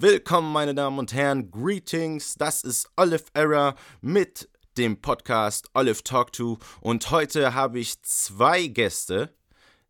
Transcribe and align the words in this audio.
willkommen, 0.00 0.50
meine 0.50 0.74
Damen 0.74 0.98
und 0.98 1.12
Herren. 1.12 1.50
Greetings, 1.50 2.34
das 2.34 2.62
ist 2.62 2.88
Olive 2.96 3.24
Error 3.34 3.74
mit 4.00 4.48
dem 4.78 4.98
Podcast 5.02 5.68
Olive 5.74 6.02
Talk 6.02 6.32
To. 6.32 6.58
Und 6.80 7.10
heute 7.10 7.52
habe 7.52 7.80
ich 7.80 8.00
zwei 8.00 8.66
Gäste, 8.66 9.34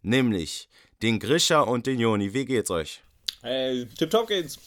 nämlich 0.02 0.68
den 1.00 1.20
Grisha 1.20 1.60
und 1.60 1.86
den 1.86 2.00
Joni. 2.00 2.34
Wie 2.34 2.44
geht's 2.44 2.72
euch? 2.72 3.04
Hey, 3.42 3.86
tipptopp 3.86 4.26
geht's. 4.26 4.58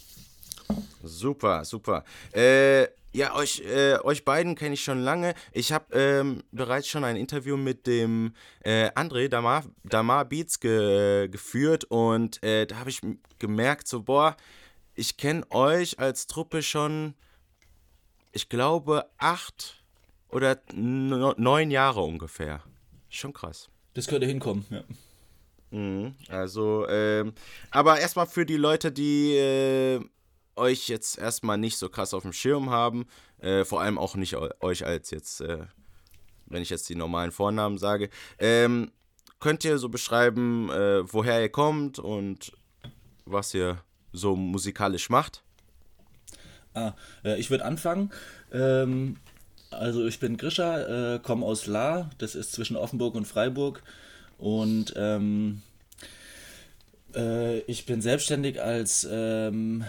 Super, 1.03 1.65
super. 1.65 2.05
Äh, 2.33 2.83
ja, 3.11 3.35
euch, 3.35 3.61
äh, 3.65 3.97
euch 4.01 4.23
beiden 4.23 4.55
kenne 4.55 4.75
ich 4.75 4.83
schon 4.83 5.01
lange. 5.01 5.33
Ich 5.51 5.73
habe 5.73 5.93
ähm, 5.93 6.43
bereits 6.53 6.87
schon 6.87 7.03
ein 7.03 7.17
Interview 7.17 7.57
mit 7.57 7.85
dem 7.85 8.33
äh, 8.63 8.89
André 8.91 9.27
Damar, 9.27 9.65
Damar 9.83 10.23
Beats 10.23 10.61
ge, 10.61 11.27
geführt 11.27 11.83
und 11.83 12.41
äh, 12.43 12.65
da 12.65 12.77
habe 12.77 12.89
ich 12.89 13.01
gemerkt, 13.39 13.89
so, 13.89 14.03
boah, 14.03 14.37
ich 14.95 15.17
kenne 15.17 15.49
euch 15.51 15.99
als 15.99 16.27
Truppe 16.27 16.61
schon, 16.61 17.15
ich 18.31 18.49
glaube, 18.49 19.09
acht 19.17 19.83
oder 20.29 20.59
neun 20.73 21.71
Jahre 21.71 22.01
ungefähr. 22.01 22.63
Schon 23.09 23.33
krass. 23.33 23.69
Das 23.93 24.07
könnte 24.07 24.25
hinkommen, 24.25 24.65
ja. 24.69 24.83
Mhm, 25.71 26.15
also, 26.29 26.87
ähm, 26.87 27.33
aber 27.71 27.99
erstmal 27.99 28.27
für 28.27 28.45
die 28.45 28.57
Leute, 28.57 28.91
die 28.91 29.35
äh, 29.35 29.99
euch 30.55 30.87
jetzt 30.87 31.17
erstmal 31.17 31.57
nicht 31.57 31.77
so 31.77 31.89
krass 31.89 32.13
auf 32.13 32.21
dem 32.23 32.33
Schirm 32.33 32.69
haben, 32.69 33.05
äh, 33.39 33.65
vor 33.65 33.81
allem 33.81 33.97
auch 33.97 34.15
nicht 34.15 34.35
euch 34.35 34.85
als 34.85 35.09
jetzt, 35.09 35.41
äh, 35.41 35.65
wenn 36.45 36.61
ich 36.61 36.69
jetzt 36.69 36.89
die 36.89 36.95
normalen 36.95 37.31
Vornamen 37.31 37.79
sage, 37.79 38.09
ähm, 38.37 38.91
könnt 39.39 39.65
ihr 39.65 39.79
so 39.79 39.89
beschreiben, 39.89 40.69
äh, 40.69 41.11
woher 41.11 41.41
ihr 41.41 41.49
kommt 41.49 41.97
und 41.97 42.51
was 43.25 43.53
ihr 43.55 43.83
so 44.13 44.35
musikalisch 44.35 45.09
macht? 45.09 45.41
Ah, 46.73 46.93
äh, 47.23 47.39
ich 47.39 47.49
würde 47.49 47.65
anfangen. 47.65 48.11
Ähm, 48.51 49.17
also 49.71 50.05
ich 50.05 50.19
bin 50.19 50.37
Grisha, 50.37 51.15
äh, 51.15 51.19
komme 51.19 51.45
aus 51.45 51.67
La, 51.67 52.09
das 52.19 52.35
ist 52.35 52.53
zwischen 52.53 52.77
Offenburg 52.77 53.15
und 53.15 53.27
Freiburg 53.27 53.83
und 54.37 54.93
ähm, 54.95 55.61
äh, 57.15 57.59
ich 57.61 57.85
bin 57.85 58.01
selbstständig 58.01 58.61
als 58.61 59.07
ähm, 59.09 59.83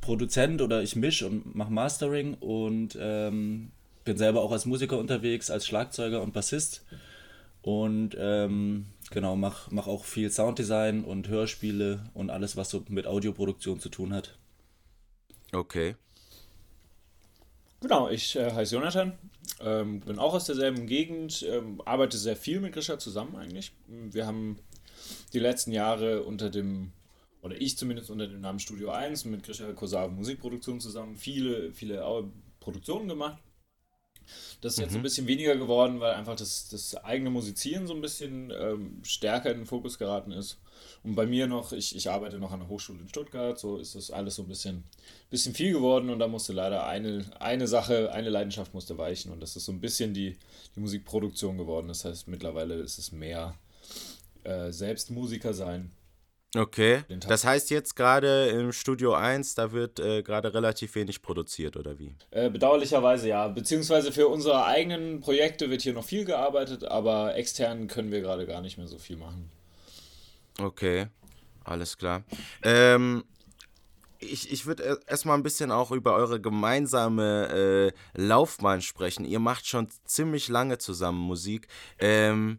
Produzent 0.00 0.62
oder 0.62 0.82
ich 0.82 0.96
misch 0.96 1.22
und 1.22 1.54
mache 1.54 1.72
Mastering 1.72 2.34
und 2.34 2.96
ähm, 3.00 3.70
bin 4.04 4.16
selber 4.16 4.40
auch 4.42 4.52
als 4.52 4.66
Musiker 4.66 4.98
unterwegs, 4.98 5.50
als 5.50 5.66
Schlagzeuger 5.66 6.22
und 6.22 6.32
Bassist. 6.32 6.84
Und 7.62 8.16
ähm, 8.18 8.86
genau, 9.10 9.36
mache 9.36 9.72
mach 9.74 9.86
auch 9.86 10.04
viel 10.04 10.30
Sounddesign 10.30 11.04
und 11.04 11.28
Hörspiele 11.28 12.04
und 12.14 12.30
alles, 12.30 12.56
was 12.56 12.70
so 12.70 12.84
mit 12.88 13.06
Audioproduktion 13.06 13.80
zu 13.80 13.88
tun 13.88 14.14
hat. 14.14 14.38
Okay. 15.52 15.96
Genau, 17.80 18.10
ich 18.10 18.36
äh, 18.36 18.52
heiße 18.52 18.74
Jonathan, 18.74 19.18
ähm, 19.60 20.00
bin 20.00 20.18
auch 20.18 20.34
aus 20.34 20.44
derselben 20.44 20.86
Gegend, 20.86 21.42
ähm, 21.48 21.80
arbeite 21.84 22.18
sehr 22.18 22.36
viel 22.36 22.60
mit 22.60 22.74
Grisha 22.74 22.98
zusammen 22.98 23.36
eigentlich. 23.36 23.72
Wir 23.86 24.26
haben 24.26 24.58
die 25.32 25.38
letzten 25.38 25.72
Jahre 25.72 26.22
unter 26.22 26.50
dem 26.50 26.92
oder 27.42 27.58
ich 27.58 27.78
zumindest 27.78 28.10
unter 28.10 28.26
dem 28.26 28.42
Namen 28.42 28.58
Studio 28.58 28.90
1 28.90 29.24
mit 29.24 29.42
Grisha 29.42 29.72
Kosave 29.72 30.12
Musikproduktion 30.12 30.78
zusammen 30.78 31.16
viele, 31.16 31.72
viele 31.72 32.04
Produktionen 32.60 33.08
gemacht. 33.08 33.38
Das 34.60 34.74
ist 34.74 34.80
jetzt 34.80 34.90
mhm. 34.92 34.98
ein 34.98 35.02
bisschen 35.02 35.26
weniger 35.26 35.56
geworden, 35.56 36.00
weil 36.00 36.14
einfach 36.14 36.36
das, 36.36 36.68
das 36.68 36.94
eigene 36.96 37.30
Musizieren 37.30 37.86
so 37.86 37.94
ein 37.94 38.00
bisschen 38.00 38.52
ähm, 38.58 39.00
stärker 39.02 39.50
in 39.50 39.58
den 39.58 39.66
Fokus 39.66 39.98
geraten 39.98 40.32
ist. 40.32 40.58
Und 41.02 41.14
bei 41.14 41.26
mir 41.26 41.46
noch, 41.46 41.72
ich, 41.72 41.96
ich 41.96 42.10
arbeite 42.10 42.38
noch 42.38 42.52
an 42.52 42.60
der 42.60 42.68
Hochschule 42.68 43.00
in 43.00 43.08
Stuttgart, 43.08 43.58
so 43.58 43.78
ist 43.78 43.94
das 43.94 44.10
alles 44.10 44.34
so 44.34 44.42
ein 44.42 44.48
bisschen, 44.48 44.84
bisschen 45.30 45.54
viel 45.54 45.72
geworden 45.72 46.10
und 46.10 46.18
da 46.18 46.28
musste 46.28 46.52
leider 46.52 46.86
eine, 46.86 47.24
eine 47.38 47.66
Sache, 47.66 48.12
eine 48.12 48.28
Leidenschaft 48.28 48.74
musste 48.74 48.98
weichen 48.98 49.32
und 49.32 49.40
das 49.40 49.56
ist 49.56 49.64
so 49.64 49.72
ein 49.72 49.80
bisschen 49.80 50.12
die, 50.12 50.36
die 50.76 50.80
Musikproduktion 50.80 51.56
geworden. 51.56 51.88
Das 51.88 52.04
heißt, 52.04 52.28
mittlerweile 52.28 52.74
ist 52.74 52.98
es 52.98 53.12
mehr 53.12 53.54
äh, 54.44 54.72
selbst 54.72 55.10
Musiker 55.10 55.54
sein 55.54 55.90
Okay. 56.56 57.04
Das 57.28 57.44
heißt 57.44 57.70
jetzt 57.70 57.94
gerade 57.94 58.48
im 58.48 58.72
Studio 58.72 59.14
1, 59.14 59.54
da 59.54 59.70
wird 59.70 60.00
äh, 60.00 60.22
gerade 60.22 60.52
relativ 60.52 60.94
wenig 60.96 61.22
produziert, 61.22 61.76
oder 61.76 61.98
wie? 61.98 62.14
Äh, 62.32 62.50
bedauerlicherweise 62.50 63.28
ja. 63.28 63.46
Beziehungsweise 63.46 64.10
für 64.10 64.26
unsere 64.26 64.64
eigenen 64.64 65.20
Projekte 65.20 65.70
wird 65.70 65.82
hier 65.82 65.92
noch 65.92 66.04
viel 66.04 66.24
gearbeitet, 66.24 66.84
aber 66.84 67.36
extern 67.36 67.86
können 67.86 68.10
wir 68.10 68.20
gerade 68.20 68.46
gar 68.46 68.60
nicht 68.60 68.78
mehr 68.78 68.88
so 68.88 68.98
viel 68.98 69.16
machen. 69.16 69.50
Okay, 70.60 71.06
alles 71.64 71.96
klar. 71.96 72.24
Ähm, 72.64 73.24
ich, 74.18 74.50
ich 74.52 74.66
würde 74.66 75.00
erstmal 75.06 75.38
ein 75.38 75.42
bisschen 75.42 75.70
auch 75.70 75.92
über 75.92 76.14
eure 76.14 76.40
gemeinsame 76.40 77.92
äh, 78.16 78.20
Laufbahn 78.20 78.82
sprechen. 78.82 79.24
Ihr 79.24 79.38
macht 79.38 79.66
schon 79.66 79.88
ziemlich 80.04 80.48
lange 80.48 80.78
zusammen 80.78 81.20
Musik. 81.20 81.68
Ähm, 81.98 82.58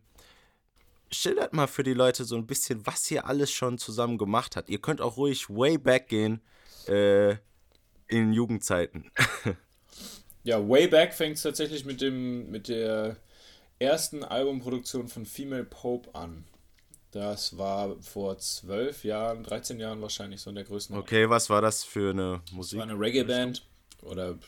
schildert 1.12 1.54
mal 1.54 1.68
für 1.68 1.84
die 1.84 1.94
Leute 1.94 2.24
so 2.24 2.36
ein 2.36 2.48
bisschen, 2.48 2.86
was 2.86 3.10
ihr 3.12 3.26
alles 3.26 3.52
schon 3.52 3.78
zusammen 3.78 4.18
gemacht 4.18 4.56
habt. 4.56 4.70
Ihr 4.70 4.80
könnt 4.80 5.02
auch 5.02 5.18
ruhig 5.18 5.50
way 5.50 5.78
back 5.78 6.08
gehen 6.08 6.42
äh, 6.88 7.36
in 8.08 8.34
Jugendzeiten. 8.34 9.12
ja, 10.44 10.68
way 10.68 10.88
back 10.88 11.14
fängt 11.14 11.38
es 11.38 11.44
tatsächlich 11.44 11.86
mit, 11.86 12.02
dem, 12.02 12.50
mit 12.50 12.68
der 12.68 13.18
ersten 13.80 14.24
Albumproduktion 14.24 15.08
von 15.08 15.26
Female 15.26 15.66
Pope 15.66 16.14
an. 16.16 16.46
Das 17.12 17.58
war 17.58 18.02
vor 18.02 18.38
zwölf 18.38 19.04
Jahren, 19.04 19.44
13 19.44 19.82
Jahren 19.82 20.02
wahrscheinlich 20.02 20.40
so 20.40 20.50
in 20.50 20.56
der 20.56 20.64
größten. 20.64 20.96
Okay, 20.96 21.30
was 21.30 21.50
war 21.50 21.62
das 21.62 21.84
für 21.84 22.12
eine 22.12 22.42
Musik? 22.52 22.80
Das 22.80 22.88
war 22.88 22.94
eine 22.94 23.00
Reggae-Band 23.00 23.66
oder 24.04 24.30
ein 24.30 24.40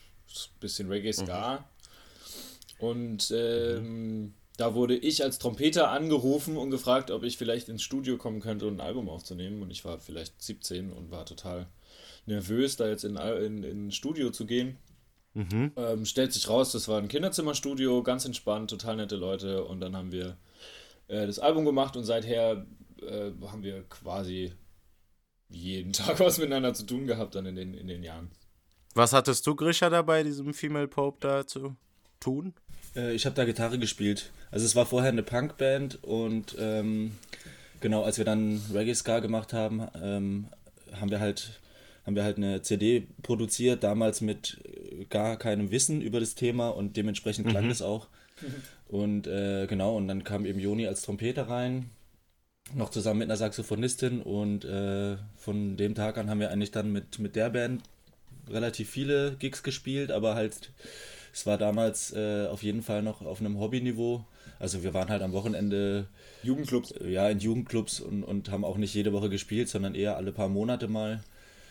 bisschen 0.61 0.87
Reggae-Ska. 0.87 1.57
Mhm. 1.57 2.85
Und 2.85 3.31
ähm, 3.35 4.21
mhm 4.21 4.33
da 4.57 4.75
wurde 4.75 4.95
ich 4.95 5.23
als 5.23 5.39
Trompeter 5.39 5.89
angerufen 5.89 6.57
und 6.57 6.69
gefragt, 6.69 7.09
ob 7.09 7.23
ich 7.23 7.37
vielleicht 7.37 7.69
ins 7.69 7.81
Studio 7.81 8.17
kommen 8.17 8.39
könnte 8.39 8.67
und 8.67 8.75
ein 8.75 8.85
Album 8.85 9.09
aufzunehmen. 9.09 9.61
Und 9.63 9.71
ich 9.71 9.83
war 9.83 9.99
vielleicht 9.99 10.41
17 10.41 10.91
und 10.91 11.09
war 11.09 11.25
total 11.25 11.67
nervös, 12.25 12.75
da 12.75 12.87
jetzt 12.87 13.03
in 13.03 13.17
in, 13.17 13.63
in 13.63 13.91
Studio 13.91 14.29
zu 14.29 14.45
gehen. 14.45 14.77
Mhm. 15.33 15.71
Ähm, 15.75 16.05
stellt 16.05 16.31
sich 16.31 16.47
raus, 16.47 16.71
das 16.71 16.87
war 16.87 16.99
ein 16.99 17.07
Kinderzimmerstudio, 17.07 18.03
ganz 18.03 18.25
entspannt, 18.25 18.69
total 18.69 18.97
nette 18.97 19.15
Leute. 19.15 19.65
Und 19.65 19.79
dann 19.81 19.95
haben 19.95 20.11
wir 20.11 20.37
äh, 21.07 21.25
das 21.25 21.39
Album 21.39 21.65
gemacht 21.65 21.97
und 21.97 22.03
seither 22.03 22.67
äh, 23.01 23.31
haben 23.47 23.63
wir 23.63 23.83
quasi 23.89 24.53
jeden 25.49 25.93
Tag 25.93 26.19
was 26.19 26.37
miteinander 26.37 26.75
zu 26.75 26.85
tun 26.85 27.07
gehabt 27.07 27.33
dann 27.33 27.47
in 27.47 27.55
den, 27.55 27.73
in 27.73 27.87
den 27.87 28.03
Jahren. 28.03 28.31
Was 28.93 29.13
hattest 29.13 29.47
du, 29.47 29.55
Grisha, 29.55 29.89
dabei, 29.89 30.21
diesem 30.21 30.53
Female 30.53 30.87
Pope 30.87 31.17
da 31.19 31.47
zu 31.47 31.75
tun? 32.19 32.53
Äh, 32.95 33.13
ich 33.13 33.25
habe 33.25 33.35
da 33.35 33.45
Gitarre 33.45 33.79
gespielt. 33.79 34.31
Also 34.51 34.65
es 34.65 34.75
war 34.75 34.85
vorher 34.85 35.11
eine 35.11 35.23
Punkband 35.23 36.03
und 36.03 36.55
ähm, 36.59 37.13
genau, 37.79 38.03
als 38.03 38.17
wir 38.17 38.25
dann 38.25 38.61
Reggae 38.73 38.93
Ska 38.93 39.19
gemacht 39.19 39.53
haben, 39.53 39.87
ähm, 40.01 40.47
haben 40.93 41.09
wir 41.09 41.19
halt 41.19 41.59
haben 42.05 42.15
wir 42.15 42.25
halt 42.25 42.35
eine 42.35 42.61
CD 42.61 43.07
produziert, 43.21 43.83
damals 43.83 44.19
mit 44.19 44.59
gar 45.09 45.37
keinem 45.37 45.71
Wissen 45.71 46.01
über 46.01 46.19
das 46.19 46.35
Thema 46.35 46.67
und 46.67 46.97
dementsprechend 46.97 47.47
klang 47.47 47.65
mhm. 47.65 47.69
das 47.69 47.81
auch. 47.81 48.07
Und 48.87 49.25
äh, 49.25 49.67
genau, 49.67 49.95
und 49.95 50.07
dann 50.07 50.23
kam 50.23 50.45
eben 50.45 50.59
Joni 50.59 50.85
als 50.85 51.01
Trompeter 51.01 51.49
rein, 51.49 51.89
noch 52.73 52.89
zusammen 52.89 53.19
mit 53.19 53.29
einer 53.29 53.37
Saxophonistin 53.37 54.21
und 54.21 54.65
äh, 54.65 55.17
von 55.37 55.77
dem 55.77 55.95
Tag 55.95 56.17
an 56.17 56.29
haben 56.29 56.39
wir 56.39 56.51
eigentlich 56.51 56.71
dann 56.71 56.91
mit, 56.91 57.19
mit 57.19 57.35
der 57.35 57.49
Band 57.49 57.83
relativ 58.49 58.89
viele 58.89 59.35
Gigs 59.39 59.63
gespielt, 59.63 60.11
aber 60.11 60.35
halt 60.35 60.71
es 61.33 61.47
war 61.47 61.57
damals 61.57 62.13
äh, 62.13 62.47
auf 62.47 62.61
jeden 62.61 62.83
Fall 62.83 63.01
noch 63.01 63.21
auf 63.21 63.39
einem 63.39 63.59
Hobbyniveau. 63.59 64.23
Also 64.59 64.83
wir 64.83 64.93
waren 64.93 65.09
halt 65.09 65.23
am 65.23 65.33
Wochenende 65.33 66.07
Jugendclubs. 66.43 66.93
Ja, 67.05 67.27
in 67.27 67.39
Jugendclubs 67.39 67.99
und, 67.99 68.23
und 68.23 68.51
haben 68.51 68.63
auch 68.63 68.77
nicht 68.77 68.93
jede 68.93 69.11
Woche 69.11 69.29
gespielt, 69.29 69.67
sondern 69.67 69.95
eher 69.95 70.15
alle 70.15 70.31
paar 70.31 70.47
Monate 70.47 70.87
mal. 70.87 71.23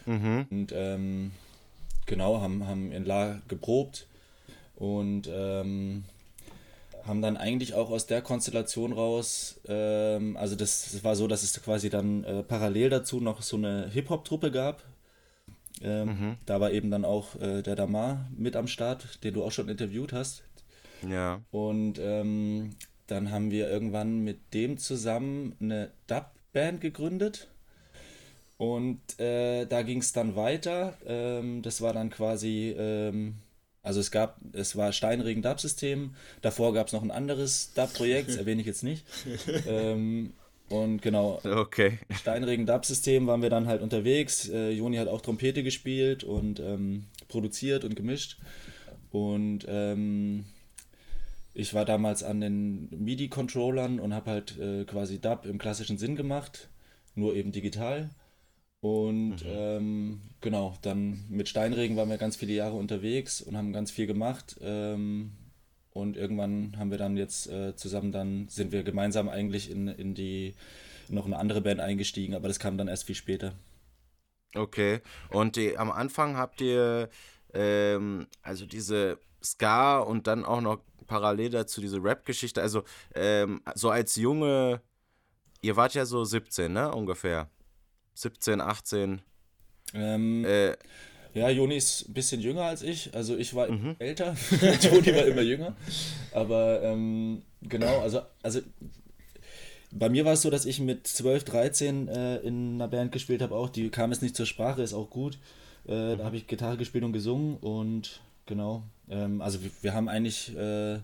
Mhm. 0.04 0.46
Und 0.50 0.72
ähm, 0.74 1.30
genau, 2.06 2.40
haben, 2.40 2.66
haben 2.66 2.90
in 2.90 3.04
La 3.04 3.40
geprobt 3.46 4.08
und 4.74 5.30
ähm, 5.32 6.04
haben 7.06 7.22
dann 7.22 7.36
eigentlich 7.36 7.74
auch 7.74 7.90
aus 7.90 8.06
der 8.06 8.20
Konstellation 8.20 8.92
raus, 8.92 9.60
ähm, 9.68 10.36
also 10.36 10.56
das, 10.56 10.90
das, 10.92 11.04
war 11.04 11.16
so, 11.16 11.26
dass 11.26 11.42
es 11.42 11.60
quasi 11.62 11.88
dann 11.88 12.24
äh, 12.24 12.42
parallel 12.42 12.90
dazu 12.90 13.20
noch 13.20 13.42
so 13.42 13.56
eine 13.56 13.88
Hip-Hop-Truppe 13.90 14.50
gab, 14.50 14.82
ähm, 15.82 16.08
mhm. 16.08 16.36
Da 16.46 16.60
war 16.60 16.70
eben 16.72 16.90
dann 16.90 17.04
auch 17.04 17.40
äh, 17.40 17.62
der 17.62 17.76
Damar 17.76 18.28
mit 18.36 18.56
am 18.56 18.66
Start, 18.66 19.22
den 19.24 19.34
du 19.34 19.44
auch 19.44 19.52
schon 19.52 19.68
interviewt 19.68 20.12
hast. 20.12 20.44
Ja. 21.08 21.40
Und 21.50 21.98
ähm, 21.98 22.70
dann 23.06 23.30
haben 23.30 23.50
wir 23.50 23.68
irgendwann 23.68 24.20
mit 24.20 24.54
dem 24.54 24.78
zusammen 24.78 25.56
eine 25.60 25.90
Dub-Band 26.06 26.80
gegründet. 26.80 27.48
Und 28.56 29.18
äh, 29.18 29.66
da 29.66 29.82
ging 29.82 29.98
es 29.98 30.12
dann 30.12 30.36
weiter. 30.36 30.96
Ähm, 31.04 31.62
das 31.62 31.80
war 31.80 31.92
dann 31.92 32.10
quasi, 32.10 32.74
ähm, 32.78 33.34
also 33.82 33.98
es 33.98 34.12
gab, 34.12 34.38
es 34.52 34.76
war 34.76 34.92
Steinregen 34.92 35.42
Dub-System. 35.42 36.14
Davor 36.42 36.72
gab 36.72 36.86
es 36.86 36.92
noch 36.92 37.02
ein 37.02 37.10
anderes 37.10 37.72
Dub-Projekt, 37.74 38.28
das 38.28 38.36
erwähne 38.38 38.60
ich 38.60 38.66
jetzt 38.66 38.84
nicht. 38.84 39.04
ähm, 39.66 40.32
Und 40.72 41.02
genau, 41.02 41.38
Okay. 41.44 41.98
Steinregen 42.10 42.64
Dub-System 42.64 43.26
waren 43.26 43.42
wir 43.42 43.50
dann 43.50 43.66
halt 43.66 43.82
unterwegs. 43.82 44.48
Äh, 44.48 44.70
Joni 44.70 44.96
hat 44.96 45.08
auch 45.08 45.20
Trompete 45.20 45.62
gespielt 45.62 46.24
und 46.24 46.60
ähm, 46.60 47.04
produziert 47.28 47.84
und 47.84 47.94
gemischt. 47.94 48.38
Und 49.10 49.66
ähm, 49.68 50.44
ich 51.52 51.74
war 51.74 51.84
damals 51.84 52.22
an 52.22 52.40
den 52.40 52.88
MIDI-Controllern 52.90 54.00
und 54.00 54.14
habe 54.14 54.30
halt 54.30 54.58
äh, 54.58 54.84
quasi 54.84 55.20
Dub 55.20 55.44
im 55.44 55.58
klassischen 55.58 55.98
Sinn 55.98 56.16
gemacht, 56.16 56.70
nur 57.14 57.34
eben 57.34 57.52
digital. 57.52 58.08
Und 58.80 59.44
ähm, 59.46 60.22
genau, 60.40 60.74
dann 60.80 61.24
mit 61.28 61.50
Steinregen 61.50 61.96
waren 61.96 62.08
wir 62.08 62.16
ganz 62.16 62.36
viele 62.36 62.54
Jahre 62.54 62.76
unterwegs 62.76 63.42
und 63.42 63.58
haben 63.58 63.74
ganz 63.74 63.90
viel 63.90 64.06
gemacht. 64.06 64.56
Ähm, 64.62 65.32
und 65.92 66.16
irgendwann 66.16 66.74
haben 66.78 66.90
wir 66.90 66.98
dann 66.98 67.16
jetzt 67.16 67.48
äh, 67.48 67.76
zusammen 67.76 68.12
dann, 68.12 68.48
sind 68.48 68.72
wir 68.72 68.82
gemeinsam 68.82 69.28
eigentlich 69.28 69.70
in, 69.70 69.88
in 69.88 70.14
die, 70.14 70.54
noch 71.08 71.26
eine 71.26 71.38
andere 71.38 71.60
Band 71.60 71.80
eingestiegen, 71.80 72.34
aber 72.34 72.48
das 72.48 72.58
kam 72.58 72.78
dann 72.78 72.88
erst 72.88 73.04
viel 73.04 73.14
später. 73.14 73.52
Okay. 74.54 75.00
Und 75.30 75.56
die, 75.56 75.78
am 75.78 75.90
Anfang 75.90 76.36
habt 76.36 76.60
ihr 76.60 77.08
ähm, 77.54 78.26
also 78.42 78.66
diese 78.66 79.18
Ska 79.42 79.98
und 79.98 80.26
dann 80.26 80.44
auch 80.44 80.60
noch 80.60 80.80
parallel 81.06 81.50
dazu 81.50 81.80
diese 81.80 82.02
Rap-Geschichte. 82.02 82.62
Also 82.62 82.84
ähm, 83.14 83.60
so 83.74 83.90
als 83.90 84.16
Junge, 84.16 84.80
ihr 85.60 85.76
wart 85.76 85.94
ja 85.94 86.06
so 86.06 86.24
17, 86.24 86.72
ne? 86.72 86.92
Ungefähr. 86.92 87.48
17, 88.14 88.60
18. 88.60 89.22
Ähm, 89.94 90.44
Äh, 90.44 90.76
Ja, 91.34 91.48
Joni 91.48 91.76
ist 91.76 92.08
ein 92.08 92.12
bisschen 92.12 92.40
jünger 92.40 92.64
als 92.64 92.82
ich. 92.82 93.14
Also 93.14 93.36
ich 93.36 93.54
war 93.54 93.68
älter, 93.98 94.36
Joni 94.80 95.14
war 95.14 95.24
immer 95.26 95.42
jünger. 95.42 95.74
Aber 96.32 96.82
ähm, 96.82 97.42
genau, 97.62 98.00
also, 98.00 98.20
also 98.42 98.60
bei 99.90 100.08
mir 100.08 100.24
war 100.24 100.34
es 100.34 100.42
so, 100.42 100.50
dass 100.50 100.64
ich 100.66 100.80
mit 100.80 101.06
12, 101.06 101.44
13 101.44 102.08
äh, 102.08 102.36
in 102.38 102.74
einer 102.74 102.88
Band 102.88 103.12
gespielt 103.12 103.42
habe 103.42 103.54
auch. 103.54 103.68
Die 103.68 103.88
kam 103.90 104.10
jetzt 104.10 104.22
nicht 104.22 104.36
zur 104.36 104.46
Sprache, 104.46 104.82
ist 104.82 104.94
auch 104.94 105.10
gut. 105.10 105.38
Äh, 105.86 106.16
Da 106.16 106.24
habe 106.24 106.36
ich 106.36 106.46
Gitarre 106.46 106.76
gespielt 106.76 107.04
und 107.04 107.12
gesungen 107.12 107.56
und 107.58 108.20
genau. 108.46 108.82
Ähm, 109.10 109.40
also 109.42 109.62
wir, 109.62 109.70
wir 109.80 109.94
haben 109.94 110.08
eigentlich 110.08 110.56
äh, 110.56 110.98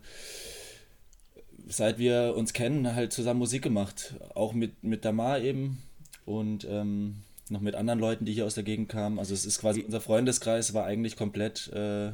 seit 1.68 1.98
wir 1.98 2.34
uns 2.36 2.52
kennen 2.52 2.94
halt 2.94 3.12
zusammen 3.12 3.38
Musik 3.40 3.62
gemacht. 3.62 4.14
Auch 4.34 4.52
mit, 4.52 4.82
mit 4.82 5.04
Damar 5.04 5.40
eben 5.40 5.82
und 6.24 6.66
ähm, 6.68 7.22
noch 7.50 7.60
mit 7.60 7.74
anderen 7.74 7.98
Leuten, 7.98 8.24
die 8.24 8.32
hier 8.32 8.46
aus 8.46 8.54
der 8.54 8.64
Gegend 8.64 8.88
kamen. 8.88 9.18
Also 9.18 9.34
es 9.34 9.46
ist 9.46 9.60
quasi 9.60 9.82
unser 9.82 10.00
Freundeskreis 10.00 10.74
war 10.74 10.84
eigentlich 10.84 11.16
komplett 11.16 11.70
äh, 11.74 12.12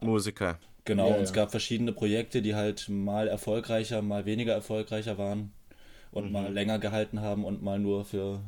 Musiker. 0.00 0.58
genau. 0.84 1.10
Ja, 1.10 1.16
und 1.16 1.22
es 1.22 1.30
ja. 1.30 1.36
gab 1.36 1.50
verschiedene 1.50 1.92
Projekte, 1.92 2.42
die 2.42 2.54
halt 2.54 2.88
mal 2.88 3.28
erfolgreicher, 3.28 4.02
mal 4.02 4.24
weniger 4.26 4.52
erfolgreicher 4.52 5.18
waren 5.18 5.52
und 6.10 6.32
mal 6.32 6.52
länger 6.52 6.78
gehalten 6.78 7.20
haben 7.20 7.44
und 7.44 7.62
mal 7.62 7.78
nur 7.78 8.04
für, 8.04 8.40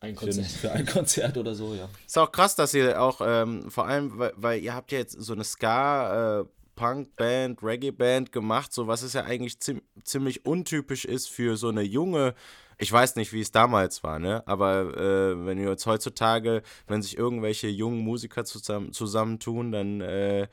Ein 0.00 0.14
für, 0.14 0.26
Konzert. 0.26 0.46
für 0.46 0.72
ein 0.72 0.86
Konzert 0.92 1.36
oder 1.36 1.54
so, 1.54 1.74
ja. 1.74 1.88
Ist 2.06 2.18
auch 2.18 2.30
krass, 2.30 2.54
dass 2.54 2.74
ihr 2.74 3.00
auch, 3.00 3.20
ähm, 3.24 3.70
vor 3.70 3.86
allem, 3.86 4.18
weil, 4.18 4.32
weil 4.36 4.60
ihr 4.60 4.74
habt 4.74 4.92
ja 4.92 4.98
jetzt 4.98 5.20
so 5.20 5.32
eine 5.32 5.44
Ska, 5.44 6.40
äh, 6.40 6.44
Punk-Band, 6.74 7.62
Reggae-Band 7.62 8.32
gemacht, 8.32 8.72
so 8.72 8.86
was 8.86 9.02
es 9.02 9.12
ja 9.12 9.24
eigentlich 9.24 9.60
ziem 9.60 9.82
ziemlich 10.04 10.46
untypisch 10.46 11.04
ist 11.04 11.28
für 11.28 11.56
so 11.56 11.68
eine 11.68 11.82
junge, 11.82 12.34
ich 12.82 12.90
weiß 12.90 13.14
nicht, 13.14 13.32
wie 13.32 13.40
es 13.40 13.52
damals 13.52 14.02
war, 14.02 14.18
ne? 14.18 14.42
Aber 14.44 14.96
äh, 14.96 15.46
wenn 15.46 15.58
wir 15.58 15.70
jetzt 15.70 15.86
heutzutage, 15.86 16.62
wenn 16.88 17.00
sich 17.00 17.16
irgendwelche 17.16 17.68
jungen 17.68 18.00
Musiker 18.00 18.44
zusammen, 18.44 18.92
zusammentun, 18.92 19.70
dann 19.70 20.00
äh, 20.00 20.48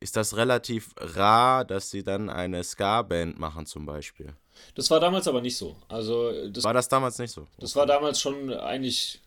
ist 0.00 0.16
das 0.16 0.34
relativ 0.38 0.94
rar, 0.96 1.66
dass 1.66 1.90
sie 1.90 2.02
dann 2.02 2.30
eine 2.30 2.64
Ska-Band 2.64 3.38
machen 3.38 3.66
zum 3.66 3.84
Beispiel. 3.84 4.32
Das 4.76 4.90
war 4.90 4.98
damals 4.98 5.28
aber 5.28 5.42
nicht 5.42 5.58
so. 5.58 5.76
Also 5.88 6.48
das, 6.48 6.64
War 6.64 6.72
das 6.72 6.88
damals 6.88 7.18
nicht 7.18 7.32
so? 7.32 7.46
das 7.58 7.76
war 7.76 7.84
damals 7.84 8.18
schon 8.18 8.50
eigentlich 8.50 9.20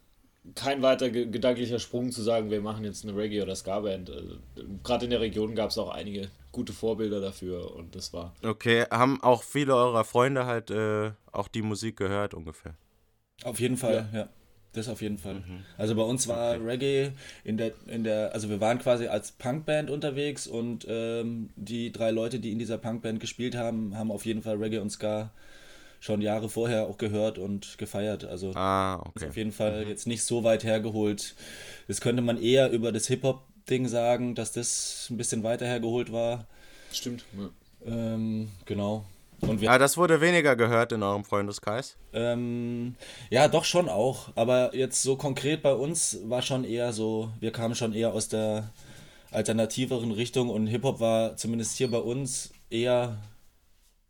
kein 0.56 0.82
weiter 0.82 1.10
ge 1.10 1.28
gedanklicher 1.28 1.80
Sprung 1.80 2.12
zu 2.12 2.22
sagen, 2.22 2.50
wir 2.50 2.62
machen 2.62 2.84
jetzt 2.84 3.04
eine 3.04 3.16
Reggae- 3.16 3.42
oder 3.44 3.56
Ska-Band. 3.56 4.10
Also, 4.10 4.38
Gerade 4.84 5.06
in 5.06 5.12
der 5.12 5.22
Region 5.22 5.56
gab 5.56 5.70
es 5.70 5.78
auch 5.78 5.90
einige 5.90 6.30
gute 6.52 6.74
Vorbilder 6.74 7.22
dafür 7.22 7.76
und 7.76 7.96
das 7.96 8.12
war 8.12 8.34
Okay, 8.44 8.86
haben 8.90 9.22
auch 9.24 9.44
viele 9.44 9.76
eurer 9.76 10.04
Freunde 10.04 10.46
halt 10.46 10.72
äh, 10.72 11.12
auch 11.32 11.48
die 11.48 11.62
Musik 11.62 11.98
gehört 11.98 12.34
ungefähr? 12.34 12.76
Auf 13.44 13.60
jeden 13.60 13.78
Fall, 13.78 14.10
ja. 14.14 14.30
Das 14.74 14.88
auf 14.88 15.02
jeden 15.02 15.18
Fall. 15.18 15.44
Also 15.78 15.96
bei 15.96 16.04
uns 16.04 16.30
war 16.30 16.54
Reggae 16.66 17.12
in 17.44 17.58
der, 17.58 17.74
in 17.88 18.06
der, 18.06 18.34
also 18.34 18.50
wir 18.50 18.62
waren 18.62 18.80
quasi 18.80 19.08
als 19.08 19.34
Punkband 19.34 19.90
unterwegs 19.90 20.48
und 20.48 20.86
ähm, 20.88 21.50
die 21.58 21.92
drei 21.92 22.12
Leute, 22.12 22.40
die 22.40 22.54
in 22.54 22.60
dieser 22.60 22.78
Punkband 22.78 23.20
gespielt 23.20 23.56
haben, 23.56 23.98
haben 23.98 24.12
auf 24.12 24.26
jeden 24.26 24.42
Fall 24.42 24.56
Reggae 24.56 24.80
und 24.80 24.90
Ska 24.90 25.30
schon 26.02 26.20
Jahre 26.20 26.50
vorher 26.50 26.88
auch 26.88 26.98
gehört 26.98 27.38
und 27.38 27.78
gefeiert. 27.78 28.26
Also 28.26 28.52
Ah, 28.56 28.96
okay. 29.06 29.30
auf 29.30 29.38
jeden 29.38 29.54
Fall 29.54 29.86
jetzt 29.88 30.08
nicht 30.08 30.26
so 30.26 30.44
weit 30.44 30.66
hergeholt. 30.66 31.36
Das 31.88 32.02
könnte 32.02 32.22
man 32.22 32.42
eher 32.42 32.72
über 32.72 32.92
das 32.92 33.08
Hip-Hop-Ding 33.08 33.88
sagen, 33.88 34.36
dass 34.36 34.52
das 34.52 35.08
ein 35.10 35.16
bisschen 35.16 35.44
weiter 35.44 35.66
hergeholt 35.66 36.12
war. 36.12 36.48
stimmt. 36.92 37.24
Ja. 37.38 37.50
Ähm, 37.86 38.50
genau. 38.66 39.06
Und 39.42 39.62
wir 39.62 39.68
Ja, 39.70 39.78
das 39.78 39.96
wurde 39.98 40.22
weniger 40.22 40.56
gehört 40.56 40.92
in 40.92 41.02
eurem 41.04 41.24
Freundeskreis. 41.24 41.98
Ähm, 42.14 42.96
ja, 43.30 43.48
doch 43.48 43.64
schon 43.66 43.88
auch. 43.88 44.30
Aber 44.36 44.76
jetzt 44.76 45.02
so 45.04 45.16
konkret 45.16 45.62
bei 45.62 45.74
uns 45.74 46.20
war 46.26 46.42
schon 46.42 46.64
eher 46.64 46.94
so, 46.94 47.32
wir 47.40 47.52
kamen 47.52 47.76
schon 47.76 47.94
eher 47.94 48.14
aus 48.14 48.28
der 48.28 48.72
alternativeren 49.32 50.12
Richtung 50.12 50.50
und 50.50 50.68
Hip-Hop 50.68 51.00
war 51.00 51.38
zumindest 51.38 51.78
hier 51.78 51.90
bei 51.90 52.00
uns 52.00 52.52
eher, 52.70 53.18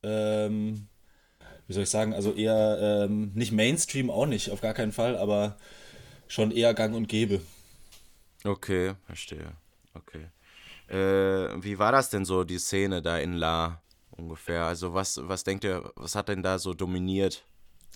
ähm, 0.03 0.87
wie 1.67 1.73
soll 1.73 1.83
ich 1.83 1.89
sagen, 1.89 2.13
also 2.13 2.33
eher 2.33 3.05
ähm, 3.05 3.31
nicht 3.33 3.51
Mainstream 3.51 4.09
auch 4.09 4.25
nicht, 4.25 4.51
auf 4.51 4.61
gar 4.61 4.73
keinen 4.73 4.91
Fall, 4.91 5.17
aber 5.17 5.57
schon 6.27 6.51
eher 6.51 6.73
gang 6.73 6.95
und 6.95 7.07
gäbe. 7.07 7.41
Okay, 8.43 8.93
verstehe. 9.05 9.53
Okay. 9.93 10.27
Äh, 10.87 11.63
wie 11.63 11.79
war 11.79 11.91
das 11.91 12.09
denn 12.09 12.25
so, 12.25 12.43
die 12.43 12.57
Szene 12.57 13.01
da 13.01 13.17
in 13.17 13.33
La 13.33 13.81
ungefähr? 14.11 14.65
Also 14.65 14.93
was, 14.93 15.19
was 15.23 15.43
denkt 15.43 15.63
ihr, 15.63 15.91
was 15.95 16.15
hat 16.15 16.29
denn 16.29 16.43
da 16.43 16.59
so 16.59 16.73
dominiert? 16.73 17.43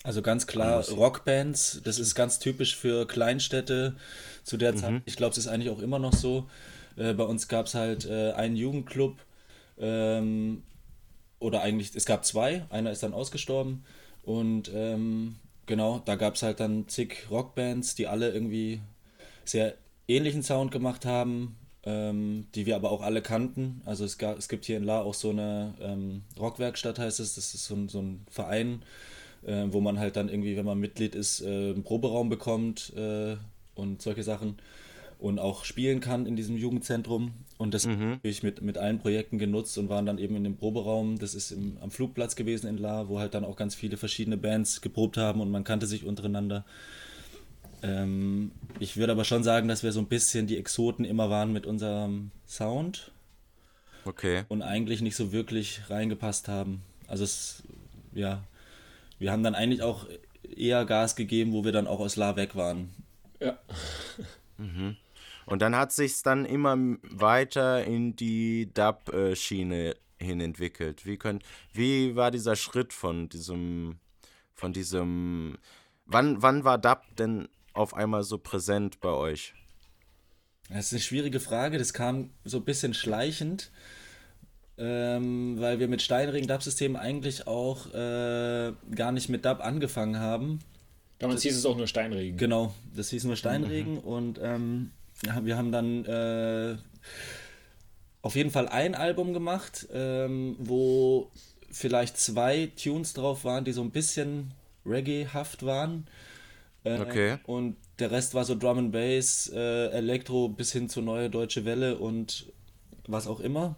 Also 0.02 0.22
ganz 0.22 0.46
klar 0.46 0.86
Rockbands, 0.90 1.80
das 1.82 1.98
ist 1.98 2.14
ganz 2.14 2.38
typisch 2.38 2.76
für 2.76 3.06
Kleinstädte 3.06 3.96
zu 4.44 4.56
der 4.56 4.76
Zeit. 4.76 5.02
Ich 5.04 5.16
glaube, 5.16 5.32
es 5.32 5.38
ist 5.38 5.48
eigentlich 5.48 5.70
auch 5.70 5.80
immer 5.80 5.98
noch 5.98 6.12
so. 6.12 6.48
Äh, 6.96 7.14
bei 7.14 7.24
uns 7.24 7.48
gab 7.48 7.66
es 7.66 7.74
halt 7.74 8.06
äh, 8.06 8.32
einen 8.32 8.56
Jugendclub 8.56 9.18
ähm, 9.78 10.62
oder 11.38 11.62
eigentlich, 11.62 11.94
es 11.94 12.06
gab 12.06 12.24
zwei, 12.24 12.64
einer 12.70 12.90
ist 12.90 13.02
dann 13.02 13.12
ausgestorben. 13.12 13.84
Und 14.22 14.70
ähm, 14.74 15.36
genau, 15.66 16.00
da 16.04 16.16
gab 16.16 16.34
es 16.34 16.42
halt 16.42 16.60
dann 16.60 16.88
zig 16.88 17.30
Rockbands, 17.30 17.94
die 17.94 18.06
alle 18.06 18.32
irgendwie 18.32 18.80
sehr 19.44 19.74
ähnlichen 20.08 20.42
Sound 20.42 20.70
gemacht 20.72 21.04
haben, 21.04 21.56
ähm, 21.84 22.46
die 22.54 22.66
wir 22.66 22.76
aber 22.76 22.90
auch 22.90 23.02
alle 23.02 23.22
kannten. 23.22 23.82
Also 23.84 24.04
es, 24.04 24.18
gab, 24.18 24.38
es 24.38 24.48
gibt 24.48 24.64
hier 24.64 24.76
in 24.76 24.84
La 24.84 25.00
auch 25.00 25.14
so 25.14 25.30
eine 25.30 25.74
ähm, 25.80 26.22
Rockwerkstatt, 26.38 26.98
heißt 26.98 27.20
es, 27.20 27.34
das 27.34 27.54
ist 27.54 27.66
so 27.66 27.74
ein, 27.74 27.88
so 27.88 28.00
ein 28.00 28.26
Verein, 28.30 28.82
äh, 29.46 29.66
wo 29.68 29.80
man 29.80 29.98
halt 29.98 30.16
dann 30.16 30.28
irgendwie, 30.28 30.56
wenn 30.56 30.66
man 30.66 30.78
Mitglied 30.78 31.14
ist, 31.14 31.42
äh, 31.42 31.46
einen 31.46 31.84
Proberaum 31.84 32.28
bekommt 32.28 32.92
äh, 32.96 33.36
und 33.74 34.02
solche 34.02 34.22
Sachen 34.22 34.56
und 35.18 35.38
auch 35.38 35.64
spielen 35.64 36.00
kann 36.00 36.26
in 36.26 36.36
diesem 36.36 36.56
Jugendzentrum. 36.56 37.32
Und 37.58 37.72
das 37.72 37.86
habe 37.86 38.18
ich 38.22 38.42
mit, 38.42 38.60
mit 38.60 38.76
allen 38.76 38.98
Projekten 38.98 39.38
genutzt 39.38 39.78
und 39.78 39.88
waren 39.88 40.04
dann 40.04 40.18
eben 40.18 40.36
in 40.36 40.44
dem 40.44 40.56
Proberaum. 40.56 41.18
Das 41.18 41.34
ist 41.34 41.52
im, 41.52 41.78
am 41.80 41.90
Flugplatz 41.90 42.36
gewesen 42.36 42.66
in 42.68 42.76
La, 42.76 43.08
wo 43.08 43.18
halt 43.18 43.32
dann 43.34 43.44
auch 43.44 43.56
ganz 43.56 43.74
viele 43.74 43.96
verschiedene 43.96 44.36
Bands 44.36 44.82
geprobt 44.82 45.16
haben 45.16 45.40
und 45.40 45.50
man 45.50 45.64
kannte 45.64 45.86
sich 45.86 46.04
untereinander. 46.04 46.64
Ähm, 47.82 48.50
ich 48.78 48.96
würde 48.96 49.12
aber 49.12 49.24
schon 49.24 49.42
sagen, 49.42 49.68
dass 49.68 49.82
wir 49.82 49.92
so 49.92 50.00
ein 50.00 50.06
bisschen 50.06 50.46
die 50.46 50.58
Exoten 50.58 51.04
immer 51.04 51.30
waren 51.30 51.52
mit 51.52 51.66
unserem 51.66 52.30
Sound 52.46 53.10
Okay. 54.04 54.44
und 54.48 54.62
eigentlich 54.62 55.00
nicht 55.02 55.16
so 55.16 55.32
wirklich 55.32 55.80
reingepasst 55.88 56.48
haben. 56.48 56.82
Also 57.08 57.24
es, 57.24 57.62
ja, 58.14 58.42
wir 59.18 59.32
haben 59.32 59.42
dann 59.42 59.54
eigentlich 59.54 59.82
auch 59.82 60.06
eher 60.56 60.84
Gas 60.84 61.16
gegeben, 61.16 61.52
wo 61.52 61.64
wir 61.64 61.72
dann 61.72 61.86
auch 61.86 62.00
aus 62.00 62.16
La 62.16 62.36
weg 62.36 62.54
waren. 62.54 62.90
ja. 63.40 63.58
Und 65.46 65.62
dann 65.62 65.76
hat 65.76 65.92
sich's 65.92 66.22
dann 66.22 66.44
immer 66.44 66.76
weiter 67.02 67.84
in 67.84 68.16
die 68.16 68.72
Dub-Schiene 68.74 69.94
hin 70.18 70.40
entwickelt. 70.40 71.06
Wie 71.06 71.16
könnt, 71.16 71.44
wie 71.72 72.16
war 72.16 72.30
dieser 72.30 72.56
Schritt 72.56 72.92
von 72.92 73.28
diesem, 73.28 73.98
von 74.54 74.72
diesem, 74.72 75.56
wann, 76.04 76.42
wann 76.42 76.64
war 76.64 76.78
Dub 76.78 77.02
denn 77.16 77.48
auf 77.74 77.94
einmal 77.94 78.24
so 78.24 78.38
präsent 78.38 79.00
bei 79.00 79.10
euch? 79.10 79.54
Das 80.68 80.86
ist 80.86 80.92
eine 80.94 81.00
schwierige 81.00 81.38
Frage, 81.38 81.78
das 81.78 81.92
kam 81.92 82.30
so 82.44 82.56
ein 82.56 82.64
bisschen 82.64 82.92
schleichend, 82.92 83.70
ähm, 84.78 85.60
weil 85.60 85.78
wir 85.78 85.86
mit 85.86 86.02
Steinregen 86.02 86.48
Dub-System 86.48 86.96
eigentlich 86.96 87.46
auch 87.46 87.86
äh, 87.94 88.72
gar 88.94 89.12
nicht 89.12 89.28
mit 89.28 89.44
Dub 89.44 89.60
angefangen 89.60 90.18
haben. 90.18 90.58
Damals 91.20 91.42
hieß 91.42 91.56
es 91.56 91.64
auch 91.64 91.76
nur 91.76 91.86
Steinregen. 91.86 92.36
Genau, 92.36 92.74
das 92.94 93.10
hieß 93.10 93.24
nur 93.24 93.36
Steinregen 93.36 93.98
und 93.98 94.40
ähm, 94.42 94.90
ja, 95.24 95.44
wir 95.44 95.56
haben 95.56 95.72
dann 95.72 96.04
äh, 96.04 96.76
auf 98.22 98.34
jeden 98.34 98.50
Fall 98.50 98.68
ein 98.68 98.94
Album 98.94 99.32
gemacht, 99.32 99.86
ähm, 99.92 100.56
wo 100.58 101.30
vielleicht 101.70 102.18
zwei 102.18 102.70
Tunes 102.82 103.12
drauf 103.12 103.44
waren, 103.44 103.64
die 103.64 103.72
so 103.72 103.82
ein 103.82 103.90
bisschen 103.90 104.52
Reggae-haft 104.84 105.64
waren. 105.64 106.06
Äh, 106.84 106.98
Okay. 107.00 107.38
Und 107.46 107.76
der 107.98 108.10
Rest 108.10 108.34
war 108.34 108.44
so 108.44 108.54
Drum 108.56 108.78
and 108.78 108.92
Bass, 108.92 109.50
äh, 109.52 109.88
Elektro 109.88 110.48
bis 110.48 110.72
hin 110.72 110.88
zur 110.88 111.02
Neue 111.02 111.30
Deutsche 111.30 111.64
Welle 111.64 111.98
und 111.98 112.46
was 113.06 113.26
auch 113.26 113.40
immer. 113.40 113.76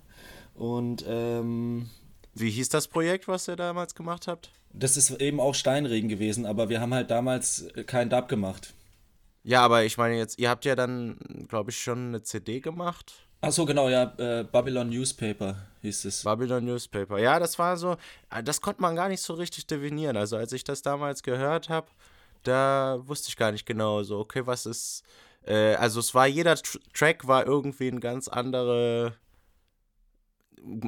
Und 0.55 1.05
ähm, 1.09 1.89
Wie 2.35 2.51
hieß 2.51 2.69
das 2.69 2.89
Projekt, 2.89 3.29
was 3.29 3.49
ihr 3.49 3.57
damals 3.57 3.95
gemacht 3.95 4.27
habt? 4.27 4.51
das 4.75 4.97
ist 4.97 5.11
eben 5.21 5.41
auch 5.41 5.55
Steinregen 5.55 6.09
gewesen, 6.09 6.45
aber 6.47 6.69
wir 6.69 6.81
haben 6.81 6.93
halt 6.95 7.11
damals 7.11 7.67
keinen 7.87 8.11
Dub 8.11 8.29
gemacht. 8.29 8.75
Ja, 9.49 9.63
aber 9.63 9.83
ich 9.85 9.97
meine 9.97 10.19
jetzt, 10.19 10.39
ihr 10.39 10.51
habt 10.51 10.67
ja 10.67 10.77
dann, 10.77 11.17
glaube 11.49 11.71
ich, 11.71 11.81
schon 11.81 12.09
eine 12.09 12.23
CD 12.23 12.61
gemacht. 12.61 13.15
Ach 13.41 13.51
so, 13.51 13.65
genau, 13.65 13.89
ja, 13.89 14.13
äh, 14.19 14.45
Babylon 14.45 14.91
Newspaper 14.91 15.57
hieß 15.81 16.05
es. 16.05 16.23
Babylon 16.23 16.67
Newspaper. 16.67 17.19
Ja, 17.19 17.39
das 17.39 17.59
war 17.59 17.79
so, 17.79 17.97
äh, 18.29 18.43
das 18.43 18.61
konnte 18.61 18.83
man 18.83 18.95
gar 18.95 19.09
nicht 19.09 19.23
so 19.23 19.33
richtig 19.33 19.67
definieren. 19.67 20.19
Also 20.19 20.37
als 20.37 20.53
ich 20.53 20.65
das 20.65 20.83
damals 20.83 21.23
gehört 21.23 21.71
habe, 21.71 21.87
da 22.43 22.99
wusste 23.05 23.31
ich 23.31 23.39
gar 23.39 23.51
nicht 23.51 23.65
genau 23.65 24.03
so, 24.03 24.19
okay, 24.19 24.47
was 24.47 24.67
ist, 24.67 25.03
äh, 25.47 25.77
also 25.77 26.01
es 26.01 26.15
war, 26.15 26.27
jeder 26.27 26.55
Tr 26.57 26.79
Track 26.93 27.27
war 27.27 27.47
irgendwie 27.47 27.89
ein 27.89 28.01
ganz 28.01 28.29
andere, 28.29 29.15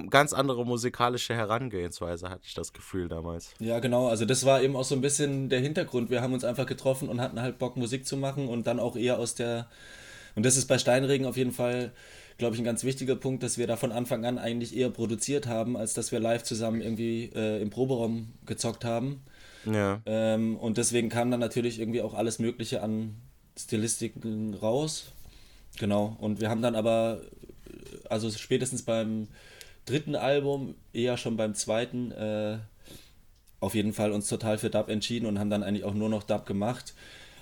ganz 0.09 0.33
andere 0.33 0.65
musikalische 0.65 1.35
Herangehensweise, 1.35 2.29
hatte 2.29 2.43
ich 2.45 2.55
das 2.55 2.73
Gefühl 2.73 3.09
damals. 3.09 3.55
Ja, 3.59 3.79
genau, 3.81 4.09
also 4.09 4.25
das 4.25 4.45
war 4.45 4.63
eben 4.63 4.77
auch 4.77 4.85
so 4.85 4.95
ein 4.95 5.01
bisschen 5.01 5.49
der 5.49 5.61
Hintergrund. 5.61 6.11
Wir 6.11 6.23
haben 6.23 6.33
uns 6.33 6.45
einfach 6.45 6.67
getroffen 6.67 7.09
und 7.09 7.21
hatten 7.21 7.41
halt 7.41 7.59
Bock, 7.59 7.77
Musik 7.77 8.07
zu 8.07 8.17
machen 8.17 8.49
und 8.49 8.67
dann 8.67 8.81
auch 8.81 8.97
eher 8.97 9.19
aus 9.19 9.35
der. 9.35 9.69
Und 10.35 10.47
das 10.47 10.57
ist 10.57 10.67
bei 10.67 10.79
Steinregen 10.79 11.27
auf 11.27 11.37
jeden 11.37 11.53
Fall, 11.53 11.93
glaube 12.39 12.55
ich, 12.55 12.61
ein 12.61 12.65
ganz 12.65 12.85
wichtiger 12.85 13.17
Punkt, 13.17 13.43
dass 13.43 13.59
wir 13.59 13.67
da 13.67 13.77
von 13.77 13.93
Anfang 13.93 14.25
an 14.25 14.39
eigentlich 14.39 14.77
eher 14.77 14.91
produziert 14.91 15.47
haben, 15.47 15.77
als 15.77 15.95
dass 15.95 16.13
wir 16.13 16.21
live 16.21 16.43
zusammen 16.45 16.81
irgendwie 16.81 17.31
äh, 17.35 17.61
im 17.61 17.71
Proberaum 17.71 18.33
gezockt 18.47 18.85
haben. 18.85 19.23
Ja. 19.65 20.01
Ähm, 20.07 20.57
und 20.57 20.79
deswegen 20.79 21.09
kam 21.09 21.31
dann 21.31 21.41
natürlich 21.41 21.81
irgendwie 21.81 22.03
auch 22.03 22.15
alles 22.15 22.39
Mögliche 22.39 22.83
an 22.83 23.17
Stilistiken 23.59 24.55
raus. 24.55 25.13
Genau. 25.79 26.17
Und 26.21 26.41
wir 26.41 26.49
haben 26.49 26.63
dann 26.63 26.75
aber, 26.75 27.21
also 28.09 28.31
spätestens 28.31 28.83
beim 28.83 29.29
dritten 29.91 30.15
Album, 30.15 30.77
eher 30.93 31.17
schon 31.17 31.37
beim 31.37 31.55
zweiten, 31.55 32.13
äh, 32.13 32.59
auf 33.59 33.75
jeden 33.75 33.93
Fall 33.93 34.13
uns 34.13 34.29
total 34.29 34.57
für 34.57 34.71
Dub 34.71 34.89
entschieden 34.89 35.27
und 35.27 35.39
haben 35.39 35.51
dann 35.51 35.63
eigentlich 35.63 35.85
auch 35.85 35.95
nur 35.95 36.09
noch 36.09 36.23
Dub 36.23 36.47
gemacht. 36.47 36.95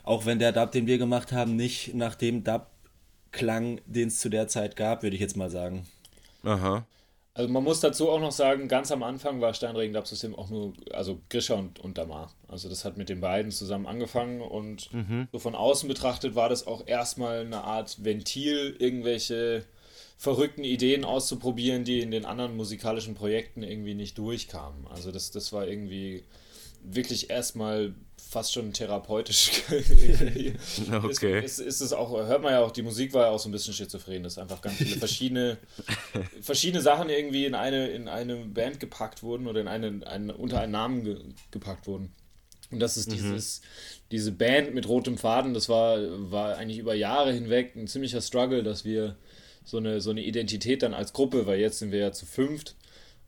Auch 0.02 0.26
wenn 0.26 0.38
der 0.38 0.52
Dub, 0.52 0.73
den 0.73 0.87
wir 0.87 0.99
gemacht 0.99 1.33
haben, 1.33 1.57
nicht 1.57 1.95
nach 1.95 2.14
dem 2.14 2.43
Dub 2.43 2.67
klang, 3.31 3.81
den 3.87 4.09
es 4.09 4.21
zu 4.21 4.28
der 4.31 4.49
Zeit 4.49 4.75
gab, 4.75 5.02
würde 5.02 5.14
ich 5.14 5.21
jetzt 5.21 5.37
mal 5.37 5.50
sagen. 5.50 5.87
Aha. 6.43 6.87
Also 7.35 7.52
man 7.52 7.62
muss 7.62 7.78
dazu 7.78 8.11
auch 8.11 8.19
noch 8.19 8.33
sagen, 8.33 8.67
ganz 8.67 8.90
am 8.90 9.05
Anfang 9.05 9.40
war 9.40 9.55
Steinregen 9.55 9.95
Dub 9.95 10.09
System 10.09 10.35
auch 10.35 10.50
nur, 10.50 10.73
also 10.93 11.21
Grisha 11.28 11.55
und, 11.55 11.78
und 11.78 11.97
Damar. 11.97 12.33
Also 12.49 12.69
das 12.69 12.85
hat 12.85 12.97
mit 12.97 13.11
den 13.11 13.21
beiden 13.21 13.52
zusammen 13.52 13.87
angefangen 13.87 14.40
und 14.40 14.90
so 15.31 15.38
von 15.38 15.55
außen 15.55 15.88
betrachtet 15.88 16.35
war 16.35 16.49
das 16.49 16.67
auch 16.67 16.87
erstmal 16.87 17.40
eine 17.40 17.62
Art 17.62 18.02
Ventil, 18.02 18.75
irgendwelche 18.81 19.67
verrückten 20.18 20.64
Ideen 20.64 21.04
auszuprobieren, 21.04 21.84
die 21.84 22.00
in 22.00 22.10
den 22.10 22.25
anderen 22.25 22.56
musikalischen 22.56 23.14
Projekten 23.14 23.62
irgendwie 23.62 23.94
nicht 23.94 24.18
durchkamen. 24.18 24.87
Also 24.88 25.12
das, 25.12 25.30
das 25.30 25.52
war 25.52 25.66
irgendwie 25.66 26.25
wirklich 26.82 27.30
erstmal 27.30 27.94
fast 28.16 28.52
schon 28.52 28.72
therapeutisch. 28.72 29.62
Okay. 30.92 31.44
Ist, 31.44 31.58
ist, 31.58 31.66
ist 31.66 31.80
es 31.80 31.92
auch, 31.92 32.10
hört 32.10 32.42
man 32.42 32.52
ja 32.52 32.60
auch, 32.60 32.72
die 32.72 32.82
Musik 32.82 33.14
war 33.14 33.26
ja 33.26 33.30
auch 33.30 33.38
so 33.38 33.48
ein 33.48 33.52
bisschen 33.52 33.75
schizophren, 33.75 34.25
dass 34.25 34.38
einfach 34.38 34.60
ganz 34.60 34.76
viele 34.76 34.96
verschiedene, 34.96 35.58
verschiedene 36.40 36.82
Sachen 36.82 37.08
irgendwie 37.08 37.46
in 37.46 37.54
eine, 37.54 37.88
in 37.88 38.08
eine 38.08 38.37
Band 38.37 38.80
gepackt 38.80 39.22
wurden 39.22 39.46
oder 39.46 39.60
in 39.60 39.68
eine, 39.68 40.04
einen, 40.06 40.30
unter 40.30 40.60
einen 40.60 40.72
Namen 40.72 41.04
ge, 41.04 41.16
gepackt 41.52 41.87
wurden. 41.87 42.12
Und 42.70 42.80
das 42.80 42.96
ist 42.96 43.10
dieses, 43.12 43.62
diese 44.10 44.32
Band 44.32 44.75
mit 44.75 44.88
rotem 44.88 45.16
Faden, 45.16 45.54
das 45.54 45.68
war, 45.68 45.98
war 46.30 46.56
eigentlich 46.56 46.78
über 46.78 46.94
Jahre 46.94 47.32
hinweg 47.32 47.76
ein 47.76 47.87
ziemlicher 47.87 48.20
Struggle, 48.20 48.62
dass 48.62 48.84
wir 48.84 49.16
so 49.68 49.76
eine, 49.76 50.00
so 50.00 50.10
eine 50.10 50.22
Identität 50.22 50.82
dann 50.82 50.94
als 50.94 51.12
Gruppe, 51.12 51.46
weil 51.46 51.60
jetzt 51.60 51.78
sind 51.78 51.92
wir 51.92 51.98
ja 51.98 52.12
zu 52.12 52.25
fünft 52.25 52.75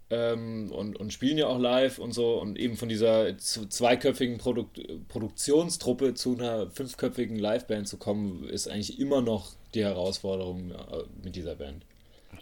ähm, 0.09 0.73
und, 0.73 0.99
und 0.99 1.13
spielen 1.13 1.37
ja 1.37 1.49
auch 1.49 1.59
live 1.59 1.99
und 1.99 2.13
so 2.13 2.41
und 2.41 2.59
eben 2.59 2.79
von 2.79 2.89
dieser 2.89 3.37
zweiköpfigen 3.37 4.39
Produk 4.39 4.69
Produktionstruppe 5.09 6.15
zu 6.15 6.39
einer 6.39 6.71
fünfköpfigen 6.71 7.37
Liveband 7.37 7.87
zu 7.89 7.99
kommen, 7.99 8.49
ist 8.49 8.69
eigentlich 8.69 8.99
immer 8.99 9.21
noch 9.21 9.53
die 9.75 9.85
Herausforderung 9.85 10.71
äh, 10.71 10.77
mit 11.23 11.37
dieser 11.37 11.57
Band. 11.57 11.85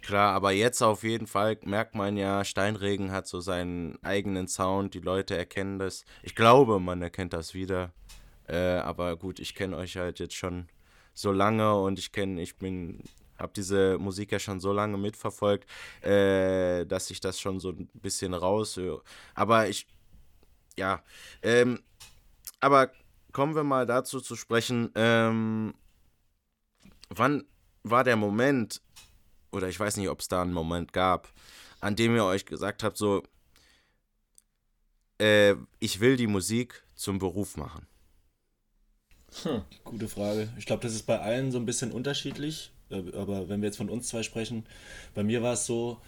Klar, 0.01 0.33
aber 0.33 0.53
jetzt 0.53 0.81
auf 0.81 1.03
jeden 1.03 1.27
Fall 1.27 1.59
merkt 1.65 1.97
man 1.97 2.17
ja, 2.17 2.45
Steinregen 2.45 3.11
hat 3.11 3.27
so 3.27 3.41
seinen 3.41 3.99
eigenen 4.05 4.47
Sound, 4.47 4.95
die 4.95 5.01
Leute 5.01 5.37
erkennen 5.37 5.81
das. 5.81 6.05
Ich 6.23 6.37
glaube, 6.37 6.79
man 6.79 7.03
erkennt 7.03 7.33
das 7.33 7.53
wieder. 7.53 7.93
Äh, 8.47 8.57
aber 8.57 9.17
gut, 9.17 9.41
ich 9.41 9.57
kenne 9.57 9.77
euch 9.77 9.97
halt 9.97 10.21
jetzt 10.21 10.37
schon 10.37 10.69
so 11.15 11.33
lange 11.33 11.75
und 11.81 11.99
ich 11.99 12.13
kenne, 12.13 12.41
ich 12.41 12.57
bin, 12.57 13.03
habe 13.39 13.53
diese 13.55 13.99
Musik 13.99 14.33
ja 14.33 14.39
schon 14.39 14.61
so 14.61 14.73
lange 14.73 14.99
mitverfolgt, 14.99 15.69
äh, 16.03 16.85
dass 16.87 17.11
ich 17.11 17.21
das 17.21 17.41
schon 17.41 17.61
so 17.61 17.71
ein 17.71 17.89
bisschen 17.95 18.35
raushöre. 18.35 19.03
Aber 19.35 19.69
ich, 19.69 19.87
ja, 20.77 21.03
ähm, 21.43 21.81
aber 22.61 22.91
kommen 23.33 23.55
wir 23.55 23.65
mal 23.65 23.87
dazu 23.87 24.21
zu 24.21 24.37
sprechen, 24.37 24.91
ähm, 24.95 25.75
wann 27.09 27.45
war 27.83 28.05
der 28.05 28.17
Moment, 28.17 28.83
oder 29.53 29.69
ich 29.69 29.79
weiß 29.79 29.97
nicht, 29.97 30.09
ob 30.09 30.21
es 30.21 30.29
da 30.29 30.43
einen 30.43 30.53
Moment 30.53 30.93
gab, 30.93 31.29
an 31.81 31.97
dem 31.97 32.15
ihr 32.17 32.25
euch 32.25 32.45
gesagt 32.45 32.83
habt, 32.83 32.97
so, 32.97 33.23
äh, 35.21 35.55
ich 35.79 36.01
will 36.01 36.17
die 36.17 36.27
Musik 36.27 36.83
zum 36.95 37.19
Beruf 37.19 37.57
machen. 37.57 37.87
Gute 39.85 40.09
Frage. 40.09 40.53
Ich 40.59 40.67
glaube, 40.67 40.83
das 40.83 40.95
ist 40.95 41.07
bei 41.07 41.21
allen 41.21 41.53
so 41.53 41.59
ein 41.59 41.67
bisschen 41.67 41.93
unterschiedlich. 41.93 42.73
Äh, 42.91 43.03
Aber 43.17 43.49
wenn 43.49 43.61
wir 43.61 43.69
jetzt 43.69 43.77
von 43.77 43.91
uns 43.91 44.09
zwei 44.09 44.23
sprechen, 44.23 44.65
bei 45.15 45.23
mir 45.23 45.43
war 45.43 45.55
es 45.55 45.67
so, 45.67 45.99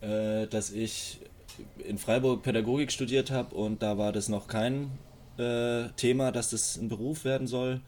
äh, 0.00 0.46
dass 0.46 0.70
ich 0.70 1.20
in 1.78 1.98
Freiburg 1.98 2.42
Pädagogik 2.42 2.92
studiert 2.92 3.30
habe 3.30 3.54
und 3.54 3.82
da 3.82 3.98
war 3.98 4.12
das 4.12 4.28
noch 4.28 4.46
kein 4.46 4.90
äh, 5.38 5.88
Thema, 5.96 6.32
dass 6.32 6.50
das 6.50 6.76
ein 6.76 6.88
Beruf 6.88 7.24
werden 7.24 7.46
soll. 7.46 7.80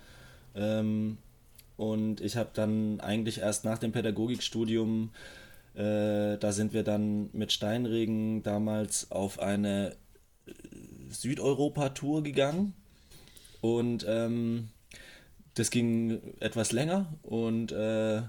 Ähm, 0.54 1.18
und 1.76 2.20
ich 2.20 2.36
habe 2.36 2.50
dann 2.54 3.00
eigentlich 3.00 3.38
erst 3.38 3.64
nach 3.64 3.78
dem 3.78 3.92
Pädagogikstudium, 3.92 5.10
da 5.74 6.50
sind 6.50 6.72
wir 6.72 6.82
dann 6.82 7.30
mit 7.32 7.52
Steinregen 7.52 8.42
damals 8.42 9.12
auf 9.12 9.38
eine 9.38 9.94
Südeuropa-Tour 11.08 12.24
gegangen. 12.24 12.74
Und 13.60 14.04
ähm, 14.08 14.70
das 15.58 15.70
ging 15.70 16.20
etwas 16.40 16.72
länger 16.72 17.06
und 17.22 17.72
äh, 17.72 18.22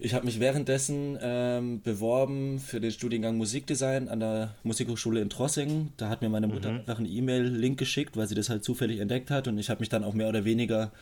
ich 0.00 0.14
habe 0.14 0.26
mich 0.26 0.38
währenddessen 0.38 1.18
ähm, 1.20 1.82
beworben 1.82 2.60
für 2.60 2.80
den 2.80 2.92
Studiengang 2.92 3.36
Musikdesign 3.36 4.08
an 4.08 4.20
der 4.20 4.54
Musikhochschule 4.62 5.20
in 5.20 5.28
Trossingen. 5.28 5.92
Da 5.96 6.08
hat 6.08 6.22
mir 6.22 6.28
meine 6.28 6.46
Mutter 6.46 6.70
einfach 6.70 6.98
einen 6.98 7.10
E-Mail-Link 7.10 7.78
geschickt, 7.78 8.16
weil 8.16 8.28
sie 8.28 8.36
das 8.36 8.48
halt 8.48 8.62
zufällig 8.62 9.00
entdeckt 9.00 9.30
hat 9.32 9.48
und 9.48 9.58
ich 9.58 9.70
habe 9.70 9.80
mich 9.80 9.88
dann 9.88 10.04
auch 10.04 10.14
mehr 10.14 10.28
oder 10.28 10.44
weniger, 10.44 10.92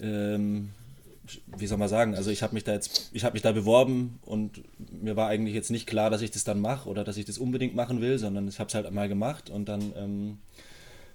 ähm, 0.00 0.70
wie 1.56 1.66
soll 1.66 1.78
man 1.78 1.88
sagen, 1.88 2.14
also 2.14 2.30
ich 2.30 2.44
habe 2.44 2.54
mich 2.54 2.62
da 2.62 2.72
jetzt, 2.72 3.10
ich 3.12 3.24
habe 3.24 3.32
mich 3.32 3.42
da 3.42 3.50
beworben 3.50 4.20
und 4.22 4.62
mir 5.02 5.16
war 5.16 5.28
eigentlich 5.28 5.54
jetzt 5.54 5.72
nicht 5.72 5.88
klar, 5.88 6.08
dass 6.08 6.22
ich 6.22 6.30
das 6.30 6.44
dann 6.44 6.60
mache 6.60 6.88
oder 6.88 7.02
dass 7.02 7.16
ich 7.16 7.24
das 7.24 7.38
unbedingt 7.38 7.74
machen 7.74 8.00
will, 8.00 8.18
sondern 8.18 8.46
ich 8.46 8.60
habe 8.60 8.68
es 8.68 8.74
halt 8.74 8.86
einmal 8.86 9.08
gemacht 9.08 9.50
und 9.50 9.68
dann 9.68 9.92
ähm, 9.96 10.38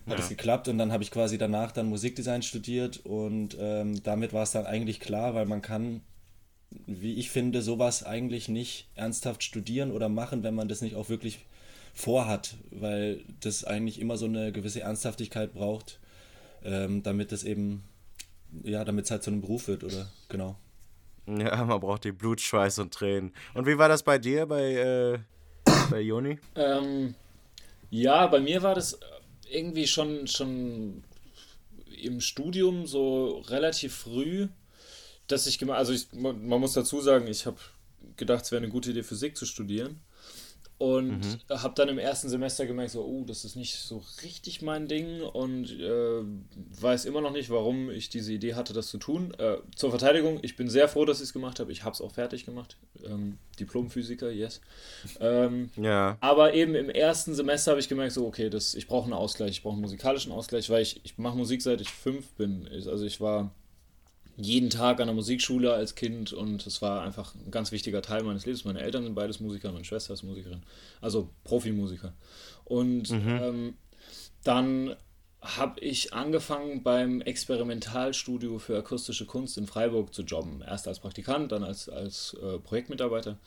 hat 0.08 0.20
es 0.20 0.30
geklappt 0.30 0.68
und 0.68 0.78
dann 0.78 0.92
habe 0.92 1.04
ich 1.04 1.12
quasi 1.12 1.38
danach 1.38 1.72
dann 1.72 1.88
Musikdesign 1.88 2.42
studiert 2.42 2.98
und 3.06 3.56
ähm, 3.60 4.02
damit 4.04 4.34
war 4.34 4.44
es 4.44 4.52
dann 4.52 4.66
eigentlich 4.66 5.00
klar, 5.00 5.36
weil 5.36 5.46
man 5.46 5.62
kann, 5.62 6.02
wie 6.86 7.16
ich 7.16 7.30
finde, 7.30 7.62
sowas 7.62 8.04
eigentlich 8.04 8.50
nicht 8.50 8.90
ernsthaft 8.96 9.44
studieren 9.44 9.92
oder 9.92 10.10
machen, 10.10 10.44
wenn 10.44 10.56
man 10.56 10.68
das 10.68 10.82
nicht 10.82 10.96
auch 10.96 11.10
wirklich 11.10 11.46
vorhat, 11.94 12.56
weil 12.72 13.22
das 13.40 13.64
eigentlich 13.64 14.00
immer 14.00 14.18
so 14.18 14.26
eine 14.26 14.52
gewisse 14.52 14.82
Ernsthaftigkeit 14.82 15.54
braucht, 15.54 16.00
ähm, 16.64 17.04
damit 17.04 17.32
es 17.32 17.44
eben, 17.44 17.84
ja, 18.64 18.84
damit 18.84 19.06
es 19.06 19.12
halt 19.12 19.24
zu 19.24 19.32
einem 19.32 19.42
Beruf 19.42 19.68
wird 19.68 19.84
oder 19.84 20.08
genau. 20.28 20.56
Ja, 21.28 21.64
man 21.64 21.80
braucht 21.80 22.06
die 22.06 22.12
Blut, 22.12 22.42
Schweiß 22.42 22.80
und 22.80 22.94
Tränen. 22.94 23.34
Und 23.54 23.68
wie 23.68 23.78
war 23.78 23.88
das 23.88 24.02
bei 24.02 24.18
dir, 24.18 24.48
bei, 24.48 24.74
äh, 24.74 25.20
bei 25.92 26.00
Joni? 26.00 26.40
Ähm, 26.56 27.14
ja, 27.92 28.26
bei 28.28 28.40
mir 28.40 28.64
war 28.64 28.74
das 28.74 29.00
irgendwie 29.50 29.88
schon, 29.88 30.28
schon 30.28 31.04
im 32.02 32.22
Studium 32.22 32.88
so 32.88 33.40
relativ 33.48 33.96
früh, 33.96 34.48
dass 35.28 35.48
ich 35.48 35.60
gemacht, 35.60 35.78
also 35.78 35.94
ich, 35.94 36.12
man 36.14 36.48
man 36.48 36.60
muss 36.60 36.74
dazu 36.74 37.02
sagen, 37.02 37.28
ich 37.28 37.46
habe 37.46 37.58
gedacht, 38.16 38.46
es 38.46 38.52
wäre 38.52 38.62
eine 38.62 38.72
gute 38.72 38.92
Idee, 38.92 39.04
Physik 39.04 39.38
zu 39.38 39.46
studieren. 39.46 40.00
Und 40.80 41.20
mhm. 41.20 41.62
habe 41.62 41.74
dann 41.76 41.90
im 41.90 42.00
ersten 42.00 42.30
Semester 42.30 42.66
gemerkt, 42.66 42.92
so, 42.92 43.04
oh, 43.04 43.26
das 43.28 43.44
ist 43.44 43.58
nicht 43.58 43.76
so 43.76 44.02
richtig 44.24 44.62
mein 44.62 44.88
Ding 44.88 45.22
und 45.22 45.78
äh, 45.78 46.22
weiß 46.82 47.04
immer 47.04 47.20
noch 47.20 47.34
nicht, 47.34 47.50
warum 47.50 47.90
ich 47.90 48.10
diese 48.10 48.32
Idee 48.32 48.56
hatte, 48.56 48.72
das 48.72 48.88
zu 48.88 48.98
tun. 48.98 49.34
Äh, 49.38 49.58
zur 49.76 49.90
Verteidigung, 49.90 50.40
ich 50.42 50.56
bin 50.56 50.70
sehr 50.70 50.88
froh, 50.88 51.04
dass 51.04 51.18
ich 51.18 51.26
es 51.26 51.34
gemacht 51.34 51.60
habe. 51.60 51.74
Ich 51.74 51.84
habe 51.84 51.94
es 51.94 52.00
auch 52.00 52.14
fertig 52.14 52.46
gemacht. 52.46 52.78
Ähm, 53.06 53.40
Diplomphysiker, 53.60 54.32
yes. 54.32 54.62
Ähm, 55.20 55.70
ja. 55.76 56.18
Aber 56.22 56.54
eben 56.54 56.76
im 56.76 56.90
ersten 56.90 57.36
Semester 57.36 57.72
habe 57.72 57.82
ich 57.82 57.90
gemerkt, 57.90 58.14
so, 58.14 58.26
okay, 58.26 58.50
das, 58.50 58.74
ich 58.74 58.88
brauche 58.88 59.04
einen 59.04 59.14
Ausgleich, 59.14 59.52
ich 59.52 59.64
brauche 59.64 59.74
einen 59.74 59.82
musikalischen 59.82 60.32
Ausgleich, 60.32 60.70
weil 60.70 60.82
ich, 60.82 61.02
ich 61.04 61.18
mache 61.18 61.38
Musik 61.38 61.62
seit 61.62 61.82
ich 61.82 61.90
fünf 61.90 62.32
bin. 62.36 62.70
Also 62.72 63.06
ich 63.06 63.20
war 63.20 63.52
jeden 64.40 64.70
Tag 64.70 65.02
an 65.02 65.08
der 65.08 65.16
Musikschule 65.16 65.74
als 65.74 65.96
Kind 65.96 66.32
und 66.32 66.66
es 66.66 66.82
war 66.82 67.02
einfach 67.02 67.36
ein 67.36 67.52
ganz 67.52 67.72
wichtiger 67.72 68.02
Teil 68.02 68.24
meines 68.24 68.46
Lebens. 68.46 68.64
Meine 68.64 68.82
Eltern 68.82 69.04
sind 69.04 69.14
beides 69.14 69.40
Musiker, 69.40 69.72
meine 69.72 69.84
Schwester 69.84 70.14
ist 70.14 70.24
Musikerin, 70.24 70.64
also 71.02 71.30
Profimusiker. 71.44 72.14
Und 72.64 73.12
mhm. 73.12 73.40
ähm, 73.42 73.74
dann 74.44 74.96
habe 75.42 75.80
ich 75.82 76.14
angefangen 76.14 76.84
beim 76.84 77.22
Experimentalstudio 77.22 78.60
für 78.60 78.78
akustische 78.78 79.26
Kunst 79.26 79.58
in 79.58 79.68
Freiburg 79.68 80.14
zu 80.14 80.24
jobben. 80.24 80.62
Erst 80.62 80.88
als 80.88 81.00
Praktikant, 81.00 81.52
dann 81.52 81.64
als, 81.64 81.90
als 81.90 82.36
äh, 82.42 82.60
Projektmitarbeiter. 82.60 83.38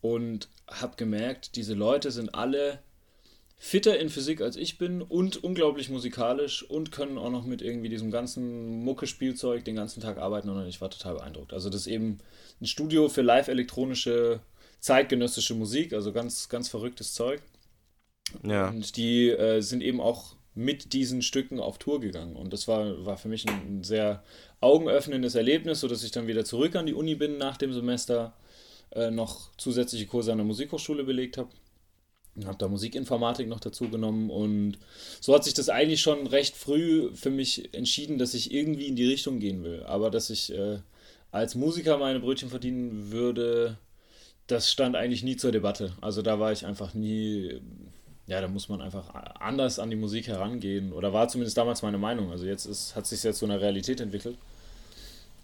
Und 0.00 0.48
habe 0.68 0.96
gemerkt, 0.96 1.56
diese 1.56 1.74
Leute 1.74 2.10
sind 2.10 2.34
alle 2.34 2.80
fitter 3.58 3.98
in 3.98 4.10
Physik 4.10 4.42
als 4.42 4.56
ich 4.56 4.78
bin 4.78 5.02
und 5.02 5.42
unglaublich 5.42 5.88
musikalisch 5.88 6.62
und 6.62 6.92
können 6.92 7.18
auch 7.18 7.30
noch 7.30 7.44
mit 7.44 7.62
irgendwie 7.62 7.88
diesem 7.88 8.10
ganzen 8.10 8.84
Mucke-Spielzeug 8.84 9.64
den 9.64 9.76
ganzen 9.76 10.02
Tag 10.02 10.18
arbeiten 10.18 10.50
und 10.50 10.66
ich 10.66 10.80
war 10.80 10.90
total 10.90 11.14
beeindruckt. 11.14 11.52
Also 11.52 11.70
das 11.70 11.82
ist 11.82 11.86
eben 11.86 12.18
ein 12.60 12.66
Studio 12.66 13.08
für 13.08 13.22
live 13.22 13.48
elektronische 13.48 14.40
zeitgenössische 14.80 15.54
Musik, 15.54 15.94
also 15.94 16.12
ganz, 16.12 16.48
ganz 16.48 16.68
verrücktes 16.68 17.14
Zeug. 17.14 17.42
Ja. 18.42 18.68
Und 18.68 18.96
die 18.96 19.30
äh, 19.30 19.60
sind 19.60 19.82
eben 19.82 20.00
auch 20.00 20.36
mit 20.54 20.92
diesen 20.92 21.22
Stücken 21.22 21.58
auf 21.58 21.78
Tour 21.78 22.00
gegangen. 22.00 22.36
Und 22.36 22.52
das 22.52 22.68
war, 22.68 23.04
war 23.04 23.16
für 23.16 23.28
mich 23.28 23.48
ein, 23.48 23.78
ein 23.78 23.84
sehr 23.84 24.22
augenöffnendes 24.60 25.34
Erlebnis, 25.34 25.80
sodass 25.80 26.02
ich 26.02 26.10
dann 26.10 26.26
wieder 26.26 26.44
zurück 26.44 26.76
an 26.76 26.86
die 26.86 26.94
Uni 26.94 27.14
bin 27.14 27.38
nach 27.38 27.56
dem 27.56 27.72
Semester, 27.72 28.34
äh, 28.92 29.10
noch 29.10 29.50
zusätzliche 29.56 30.06
Kurse 30.06 30.32
an 30.32 30.38
der 30.38 30.46
Musikhochschule 30.46 31.04
belegt 31.04 31.38
habe 31.38 31.50
habe 32.44 32.58
da 32.58 32.68
Musikinformatik 32.68 33.48
noch 33.48 33.60
dazu 33.60 33.88
genommen 33.88 34.30
und 34.30 34.78
so 35.20 35.34
hat 35.34 35.44
sich 35.44 35.54
das 35.54 35.68
eigentlich 35.68 36.02
schon 36.02 36.26
recht 36.26 36.54
früh 36.54 37.10
für 37.14 37.30
mich 37.30 37.72
entschieden, 37.74 38.18
dass 38.18 38.34
ich 38.34 38.52
irgendwie 38.52 38.86
in 38.86 38.96
die 38.96 39.08
Richtung 39.08 39.38
gehen 39.38 39.64
will. 39.64 39.82
Aber 39.84 40.10
dass 40.10 40.28
ich 40.28 40.52
äh, 40.52 40.78
als 41.30 41.54
Musiker 41.54 41.96
meine 41.98 42.20
Brötchen 42.20 42.50
verdienen 42.50 43.10
würde, 43.10 43.78
das 44.46 44.70
stand 44.70 44.96
eigentlich 44.96 45.22
nie 45.22 45.36
zur 45.36 45.52
Debatte. 45.52 45.92
Also 46.00 46.22
da 46.22 46.38
war 46.38 46.52
ich 46.52 46.66
einfach 46.66 46.94
nie, 46.94 47.60
ja, 48.26 48.40
da 48.40 48.48
muss 48.48 48.68
man 48.68 48.80
einfach 48.80 49.14
anders 49.40 49.78
an 49.78 49.90
die 49.90 49.96
Musik 49.96 50.28
herangehen 50.28 50.92
oder 50.92 51.12
war 51.12 51.28
zumindest 51.28 51.56
damals 51.56 51.82
meine 51.82 51.98
Meinung. 51.98 52.30
Also 52.30 52.46
jetzt 52.46 52.66
ist, 52.66 52.94
hat 52.94 53.06
sich 53.06 53.22
jetzt 53.22 53.38
zu 53.38 53.46
einer 53.46 53.60
Realität 53.60 54.00
entwickelt. 54.00 54.36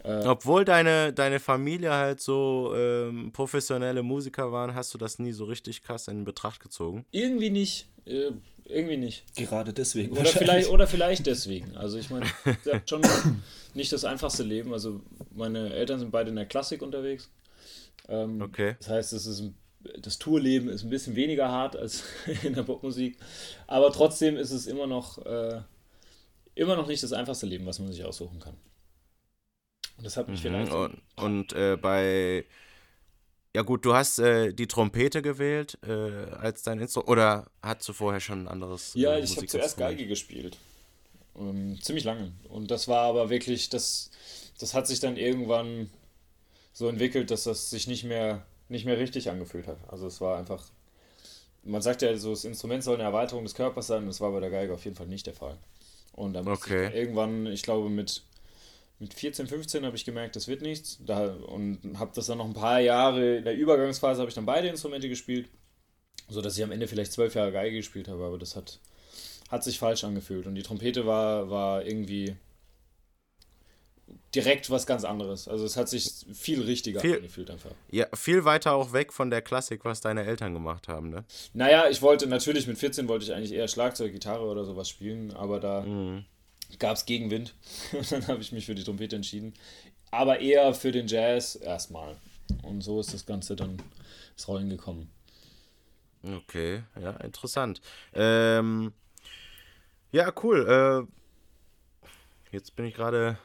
Äh, 0.03 0.25
Obwohl 0.25 0.65
deine, 0.65 1.13
deine 1.13 1.39
Familie 1.39 1.91
halt 1.93 2.19
so 2.19 2.73
ähm, 2.75 3.31
professionelle 3.31 4.03
Musiker 4.03 4.51
waren, 4.51 4.75
hast 4.75 4.93
du 4.93 4.97
das 4.97 5.19
nie 5.19 5.31
so 5.31 5.45
richtig 5.45 5.81
krass 5.81 6.07
in 6.07 6.25
Betracht 6.25 6.59
gezogen? 6.59 7.05
Irgendwie 7.11 7.49
nicht. 7.49 7.87
Äh, 8.05 8.31
irgendwie 8.65 8.97
nicht. 8.97 9.35
Gerade 9.35 9.73
deswegen. 9.73 10.17
Oder 10.17 10.25
vielleicht, 10.25 10.69
oder 10.69 10.87
vielleicht 10.87 11.25
deswegen. 11.25 11.75
Also 11.77 11.97
ich 11.97 12.09
meine, 12.09 12.25
ich 12.45 12.89
schon 12.89 13.01
nicht 13.73 13.91
das 13.91 14.03
einfachste 14.05 14.43
Leben. 14.43 14.73
Also 14.73 15.01
meine 15.33 15.73
Eltern 15.73 15.99
sind 15.99 16.11
beide 16.11 16.29
in 16.29 16.35
der 16.35 16.45
Klassik 16.45 16.81
unterwegs. 16.81 17.29
Ähm, 18.09 18.41
okay. 18.41 18.75
Das 18.79 18.89
heißt, 18.89 19.13
es 19.13 19.25
ist 19.25 19.51
das 20.01 20.17
Tourleben 20.17 20.69
ist 20.69 20.83
ein 20.83 20.89
bisschen 20.89 21.15
weniger 21.15 21.49
hart 21.49 21.75
als 21.75 22.03
in 22.43 22.53
der 22.53 22.63
Popmusik. 22.63 23.17
Aber 23.67 23.91
trotzdem 23.91 24.37
ist 24.37 24.51
es 24.51 24.65
immer 24.67 24.87
noch, 24.87 25.17
äh, 25.25 25.61
immer 26.55 26.75
noch 26.75 26.87
nicht 26.87 27.03
das 27.03 27.13
einfachste 27.13 27.45
Leben, 27.45 27.65
was 27.65 27.79
man 27.79 27.91
sich 27.91 28.03
aussuchen 28.03 28.39
kann. 28.39 28.55
Und 29.97 30.05
das 30.05 30.17
hat 30.17 30.27
mich 30.27 30.39
mhm, 30.39 30.43
vielleicht. 30.43 30.71
Und, 30.71 31.01
und 31.15 31.53
äh, 31.53 31.77
bei. 31.77 32.45
Ja, 33.55 33.61
gut, 33.61 33.85
du 33.85 33.93
hast 33.93 34.17
äh, 34.17 34.51
die 34.51 34.67
Trompete 34.67 35.21
gewählt 35.21 35.77
äh, 35.83 35.91
als 35.91 36.63
dein 36.63 36.79
Instrument. 36.79 37.09
Oder 37.09 37.51
hattest 37.61 37.89
du 37.89 37.93
vorher 37.93 38.19
schon 38.19 38.45
ein 38.45 38.47
anderes? 38.47 38.93
Ja, 38.95 39.17
ich 39.17 39.37
habe 39.37 39.45
zuerst 39.45 39.77
Geige 39.77 40.07
gespielt. 40.07 40.57
Ähm, 41.37 41.79
ziemlich 41.81 42.03
lange. 42.03 42.31
Und 42.49 42.71
das 42.71 42.87
war 42.87 43.03
aber 43.03 43.29
wirklich. 43.29 43.69
Das, 43.69 44.09
das 44.59 44.73
hat 44.73 44.87
sich 44.87 44.99
dann 44.99 45.17
irgendwann 45.17 45.89
so 46.73 46.87
entwickelt, 46.87 47.29
dass 47.29 47.43
das 47.43 47.69
sich 47.69 47.87
nicht 47.87 48.03
mehr, 48.03 48.43
nicht 48.69 48.85
mehr 48.85 48.97
richtig 48.97 49.29
angefühlt 49.29 49.67
hat. 49.67 49.77
Also 49.87 50.07
es 50.07 50.19
war 50.19 50.37
einfach. 50.37 50.65
Man 51.65 51.81
sagt 51.81 52.01
ja, 52.01 52.17
so 52.17 52.31
das 52.31 52.43
Instrument 52.43 52.83
soll 52.83 52.95
eine 52.95 53.03
Erweiterung 53.03 53.43
des 53.45 53.55
Körpers 53.55 53.87
sein, 53.87 54.01
und 54.01 54.07
das 54.07 54.19
war 54.19 54.31
bei 54.31 54.41
der 54.41 54.49
Geige 54.49 54.73
auf 54.73 54.83
jeden 54.83 54.97
Fall 54.97 55.07
nicht 55.07 55.27
der 55.27 55.33
Fall. 55.33 55.57
Und 56.11 56.33
dann 56.33 56.47
okay. 56.47 56.91
irgendwann, 56.93 57.45
ich 57.45 57.63
glaube, 57.63 57.89
mit 57.89 58.23
mit 58.99 59.13
14, 59.13 59.47
15 59.47 59.85
habe 59.85 59.95
ich 59.95 60.05
gemerkt, 60.05 60.35
das 60.35 60.47
wird 60.47 60.61
nichts. 60.61 60.99
Da, 61.05 61.33
und 61.33 61.97
habe 61.99 62.11
das 62.15 62.27
dann 62.27 62.37
noch 62.37 62.45
ein 62.45 62.53
paar 62.53 62.79
Jahre, 62.79 63.37
in 63.37 63.43
der 63.43 63.55
Übergangsphase 63.55 64.21
habe 64.21 64.29
ich 64.29 64.35
dann 64.35 64.45
beide 64.45 64.67
Instrumente 64.67 65.09
gespielt, 65.09 65.49
sodass 66.29 66.57
ich 66.57 66.63
am 66.63 66.71
Ende 66.71 66.87
vielleicht 66.87 67.11
zwölf 67.11 67.35
Jahre 67.35 67.51
Geige 67.51 67.75
gespielt 67.77 68.07
habe, 68.07 68.23
aber 68.23 68.37
das 68.37 68.55
hat, 68.55 68.79
hat 69.49 69.63
sich 69.63 69.79
falsch 69.79 70.03
angefühlt. 70.03 70.47
Und 70.47 70.55
die 70.55 70.63
Trompete 70.63 71.05
war, 71.05 71.49
war 71.49 71.85
irgendwie 71.85 72.35
direkt 74.33 74.69
was 74.69 74.85
ganz 74.85 75.03
anderes. 75.03 75.47
Also 75.47 75.65
es 75.65 75.77
hat 75.77 75.89
sich 75.89 76.25
viel 76.33 76.61
richtiger 76.61 76.99
viel, 76.99 77.17
angefühlt 77.17 77.51
einfach. 77.51 77.71
Ja, 77.91 78.07
viel 78.13 78.45
weiter 78.45 78.73
auch 78.73 78.93
weg 78.93 79.13
von 79.13 79.29
der 79.29 79.41
Klassik, 79.41 79.85
was 79.85 80.01
deine 80.01 80.23
Eltern 80.23 80.53
gemacht 80.53 80.87
haben, 80.87 81.09
ne? 81.09 81.23
Naja, 81.53 81.89
ich 81.89 82.01
wollte 82.01 82.25
natürlich 82.27 82.67
mit 82.67 82.77
14 82.77 83.07
wollte 83.07 83.25
ich 83.25 83.33
eigentlich 83.33 83.53
eher 83.53 83.67
Schlagzeug, 83.67 84.11
Gitarre 84.11 84.45
oder 84.45 84.65
sowas 84.65 84.89
spielen, 84.89 85.31
aber 85.33 85.59
da 85.59 85.81
mhm 85.81 86.25
gab 86.79 86.95
es 86.95 87.05
Gegenwind. 87.05 87.53
Und 87.91 88.11
dann 88.11 88.27
habe 88.27 88.41
ich 88.41 88.51
mich 88.51 88.65
für 88.65 88.75
die 88.75 88.83
Trompete 88.83 89.15
entschieden. 89.15 89.53
Aber 90.11 90.39
eher 90.39 90.73
für 90.73 90.91
den 90.91 91.07
Jazz 91.07 91.55
erstmal. 91.55 92.15
Und 92.61 92.81
so 92.81 92.99
ist 92.99 93.13
das 93.13 93.25
Ganze 93.25 93.55
dann 93.55 93.81
ins 94.33 94.47
Rollen 94.47 94.69
gekommen. 94.69 95.09
Okay, 96.23 96.83
ja, 97.01 97.11
interessant. 97.17 97.81
Ähm, 98.13 98.93
ja, 100.11 100.31
cool. 100.43 101.07
Äh, 102.05 102.05
jetzt 102.55 102.75
bin 102.75 102.85
ich 102.85 102.93
gerade. 102.93 103.37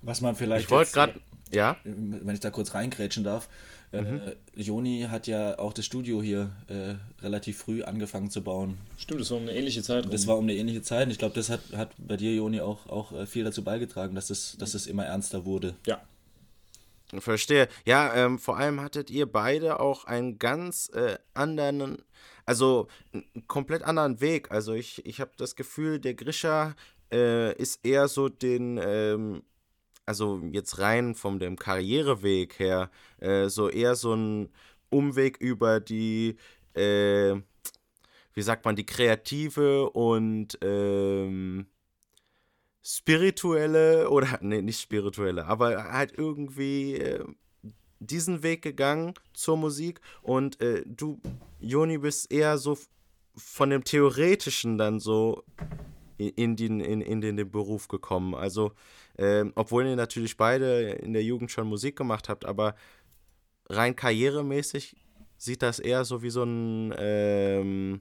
Was 0.00 0.20
man 0.20 0.34
vielleicht. 0.34 0.64
Ich 0.64 0.70
wollte 0.70 0.92
gerade. 0.92 1.20
Ja? 1.50 1.76
Wenn 1.84 2.34
ich 2.34 2.40
da 2.40 2.50
kurz 2.50 2.74
reingrätschen 2.74 3.24
darf. 3.24 3.48
Äh, 3.92 4.02
mhm. 4.02 4.20
Joni 4.56 5.06
hat 5.10 5.26
ja 5.26 5.58
auch 5.58 5.72
das 5.72 5.84
Studio 5.84 6.22
hier 6.22 6.50
äh, 6.68 6.94
relativ 7.22 7.58
früh 7.58 7.82
angefangen 7.82 8.30
zu 8.30 8.42
bauen. 8.42 8.78
Stimmt, 8.96 9.20
das 9.20 9.30
war 9.30 9.36
um 9.36 9.42
eine 9.44 9.54
ähnliche 9.54 9.82
Zeit. 9.82 10.12
Das 10.12 10.26
war 10.26 10.38
um 10.38 10.44
eine 10.44 10.54
ähnliche 10.54 10.82
Zeit. 10.82 11.10
ich 11.10 11.18
glaube, 11.18 11.34
das 11.34 11.50
hat, 11.50 11.60
hat 11.76 11.90
bei 11.98 12.16
dir, 12.16 12.34
Joni, 12.34 12.60
auch, 12.60 12.86
auch 12.86 13.12
äh, 13.12 13.26
viel 13.26 13.44
dazu 13.44 13.62
beigetragen, 13.62 14.14
dass 14.14 14.30
es, 14.30 14.56
dass 14.58 14.74
es 14.74 14.86
immer 14.86 15.04
ernster 15.04 15.44
wurde. 15.44 15.74
Ja. 15.86 16.00
Verstehe. 17.18 17.68
Ja, 17.84 18.14
ähm, 18.14 18.38
vor 18.38 18.56
allem 18.56 18.80
hattet 18.80 19.10
ihr 19.10 19.30
beide 19.30 19.80
auch 19.80 20.06
einen 20.06 20.38
ganz 20.38 20.88
äh, 20.94 21.18
anderen, 21.34 21.98
also 22.46 22.88
einen 23.12 23.46
komplett 23.46 23.82
anderen 23.82 24.22
Weg. 24.22 24.50
Also 24.50 24.72
ich, 24.72 25.04
ich 25.04 25.20
habe 25.20 25.32
das 25.36 25.54
Gefühl, 25.54 25.98
der 25.98 26.14
Grisha 26.14 26.74
äh, 27.12 27.54
ist 27.56 27.84
eher 27.84 28.08
so 28.08 28.30
den 28.30 28.80
ähm, 28.82 29.42
also 30.06 30.40
jetzt 30.50 30.78
rein 30.78 31.14
von 31.14 31.38
dem 31.38 31.56
Karriereweg 31.56 32.58
her, 32.58 32.90
äh, 33.18 33.48
so 33.48 33.68
eher 33.68 33.94
so 33.94 34.14
ein 34.14 34.48
Umweg 34.90 35.38
über 35.38 35.80
die, 35.80 36.36
äh, 36.74 37.34
wie 38.34 38.42
sagt 38.42 38.64
man, 38.64 38.76
die 38.76 38.86
kreative 38.86 39.90
und 39.90 40.58
ähm, 40.62 41.66
spirituelle 42.82 44.10
oder, 44.10 44.38
nee, 44.42 44.62
nicht 44.62 44.80
spirituelle, 44.80 45.46
aber 45.46 45.92
halt 45.92 46.12
irgendwie 46.16 46.96
äh, 46.96 47.24
diesen 48.00 48.42
Weg 48.42 48.62
gegangen 48.62 49.14
zur 49.32 49.56
Musik 49.56 50.00
und 50.22 50.60
äh, 50.60 50.82
du, 50.84 51.20
Joni, 51.60 51.98
bist 51.98 52.32
eher 52.32 52.58
so 52.58 52.76
von 53.36 53.70
dem 53.70 53.84
Theoretischen 53.84 54.76
dann 54.76 54.98
so 55.00 55.44
in, 56.18 56.56
den, 56.56 56.80
in, 56.80 57.00
in 57.00 57.20
den 57.20 57.50
Beruf 57.50 57.88
gekommen. 57.88 58.34
Also 58.34 58.72
ähm, 59.18 59.52
obwohl 59.54 59.86
ihr 59.86 59.96
natürlich 59.96 60.36
beide 60.36 60.90
in 60.90 61.12
der 61.12 61.22
Jugend 61.22 61.50
schon 61.50 61.66
Musik 61.66 61.96
gemacht 61.96 62.28
habt, 62.28 62.44
aber 62.44 62.74
rein 63.68 63.96
karrieremäßig 63.96 64.96
sieht 65.36 65.62
das 65.62 65.78
eher 65.78 66.04
so 66.04 66.22
wie 66.22 66.30
so 66.30 66.44
ein 66.44 66.94
ähm, 66.96 68.00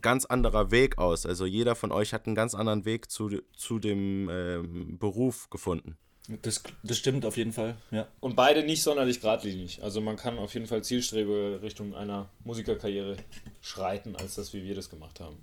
ganz 0.00 0.24
anderer 0.24 0.70
Weg 0.70 0.98
aus. 0.98 1.26
Also 1.26 1.46
jeder 1.46 1.74
von 1.74 1.92
euch 1.92 2.12
hat 2.12 2.26
einen 2.26 2.34
ganz 2.34 2.54
anderen 2.54 2.84
Weg 2.84 3.10
zu, 3.10 3.30
zu 3.54 3.78
dem 3.78 4.28
ähm, 4.30 4.98
Beruf 4.98 5.50
gefunden. 5.50 5.96
Das, 6.40 6.62
das 6.82 6.96
stimmt 6.96 7.26
auf 7.26 7.36
jeden 7.36 7.52
Fall, 7.52 7.76
ja. 7.90 8.08
Und 8.20 8.34
beide 8.34 8.64
nicht 8.64 8.82
sonderlich 8.82 9.20
geradlinig. 9.20 9.82
Also 9.82 10.00
man 10.00 10.16
kann 10.16 10.38
auf 10.38 10.54
jeden 10.54 10.66
Fall 10.66 10.82
Zielstrebe 10.82 11.60
Richtung 11.62 11.94
einer 11.94 12.30
Musikerkarriere 12.44 13.18
schreiten, 13.60 14.16
als 14.16 14.36
das, 14.36 14.54
wie 14.54 14.64
wir 14.64 14.74
das 14.74 14.88
gemacht 14.88 15.20
haben. 15.20 15.36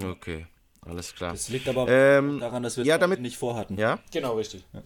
Okay. 0.00 0.46
Alles 0.86 1.14
klar. 1.14 1.32
Das 1.32 1.48
liegt 1.48 1.68
aber 1.68 1.88
ähm, 1.88 2.40
daran, 2.40 2.62
dass 2.62 2.76
wir 2.76 2.82
es 2.82 2.88
ja, 2.88 2.98
damit, 2.98 3.20
nicht 3.20 3.36
vorhatten. 3.36 3.78
Ja? 3.78 3.98
Genau, 4.12 4.34
richtig. 4.36 4.64
Ja. 4.72 4.82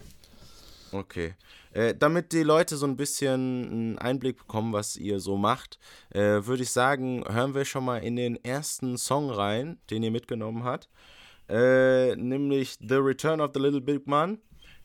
Okay. 0.93 1.35
Äh, 1.73 1.95
damit 1.95 2.33
die 2.33 2.43
Leute 2.43 2.77
so 2.77 2.87
ein 2.87 2.97
bisschen 2.97 3.71
einen 3.71 3.99
Einblick 3.99 4.39
bekommen, 4.39 4.73
was 4.73 4.97
ihr 4.97 5.21
so 5.21 5.37
macht, 5.37 5.79
äh, 6.11 6.21
würde 6.21 6.63
ich 6.63 6.71
sagen, 6.71 7.25
hören 7.29 7.55
wir 7.55 7.65
schon 7.65 7.85
mal 7.85 7.99
in 7.99 8.17
den 8.17 8.43
ersten 8.43 8.97
Song 8.97 9.31
rein, 9.31 9.79
den 9.91 10.03
ihr 10.03 10.11
mitgenommen 10.11 10.65
habt. 10.65 10.89
Äh, 11.49 12.17
nämlich 12.17 12.79
The 12.81 12.97
Return 12.97 13.41
of 13.41 13.51
the 13.55 13.61
Little 13.61 13.81
Big 13.81 14.07
Man 14.07 14.39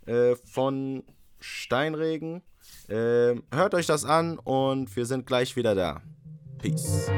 äh, 0.06 0.36
von 0.36 1.04
Steinregen. 1.40 2.42
Äh, 2.88 3.36
hört 3.52 3.74
euch 3.74 3.86
das 3.86 4.06
an 4.06 4.40
und 4.40 4.96
wir 4.96 5.06
sind 5.06 5.26
gleich 5.26 5.56
wieder 5.56 5.76
da. 5.76 6.02
Peace. 6.60 7.10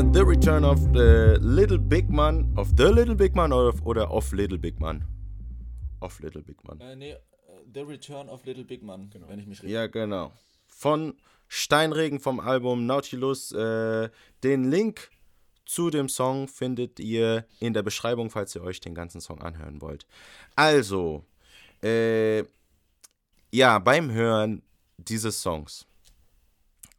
War 0.00 0.14
The 0.14 0.24
Return 0.24 0.64
of 0.64 0.78
the 0.94 1.36
Little 1.42 1.78
Big 1.78 2.08
Man. 2.08 2.54
Of 2.56 2.68
the 2.74 2.84
Little 2.84 3.14
Big 3.14 3.34
Man 3.34 3.52
oder, 3.52 3.74
oder 3.84 4.10
of 4.10 4.32
Little 4.32 4.56
Big 4.56 4.80
Man? 4.80 5.04
Of 6.00 6.20
Little 6.20 6.40
Big 6.40 6.56
Man. 6.64 6.80
Äh, 6.80 6.96
nee, 6.96 7.10
äh, 7.10 7.18
The 7.74 7.80
Return 7.80 8.30
of 8.30 8.46
Little 8.46 8.64
Big 8.64 8.82
Man, 8.82 9.10
genau. 9.10 9.28
wenn 9.28 9.38
ich 9.38 9.46
mich 9.46 9.58
richtig 9.58 9.74
Ja, 9.74 9.88
genau. 9.88 10.32
Von 10.68 11.18
Steinregen 11.48 12.18
vom 12.18 12.40
Album 12.40 12.86
Nautilus. 12.86 13.52
Äh, 13.52 14.08
den 14.42 14.70
Link 14.70 15.10
zu 15.66 15.90
dem 15.90 16.08
Song 16.08 16.48
findet 16.48 16.98
ihr 16.98 17.44
in 17.58 17.74
der 17.74 17.82
Beschreibung, 17.82 18.30
falls 18.30 18.54
ihr 18.54 18.62
euch 18.62 18.80
den 18.80 18.94
ganzen 18.94 19.20
Song 19.20 19.42
anhören 19.42 19.82
wollt. 19.82 20.06
Also, 20.56 21.26
äh, 21.82 22.44
ja, 23.52 23.78
beim 23.78 24.10
Hören 24.10 24.62
dieses 24.96 25.42
Songs 25.42 25.86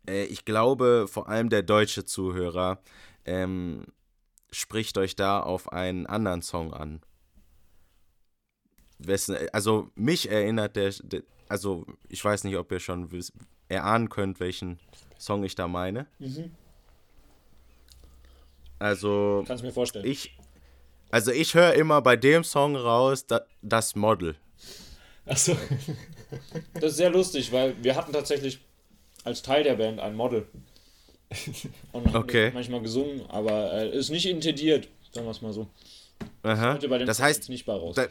äh, 0.08 0.26
ich 0.26 0.46
glaube, 0.46 1.08
vor 1.08 1.30
allem 1.30 1.50
der 1.50 1.64
deutsche 1.64 2.06
Zuhörer 2.06 2.82
ähm, 3.26 3.86
spricht 4.52 4.98
euch 4.98 5.16
da 5.16 5.40
auf 5.40 5.72
einen 5.72 6.06
anderen 6.06 6.42
Song 6.42 6.74
an. 6.74 7.02
Wessen, 9.00 9.36
also 9.52 9.90
mich 9.96 10.30
erinnert 10.30 10.76
der, 10.76 10.92
der, 11.04 11.24
also 11.50 11.86
ich 12.08 12.24
weiß 12.24 12.44
nicht, 12.44 12.56
ob 12.58 12.72
ihr 12.72 12.80
schon 12.80 13.10
erahnen 13.68 14.10
könnt, 14.10 14.40
welchen 14.40 14.80
Song 15.18 15.44
ich 15.44 15.56
da 15.56 15.68
meine. 15.68 16.08
Mhm. 16.20 16.52
Also. 18.80 19.44
Kannst 19.46 19.64
mir 19.64 19.72
vorstellen. 19.72 20.06
Ich, 20.06 20.38
also 21.12 21.32
ich 21.32 21.54
höre 21.54 21.74
immer 21.74 22.02
bei 22.02 22.16
dem 22.16 22.44
Song 22.44 22.76
raus 22.76 23.26
da, 23.28 23.42
das 23.62 23.96
Model. 23.96 24.36
Achso. 25.26 25.56
Das 26.74 26.92
ist 26.92 26.98
sehr 26.98 27.10
lustig, 27.10 27.52
weil 27.52 27.76
wir 27.84 27.96
hatten 27.96 28.14
tatsächlich 28.14 28.62
als 29.24 29.42
Teil 29.42 29.64
der 29.64 29.76
Band 29.76 30.00
ein 30.00 30.16
Model. 30.16 30.48
Und 31.92 32.14
okay. 32.14 32.52
manchmal 32.54 32.82
gesungen, 32.82 33.30
aber 33.30 33.74
äh, 33.74 33.98
ist 33.98 34.10
nicht 34.10 34.26
intendiert, 34.26 34.90
sagen 35.12 35.26
wir 35.26 35.32
es 35.32 35.42
mal 35.42 35.54
so. 35.54 35.68
Aha. 36.44 36.78
Das, 36.78 37.06
das 37.06 37.22
heißt, 37.22 37.50
nicht 37.50 37.66
bei 37.66 37.74
raus. 37.74 37.96
Da, 37.96 38.08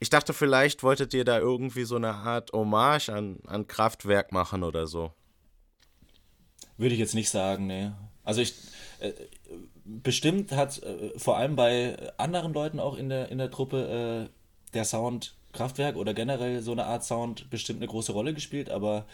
ich 0.00 0.10
dachte, 0.10 0.32
vielleicht 0.32 0.82
wolltet 0.82 1.14
ihr 1.14 1.24
da 1.24 1.38
irgendwie 1.38 1.84
so 1.84 1.96
eine 1.96 2.14
Art 2.14 2.52
Hommage 2.52 3.10
an, 3.10 3.38
an 3.46 3.66
Kraftwerk 3.66 4.32
machen 4.32 4.62
oder 4.64 4.86
so. 4.86 5.12
Würde 6.76 6.94
ich 6.94 7.00
jetzt 7.00 7.14
nicht 7.14 7.30
sagen, 7.30 7.66
ne. 7.66 7.96
Also 8.24 8.40
ich. 8.40 8.54
Äh, 9.00 9.12
bestimmt 9.84 10.52
hat 10.52 10.82
äh, 10.82 11.18
vor 11.18 11.36
allem 11.36 11.56
bei 11.56 11.96
anderen 12.16 12.52
Leuten 12.52 12.80
auch 12.80 12.96
in 12.96 13.08
der, 13.08 13.30
in 13.30 13.38
der 13.38 13.50
Truppe 13.50 14.28
äh, 14.30 14.74
der 14.74 14.84
Sound 14.84 15.34
Kraftwerk 15.52 15.96
oder 15.96 16.14
generell 16.14 16.62
so 16.62 16.72
eine 16.72 16.86
Art 16.86 17.04
Sound 17.04 17.50
bestimmt 17.50 17.80
eine 17.80 17.88
große 17.88 18.12
Rolle 18.12 18.34
gespielt, 18.34 18.70
aber 18.70 19.04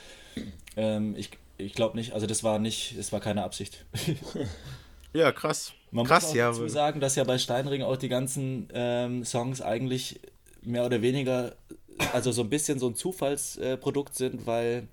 ähm, 0.77 1.15
ich, 1.17 1.31
ich 1.57 1.75
glaube 1.75 1.97
nicht, 1.97 2.13
also 2.13 2.27
das 2.27 2.45
war 2.45 2.59
nicht, 2.59 2.97
es 2.99 3.13
war 3.13 3.21
keine 3.21 3.43
Absicht. 3.45 3.85
ja, 5.13 5.33
krass. 5.33 5.73
Man 5.91 6.07
krass, 6.07 6.25
muss 6.25 6.33
auch 6.33 6.37
ja. 6.37 6.49
dazu 6.51 6.69
sagen, 6.69 7.01
dass 7.01 7.17
ja 7.17 7.25
bei 7.25 7.39
Steinring 7.39 7.83
auch 7.83 7.97
die 7.97 8.09
ganzen 8.09 8.69
ähm, 8.73 9.25
Songs 9.25 9.61
eigentlich 9.61 10.21
mehr 10.63 10.85
oder 10.85 11.03
weniger, 11.03 11.57
also 12.13 12.31
so 12.31 12.43
ein 12.43 12.51
bisschen 12.51 12.79
so 12.79 12.89
ein 12.89 12.95
Zufallsprodukt 12.95 14.15
sind, 14.15 14.47
weil 14.47 14.89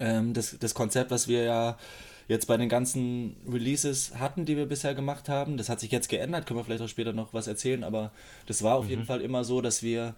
ähm, 0.00 0.34
das, 0.34 0.56
das 0.58 0.74
Konzept, 0.74 1.10
was 1.10 1.28
wir 1.28 1.44
ja 1.44 1.78
jetzt 2.26 2.46
bei 2.46 2.58
den 2.58 2.68
ganzen 2.68 3.36
Releases 3.50 4.12
hatten, 4.18 4.44
die 4.44 4.56
wir 4.56 4.66
bisher 4.66 4.94
gemacht 4.94 5.30
haben, 5.30 5.56
das 5.56 5.70
hat 5.70 5.80
sich 5.80 5.90
jetzt 5.90 6.08
geändert, 6.08 6.46
können 6.46 6.60
wir 6.60 6.64
vielleicht 6.64 6.82
auch 6.82 6.88
später 6.88 7.14
noch 7.14 7.32
was 7.32 7.46
erzählen, 7.46 7.82
aber 7.82 8.12
das 8.46 8.62
war 8.62 8.76
auf 8.76 8.84
mhm. 8.84 8.90
jeden 8.90 9.04
Fall 9.06 9.22
immer 9.22 9.44
so, 9.44 9.62
dass 9.62 9.82
wir 9.82 10.14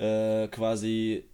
äh, 0.00 0.48
quasi 0.48 1.24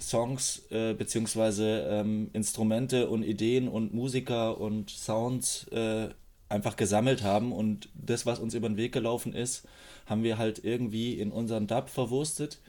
Songs 0.00 0.62
äh, 0.70 0.94
beziehungsweise 0.94 1.86
ähm, 1.90 2.30
Instrumente 2.32 3.08
und 3.08 3.22
Ideen 3.22 3.68
und 3.68 3.92
Musiker 3.92 4.58
und 4.58 4.90
Sounds 4.90 5.66
äh, 5.68 6.08
einfach 6.48 6.76
gesammelt 6.76 7.22
haben 7.22 7.52
und 7.52 7.88
das, 7.94 8.24
was 8.24 8.38
uns 8.38 8.54
über 8.54 8.68
den 8.68 8.76
Weg 8.76 8.92
gelaufen 8.92 9.34
ist, 9.34 9.66
haben 10.06 10.22
wir 10.22 10.38
halt 10.38 10.64
irgendwie 10.64 11.14
in 11.14 11.32
unseren 11.32 11.66
Dub 11.66 11.90
verwurstet 11.90 12.60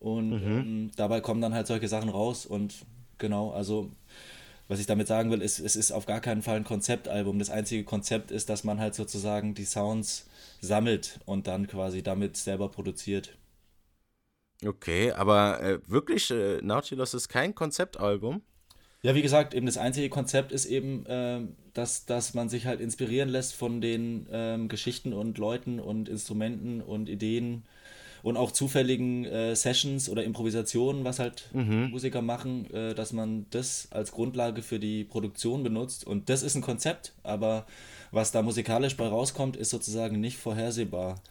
und 0.00 0.30
mhm. 0.30 0.42
ähm, 0.42 0.90
dabei 0.96 1.20
kommen 1.20 1.40
dann 1.40 1.54
halt 1.54 1.66
solche 1.66 1.88
Sachen 1.88 2.08
raus 2.08 2.44
und 2.44 2.74
genau, 3.18 3.50
also 3.50 3.90
was 4.68 4.80
ich 4.80 4.86
damit 4.86 5.08
sagen 5.08 5.30
will, 5.30 5.40
ist, 5.40 5.60
es 5.60 5.76
ist 5.76 5.92
auf 5.92 6.04
gar 6.04 6.20
keinen 6.20 6.42
Fall 6.42 6.56
ein 6.56 6.64
Konzeptalbum. 6.64 7.38
Das 7.38 7.48
einzige 7.48 7.84
Konzept 7.84 8.30
ist, 8.30 8.50
dass 8.50 8.64
man 8.64 8.78
halt 8.78 8.94
sozusagen 8.94 9.54
die 9.54 9.64
Sounds 9.64 10.26
sammelt 10.60 11.20
und 11.24 11.46
dann 11.46 11.66
quasi 11.66 12.02
damit 12.02 12.36
selber 12.36 12.68
produziert. 12.68 13.38
Okay, 14.64 15.12
aber 15.12 15.60
äh, 15.60 15.78
wirklich, 15.86 16.30
äh, 16.30 16.60
Nautilus 16.62 17.14
ist 17.14 17.28
kein 17.28 17.54
Konzeptalbum? 17.54 18.42
Ja, 19.02 19.14
wie 19.14 19.22
gesagt, 19.22 19.54
eben 19.54 19.66
das 19.66 19.78
einzige 19.78 20.08
Konzept 20.08 20.50
ist 20.50 20.66
eben, 20.66 21.06
äh, 21.06 21.40
dass, 21.72 22.04
dass 22.06 22.34
man 22.34 22.48
sich 22.48 22.66
halt 22.66 22.80
inspirieren 22.80 23.28
lässt 23.28 23.54
von 23.54 23.80
den 23.80 24.26
ähm, 24.32 24.68
Geschichten 24.68 25.12
und 25.12 25.38
Leuten 25.38 25.78
und 25.78 26.08
Instrumenten 26.08 26.80
und 26.80 27.08
Ideen 27.08 27.62
und 28.24 28.36
auch 28.36 28.50
zufälligen 28.50 29.24
äh, 29.24 29.54
Sessions 29.54 30.08
oder 30.08 30.24
Improvisationen, 30.24 31.04
was 31.04 31.20
halt 31.20 31.48
mhm. 31.52 31.90
Musiker 31.90 32.22
machen, 32.22 32.68
äh, 32.74 32.94
dass 32.94 33.12
man 33.12 33.46
das 33.50 33.86
als 33.92 34.10
Grundlage 34.10 34.62
für 34.62 34.80
die 34.80 35.04
Produktion 35.04 35.62
benutzt. 35.62 36.04
Und 36.04 36.28
das 36.28 36.42
ist 36.42 36.56
ein 36.56 36.62
Konzept, 36.62 37.12
aber 37.22 37.66
was 38.10 38.32
da 38.32 38.42
musikalisch 38.42 38.96
bei 38.96 39.06
rauskommt, 39.06 39.56
ist 39.56 39.70
sozusagen 39.70 40.18
nicht 40.18 40.38
vorhersehbar. 40.38 41.22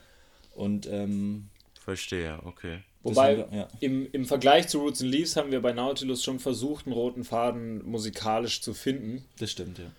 Und 0.56 0.88
ähm, 0.88 1.50
Verstehe, 1.84 2.40
okay. 2.46 2.80
Wobei, 3.04 3.38
wir, 3.38 3.50
ja. 3.52 3.68
im, 3.80 4.10
im 4.12 4.26
Vergleich 4.26 4.68
zu 4.68 4.80
Roots 4.80 5.02
and 5.02 5.12
Leaves 5.12 5.36
haben 5.36 5.52
wir 5.52 5.62
bei 5.62 5.72
Nautilus 5.72 6.24
schon 6.24 6.40
versucht, 6.40 6.86
einen 6.86 6.94
roten 6.94 7.24
Faden 7.24 7.86
musikalisch 7.86 8.62
zu 8.62 8.74
finden. 8.74 9.24
Das 9.40 9.52
stimmt, 9.52 9.80
ja. 9.80 9.92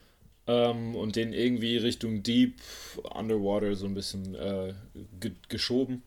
Ähm, 0.46 0.94
und 0.94 1.16
den 1.16 1.32
irgendwie 1.32 1.76
Richtung 1.76 2.22
Deep 2.22 2.61
Underwater 3.14 3.74
so 3.76 3.87
ein 3.87 3.94
bisschen 3.94 4.34
äh, 4.34 4.74
ge 5.20 5.32
geschoben. 5.48 6.02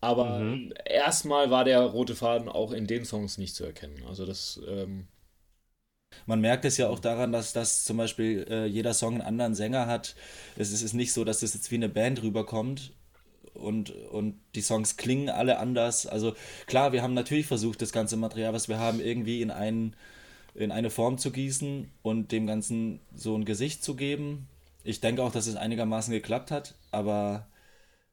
Aber 0.00 0.38
mhm. 0.40 0.72
erstmal 0.84 1.50
war 1.50 1.64
der 1.64 1.80
rote 1.80 2.14
Faden 2.14 2.48
auch 2.48 2.72
in 2.72 2.86
den 2.86 3.04
Songs 3.04 3.38
nicht 3.38 3.54
zu 3.54 3.64
erkennen. 3.64 4.02
Also 4.06 4.26
das. 4.26 4.60
Ähm 4.68 5.08
man 6.24 6.40
merkt 6.40 6.64
es 6.64 6.76
ja 6.78 6.88
auch 6.88 7.00
daran, 7.00 7.32
dass, 7.32 7.52
dass 7.52 7.84
zum 7.84 7.98
Beispiel 7.98 8.46
äh, 8.48 8.64
jeder 8.64 8.94
Song 8.94 9.14
einen 9.14 9.22
anderen 9.22 9.54
Sänger 9.54 9.86
hat. 9.86 10.14
Es 10.56 10.70
ist 10.72 10.94
nicht 10.94 11.12
so, 11.12 11.24
dass 11.24 11.40
das 11.40 11.54
jetzt 11.54 11.70
wie 11.70 11.76
eine 11.76 11.88
Band 11.88 12.22
rüberkommt, 12.22 12.92
und, 13.58 13.90
und 13.90 14.38
die 14.54 14.60
Songs 14.60 14.96
klingen 14.96 15.28
alle 15.28 15.58
anders. 15.58 16.06
Also 16.06 16.34
klar, 16.66 16.92
wir 16.92 17.02
haben 17.02 17.14
natürlich 17.14 17.46
versucht, 17.46 17.82
das 17.82 17.92
ganze 17.92 18.16
Material, 18.16 18.52
was 18.52 18.68
wir 18.68 18.78
haben, 18.78 19.00
irgendwie 19.00 19.42
in, 19.42 19.50
einen, 19.50 19.94
in 20.54 20.72
eine 20.72 20.90
Form 20.90 21.18
zu 21.18 21.30
gießen 21.30 21.90
und 22.02 22.32
dem 22.32 22.46
Ganzen 22.46 23.00
so 23.14 23.34
ein 23.34 23.44
Gesicht 23.44 23.82
zu 23.82 23.96
geben. 23.96 24.48
Ich 24.84 25.00
denke 25.00 25.22
auch, 25.22 25.32
dass 25.32 25.46
es 25.46 25.56
einigermaßen 25.56 26.12
geklappt 26.12 26.50
hat, 26.50 26.74
aber 26.90 27.46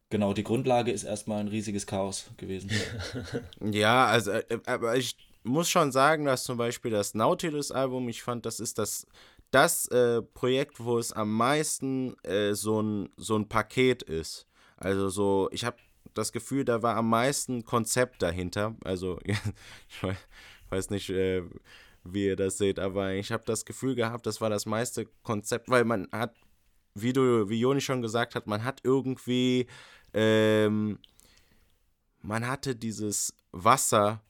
genau, 0.10 0.34
die 0.34 0.44
Grundlage 0.44 0.92
ist 0.92 1.04
erstmal 1.04 1.40
ein 1.40 1.48
riesiges 1.48 1.88
Chaos 1.88 2.32
gewesen. 2.38 2.72
ja, 3.62 4.06
also, 4.08 4.32
äh, 4.32 4.60
aber 4.66 4.98
ich 4.98 5.16
muss 5.44 5.70
schon 5.70 5.92
sagen, 5.92 6.26
dass 6.26 6.44
zum 6.44 6.58
Beispiel 6.58 6.92
das 6.92 7.14
Nautilus-Album, 7.14 8.10
ich 8.10 8.24
fand, 8.24 8.46
das 8.46 8.60
ist 8.60 8.78
das, 8.80 9.08
das 9.52 9.88
äh, 9.88 10.22
Projekt, 10.22 10.84
wo 10.84 10.98
es 10.98 11.12
am 11.12 11.32
meisten 11.32 12.16
äh, 12.24 12.54
so, 12.54 12.82
ein, 12.82 13.10
so 13.16 13.38
ein 13.38 13.48
Paket 13.48 14.04
ist. 14.04 14.48
Also 14.78 15.10
so, 15.10 15.50
ich 15.52 15.66
habe 15.66 15.78
das 16.14 16.32
Gefühl, 16.32 16.66
da 16.66 16.82
war 16.82 16.96
am 16.96 17.10
meisten 17.10 17.64
Konzept 17.66 18.22
dahinter. 18.22 18.76
Also 18.84 19.20
ich 19.26 20.04
weiß 20.70 20.90
nicht, 20.90 21.10
äh, 21.10 21.44
wie 22.04 22.26
ihr 22.26 22.36
das 22.36 22.58
seht, 22.58 22.80
aber 22.80 23.14
ich 23.14 23.32
habe 23.32 23.44
das 23.46 23.66
Gefühl 23.66 23.96
gehabt, 23.96 24.26
das 24.26 24.42
war 24.42 24.50
das 24.50 24.66
meiste 24.66 25.08
Konzept, 25.24 25.70
weil 25.70 25.86
man 25.86 26.08
hat, 26.12 26.36
wie 26.94 27.14
du, 27.14 27.50
wie 27.50 27.60
Joni 27.60 27.82
schon 27.82 28.02
gesagt 28.02 28.36
hat, 28.36 28.48
man 28.48 28.64
hat 28.64 28.82
irgendwie, 28.84 29.68
ähm, 30.14 31.00
man 32.22 32.48
hatte 32.48 32.76
dieses 32.76 33.34
Wassergefühl 33.52 34.24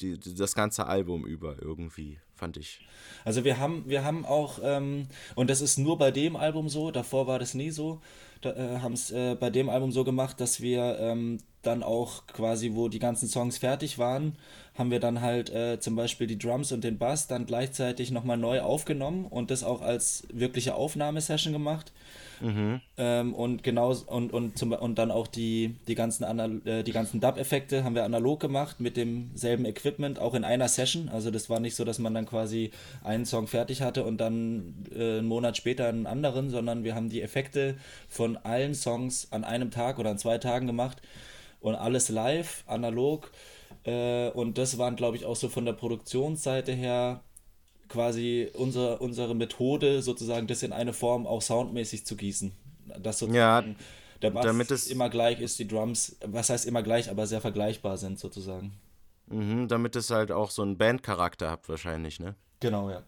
die, 0.00 0.18
die, 0.18 0.34
das 0.34 0.54
ganze 0.54 0.86
Album 0.86 1.26
über 1.26 1.60
irgendwie, 1.60 2.20
fand 2.34 2.56
ich. 2.56 2.80
Also 3.24 3.44
wir 3.44 3.58
haben, 3.58 3.84
wir 3.86 4.04
haben 4.04 4.24
auch, 4.24 4.58
ähm, 4.62 5.08
und 5.34 5.50
das 5.50 5.60
ist 5.60 5.78
nur 5.78 5.98
bei 5.98 6.10
dem 6.10 6.36
Album 6.36 6.68
so, 6.68 6.90
davor 6.90 7.26
war 7.26 7.38
das 7.38 7.54
nie 7.54 7.70
so, 7.70 8.00
da, 8.40 8.52
äh, 8.52 8.78
haben 8.80 8.94
es 8.94 9.10
äh, 9.10 9.36
bei 9.38 9.50
dem 9.50 9.68
Album 9.68 9.92
so 9.92 10.04
gemacht, 10.04 10.40
dass 10.40 10.60
wir 10.60 10.98
ähm, 10.98 11.38
dann 11.66 11.82
auch 11.82 12.26
quasi, 12.26 12.72
wo 12.74 12.88
die 12.88 12.98
ganzen 12.98 13.28
Songs 13.28 13.58
fertig 13.58 13.98
waren, 13.98 14.36
haben 14.76 14.90
wir 14.90 15.00
dann 15.00 15.20
halt 15.20 15.50
äh, 15.50 15.78
zum 15.78 15.94
Beispiel 15.94 16.26
die 16.26 16.38
Drums 16.38 16.72
und 16.72 16.82
den 16.82 16.98
Bass 16.98 17.28
dann 17.28 17.46
gleichzeitig 17.46 18.10
nochmal 18.10 18.36
neu 18.36 18.60
aufgenommen 18.60 19.26
und 19.26 19.50
das 19.50 19.62
auch 19.62 19.82
als 19.82 20.24
wirkliche 20.32 20.74
Aufnahmesession 20.74 21.52
gemacht. 21.52 21.92
Mhm. 22.40 22.80
Ähm, 22.96 23.34
und 23.34 23.62
genau 23.62 23.94
und, 24.06 24.32
und, 24.32 24.58
zum, 24.58 24.72
und 24.72 24.98
dann 24.98 25.12
auch 25.12 25.28
die, 25.28 25.76
die 25.86 25.94
ganzen, 25.94 26.24
äh, 26.66 26.82
ganzen 26.82 27.20
Dub-Effekte 27.20 27.84
haben 27.84 27.94
wir 27.94 28.04
analog 28.04 28.40
gemacht 28.40 28.80
mit 28.80 28.96
demselben 28.96 29.64
Equipment, 29.64 30.18
auch 30.18 30.34
in 30.34 30.44
einer 30.44 30.68
Session. 30.68 31.08
Also 31.08 31.30
das 31.30 31.48
war 31.48 31.60
nicht 31.60 31.76
so, 31.76 31.84
dass 31.84 32.00
man 32.00 32.12
dann 32.12 32.26
quasi 32.26 32.70
einen 33.04 33.26
Song 33.26 33.46
fertig 33.46 33.82
hatte 33.82 34.04
und 34.04 34.18
dann 34.18 34.74
äh, 34.94 35.18
einen 35.18 35.28
Monat 35.28 35.56
später 35.56 35.86
einen 35.86 36.06
anderen, 36.06 36.50
sondern 36.50 36.82
wir 36.82 36.96
haben 36.96 37.08
die 37.08 37.22
Effekte 37.22 37.76
von 38.08 38.36
allen 38.38 38.74
Songs 38.74 39.28
an 39.30 39.44
einem 39.44 39.70
Tag 39.70 39.98
oder 39.98 40.10
an 40.10 40.18
zwei 40.18 40.38
Tagen 40.38 40.66
gemacht 40.66 41.00
und 41.64 41.74
alles 41.74 42.10
live, 42.10 42.62
analog. 42.66 43.30
Äh, 43.84 44.30
und 44.30 44.58
das 44.58 44.76
waren, 44.76 44.96
glaube 44.96 45.16
ich, 45.16 45.24
auch 45.24 45.36
so 45.36 45.48
von 45.48 45.64
der 45.64 45.72
Produktionsseite 45.72 46.72
her 46.72 47.22
quasi 47.88 48.50
unser, 48.54 49.00
unsere 49.00 49.34
Methode, 49.34 50.02
sozusagen 50.02 50.46
das 50.46 50.62
in 50.62 50.72
eine 50.72 50.92
Form 50.92 51.26
auch 51.26 51.40
soundmäßig 51.40 52.04
zu 52.04 52.16
gießen. 52.16 52.52
Dass 53.00 53.18
sozusagen 53.18 53.70
ja, 53.70 53.74
der 54.20 54.30
Bass 54.30 54.44
damit 54.44 54.70
es 54.70 54.88
immer 54.88 55.08
gleich 55.08 55.40
ist, 55.40 55.58
die 55.58 55.66
Drums, 55.66 56.16
was 56.24 56.50
heißt 56.50 56.66
immer 56.66 56.82
gleich, 56.82 57.10
aber 57.10 57.26
sehr 57.26 57.40
vergleichbar 57.40 57.96
sind 57.96 58.18
sozusagen. 58.18 58.74
Mhm, 59.26 59.68
damit 59.68 59.96
es 59.96 60.10
halt 60.10 60.32
auch 60.32 60.50
so 60.50 60.60
einen 60.60 60.76
Bandcharakter 60.76 61.50
hat 61.50 61.66
wahrscheinlich, 61.68 62.20
ne? 62.20 62.34
Genau, 62.60 62.90
ja. 62.90 63.02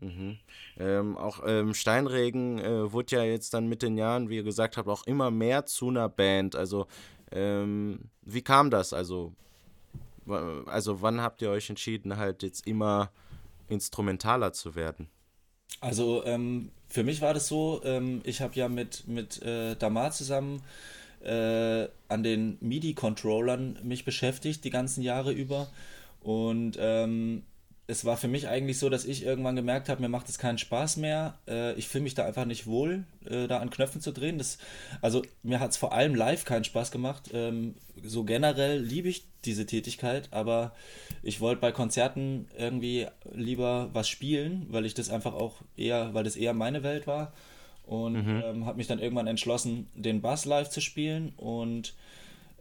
Mhm. 0.00 0.36
Ähm, 0.78 1.16
auch 1.16 1.40
ähm, 1.46 1.72
Steinregen 1.72 2.58
äh, 2.58 2.92
wurde 2.92 3.16
ja 3.16 3.22
jetzt 3.22 3.54
dann 3.54 3.66
mit 3.68 3.82
den 3.82 3.96
Jahren, 3.96 4.28
wie 4.28 4.36
ihr 4.36 4.42
gesagt 4.42 4.76
habt, 4.76 4.88
auch 4.88 5.06
immer 5.06 5.30
mehr 5.30 5.64
zu 5.64 5.88
einer 5.88 6.08
Band. 6.08 6.56
Also, 6.56 6.86
ähm, 7.32 8.10
wie 8.22 8.42
kam 8.42 8.70
das? 8.70 8.92
Also, 8.92 9.32
also, 10.26 11.02
wann 11.02 11.20
habt 11.20 11.42
ihr 11.42 11.50
euch 11.50 11.68
entschieden, 11.68 12.16
halt 12.16 12.42
jetzt 12.42 12.66
immer 12.66 13.10
instrumentaler 13.68 14.52
zu 14.52 14.74
werden? 14.74 15.08
Also 15.80 16.24
ähm, 16.24 16.70
für 16.88 17.02
mich 17.02 17.22
war 17.22 17.34
das 17.34 17.48
so, 17.48 17.80
ähm, 17.84 18.20
ich 18.24 18.40
habe 18.40 18.54
ja 18.54 18.68
mit, 18.68 19.08
mit 19.08 19.42
äh, 19.42 19.74
Damar 19.76 20.12
zusammen 20.12 20.62
äh, 21.24 21.88
an 22.08 22.22
den 22.22 22.58
MIDI-Controllern 22.60 23.78
mich 23.82 24.04
beschäftigt, 24.04 24.64
die 24.64 24.70
ganzen 24.70 25.02
Jahre 25.02 25.32
über. 25.32 25.68
Und 26.20 26.76
ähm, 26.78 27.42
es 27.86 28.04
war 28.04 28.16
für 28.16 28.28
mich 28.28 28.48
eigentlich 28.48 28.78
so, 28.78 28.88
dass 28.88 29.04
ich 29.04 29.24
irgendwann 29.24 29.56
gemerkt 29.56 29.88
habe, 29.88 30.00
mir 30.00 30.08
macht 30.08 30.28
es 30.28 30.38
keinen 30.38 30.58
Spaß 30.58 30.98
mehr. 30.98 31.38
Äh, 31.48 31.74
ich 31.74 31.88
fühle 31.88 32.04
mich 32.04 32.14
da 32.14 32.24
einfach 32.24 32.44
nicht 32.44 32.66
wohl, 32.66 33.04
äh, 33.24 33.48
da 33.48 33.58
an 33.58 33.70
Knöpfen 33.70 34.00
zu 34.00 34.12
drehen. 34.12 34.38
Das, 34.38 34.58
also 35.00 35.22
mir 35.42 35.58
hat 35.58 35.72
es 35.72 35.76
vor 35.76 35.92
allem 35.92 36.14
live 36.14 36.44
keinen 36.44 36.64
Spaß 36.64 36.92
gemacht. 36.92 37.30
Ähm, 37.32 37.74
so 38.02 38.24
generell 38.24 38.80
liebe 38.80 39.08
ich 39.08 39.24
diese 39.44 39.66
Tätigkeit, 39.66 40.28
aber 40.30 40.72
ich 41.22 41.40
wollte 41.40 41.60
bei 41.60 41.72
Konzerten 41.72 42.46
irgendwie 42.56 43.08
lieber 43.32 43.90
was 43.92 44.08
spielen, 44.08 44.66
weil 44.70 44.86
ich 44.86 44.94
das 44.94 45.10
einfach 45.10 45.34
auch 45.34 45.56
eher, 45.76 46.14
weil 46.14 46.24
das 46.24 46.36
eher 46.36 46.54
meine 46.54 46.84
Welt 46.84 47.06
war. 47.08 47.32
Und 47.84 48.12
mhm. 48.12 48.42
ähm, 48.44 48.66
habe 48.66 48.76
mich 48.76 48.86
dann 48.86 49.00
irgendwann 49.00 49.26
entschlossen, 49.26 49.88
den 49.94 50.20
Bass 50.20 50.44
live 50.44 50.70
zu 50.70 50.80
spielen 50.80 51.32
und 51.36 51.94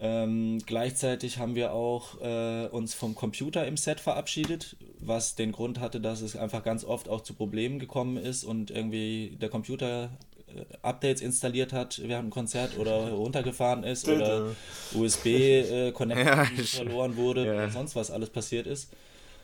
ähm, 0.03 0.57
gleichzeitig 0.65 1.37
haben 1.37 1.53
wir 1.53 1.73
auch 1.73 2.19
äh, 2.21 2.65
uns 2.71 2.95
vom 2.95 3.13
Computer 3.13 3.67
im 3.67 3.77
Set 3.77 3.99
verabschiedet, 3.99 4.75
was 4.99 5.35
den 5.35 5.51
Grund 5.51 5.79
hatte, 5.79 6.01
dass 6.01 6.21
es 6.21 6.35
einfach 6.35 6.63
ganz 6.63 6.83
oft 6.83 7.07
auch 7.07 7.21
zu 7.21 7.35
Problemen 7.35 7.77
gekommen 7.77 8.17
ist 8.17 8.43
und 8.43 8.71
irgendwie 8.71 9.37
der 9.39 9.49
Computer 9.49 10.09
äh, 10.47 10.63
Updates 10.81 11.21
installiert 11.21 11.71
hat 11.71 12.01
während 12.03 12.29
dem 12.29 12.31
Konzert 12.31 12.79
oder 12.79 13.11
runtergefahren 13.11 13.83
ist 13.83 14.09
oder 14.09 14.55
USB-Connector 14.95 16.33
äh, 16.33 16.57
ja, 16.57 16.63
verloren 16.63 17.15
wurde 17.15 17.45
ja. 17.45 17.53
oder 17.53 17.69
sonst 17.69 17.95
was 17.95 18.09
alles 18.09 18.31
passiert 18.31 18.65
ist. 18.65 18.91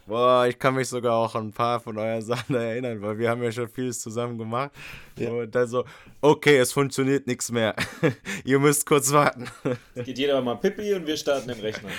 Boah, 0.08 0.48
ich 0.48 0.58
kann 0.58 0.74
mich 0.76 0.88
sogar 0.88 1.16
auch 1.16 1.36
an 1.36 1.48
ein 1.48 1.52
paar 1.52 1.82
von 1.82 1.98
euren 1.98 2.22
Sachen 2.24 2.56
erinnern, 2.56 3.02
weil 3.02 3.20
wir 3.20 3.30
haben 3.30 3.44
ja 3.44 3.52
schon 3.52 3.68
vieles 3.68 4.00
zusammen 4.00 4.38
gemacht. 4.38 4.72
Ja. 5.20 5.32
Und 5.32 5.54
dann 5.54 5.68
so, 5.68 5.84
okay, 6.22 6.58
es 6.58 6.72
funktioniert 6.72 7.28
nichts 7.28 7.52
mehr. 7.52 7.76
Ihr 8.46 8.58
müsst 8.60 8.86
kurz 8.86 9.12
warten. 9.12 9.48
Geht 9.96 10.18
jeder 10.18 10.42
mal 10.42 10.56
Pippi 10.56 10.94
und 10.94 11.06
wir 11.06 11.18
starten 11.18 11.50
den 11.50 11.60
Rechner. 11.60 11.90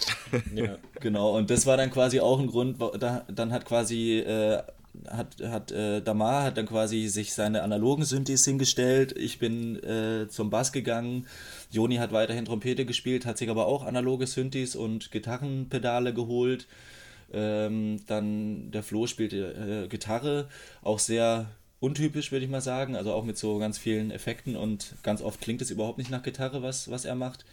ja. 0.54 0.78
Genau, 1.00 1.36
und 1.36 1.48
das 1.48 1.64
war 1.64 1.76
dann 1.76 1.90
quasi 1.90 2.18
auch 2.18 2.40
ein 2.40 2.48
Grund, 2.48 2.76
da, 2.98 3.24
dann 3.28 3.52
hat 3.52 3.64
quasi 3.64 4.18
äh, 4.18 4.60
hat, 5.08 5.36
hat 5.42 5.72
äh, 5.72 6.00
Damar 6.02 6.44
hat 6.44 6.56
dann 6.56 6.66
quasi 6.66 7.06
sich 7.08 7.34
seine 7.34 7.62
analogen 7.62 8.04
Synthes 8.04 8.44
hingestellt. 8.44 9.16
Ich 9.16 9.38
bin 9.38 9.82
äh, 9.82 10.28
zum 10.28 10.50
Bass 10.50 10.72
gegangen. 10.72 11.26
Joni 11.70 11.96
hat 11.96 12.12
weiterhin 12.12 12.44
Trompete 12.44 12.84
gespielt, 12.84 13.26
hat 13.26 13.38
sich 13.38 13.50
aber 13.50 13.66
auch 13.66 13.84
analoge 13.84 14.26
Synthes 14.26 14.76
und 14.76 15.10
Gitarrenpedale 15.10 16.14
geholt. 16.14 16.66
Ähm, 17.34 18.00
dann 18.06 18.70
der 18.70 18.82
Flo 18.82 19.06
spielte 19.06 19.84
äh, 19.84 19.88
Gitarre, 19.88 20.48
auch 20.82 20.98
sehr 20.98 21.46
untypisch, 21.80 22.32
würde 22.32 22.44
ich 22.44 22.50
mal 22.50 22.60
sagen. 22.60 22.96
Also 22.96 23.12
auch 23.12 23.24
mit 23.24 23.36
so 23.36 23.58
ganz 23.58 23.78
vielen 23.78 24.10
Effekten 24.10 24.56
und 24.56 24.94
ganz 25.02 25.20
oft 25.20 25.40
klingt 25.40 25.62
es 25.62 25.70
überhaupt 25.70 25.98
nicht 25.98 26.10
nach 26.10 26.22
Gitarre, 26.22 26.62
was, 26.62 26.90
was 26.90 27.04
er 27.04 27.14
macht. 27.14 27.44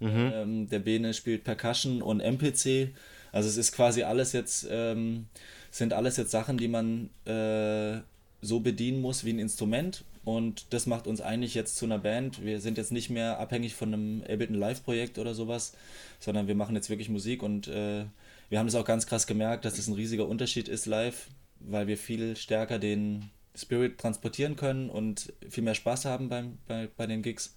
Mhm. 0.00 0.32
Ähm, 0.34 0.68
der 0.68 0.80
Bene 0.80 1.14
spielt 1.14 1.44
Percussion 1.44 2.02
und 2.02 2.20
MPC. 2.20 2.94
Also 3.32 3.48
es 3.48 3.56
ist 3.56 3.72
quasi 3.72 4.02
alles 4.02 4.32
jetzt, 4.32 4.66
ähm, 4.70 5.26
sind 5.70 5.92
alles 5.92 6.16
jetzt 6.16 6.30
Sachen, 6.30 6.58
die 6.58 6.68
man 6.68 7.10
äh, 7.26 8.00
so 8.42 8.60
bedienen 8.60 9.00
muss 9.00 9.24
wie 9.24 9.32
ein 9.32 9.38
Instrument. 9.38 10.04
Und 10.24 10.66
das 10.70 10.86
macht 10.86 11.06
uns 11.06 11.20
eigentlich 11.20 11.54
jetzt 11.54 11.76
zu 11.76 11.86
einer 11.86 11.98
Band. 11.98 12.44
Wir 12.44 12.60
sind 12.60 12.76
jetzt 12.76 12.92
nicht 12.92 13.08
mehr 13.08 13.38
abhängig 13.38 13.74
von 13.74 13.94
einem 13.94 14.22
Ableton 14.22 14.56
Live-Projekt 14.56 15.18
oder 15.18 15.34
sowas, 15.34 15.74
sondern 16.18 16.46
wir 16.46 16.54
machen 16.54 16.76
jetzt 16.76 16.90
wirklich 16.90 17.08
Musik 17.08 17.42
und 17.42 17.68
äh, 17.68 18.04
wir 18.50 18.58
haben 18.58 18.66
es 18.66 18.74
auch 18.74 18.84
ganz 18.84 19.06
krass 19.06 19.26
gemerkt, 19.26 19.64
dass 19.64 19.74
es 19.74 19.78
das 19.78 19.88
ein 19.88 19.94
riesiger 19.94 20.26
Unterschied 20.26 20.68
ist 20.68 20.86
live, 20.86 21.28
weil 21.60 21.86
wir 21.86 21.96
viel 21.96 22.36
stärker 22.36 22.78
den 22.78 23.30
Spirit 23.54 23.98
transportieren 23.98 24.56
können 24.56 24.90
und 24.90 25.32
viel 25.48 25.64
mehr 25.64 25.74
Spaß 25.74 26.04
haben 26.04 26.28
beim, 26.28 26.58
bei, 26.66 26.88
bei 26.96 27.06
den 27.06 27.22
Gigs. 27.22 27.56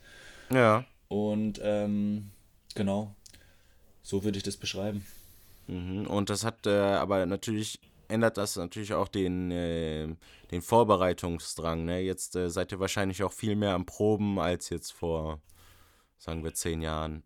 Ja. 0.52 0.86
Und 1.08 1.60
ähm, 1.64 2.32
genau, 2.76 3.16
so 4.04 4.24
würde 4.24 4.38
ich 4.38 4.44
das 4.44 4.58
beschreiben. 4.58 5.06
Mhm. 5.68 6.06
Und 6.08 6.30
das 6.30 6.46
hat 6.46 6.68
äh, 6.68 6.80
aber 6.80 7.26
natürlich 7.26 7.80
ändert 8.08 8.38
das 8.38 8.56
natürlich 8.58 8.94
auch 8.94 9.08
den, 9.08 9.50
äh, 9.50 10.08
den 10.52 10.62
Vorbereitungsdrang. 10.62 11.86
Ne? 11.86 12.02
Jetzt 12.02 12.36
äh, 12.36 12.50
seid 12.50 12.72
ihr 12.72 12.80
wahrscheinlich 12.80 13.24
auch 13.24 13.34
viel 13.34 13.56
mehr 13.56 13.74
am 13.74 13.86
Proben 13.86 14.40
als 14.40 14.70
jetzt 14.70 14.92
vor, 14.92 15.42
sagen 16.20 16.44
wir, 16.44 16.54
zehn 16.54 16.82
Jahren. 16.82 17.24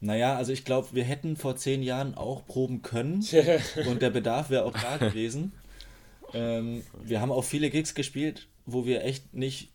Naja, 0.00 0.36
also 0.36 0.52
ich 0.52 0.64
glaube, 0.64 0.88
wir 0.92 1.04
hätten 1.04 1.36
vor 1.36 1.56
zehn 1.56 1.82
Jahren 1.82 2.14
auch 2.14 2.46
proben 2.46 2.82
können 2.82 3.24
und 3.88 4.02
der 4.02 4.10
Bedarf 4.10 4.50
wäre 4.50 4.64
auch 4.64 4.72
da 4.72 4.96
gewesen. 4.96 5.52
Ähm, 6.34 6.82
wir 7.02 7.20
haben 7.20 7.32
auch 7.32 7.44
viele 7.44 7.70
Gigs 7.70 7.94
gespielt, 7.94 8.46
wo 8.66 8.86
wir 8.86 9.04
echt 9.04 9.34
nicht 9.34 9.70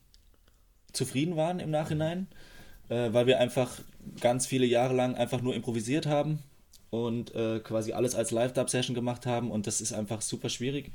zufrieden 0.94 1.36
waren 1.36 1.60
im 1.60 1.72
Nachhinein, 1.72 2.28
äh, 2.90 3.12
weil 3.12 3.28
wir 3.28 3.40
einfach 3.40 3.80
ganz 4.20 4.46
viele 4.46 4.66
Jahre 4.66 4.94
lang 4.94 5.16
einfach 5.16 5.42
nur 5.42 5.56
improvisiert 5.56 6.06
haben 6.06 6.40
und 6.90 7.34
äh, 7.34 7.60
quasi 7.60 7.94
alles 7.94 8.16
als 8.16 8.32
Live-Dub-Session 8.32 8.94
gemacht 8.94 9.26
haben 9.26 9.52
und 9.52 9.68
das 9.68 9.82
ist 9.82 9.94
einfach 9.94 10.22
super 10.22 10.50
schwierig. 10.50 10.92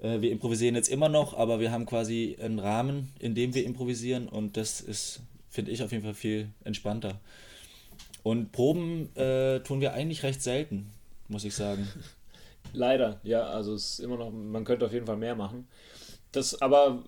Äh, 0.00 0.20
wir 0.20 0.32
improvisieren 0.32 0.74
jetzt 0.74 0.88
immer 0.88 1.08
noch, 1.08 1.36
aber 1.36 1.60
wir 1.60 1.70
haben 1.70 1.86
quasi 1.86 2.36
einen 2.40 2.58
Rahmen, 2.58 3.12
in 3.18 3.34
dem 3.34 3.54
wir 3.54 3.64
improvisieren 3.64 4.28
und 4.28 4.56
das 4.56 4.80
ist, 4.80 5.20
finde 5.50 5.70
ich, 5.70 5.82
auf 5.82 5.92
jeden 5.92 6.02
Fall 6.02 6.14
viel 6.14 6.48
entspannter. 6.64 7.20
Und 8.24 8.52
Proben 8.52 9.14
äh, 9.16 9.60
tun 9.60 9.82
wir 9.82 9.92
eigentlich 9.92 10.22
recht 10.22 10.42
selten, 10.42 10.90
muss 11.28 11.44
ich 11.44 11.54
sagen. 11.54 11.86
Leider, 12.72 13.20
ja, 13.22 13.44
also 13.44 13.74
es 13.74 13.90
ist 13.90 13.98
immer 14.00 14.16
noch, 14.16 14.32
man 14.32 14.64
könnte 14.64 14.86
auf 14.86 14.92
jeden 14.92 15.06
Fall 15.06 15.18
mehr 15.18 15.36
machen. 15.36 15.68
Das 16.32 16.60
aber 16.60 17.04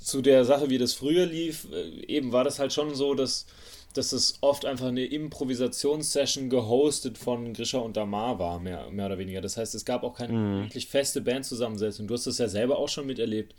zu 0.00 0.22
der 0.22 0.46
Sache, 0.46 0.70
wie 0.70 0.78
das 0.78 0.94
früher 0.94 1.26
lief, 1.26 1.68
äh, 1.70 2.06
eben 2.06 2.32
war 2.32 2.42
das 2.42 2.58
halt 2.58 2.72
schon 2.72 2.94
so, 2.94 3.12
dass, 3.12 3.44
dass 3.92 4.12
es 4.12 4.38
oft 4.40 4.64
einfach 4.64 4.86
eine 4.86 5.04
Improvisationssession 5.04 6.48
gehostet 6.48 7.18
von 7.18 7.52
Grisha 7.52 7.78
und 7.78 7.98
Damar 7.98 8.38
war, 8.38 8.58
mehr, 8.58 8.90
mehr 8.90 9.06
oder 9.06 9.18
weniger. 9.18 9.42
Das 9.42 9.58
heißt, 9.58 9.74
es 9.74 9.84
gab 9.84 10.02
auch 10.04 10.14
keine 10.14 10.32
mm. 10.32 10.62
wirklich 10.62 10.86
feste 10.86 11.20
Bandzusammensetzung. 11.20 12.08
Du 12.08 12.14
hast 12.14 12.26
das 12.26 12.38
ja 12.38 12.48
selber 12.48 12.78
auch 12.78 12.88
schon 12.88 13.06
miterlebt, 13.06 13.54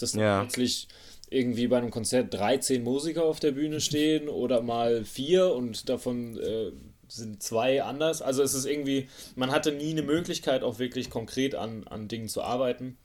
dass 0.00 0.14
ja. 0.14 0.40
plötzlich 0.40 0.88
irgendwie 1.34 1.66
bei 1.66 1.78
einem 1.78 1.90
Konzert 1.90 2.32
13 2.32 2.82
Musiker 2.82 3.24
auf 3.24 3.40
der 3.40 3.52
Bühne 3.52 3.80
stehen 3.80 4.28
oder 4.28 4.62
mal 4.62 5.04
vier 5.04 5.52
und 5.52 5.88
davon 5.88 6.38
äh, 6.38 6.72
sind 7.08 7.42
zwei 7.42 7.82
anders. 7.82 8.22
Also 8.22 8.42
es 8.42 8.54
ist 8.54 8.66
irgendwie, 8.66 9.08
man 9.36 9.50
hatte 9.50 9.72
nie 9.72 9.90
eine 9.90 10.02
Möglichkeit, 10.02 10.62
auch 10.62 10.78
wirklich 10.78 11.10
konkret 11.10 11.54
an, 11.54 11.86
an 11.86 12.08
Dingen 12.08 12.28
zu 12.28 12.42
arbeiten, 12.42 12.96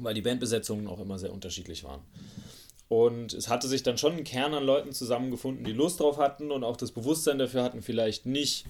weil 0.00 0.14
die 0.14 0.22
Bandbesetzungen 0.22 0.86
auch 0.86 1.00
immer 1.00 1.18
sehr 1.18 1.32
unterschiedlich 1.32 1.84
waren. 1.84 2.02
Und 2.88 3.32
es 3.32 3.48
hatte 3.48 3.66
sich 3.66 3.82
dann 3.82 3.98
schon 3.98 4.12
ein 4.12 4.24
Kern 4.24 4.54
an 4.54 4.64
Leuten 4.64 4.92
zusammengefunden, 4.92 5.64
die 5.64 5.72
Lust 5.72 6.00
drauf 6.00 6.18
hatten 6.18 6.50
und 6.50 6.64
auch 6.64 6.76
das 6.76 6.92
Bewusstsein 6.92 7.38
dafür 7.38 7.62
hatten, 7.62 7.82
vielleicht 7.82 8.26
nicht 8.26 8.66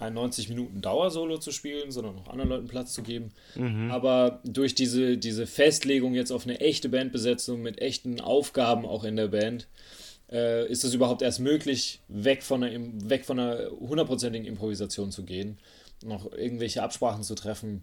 ein 0.00 0.14
90 0.14 0.48
Minuten 0.48 0.80
Dauersolo 0.80 1.38
zu 1.38 1.52
spielen, 1.52 1.90
sondern 1.90 2.18
auch 2.18 2.28
anderen 2.28 2.50
Leuten 2.50 2.68
Platz 2.68 2.92
zu 2.92 3.02
geben. 3.02 3.32
Mhm. 3.54 3.90
Aber 3.90 4.40
durch 4.44 4.74
diese, 4.74 5.18
diese 5.18 5.46
Festlegung 5.46 6.14
jetzt 6.14 6.32
auf 6.32 6.44
eine 6.44 6.60
echte 6.60 6.88
Bandbesetzung 6.88 7.60
mit 7.60 7.80
echten 7.80 8.20
Aufgaben 8.20 8.86
auch 8.86 9.04
in 9.04 9.16
der 9.16 9.28
Band, 9.28 9.68
äh, 10.32 10.66
ist 10.68 10.84
es 10.84 10.94
überhaupt 10.94 11.22
erst 11.22 11.40
möglich, 11.40 12.00
weg 12.08 12.42
von 12.42 12.64
einer, 12.64 12.78
weg 13.08 13.24
von 13.24 13.38
einer 13.38 13.70
hundertprozentigen 13.70 14.46
Improvisation 14.46 15.10
zu 15.10 15.24
gehen, 15.24 15.58
noch 16.02 16.32
irgendwelche 16.32 16.82
Absprachen 16.82 17.22
zu 17.22 17.34
treffen, 17.34 17.82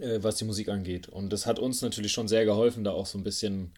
äh, 0.00 0.18
was 0.22 0.36
die 0.36 0.44
Musik 0.44 0.68
angeht. 0.68 1.08
Und 1.08 1.32
das 1.32 1.44
hat 1.44 1.58
uns 1.58 1.82
natürlich 1.82 2.12
schon 2.12 2.28
sehr 2.28 2.46
geholfen, 2.46 2.82
da 2.82 2.92
auch 2.92 3.06
so 3.06 3.18
ein 3.18 3.24
bisschen, 3.24 3.72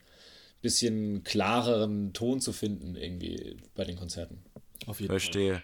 bisschen 0.63 1.25
klareren 1.25 2.13
Ton 2.13 2.41
zu 2.41 2.53
finden, 2.53 2.95
irgendwie 2.95 3.57
bei 3.75 3.85
den 3.85 3.97
Konzerten. 3.97 4.45
Auf 4.87 5.01
jeden 5.01 5.11
Verstehe. 5.11 5.55
Fall. 5.55 5.63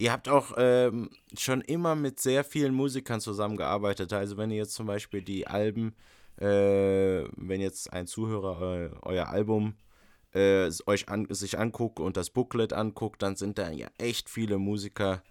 Ihr 0.00 0.12
habt 0.12 0.30
auch 0.30 0.54
ähm, 0.56 1.10
schon 1.36 1.60
immer 1.60 1.94
mit 1.94 2.20
sehr 2.20 2.42
vielen 2.42 2.72
Musikern 2.72 3.20
zusammengearbeitet. 3.20 4.14
Also 4.14 4.38
wenn 4.38 4.50
ihr 4.50 4.56
jetzt 4.56 4.72
zum 4.72 4.86
Beispiel 4.86 5.20
die 5.20 5.46
Alben, 5.46 5.94
äh, 6.38 7.24
wenn 7.36 7.60
jetzt 7.60 7.92
ein 7.92 8.06
Zuhörer 8.06 8.62
eu 8.62 8.88
euer 9.02 9.26
Album 9.26 9.74
äh, 10.32 10.70
euch 10.86 11.10
an, 11.10 11.26
sich 11.28 11.58
anguckt 11.58 12.00
und 12.00 12.16
das 12.16 12.30
Booklet 12.30 12.72
anguckt, 12.72 13.20
dann 13.20 13.36
sind 13.36 13.58
da 13.58 13.70
ja 13.70 13.88
echt 13.98 14.30
viele 14.30 14.56
Musiker 14.56 15.22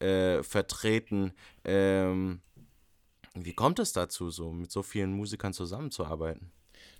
äh, 0.00 0.42
vertreten. 0.42 1.32
Ähm, 1.64 2.40
wie 3.36 3.54
kommt 3.54 3.78
es 3.78 3.92
dazu, 3.92 4.30
so 4.30 4.50
mit 4.50 4.72
so 4.72 4.82
vielen 4.82 5.12
Musikern 5.12 5.52
zusammenzuarbeiten? 5.52 6.50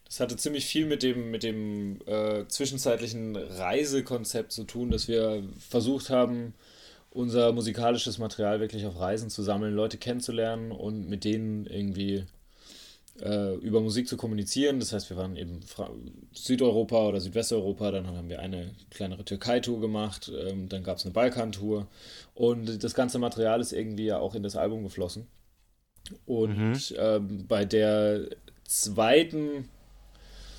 Das 0.05 0.21
hatte 0.21 0.37
ziemlich 0.37 0.67
viel 0.67 0.87
mit 0.87 1.03
dem, 1.03 1.33
mit 1.33 1.43
dem 1.43 1.99
äh, 2.07 2.47
zwischenzeitlichen 2.47 3.35
Reisekonzept 3.35 4.53
zu 4.53 4.63
tun, 4.63 4.93
dass 4.93 5.09
wir 5.09 5.43
versucht 5.59 6.09
haben, 6.09 6.55
unser 7.17 7.53
musikalisches 7.53 8.19
Material 8.19 8.61
wirklich 8.61 8.85
auf 8.87 9.01
Reisen 9.01 9.31
zu 9.31 9.43
sammeln, 9.43 9.75
Leute 9.75 9.97
kennenzulernen 9.97 10.71
und 10.71 11.09
mit 11.09 11.25
denen 11.25 11.67
irgendwie 11.67 12.25
äh, 13.23 13.55
über 13.57 13.81
Musik 13.81 14.07
zu 14.07 14.19
kommunizieren. 14.19 14.79
Das 14.81 14.93
heißt, 14.93 15.09
wir 15.09 15.17
waren 15.17 15.37
eben 15.37 15.63
Fra 15.63 15.91
Südeuropa 16.35 17.09
oder 17.09 17.21
Südwesteuropa, 17.21 17.91
dann 17.91 18.07
haben 18.07 18.29
wir 18.29 18.41
eine 18.41 18.73
kleinere 18.91 19.25
Türkei-Tour 19.25 19.81
gemacht, 19.81 20.31
ähm, 20.47 20.69
dann 20.69 20.85
gab 20.85 20.99
es 20.99 21.07
eine 21.07 21.15
Balkan-Tour 21.15 21.87
und 22.35 22.85
das 22.85 22.93
ganze 22.93 23.19
Material 23.19 23.61
ist 23.61 23.73
irgendwie 23.73 24.07
ja 24.07 24.19
auch 24.19 24.35
in 24.35 24.43
das 24.43 24.55
Album 24.55 24.83
geflossen. 24.83 25.27
Und 26.27 26.59
mhm. 26.59 26.97
ähm, 26.99 27.47
bei 27.49 27.65
der 27.65 28.29
zweiten 28.65 29.69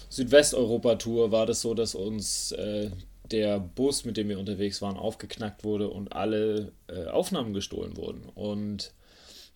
Südwesteuropa-Tour 0.09 1.31
war 1.31 1.45
das 1.45 1.61
so, 1.61 1.75
dass 1.75 1.93
uns 1.93 2.51
äh, 2.53 2.89
der 3.31 3.59
Bus, 3.59 4.05
mit 4.05 4.17
dem 4.17 4.29
wir 4.29 4.39
unterwegs 4.39 4.81
waren, 4.81 4.97
aufgeknackt 4.97 5.63
wurde 5.63 5.89
und 5.89 6.13
alle 6.13 6.71
äh, 6.87 7.05
Aufnahmen 7.05 7.53
gestohlen 7.53 7.97
wurden. 7.97 8.29
Und 8.35 8.93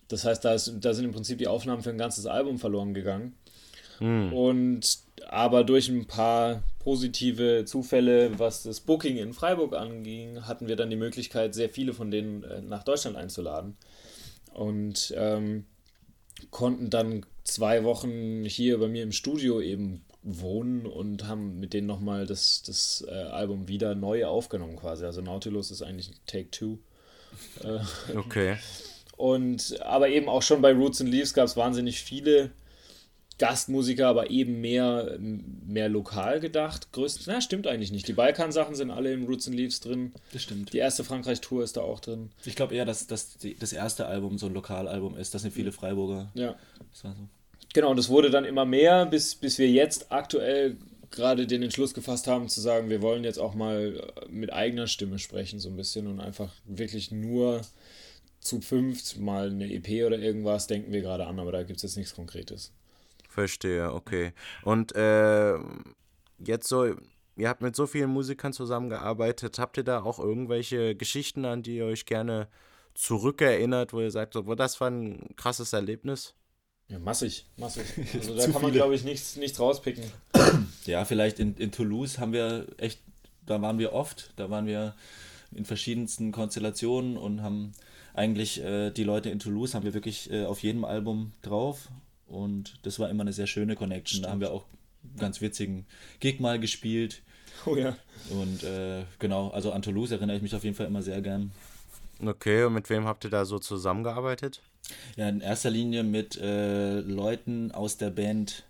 das 0.08 0.24
heißt, 0.24 0.44
da, 0.44 0.54
ist, 0.54 0.72
da 0.80 0.94
sind 0.94 1.06
im 1.06 1.12
Prinzip 1.12 1.38
die 1.38 1.48
Aufnahmen 1.48 1.82
für 1.82 1.90
ein 1.90 1.98
ganzes 1.98 2.26
Album 2.26 2.58
verloren 2.58 2.94
gegangen. 2.94 3.34
Mhm. 4.00 4.32
Und 4.32 4.98
aber 5.28 5.64
durch 5.64 5.88
ein 5.88 6.06
paar 6.06 6.62
positive 6.80 7.64
Zufälle, 7.64 8.38
was 8.38 8.64
das 8.64 8.80
Booking 8.80 9.16
in 9.16 9.32
Freiburg 9.32 9.74
anging, 9.74 10.42
hatten 10.46 10.68
wir 10.68 10.76
dann 10.76 10.90
die 10.90 10.96
Möglichkeit, 10.96 11.54
sehr 11.54 11.68
viele 11.68 11.94
von 11.94 12.10
denen 12.10 12.42
äh, 12.42 12.60
nach 12.60 12.82
Deutschland 12.82 13.16
einzuladen. 13.16 13.76
Und 14.52 15.14
ähm, 15.16 15.64
konnten 16.50 16.90
dann 16.90 17.24
zwei 17.44 17.84
Wochen 17.84 18.44
hier 18.44 18.78
bei 18.78 18.88
mir 18.88 19.02
im 19.02 19.12
Studio 19.12 19.60
eben 19.60 20.04
wohnen 20.22 20.86
und 20.86 21.26
haben 21.26 21.58
mit 21.58 21.72
denen 21.72 21.86
nochmal 21.86 22.26
das, 22.26 22.62
das 22.62 23.04
äh, 23.08 23.12
Album 23.12 23.68
wieder 23.68 23.94
neu 23.94 24.26
aufgenommen 24.26 24.76
quasi. 24.76 25.04
Also 25.04 25.20
Nautilus 25.20 25.70
ist 25.70 25.82
eigentlich 25.82 26.12
Take 26.26 26.50
Two. 26.50 26.78
Äh, 27.62 28.16
okay. 28.16 28.56
Und 29.16 29.80
aber 29.82 30.08
eben 30.08 30.28
auch 30.28 30.42
schon 30.42 30.62
bei 30.62 30.72
Roots 30.72 31.00
and 31.00 31.10
Leaves 31.10 31.32
gab 31.32 31.44
es 31.44 31.56
wahnsinnig 31.56 32.00
viele 32.00 32.50
Gastmusiker, 33.38 34.08
aber 34.08 34.30
eben 34.30 34.60
mehr, 34.60 35.16
mehr 35.18 35.88
lokal 35.88 36.40
gedacht. 36.40 36.92
Größten, 36.92 37.24
na, 37.26 37.40
stimmt 37.40 37.66
eigentlich 37.66 37.92
nicht. 37.92 38.08
Die 38.08 38.12
Balkan-Sachen 38.12 38.74
sind 38.74 38.90
alle 38.90 39.12
im 39.12 39.24
Roots 39.26 39.46
and 39.46 39.56
Leaves 39.56 39.80
drin. 39.80 40.12
Das 40.32 40.42
stimmt. 40.42 40.72
Die 40.72 40.78
erste 40.78 41.04
Frankreich-Tour 41.04 41.62
ist 41.62 41.76
da 41.76 41.82
auch 41.82 42.00
drin. 42.00 42.30
Ich 42.44 42.56
glaube 42.56 42.74
eher, 42.74 42.84
dass, 42.84 43.06
dass 43.06 43.36
die, 43.38 43.56
das 43.56 43.72
erste 43.72 44.06
Album 44.06 44.38
so 44.38 44.46
ein 44.46 44.54
Lokalalbum 44.54 45.16
ist. 45.16 45.34
Das 45.34 45.42
sind 45.42 45.52
viele 45.52 45.72
Freiburger. 45.72 46.30
Ja. 46.34 46.56
Das 46.90 47.04
war 47.04 47.14
so. 47.14 47.28
Genau, 47.74 47.90
und 47.90 47.98
es 47.98 48.08
wurde 48.08 48.30
dann 48.30 48.44
immer 48.44 48.64
mehr, 48.64 49.06
bis, 49.06 49.34
bis 49.34 49.58
wir 49.58 49.68
jetzt 49.68 50.12
aktuell 50.12 50.76
gerade 51.10 51.46
den 51.46 51.62
Entschluss 51.62 51.94
gefasst 51.94 52.26
haben, 52.26 52.48
zu 52.48 52.60
sagen, 52.60 52.90
wir 52.90 53.02
wollen 53.02 53.24
jetzt 53.24 53.38
auch 53.38 53.54
mal 53.54 54.12
mit 54.28 54.52
eigener 54.52 54.86
Stimme 54.86 55.18
sprechen, 55.18 55.58
so 55.58 55.68
ein 55.68 55.76
bisschen 55.76 56.06
und 56.06 56.20
einfach 56.20 56.52
wirklich 56.64 57.10
nur 57.10 57.62
zu 58.40 58.60
fünft 58.60 59.18
mal 59.18 59.50
eine 59.50 59.72
EP 59.72 60.04
oder 60.04 60.18
irgendwas 60.18 60.66
denken 60.66 60.92
wir 60.92 61.00
gerade 61.00 61.26
an, 61.26 61.38
aber 61.38 61.52
da 61.52 61.62
gibt 61.62 61.76
es 61.76 61.82
jetzt 61.82 61.96
nichts 61.96 62.14
Konkretes. 62.14 62.72
Verstehe, 63.28 63.92
okay. 63.92 64.32
Und 64.62 64.94
äh, 64.96 65.54
jetzt 66.38 66.68
so, 66.68 66.94
ihr 67.36 67.48
habt 67.48 67.62
mit 67.62 67.76
so 67.76 67.86
vielen 67.86 68.10
Musikern 68.10 68.52
zusammengearbeitet. 68.52 69.58
Habt 69.58 69.76
ihr 69.76 69.84
da 69.84 70.02
auch 70.02 70.18
irgendwelche 70.18 70.96
Geschichten, 70.96 71.44
an 71.44 71.62
die 71.62 71.76
ihr 71.76 71.86
euch 71.86 72.04
gerne 72.04 72.48
zurückerinnert, 72.94 73.92
wo 73.92 74.00
ihr 74.00 74.10
sagt, 74.10 74.34
so, 74.34 74.42
das 74.54 74.80
war 74.80 74.90
ein 74.90 75.34
krasses 75.36 75.72
Erlebnis? 75.72 76.34
Ja, 76.92 76.98
massig, 76.98 77.46
massig. 77.56 77.84
Also 78.14 78.36
da 78.36 78.46
kann 78.46 78.60
man, 78.60 78.72
glaube 78.72 78.94
ich, 78.94 79.02
nichts, 79.02 79.36
nichts 79.36 79.58
rauspicken. 79.58 80.04
Ja, 80.84 81.04
vielleicht 81.04 81.38
in, 81.38 81.54
in 81.56 81.70
Toulouse 81.70 82.18
haben 82.18 82.32
wir 82.32 82.66
echt, 82.76 83.00
da 83.46 83.62
waren 83.62 83.78
wir 83.78 83.92
oft, 83.92 84.32
da 84.36 84.50
waren 84.50 84.66
wir 84.66 84.94
in 85.54 85.64
verschiedensten 85.64 86.32
Konstellationen 86.32 87.16
und 87.16 87.42
haben 87.42 87.72
eigentlich 88.14 88.60
äh, 88.62 88.90
die 88.90 89.04
Leute 89.04 89.30
in 89.30 89.38
Toulouse 89.38 89.74
haben 89.74 89.84
wir 89.84 89.94
wirklich 89.94 90.30
äh, 90.30 90.44
auf 90.44 90.62
jedem 90.62 90.84
Album 90.84 91.32
drauf 91.40 91.88
und 92.26 92.74
das 92.82 92.98
war 92.98 93.08
immer 93.10 93.22
eine 93.22 93.32
sehr 93.32 93.46
schöne 93.46 93.76
Connection. 93.76 94.18
Stimmt. 94.18 94.26
Da 94.26 94.30
haben 94.30 94.40
wir 94.40 94.52
auch 94.52 94.64
ganz 95.18 95.40
witzigen 95.40 95.86
Gig 96.20 96.40
mal 96.40 96.58
gespielt. 96.58 97.22
Oh 97.64 97.76
ja. 97.76 97.96
Und 98.30 98.64
äh, 98.64 99.04
genau, 99.18 99.48
also 99.50 99.72
an 99.72 99.82
Toulouse 99.82 100.10
erinnere 100.10 100.36
ich 100.36 100.42
mich 100.42 100.54
auf 100.54 100.64
jeden 100.64 100.74
Fall 100.74 100.86
immer 100.86 101.02
sehr 101.02 101.22
gern. 101.22 101.52
Okay, 102.24 102.64
und 102.64 102.74
mit 102.74 102.88
wem 102.88 103.04
habt 103.06 103.24
ihr 103.24 103.30
da 103.30 103.44
so 103.44 103.58
zusammengearbeitet? 103.58 104.62
Ja, 105.16 105.28
in 105.28 105.40
erster 105.40 105.70
Linie 105.70 106.02
mit 106.02 106.36
äh, 106.36 107.00
Leuten 107.00 107.72
aus 107.72 107.96
der 107.96 108.10
Band 108.10 108.64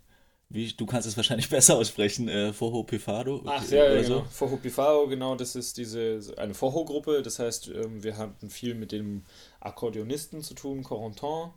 wie, 0.54 0.70
du 0.70 0.84
kannst 0.84 1.08
es 1.08 1.16
wahrscheinlich 1.16 1.48
besser 1.50 1.76
aussprechen, 1.76 2.28
äh, 2.28 2.52
Foho 2.52 2.82
Pifado. 2.84 3.42
Ach 3.46 3.66
ja, 3.70 3.90
ja 3.90 4.02
genau. 4.02 4.24
Foho 4.30 4.56
Pifado, 4.58 5.08
genau, 5.08 5.34
das 5.34 5.56
ist 5.56 5.78
diese 5.78 6.20
eine 6.36 6.52
Foho-Gruppe. 6.52 7.22
Das 7.22 7.38
heißt, 7.38 7.68
ähm, 7.68 8.02
wir 8.02 8.18
hatten 8.18 8.50
viel 8.50 8.74
mit 8.74 8.92
dem 8.92 9.22
Akkordeonisten 9.60 10.42
zu 10.42 10.52
tun, 10.54 10.82
Corentin. 10.82 11.52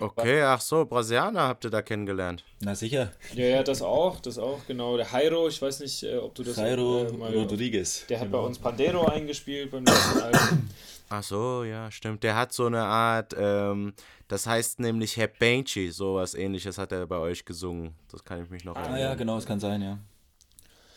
Okay, 0.00 0.42
ach 0.42 0.60
so, 0.60 0.84
Brasilianer 0.84 1.42
habt 1.42 1.64
ihr 1.64 1.70
da 1.70 1.80
kennengelernt. 1.80 2.44
Na 2.60 2.74
sicher. 2.74 3.12
Ja, 3.34 3.44
ja, 3.44 3.62
das 3.62 3.82
auch, 3.82 4.18
das 4.20 4.38
auch, 4.38 4.66
genau. 4.66 4.96
Der 4.96 5.06
Jairo, 5.06 5.48
ich 5.48 5.62
weiß 5.62 5.80
nicht, 5.80 6.02
äh, 6.02 6.16
ob 6.16 6.34
du 6.34 6.42
das. 6.42 6.56
Jairo 6.56 7.04
äh, 7.04 7.12
mal, 7.12 7.32
Rodriguez. 7.32 8.04
Der 8.08 8.18
hat 8.18 8.26
genau. 8.26 8.40
bei 8.40 8.46
uns 8.46 8.58
Pandero 8.58 9.06
eingespielt 9.06 9.70
beim 9.70 9.84
letzten 9.84 10.20
Album. 10.20 10.68
Ach 11.08 11.22
so, 11.22 11.62
ja, 11.62 11.88
stimmt. 11.90 12.24
Der 12.24 12.34
hat 12.34 12.52
so 12.52 12.66
eine 12.66 12.82
Art, 12.82 13.34
ähm, 13.38 13.94
das 14.26 14.46
heißt 14.46 14.80
nämlich 14.80 15.16
Herr 15.16 15.28
Banshee, 15.28 15.90
sowas 15.90 16.34
ähnliches 16.34 16.78
hat 16.78 16.90
er 16.90 17.06
bei 17.06 17.18
euch 17.18 17.44
gesungen. 17.44 17.94
Das 18.10 18.24
kann 18.24 18.42
ich 18.42 18.50
mich 18.50 18.64
noch 18.64 18.74
ah, 18.74 18.80
erinnern. 18.80 18.96
Ah 18.96 19.00
ja, 19.00 19.14
genau, 19.14 19.36
das 19.36 19.46
kann 19.46 19.60
sein, 19.60 19.82
ja. 19.82 19.98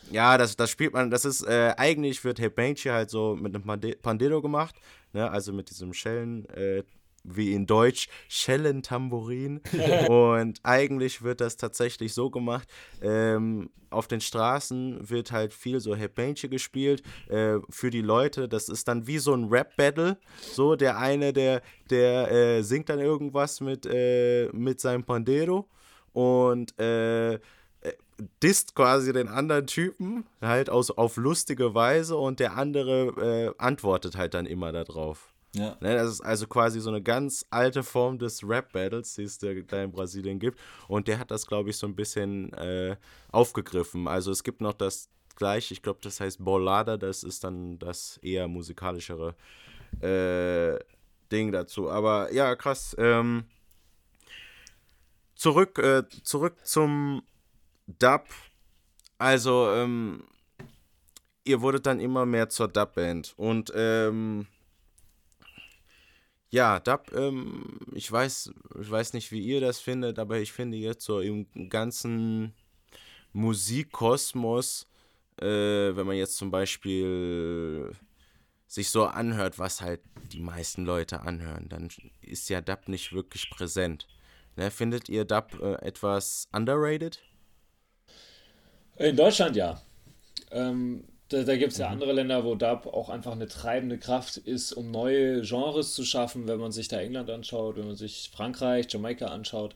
Ja, 0.09 0.39
das, 0.39 0.55
das 0.55 0.71
spielt 0.71 0.93
man, 0.93 1.11
das 1.11 1.25
ist, 1.25 1.43
äh, 1.43 1.75
eigentlich 1.77 2.23
wird 2.23 2.39
Herr 2.39 2.49
Banshee 2.49 2.89
halt 2.89 3.11
so 3.11 3.35
mit 3.35 3.53
einem 3.53 3.95
Pandero 4.01 4.41
gemacht, 4.41 4.73
ne, 5.13 5.29
also 5.29 5.53
mit 5.53 5.69
diesem 5.69 5.93
Schellen, 5.93 6.49
äh, 6.49 6.83
wie 7.23 7.53
in 7.53 7.65
Deutsch, 7.65 8.07
Schellentambourin. 8.27 9.61
und 10.09 10.59
eigentlich 10.63 11.21
wird 11.21 11.41
das 11.41 11.57
tatsächlich 11.57 12.13
so 12.13 12.29
gemacht. 12.29 12.67
Ähm, 13.01 13.69
auf 13.89 14.07
den 14.07 14.21
Straßen 14.21 15.09
wird 15.09 15.31
halt 15.31 15.53
viel 15.53 15.79
so 15.79 15.95
Headbangche 15.95 16.49
gespielt 16.49 17.01
äh, 17.27 17.57
für 17.69 17.89
die 17.89 18.01
Leute. 18.01 18.47
Das 18.47 18.69
ist 18.69 18.87
dann 18.87 19.07
wie 19.07 19.17
so 19.17 19.33
ein 19.33 19.45
Rap-Battle. 19.45 20.17
So, 20.39 20.75
der 20.75 20.97
eine, 20.97 21.33
der, 21.33 21.61
der 21.89 22.31
äh, 22.31 22.61
singt 22.61 22.89
dann 22.89 22.99
irgendwas 22.99 23.61
mit, 23.61 23.85
äh, 23.85 24.49
mit 24.51 24.79
seinem 24.79 25.03
Pandero 25.03 25.67
und 26.13 26.77
äh, 26.79 27.39
disst 28.43 28.75
quasi 28.75 29.13
den 29.13 29.27
anderen 29.27 29.67
Typen 29.67 30.25
halt 30.41 30.69
aus, 30.69 30.91
auf 30.91 31.17
lustige 31.17 31.73
Weise 31.73 32.17
und 32.17 32.39
der 32.39 32.57
andere 32.57 33.53
äh, 33.57 33.63
antwortet 33.63 34.15
halt 34.15 34.33
dann 34.33 34.45
immer 34.45 34.71
darauf. 34.71 35.33
Ja. 35.55 35.77
Ne, 35.79 35.95
das 35.95 36.11
ist 36.11 36.21
also 36.21 36.45
quasi 36.47 36.79
so 36.79 36.89
eine 36.89 37.01
ganz 37.01 37.45
alte 37.49 37.81
Form 37.83 38.19
des 38.19 38.47
Rap-Battles, 38.47 39.15
die 39.15 39.23
es 39.23 39.39
da 39.39 39.49
in 39.49 39.91
Brasilien 39.91 40.39
gibt. 40.39 40.59
Und 40.87 41.07
der 41.07 41.17
hat 41.19 41.31
das, 41.31 41.47
glaube 41.47 41.71
ich, 41.71 41.77
so 41.77 41.87
ein 41.87 41.95
bisschen 41.95 42.53
äh, 42.53 42.97
aufgegriffen. 43.31 44.07
Also 44.07 44.31
es 44.31 44.43
gibt 44.43 44.61
noch 44.61 44.73
das 44.73 45.09
gleiche, 45.35 45.73
ich 45.73 45.81
glaube, 45.81 45.99
das 46.03 46.19
heißt 46.19 46.43
Bolada, 46.43 46.97
das 46.97 47.23
ist 47.23 47.43
dann 47.43 47.79
das 47.79 48.17
eher 48.21 48.47
musikalischere 48.47 49.35
äh, 50.01 50.77
Ding 51.31 51.51
dazu. 51.51 51.89
Aber 51.89 52.31
ja, 52.31 52.55
krass. 52.55 52.95
Ähm, 52.99 53.45
zurück, 55.35 55.79
äh, 55.79 56.03
zurück 56.23 56.57
zum 56.63 57.23
Dub. 57.87 58.27
Also, 59.17 59.71
ähm, 59.71 60.23
ihr 61.43 61.61
wurdet 61.61 61.87
dann 61.87 61.99
immer 61.99 62.25
mehr 62.27 62.49
zur 62.49 62.67
Dub-Band. 62.67 63.33
Und 63.35 63.71
ähm, 63.75 64.45
ja, 66.49 66.79
Dub, 66.79 67.11
ähm, 67.13 67.79
ich 67.93 68.11
weiß, 68.11 68.51
ich 68.81 68.89
weiß 68.89 69.13
nicht, 69.13 69.31
wie 69.31 69.41
ihr 69.41 69.61
das 69.61 69.79
findet, 69.79 70.17
aber 70.19 70.39
ich 70.39 70.51
finde 70.51 70.77
jetzt 70.77 71.05
so 71.05 71.19
im 71.19 71.47
ganzen 71.69 72.53
Musikkosmos, 73.33 74.87
äh, 75.39 75.45
wenn 75.45 76.07
man 76.07 76.15
jetzt 76.15 76.37
zum 76.37 76.49
Beispiel 76.51 77.91
sich 78.67 78.89
so 78.89 79.05
anhört, 79.05 79.59
was 79.59 79.81
halt 79.81 80.01
die 80.31 80.41
meisten 80.41 80.85
Leute 80.85 81.21
anhören, 81.21 81.69
dann 81.69 81.89
ist 82.21 82.49
ja 82.49 82.61
Dub 82.61 82.87
nicht 82.87 83.13
wirklich 83.13 83.49
präsent. 83.49 84.07
Ne, 84.55 84.71
findet 84.71 85.09
ihr 85.09 85.25
Dub 85.25 85.59
äh, 85.61 85.75
etwas 85.85 86.47
underrated? 86.51 87.19
In 88.97 89.15
Deutschland 89.15 89.55
ja. 89.55 89.81
Ähm, 90.51 91.07
da, 91.29 91.43
da 91.43 91.55
gibt 91.55 91.73
es 91.73 91.77
ja 91.77 91.87
mhm. 91.87 91.93
andere 91.93 92.13
Länder, 92.13 92.43
wo 92.43 92.55
Dub 92.55 92.87
auch 92.87 93.09
einfach 93.09 93.31
eine 93.31 93.47
treibende 93.47 93.97
Kraft 93.97 94.37
ist, 94.37 94.73
um 94.73 94.91
neue 94.91 95.41
Genres 95.41 95.93
zu 95.93 96.03
schaffen. 96.03 96.47
Wenn 96.47 96.59
man 96.59 96.71
sich 96.71 96.87
da 96.87 96.99
England 96.99 97.29
anschaut, 97.29 97.77
wenn 97.77 97.87
man 97.87 97.95
sich 97.95 98.29
Frankreich, 98.33 98.87
Jamaika 98.89 99.27
anschaut, 99.27 99.75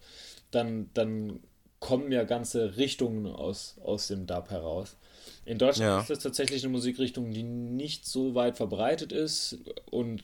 dann, 0.51 0.89
dann 0.93 1.39
kommen 1.79 2.11
ja 2.11 2.23
ganze 2.23 2.77
Richtungen 2.77 3.27
aus, 3.27 3.75
aus 3.83 4.07
dem 4.07 4.25
Dub 4.25 4.49
heraus. 4.49 4.97
In 5.45 5.57
Deutschland 5.57 5.89
ja. 5.89 5.99
ist 6.01 6.09
das 6.09 6.19
tatsächlich 6.19 6.63
eine 6.63 6.71
Musikrichtung, 6.71 7.31
die 7.31 7.43
nicht 7.43 8.05
so 8.05 8.33
weit 8.35 8.57
verbreitet 8.57 9.11
ist 9.11 9.57
und 9.91 10.23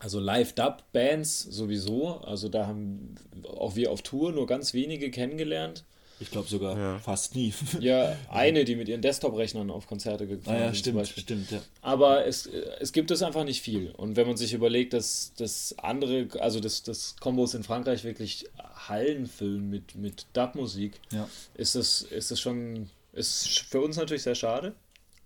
also 0.00 0.20
Live-Dub-Bands 0.20 1.42
sowieso. 1.42 2.18
Also 2.18 2.48
da 2.48 2.66
haben 2.66 3.16
auch 3.44 3.74
wir 3.74 3.90
auf 3.90 4.02
Tour 4.02 4.32
nur 4.32 4.46
ganz 4.46 4.72
wenige 4.74 5.10
kennengelernt. 5.10 5.84
Ich 6.20 6.30
glaube 6.30 6.48
sogar 6.48 6.76
ja. 6.76 6.98
fast 6.98 7.34
nie. 7.34 7.54
Ja, 7.80 8.16
eine, 8.30 8.64
die 8.64 8.76
mit 8.76 8.88
ihren 8.88 9.02
Desktop-Rechnern 9.02 9.70
auf 9.70 9.86
Konzerte 9.86 10.26
gegangen 10.26 10.58
ah, 10.62 10.66
ja, 10.66 10.74
stimmt, 10.74 11.06
stimmt, 11.08 11.50
ja. 11.50 11.60
Aber 11.80 12.26
es, 12.26 12.46
es 12.46 12.92
gibt 12.92 13.10
es 13.10 13.22
einfach 13.22 13.44
nicht 13.44 13.62
viel. 13.62 13.90
Und 13.96 14.16
wenn 14.16 14.26
man 14.26 14.36
sich 14.36 14.52
überlegt, 14.52 14.92
dass, 14.92 15.32
dass 15.36 15.78
andere, 15.78 16.28
also 16.40 16.60
dass, 16.60 16.82
dass 16.82 17.16
Kombos 17.20 17.54
in 17.54 17.62
Frankreich 17.62 18.04
wirklich 18.04 18.46
Hallen 18.88 19.26
füllen 19.26 19.70
mit, 19.70 19.94
mit 19.94 20.26
Dub-Musik, 20.32 21.00
ja. 21.12 21.28
ist, 21.54 21.74
das, 21.74 22.02
ist 22.02 22.30
das 22.30 22.40
schon, 22.40 22.90
ist 23.12 23.60
für 23.70 23.80
uns 23.80 23.96
natürlich 23.96 24.22
sehr 24.22 24.34
schade. 24.34 24.74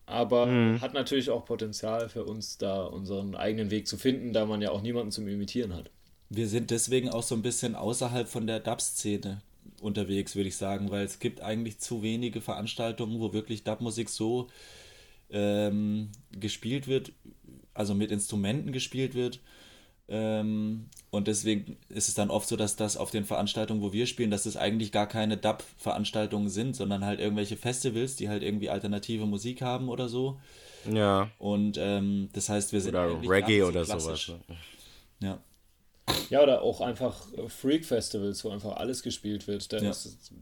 Aber 0.05 0.47
mhm. 0.47 0.81
hat 0.81 0.95
natürlich 0.95 1.31
auch 1.31 1.45
Potenzial 1.45 2.09
für 2.09 2.25
uns, 2.25 2.59
da 2.59 2.85
unseren 2.85 3.35
eigenen 3.35 3.71
Weg 3.71 3.87
zu 3.87 3.97
finden, 3.97 4.33
da 4.33 4.45
man 4.45 4.61
ja 4.61 4.71
auch 4.71 4.83
niemanden 4.83 5.11
zum 5.11 5.27
Imitieren 5.29 5.75
hat. 5.75 5.91
Wir 6.29 6.49
sind 6.49 6.71
deswegen 6.71 7.09
auch 7.09 7.23
so 7.23 7.35
ein 7.35 7.43
bisschen 7.43 7.75
außerhalb 7.75 8.29
von 8.29 8.47
der 8.47 8.61
Dub-Szene 8.61 9.43
unterwegs, 9.81 10.37
würde 10.37 10.49
ich 10.49 10.57
sagen, 10.57 10.91
weil 10.91 11.05
es 11.05 11.19
gibt 11.19 11.41
eigentlich 11.41 11.79
zu 11.79 12.03
wenige 12.03 12.41
Veranstaltungen, 12.41 13.21
wo 13.21 13.33
wirklich 13.33 13.65
Dub-Musik 13.65 14.09
so 14.09 14.49
ähm, 15.31 16.11
gespielt 16.31 16.87
wird, 16.87 17.13
also 17.75 17.95
mit 17.95 18.11
Instrumenten 18.11 18.73
gespielt 18.73 19.15
wird. 19.15 19.41
Ähm, 20.09 20.87
und 21.11 21.27
deswegen 21.27 21.79
ist 21.89 22.09
es 22.09 22.15
dann 22.15 22.31
oft 22.31 22.49
so, 22.49 22.57
dass 22.57 22.77
das 22.77 22.97
auf 22.97 23.11
den 23.11 23.25
Veranstaltungen, 23.25 23.83
wo 23.83 23.93
wir 23.93 24.07
spielen, 24.07 24.31
dass 24.31 24.47
es 24.47 24.55
das 24.55 24.63
eigentlich 24.63 24.93
gar 24.93 25.07
keine 25.07 25.37
Dub-Veranstaltungen 25.37 26.49
sind, 26.49 26.77
sondern 26.77 27.05
halt 27.05 27.21
irgendwelche 27.21 27.57
Festivals, 27.57 28.17
die 28.17 28.29
halt 28.29 28.43
irgendwie 28.43 28.69
alternative 28.69 29.27
Musik 29.27 29.63
haben 29.63 29.89
oder 29.89 30.09
so. 30.09 30.41
Ja. 30.91 31.31
Und 31.39 31.79
ähm, 31.79 32.29
das 32.33 32.49
heißt, 32.49 32.73
wir 32.73 32.81
sind. 32.81 32.95
Oder 32.95 33.21
Reggae 33.23 33.63
oder 33.63 33.85
sowas. 33.85 34.33
Ja. 35.21 35.39
Ja, 36.33 36.43
oder 36.43 36.63
auch 36.63 36.81
einfach 36.81 37.31
äh, 37.35 37.47
Freak-Festivals, 37.47 38.43
wo 38.43 38.49
einfach 38.49 38.77
alles 38.77 39.03
gespielt 39.03 39.47
wird. 39.49 39.71
Da, 39.71 39.77
ja. 39.77 39.91
ist, 39.91 40.33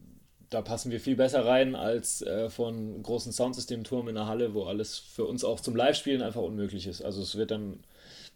da 0.48 0.62
passen 0.62 0.92
wir 0.92 1.00
viel 1.00 1.16
besser 1.16 1.44
rein 1.44 1.74
als 1.74 2.22
äh, 2.22 2.48
von 2.48 3.02
großen 3.02 3.32
Soundsystem-Turm 3.32 4.06
in 4.06 4.14
der 4.14 4.26
Halle, 4.26 4.54
wo 4.54 4.66
alles 4.66 4.98
für 4.98 5.24
uns 5.24 5.42
auch 5.42 5.58
zum 5.58 5.74
Live-Spielen 5.74 6.22
einfach 6.22 6.42
unmöglich 6.42 6.86
ist. 6.86 7.02
Also 7.02 7.20
es 7.20 7.34
wird 7.34 7.50
dann, 7.50 7.82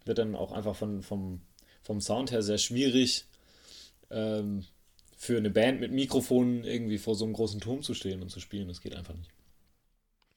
wird 0.05 0.19
dann 0.19 0.35
auch 0.35 0.51
einfach 0.51 0.75
von, 0.75 1.05
vom, 1.05 1.43
vom 1.85 2.01
Sound 2.01 2.33
her 2.33 2.43
sehr 2.43 2.59
schwierig, 2.59 3.25
ähm, 4.11 4.65
für 5.17 5.37
eine 5.37 5.51
Band 5.51 5.79
mit 5.79 5.93
Mikrofonen 5.93 6.65
irgendwie 6.65 6.99
vor 6.99 7.15
so 7.15 7.25
einem 7.25 7.35
großen 7.35 7.61
Turm 7.61 7.83
zu 7.83 7.95
stehen 7.95 8.21
und 8.21 8.31
zu 8.31 8.41
spielen. 8.41 8.67
Das 8.67 8.81
geht 8.81 8.97
einfach 8.97 9.15
nicht. 9.15 9.31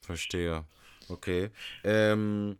Verstehe. 0.02 0.66
Okay. 1.08 1.50
Ähm, 1.82 2.58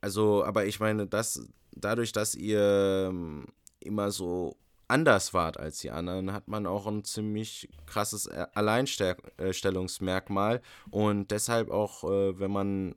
also, 0.00 0.44
aber 0.44 0.66
ich 0.66 0.78
meine, 0.78 1.08
das, 1.08 1.48
dadurch, 1.74 2.12
dass 2.12 2.34
ihr 2.34 3.08
ähm, 3.10 3.46
immer 3.80 4.10
so 4.10 4.56
anders 4.88 5.32
wart 5.32 5.58
als 5.58 5.78
die 5.78 5.90
anderen, 5.90 6.32
hat 6.32 6.48
man 6.48 6.66
auch 6.66 6.86
ein 6.86 7.04
ziemlich 7.04 7.68
krasses 7.86 8.28
Alleinstellungsmerkmal. 8.28 10.60
Und 10.90 11.30
deshalb 11.30 11.70
auch, 11.70 12.04
äh, 12.04 12.38
wenn 12.38 12.50
man 12.50 12.94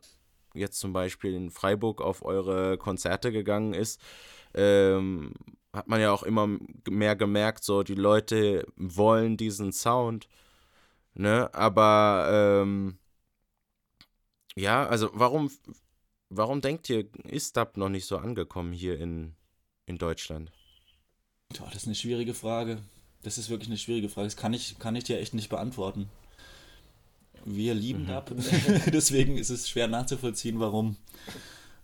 jetzt 0.54 0.80
zum 0.80 0.92
Beispiel 0.94 1.34
in 1.34 1.52
Freiburg 1.52 2.02
auf 2.02 2.26
eure 2.26 2.78
Konzerte 2.78 3.32
gegangen 3.32 3.74
ist, 3.74 4.02
ähm, 4.54 5.34
hat 5.74 5.88
man 5.88 6.02
ja 6.02 6.12
auch 6.12 6.24
immer 6.24 6.48
mehr 6.90 7.16
gemerkt, 7.16 7.64
so 7.64 7.84
die 7.84 7.96
Leute 7.96 8.66
wollen 8.78 9.38
diesen 9.38 9.72
Sound. 9.72 10.28
Ne? 11.14 11.50
Aber 11.54 12.28
ähm, 12.30 12.98
ja, 14.56 14.86
also 14.88 15.10
warum 15.14 15.50
Warum 16.30 16.62
denkt 16.62 16.90
ihr, 16.90 17.06
ist 17.26 17.56
Dub 17.56 17.78
noch 17.78 17.90
nicht 17.90 18.06
so 18.06 18.18
angekommen 18.18 18.74
hier 18.74 19.00
in, 19.00 19.36
in 19.86 19.98
Deutschland? 19.98 20.52
Boah, 21.50 21.68
das 21.68 21.84
ist 21.84 21.88
eine 21.88 21.96
schwierige 21.96 22.34
Frage. 22.34 22.80
Das 23.24 23.38
ist 23.38 23.50
wirklich 23.50 23.70
eine 23.70 23.78
schwierige 23.78 24.10
Frage. 24.10 24.28
Das 24.28 24.36
kann 24.36 24.54
ich, 24.54 24.78
kann 24.80 24.96
ich 24.96 25.04
dir 25.04 25.20
echt 25.20 25.34
nicht 25.34 25.50
beantworten. 25.50 26.10
Wir 27.46 27.76
lieben 27.76 28.04
mhm. 28.04 28.08
Dub, 28.08 28.32
deswegen 28.92 29.38
ist 29.38 29.52
es 29.52 29.70
schwer 29.70 29.88
nachzuvollziehen, 29.88 30.60
warum, 30.60 30.98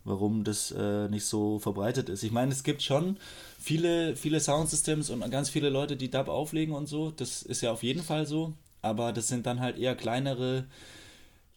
warum 0.03 0.43
das 0.43 0.71
äh, 0.71 1.07
nicht 1.07 1.25
so 1.25 1.59
verbreitet 1.59 2.09
ist. 2.09 2.23
Ich 2.23 2.31
meine, 2.31 2.51
es 2.51 2.63
gibt 2.63 2.81
schon 2.81 3.17
viele, 3.59 4.15
viele 4.15 4.39
Soundsystems 4.39 5.11
und 5.11 5.29
ganz 5.29 5.49
viele 5.49 5.69
Leute, 5.69 5.95
die 5.97 6.09
Dub 6.09 6.29
auflegen 6.29 6.73
und 6.73 6.87
so. 6.87 7.11
Das 7.11 7.43
ist 7.43 7.61
ja 7.61 7.71
auf 7.71 7.83
jeden 7.83 8.01
Fall 8.01 8.25
so. 8.25 8.53
Aber 8.81 9.13
das 9.13 9.27
sind 9.27 9.45
dann 9.45 9.59
halt 9.59 9.77
eher 9.77 9.95
kleinere 9.95 10.65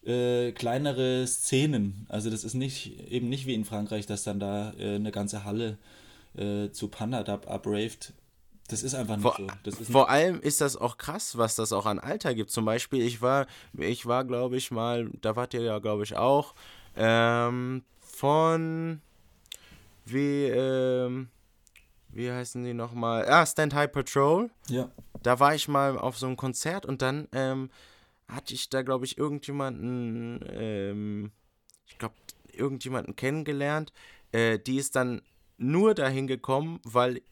äh, 0.06 0.52
kleinere 0.52 1.26
Szenen. 1.26 2.06
Also 2.08 2.30
das 2.30 2.44
ist 2.44 2.54
nicht 2.54 3.10
eben 3.10 3.28
nicht 3.28 3.46
wie 3.46 3.54
in 3.54 3.64
Frankreich, 3.64 4.06
dass 4.06 4.24
dann 4.24 4.40
da 4.40 4.72
äh, 4.78 4.96
eine 4.96 5.10
ganze 5.10 5.44
Halle 5.44 5.78
äh, 6.36 6.70
zu 6.70 6.88
Panda-Dub 6.88 7.48
abraved. 7.48 8.12
Das 8.68 8.82
ist 8.82 8.94
einfach 8.94 9.16
nicht 9.16 9.22
vor, 9.22 9.36
so. 9.36 9.70
Ist 9.70 9.90
vor 9.90 10.08
allem 10.08 10.40
ist 10.40 10.60
das 10.60 10.76
auch 10.76 10.96
krass, 10.96 11.36
was 11.36 11.54
das 11.54 11.72
auch 11.72 11.86
an 11.86 11.98
Alter 11.98 12.34
gibt. 12.34 12.50
Zum 12.50 12.64
Beispiel, 12.64 13.02
ich 13.02 13.20
war, 13.20 13.46
ich 13.76 14.06
war, 14.06 14.24
glaube 14.24 14.56
ich, 14.56 14.70
mal, 14.70 15.10
da 15.20 15.36
wart 15.36 15.52
ihr 15.52 15.62
ja, 15.62 15.78
glaube 15.80 16.02
ich, 16.04 16.16
auch, 16.16 16.54
ähm, 16.96 17.82
von 18.00 19.02
wie, 20.06 20.44
ähm, 20.44 21.28
wie 22.08 22.30
heißen 22.30 22.64
die 22.64 22.74
nochmal? 22.74 23.28
Ah, 23.28 23.44
Stand 23.44 23.74
High 23.74 23.92
Patrol. 23.92 24.50
Ja. 24.68 24.90
Da 25.22 25.40
war 25.40 25.54
ich 25.54 25.68
mal 25.68 25.98
auf 25.98 26.16
so 26.16 26.26
einem 26.26 26.36
Konzert 26.36 26.86
und 26.86 27.02
dann, 27.02 27.28
ähm, 27.32 27.70
hatte 28.28 28.54
ich 28.54 28.68
da, 28.68 28.82
glaube 28.82 29.04
ich, 29.04 29.18
irgendjemanden, 29.18 30.44
ähm, 30.48 31.32
ich 31.86 31.98
glaube, 31.98 32.14
irgendjemanden 32.52 33.16
kennengelernt. 33.16 33.92
Äh, 34.32 34.58
die 34.58 34.76
ist 34.76 34.96
dann 34.96 35.22
nur 35.56 35.94
dahin 35.94 36.26
gekommen, 36.26 36.80
weil, 36.84 37.22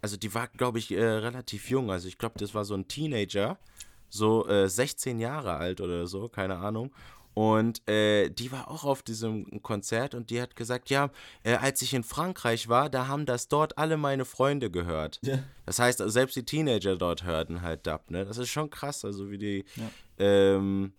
also 0.00 0.16
die 0.16 0.34
war, 0.34 0.48
glaube 0.48 0.78
ich, 0.78 0.90
äh, 0.92 1.02
relativ 1.02 1.70
jung. 1.70 1.90
Also 1.90 2.08
ich 2.08 2.18
glaube, 2.18 2.38
das 2.38 2.54
war 2.54 2.64
so 2.64 2.74
ein 2.74 2.88
Teenager, 2.88 3.58
so 4.08 4.46
äh, 4.46 4.68
16 4.68 5.18
Jahre 5.18 5.54
alt 5.54 5.80
oder 5.80 6.06
so, 6.06 6.28
keine 6.28 6.56
Ahnung. 6.56 6.92
Und 7.34 7.88
äh, 7.88 8.28
die 8.28 8.52
war 8.52 8.70
auch 8.70 8.84
auf 8.84 9.02
diesem 9.02 9.62
Konzert 9.62 10.14
und 10.14 10.30
die 10.30 10.40
hat 10.40 10.54
gesagt, 10.54 10.90
ja, 10.90 11.10
äh, 11.44 11.54
als 11.54 11.80
ich 11.80 11.94
in 11.94 12.04
Frankreich 12.04 12.68
war, 12.68 12.90
da 12.90 13.08
haben 13.08 13.24
das 13.24 13.48
dort 13.48 13.78
alle 13.78 13.96
meine 13.96 14.24
Freunde 14.24 14.70
gehört. 14.70 15.18
Ja. 15.22 15.38
Das 15.64 15.78
heißt, 15.78 16.02
selbst 16.06 16.36
die 16.36 16.44
Teenager 16.44 16.96
dort 16.96 17.24
hörten 17.24 17.62
halt 17.62 17.86
Dub, 17.86 18.10
ne? 18.10 18.26
Das 18.26 18.36
ist 18.36 18.50
schon 18.50 18.68
krass, 18.68 19.04
also 19.04 19.30
wie 19.30 19.38
die, 19.38 19.64
ja. 19.76 19.90
ähm, 20.18 20.92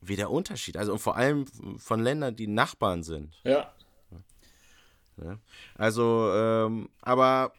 wie 0.00 0.16
der 0.16 0.30
Unterschied, 0.30 0.76
also 0.76 0.96
vor 0.98 1.16
allem 1.16 1.46
von 1.78 2.00
Ländern, 2.00 2.36
die 2.36 2.46
Nachbarn 2.46 3.02
sind. 3.02 3.34
Ja. 3.42 3.72
ja. 5.16 5.38
Also, 5.74 6.30
ähm, 6.34 6.88
aber 7.00 7.52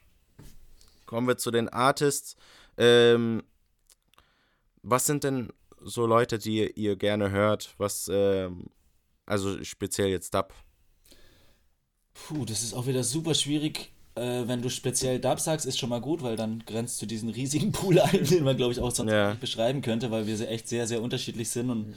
kommen 1.06 1.28
wir 1.28 1.38
zu 1.38 1.52
den 1.52 1.68
Artists. 1.68 2.38
Ähm, 2.78 3.44
was 4.84 5.06
sind 5.06 5.24
denn 5.24 5.52
so 5.84 6.06
Leute, 6.06 6.38
die 6.38 6.72
ihr 6.72 6.96
gerne 6.96 7.32
hört? 7.32 7.76
Was, 7.78 8.10
ähm, 8.12 8.66
also 9.26 9.64
speziell 9.64 10.10
jetzt 10.10 10.34
Dub? 10.34 10.54
Puh, 12.14 12.46
das 12.46 12.64
ist 12.64 12.74
auch 12.74 12.88
wieder 12.88 13.04
super 13.04 13.34
schwierig. 13.34 13.92
Äh, 14.16 14.48
wenn 14.48 14.62
du 14.62 14.70
speziell 14.70 15.20
Dub 15.20 15.40
sagst, 15.40 15.66
ist 15.66 15.80
schon 15.80 15.90
mal 15.90 16.02
gut, 16.02 16.22
weil 16.22 16.36
dann 16.36 16.64
grenzt 16.66 17.02
du 17.02 17.06
diesen 17.06 17.30
riesigen 17.30 17.72
Pool 17.74 18.00
ein, 18.00 18.26
den 18.26 18.44
man, 18.44 18.58
glaube 18.58 18.74
ich, 18.74 18.80
auch 18.80 18.92
sonst 18.92 19.12
ja. 19.12 19.30
nicht 19.32 19.42
beschreiben 19.42 19.82
könnte, 19.82 20.12
weil 20.12 20.28
wir 20.28 20.50
echt 20.50 20.68
sehr, 20.68 20.88
sehr 20.88 21.02
unterschiedlich 21.02 21.50
sind 21.50 21.70
und 21.70 21.96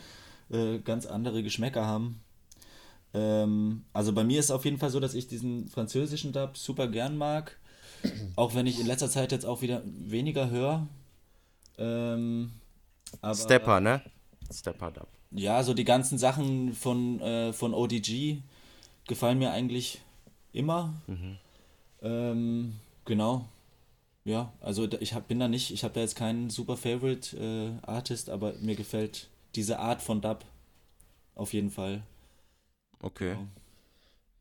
äh, 0.51 0.79
ganz 0.79 1.07
andere 1.07 1.43
Geschmäcker 1.43 1.85
haben. 1.85 2.21
Ähm, 3.13 3.85
also 3.93 4.13
bei 4.13 4.25
mir 4.25 4.39
ist 4.39 4.47
es 4.47 4.51
auf 4.51 4.65
jeden 4.65 4.79
Fall 4.79 4.91
so, 4.91 5.01
dass 5.01 5.15
ich 5.15 5.27
diesen 5.29 5.69
französischen 5.69 6.33
Dub 6.33 6.57
super 6.57 6.89
gern 6.89 7.17
mag. 7.17 7.59
Auch 8.37 8.55
wenn 8.55 8.67
ich 8.67 8.79
in 8.79 8.87
letzter 8.87 9.11
Zeit 9.11 9.33
jetzt 9.33 9.47
auch 9.47 9.63
wieder 9.63 9.83
weniger 9.85 10.51
höre. 10.51 10.87
Ähm, 11.79 12.53
aber, 13.21 13.35
Stepper, 13.35 13.81
ne? 13.81 14.03
Stepper 14.53 14.91
Dub. 14.91 15.09
Ja, 15.31 15.63
so 15.63 15.75
die 15.75 15.85
ganzen 15.85 16.19
Sachen 16.19 16.73
von, 16.73 17.21
äh, 17.21 17.53
von 17.53 17.75
ODG 17.75 18.39
gefallen 19.07 19.39
mir 19.39 19.53
eigentlich 19.53 20.01
immer. 20.53 20.95
Mhm. 21.07 21.39
Ähm, 22.03 22.73
genau. 23.05 23.47
Ja, 24.25 24.53
also 24.61 24.89
ich 25.01 25.15
hab, 25.15 25.29
bin 25.29 25.39
da 25.39 25.47
nicht, 25.47 25.71
ich 25.71 25.85
habe 25.85 25.95
da 25.95 26.01
jetzt 26.01 26.17
keinen 26.17 26.51
super 26.51 26.77
Favorite 26.77 27.37
äh, 27.37 27.87
Artist, 27.87 28.29
aber 28.29 28.55
mir 28.55 28.75
gefällt 28.75 29.29
diese 29.55 29.79
Art 29.79 30.03
von 30.03 30.21
Dub 30.21 30.45
auf 31.35 31.53
jeden 31.53 31.71
Fall. 31.71 32.03
Okay. 33.01 33.35
Genau. 33.35 33.47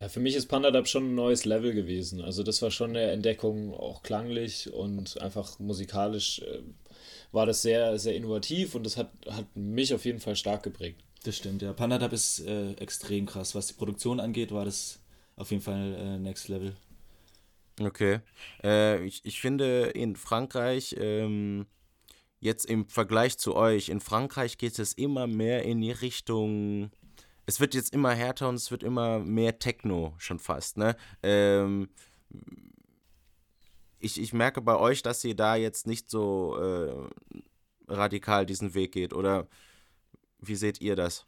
Ja, 0.02 0.10
für 0.10 0.20
mich 0.20 0.36
ist 0.36 0.48
Panda 0.48 0.72
Dub 0.72 0.88
schon 0.88 1.12
ein 1.12 1.16
neues 1.16 1.46
Level 1.46 1.74
gewesen. 1.74 2.22
Also 2.22 2.44
das 2.44 2.62
war 2.62 2.70
schon 2.70 2.92
eine 2.92 3.12
Entdeckung, 3.12 3.74
auch 3.74 4.04
klanglich 4.04 4.72
und 4.74 5.22
einfach 5.22 5.58
musikalisch 5.60 6.40
äh, 6.40 6.62
war 7.36 7.46
das 7.46 7.62
sehr, 7.62 8.00
sehr 8.00 8.16
innovativ 8.16 8.74
und 8.74 8.84
das 8.84 8.98
hat, 8.98 9.12
hat 9.30 9.46
mich 9.56 9.94
auf 9.94 10.06
jeden 10.06 10.20
Fall 10.20 10.36
stark 10.36 10.64
geprägt. 10.64 11.04
Das 11.24 11.38
stimmt, 11.38 11.62
ja. 11.62 11.74
Panda 11.74 12.00
Dub 12.00 12.14
ist 12.14 12.40
äh, 12.40 12.74
extrem 12.74 13.26
krass. 13.28 13.54
Was 13.54 13.68
die 13.68 13.74
Produktion 13.74 14.20
angeht, 14.20 14.52
war 14.52 14.66
das 14.66 15.00
auf 15.36 15.52
jeden 15.52 15.62
Fall 15.62 15.96
äh, 15.96 16.18
Next 16.18 16.48
Level. 16.48 16.76
Okay. 17.80 18.20
Äh, 18.64 19.06
ich, 19.06 19.24
ich 19.26 19.42
finde 19.42 19.88
in 19.88 20.16
Frankreich, 20.16 20.96
ähm, 20.98 21.68
jetzt 22.40 22.66
im 22.66 22.88
Vergleich 22.88 23.38
zu 23.38 23.56
euch, 23.56 23.90
in 23.90 24.00
Frankreich 24.00 24.58
geht 24.58 24.80
es 24.80 24.94
immer 24.94 25.28
mehr 25.28 25.64
in 25.64 25.82
die 25.82 25.92
Richtung 25.92 26.92
es 27.46 27.60
wird 27.60 27.76
jetzt 27.76 27.94
immer 27.94 28.12
härter 28.12 28.50
und 28.50 28.56
es 28.56 28.72
wird 28.72 28.84
immer 28.84 29.20
mehr 29.20 29.60
Techno 29.60 30.16
schon 30.18 30.40
fast, 30.40 30.78
ne? 30.78 30.96
Ähm, 31.22 31.90
ich, 34.06 34.22
ich 34.22 34.34
merke 34.34 34.62
bei 34.62 34.78
euch, 34.78 35.02
dass 35.02 35.24
ihr 35.24 35.36
da 35.36 35.56
jetzt 35.56 35.88
nicht 35.88 36.10
so 36.10 36.58
äh, 36.58 37.92
radikal 37.92 38.46
diesen 38.46 38.74
Weg 38.74 38.92
geht, 38.92 39.14
oder 39.14 39.48
wie 40.40 40.56
seht 40.56 40.80
ihr 40.80 40.96
das? 40.96 41.26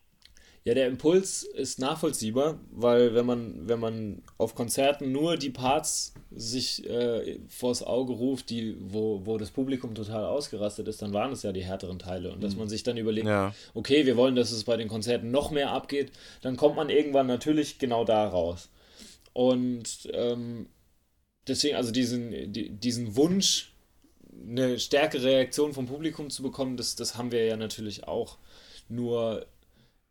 Ja, 0.64 0.74
der 0.74 0.88
Impuls 0.88 1.44
ist 1.44 1.80
nachvollziehbar, 1.80 2.60
weil 2.72 3.16
wenn 3.16 3.26
man, 3.26 3.70
wenn 3.70 3.80
man 3.80 4.22
auf 4.38 4.54
Konzerten 4.54 5.14
nur 5.14 5.38
die 5.38 5.50
Parts 5.50 6.14
sich 6.30 6.86
äh, 6.90 7.40
vors 7.48 7.84
Auge 7.84 8.12
ruft, 8.12 8.50
die, 8.50 8.76
wo, 8.78 9.26
wo 9.26 9.38
das 9.38 9.52
Publikum 9.52 9.96
total 9.96 10.26
ausgerastet 10.26 10.90
ist, 10.90 11.02
dann 11.02 11.14
waren 11.14 11.32
es 11.32 11.44
ja 11.44 11.54
die 11.54 11.64
härteren 11.64 12.00
Teile. 12.00 12.34
Und 12.34 12.44
dass 12.44 12.54
mhm. 12.54 12.60
man 12.60 12.70
sich 12.70 12.84
dann 12.84 12.98
überlegt, 12.98 13.28
ja. 13.28 13.54
okay, 13.76 14.06
wir 14.06 14.18
wollen, 14.18 14.36
dass 14.36 14.52
es 14.52 14.66
bei 14.66 14.76
den 14.76 14.90
Konzerten 14.90 15.32
noch 15.32 15.52
mehr 15.52 15.72
abgeht, 15.72 16.12
dann 16.42 16.58
kommt 16.58 16.76
man 16.76 16.90
irgendwann 16.90 17.28
natürlich 17.28 17.80
genau 17.80 18.04
da 18.04 18.28
raus. 18.28 18.70
Und 19.32 20.10
ähm, 20.12 20.68
deswegen, 21.48 21.76
also 21.76 21.92
diesen, 21.92 22.52
die, 22.52 22.70
diesen 22.70 23.16
Wunsch, 23.16 23.74
eine 24.48 24.80
stärkere 24.80 25.24
Reaktion 25.24 25.74
vom 25.74 25.88
Publikum 25.88 26.30
zu 26.30 26.44
bekommen, 26.44 26.78
das, 26.78 26.96
das 26.96 27.18
haben 27.18 27.32
wir 27.32 27.46
ja 27.46 27.58
natürlich 27.58 28.08
auch. 28.08 28.38
Nur 28.88 29.46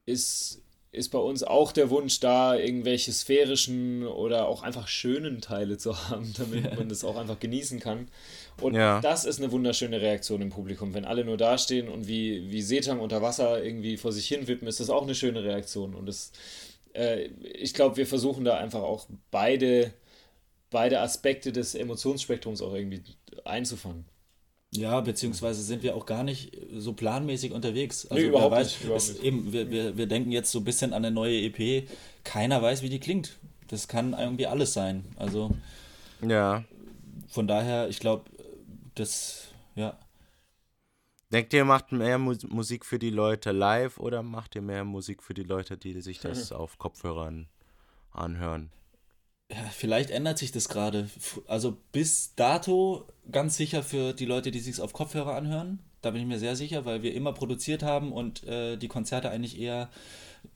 ist, 0.04 0.62
ist 0.92 1.10
bei 1.10 1.18
uns 1.18 1.42
auch 1.42 1.72
der 1.72 1.90
Wunsch 1.90 2.20
da, 2.20 2.56
irgendwelche 2.56 3.12
sphärischen 3.12 4.06
oder 4.06 4.48
auch 4.48 4.62
einfach 4.62 4.88
schönen 4.88 5.40
Teile 5.40 5.78
zu 5.78 5.96
haben, 6.08 6.32
damit 6.36 6.76
man 6.76 6.88
das 6.88 7.04
auch 7.04 7.16
einfach 7.16 7.38
genießen 7.38 7.80
kann. 7.80 8.08
Und 8.60 8.74
ja. 8.74 9.00
das 9.00 9.24
ist 9.24 9.40
eine 9.40 9.52
wunderschöne 9.52 10.00
Reaktion 10.00 10.40
im 10.40 10.50
Publikum. 10.50 10.94
Wenn 10.94 11.04
alle 11.04 11.24
nur 11.24 11.36
dastehen 11.36 11.88
und 11.88 12.08
wie, 12.08 12.50
wie 12.50 12.62
Seetang 12.62 13.00
unter 13.00 13.22
Wasser 13.22 13.62
irgendwie 13.62 13.96
vor 13.96 14.12
sich 14.12 14.26
hin 14.26 14.48
wippen, 14.48 14.66
ist 14.66 14.80
das 14.80 14.90
auch 14.90 15.02
eine 15.02 15.14
schöne 15.14 15.44
Reaktion. 15.44 15.94
Und 15.94 16.06
das, 16.06 16.32
äh, 16.94 17.26
ich 17.42 17.74
glaube, 17.74 17.96
wir 17.98 18.06
versuchen 18.06 18.44
da 18.44 18.56
einfach 18.56 18.82
auch 18.82 19.06
beide, 19.30 19.92
beide 20.70 21.00
Aspekte 21.00 21.52
des 21.52 21.74
Emotionsspektrums 21.74 22.62
auch 22.62 22.74
irgendwie 22.74 23.02
einzufangen. 23.44 24.06
Ja, 24.74 25.00
beziehungsweise 25.00 25.62
sind 25.62 25.82
wir 25.82 25.96
auch 25.96 26.06
gar 26.06 26.22
nicht 26.22 26.56
so 26.74 26.92
planmäßig 26.92 27.52
unterwegs. 27.52 28.06
Also 28.06 28.22
nee, 28.22 28.28
überhaupt, 28.28 28.52
weiß, 28.52 28.66
nicht, 28.66 28.84
überhaupt 28.84 29.08
nicht. 29.08 29.22
Eben, 29.22 29.52
wir, 29.52 29.70
wir, 29.70 29.96
wir 29.96 30.06
denken 30.06 30.32
jetzt 30.32 30.50
so 30.50 30.58
ein 30.58 30.64
bisschen 30.64 30.92
an 30.92 31.04
eine 31.04 31.14
neue 31.14 31.40
EP. 31.40 31.88
Keiner 32.24 32.60
weiß, 32.60 32.82
wie 32.82 32.88
die 32.88 33.00
klingt. 33.00 33.36
Das 33.68 33.88
kann 33.88 34.12
irgendwie 34.12 34.46
alles 34.46 34.72
sein. 34.72 35.04
Also 35.16 35.56
ja. 36.20 36.64
Von 37.28 37.46
daher, 37.46 37.88
ich 37.88 38.00
glaube, 38.00 38.30
das, 38.94 39.48
ja. 39.74 39.98
Denkt 41.32 41.52
ihr, 41.52 41.64
macht 41.64 41.92
mehr 41.92 42.18
Musik 42.18 42.84
für 42.84 42.98
die 42.98 43.10
Leute 43.10 43.52
live 43.52 43.98
oder 43.98 44.22
macht 44.22 44.54
ihr 44.54 44.62
mehr 44.62 44.84
Musik 44.84 45.22
für 45.22 45.34
die 45.34 45.42
Leute, 45.42 45.76
die 45.76 46.00
sich 46.00 46.20
das 46.20 46.52
auf 46.52 46.78
Kopfhörern 46.78 47.48
anhören? 48.12 48.70
Ja, 49.50 49.64
vielleicht 49.72 50.10
ändert 50.10 50.38
sich 50.38 50.50
das 50.50 50.68
gerade. 50.68 51.08
Also 51.46 51.76
bis 51.92 52.34
dato 52.34 53.06
ganz 53.30 53.56
sicher 53.56 53.82
für 53.82 54.12
die 54.12 54.24
Leute, 54.24 54.50
die 54.50 54.60
sich 54.60 54.80
auf 54.80 54.92
Kopfhörer 54.92 55.34
anhören. 55.34 55.78
Da 56.02 56.10
bin 56.10 56.20
ich 56.20 56.26
mir 56.26 56.38
sehr 56.38 56.56
sicher, 56.56 56.84
weil 56.84 57.02
wir 57.02 57.14
immer 57.14 57.32
produziert 57.32 57.82
haben 57.82 58.12
und 58.12 58.44
äh, 58.44 58.76
die 58.76 58.88
Konzerte 58.88 59.30
eigentlich 59.30 59.58
eher 59.58 59.88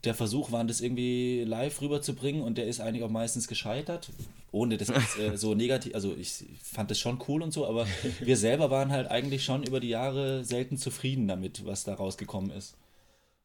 der 0.04 0.14
Versuch 0.14 0.52
waren, 0.52 0.68
das 0.68 0.80
irgendwie 0.80 1.44
live 1.44 1.80
rüberzubringen 1.80 2.42
und 2.42 2.58
der 2.58 2.66
ist 2.66 2.80
eigentlich 2.80 3.02
auch 3.02 3.10
meistens 3.10 3.48
gescheitert. 3.48 4.10
Ohne 4.52 4.76
das 4.76 4.90
äh, 5.18 5.36
so 5.36 5.54
negativ, 5.54 5.94
also 5.94 6.14
ich 6.16 6.44
fand 6.62 6.90
das 6.90 6.98
schon 6.98 7.20
cool 7.28 7.42
und 7.42 7.52
so, 7.52 7.66
aber 7.66 7.86
wir 8.20 8.36
selber 8.36 8.70
waren 8.70 8.90
halt 8.90 9.08
eigentlich 9.08 9.44
schon 9.44 9.62
über 9.62 9.80
die 9.80 9.88
Jahre 9.88 10.44
selten 10.44 10.76
zufrieden 10.76 11.28
damit, 11.28 11.64
was 11.66 11.84
da 11.84 11.94
rausgekommen 11.94 12.50
ist. 12.50 12.76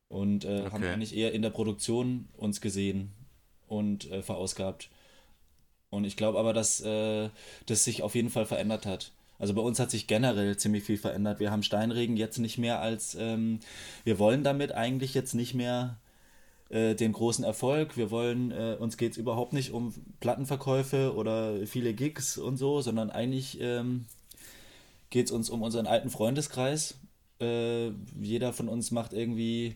Und 0.07 0.45
äh, 0.45 0.61
okay. 0.61 0.71
haben 0.71 0.83
eigentlich 0.83 1.15
eher 1.15 1.33
in 1.33 1.41
der 1.41 1.49
Produktion 1.49 2.27
uns 2.37 2.61
gesehen 2.61 3.11
und 3.67 4.09
äh, 4.11 4.21
verausgabt. 4.21 4.89
Und 5.95 6.05
ich 6.05 6.17
glaube 6.17 6.37
aber, 6.37 6.53
dass 6.53 6.81
äh, 6.81 7.29
das 7.65 7.83
sich 7.83 8.03
auf 8.03 8.15
jeden 8.15 8.29
Fall 8.29 8.45
verändert 8.45 8.85
hat. 8.85 9.11
Also 9.39 9.53
bei 9.53 9.61
uns 9.61 9.79
hat 9.79 9.91
sich 9.91 10.07
generell 10.07 10.55
ziemlich 10.57 10.83
viel 10.83 10.97
verändert. 10.97 11.39
Wir 11.39 11.51
haben 11.51 11.63
Steinregen 11.63 12.15
jetzt 12.17 12.37
nicht 12.37 12.57
mehr 12.57 12.79
als, 12.79 13.15
ähm, 13.15 13.59
wir 14.03 14.19
wollen 14.19 14.43
damit 14.43 14.71
eigentlich 14.71 15.13
jetzt 15.13 15.33
nicht 15.33 15.53
mehr 15.53 15.97
äh, 16.69 16.95
den 16.95 17.11
großen 17.11 17.43
Erfolg. 17.43 17.97
Wir 17.97 18.11
wollen, 18.11 18.51
äh, 18.51 18.77
uns 18.79 18.97
geht 18.97 19.13
es 19.13 19.17
überhaupt 19.17 19.53
nicht 19.53 19.71
um 19.71 19.93
Plattenverkäufe 20.19 21.13
oder 21.15 21.65
viele 21.67 21.93
Gigs 21.93 22.37
und 22.37 22.57
so, 22.57 22.81
sondern 22.81 23.09
eigentlich 23.09 23.59
ähm, 23.59 24.05
geht 25.09 25.27
es 25.27 25.31
uns 25.31 25.49
um 25.49 25.61
unseren 25.61 25.87
alten 25.87 26.09
Freundeskreis. 26.09 26.95
Äh, 27.41 27.89
jeder 28.21 28.53
von 28.53 28.69
uns 28.69 28.91
macht 28.91 29.11
irgendwie 29.13 29.75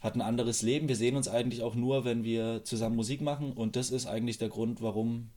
hat 0.00 0.14
ein 0.14 0.20
anderes 0.20 0.62
Leben. 0.62 0.88
Wir 0.88 0.96
sehen 0.96 1.16
uns 1.16 1.28
eigentlich 1.28 1.62
auch 1.62 1.74
nur, 1.74 2.04
wenn 2.04 2.22
wir 2.22 2.64
zusammen 2.64 2.96
Musik 2.96 3.20
machen 3.20 3.52
und 3.52 3.76
das 3.76 3.90
ist 3.90 4.06
eigentlich 4.06 4.38
der 4.38 4.48
Grund, 4.48 4.82
warum 4.82 5.30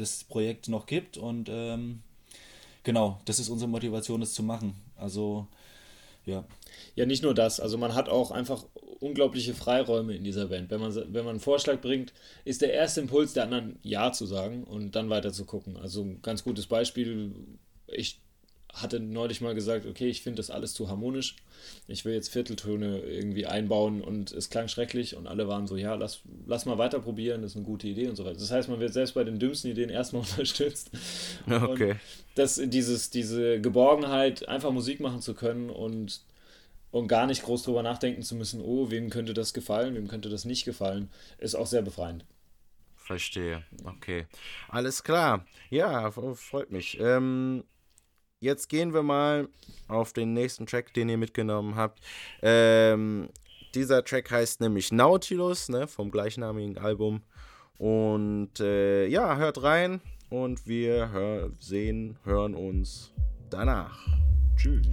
das 0.00 0.24
Projekt 0.24 0.68
noch 0.68 0.86
gibt. 0.86 1.16
Und 1.16 1.48
ähm, 1.50 2.02
genau, 2.82 3.20
das 3.24 3.38
ist 3.38 3.48
unsere 3.48 3.70
Motivation, 3.70 4.22
es 4.22 4.34
zu 4.34 4.42
machen. 4.42 4.74
Also, 4.96 5.46
ja. 6.26 6.44
Ja, 6.94 7.06
nicht 7.06 7.22
nur 7.22 7.34
das. 7.34 7.60
Also 7.60 7.78
man 7.78 7.94
hat 7.94 8.08
auch 8.08 8.30
einfach 8.30 8.64
unglaubliche 9.00 9.54
Freiräume 9.54 10.14
in 10.14 10.24
dieser 10.24 10.46
Band. 10.46 10.70
Wenn 10.70 10.80
man, 10.80 10.94
wenn 10.94 11.24
man 11.24 11.28
einen 11.28 11.40
Vorschlag 11.40 11.80
bringt, 11.80 12.12
ist 12.44 12.62
der 12.62 12.72
erste 12.72 13.00
Impuls 13.00 13.32
der 13.32 13.44
anderen 13.44 13.78
Ja 13.82 14.12
zu 14.12 14.26
sagen 14.26 14.64
und 14.64 14.94
dann 14.94 15.10
weiter 15.10 15.32
zu 15.32 15.44
gucken. 15.44 15.76
Also 15.76 16.02
ein 16.02 16.22
ganz 16.22 16.44
gutes 16.44 16.66
Beispiel, 16.66 17.34
ich 17.86 18.20
hatte 18.74 19.00
neulich 19.00 19.40
mal 19.40 19.54
gesagt, 19.54 19.86
okay, 19.86 20.08
ich 20.08 20.22
finde 20.22 20.36
das 20.36 20.50
alles 20.50 20.74
zu 20.74 20.88
harmonisch. 20.88 21.36
Ich 21.88 22.04
will 22.04 22.14
jetzt 22.14 22.28
Vierteltöne 22.30 23.00
irgendwie 23.00 23.46
einbauen 23.46 24.00
und 24.00 24.32
es 24.32 24.50
klang 24.50 24.68
schrecklich 24.68 25.16
und 25.16 25.26
alle 25.26 25.48
waren 25.48 25.66
so, 25.66 25.76
ja, 25.76 25.94
lass, 25.94 26.20
lass 26.46 26.66
mal 26.66 26.78
weiter 26.78 27.00
probieren, 27.00 27.42
das 27.42 27.52
ist 27.52 27.56
eine 27.56 27.66
gute 27.66 27.88
Idee 27.88 28.08
und 28.08 28.16
so 28.16 28.24
weiter. 28.24 28.38
Das 28.38 28.50
heißt, 28.50 28.68
man 28.68 28.80
wird 28.80 28.92
selbst 28.92 29.14
bei 29.14 29.24
den 29.24 29.38
dümmsten 29.38 29.70
Ideen 29.70 29.90
erstmal 29.90 30.22
unterstützt. 30.30 30.90
Okay. 31.46 31.92
Und 31.92 32.00
das, 32.34 32.60
dieses, 32.64 33.10
diese 33.10 33.60
Geborgenheit, 33.60 34.48
einfach 34.48 34.70
Musik 34.70 35.00
machen 35.00 35.20
zu 35.20 35.34
können 35.34 35.68
und, 35.68 36.22
und 36.90 37.08
gar 37.08 37.26
nicht 37.26 37.42
groß 37.42 37.64
drüber 37.64 37.82
nachdenken 37.82 38.22
zu 38.22 38.34
müssen, 38.34 38.60
oh, 38.60 38.90
wem 38.90 39.10
könnte 39.10 39.34
das 39.34 39.52
gefallen, 39.52 39.94
wem 39.94 40.08
könnte 40.08 40.28
das 40.28 40.44
nicht 40.44 40.64
gefallen, 40.64 41.10
ist 41.38 41.54
auch 41.54 41.66
sehr 41.66 41.82
befreiend. 41.82 42.24
Verstehe. 42.96 43.64
Okay. 43.84 44.26
Alles 44.68 45.02
klar. 45.02 45.44
Ja, 45.68 46.12
freut 46.12 46.70
mich. 46.70 46.98
Ähm, 47.00 47.64
jetzt 48.40 48.68
gehen 48.68 48.92
wir 48.92 49.02
mal 49.02 49.48
auf 49.86 50.12
den 50.12 50.32
nächsten 50.32 50.66
Track, 50.66 50.92
den 50.94 51.08
ihr 51.08 51.18
mitgenommen 51.18 51.76
habt. 51.76 52.00
Ähm, 52.42 53.28
dieser 53.74 54.04
Track 54.04 54.30
heißt 54.30 54.60
nämlich 54.60 54.90
Nautilus, 54.90 55.68
ne, 55.68 55.86
vom 55.86 56.10
gleichnamigen 56.10 56.78
Album. 56.78 57.22
Und 57.78 58.60
äh, 58.60 59.06
ja, 59.06 59.36
hört 59.36 59.62
rein 59.62 60.00
und 60.28 60.66
wir 60.66 61.10
hör, 61.10 61.50
sehen, 61.60 62.18
hören 62.24 62.54
uns 62.54 63.12
danach. 63.48 64.06
Tschüss. 64.56 64.86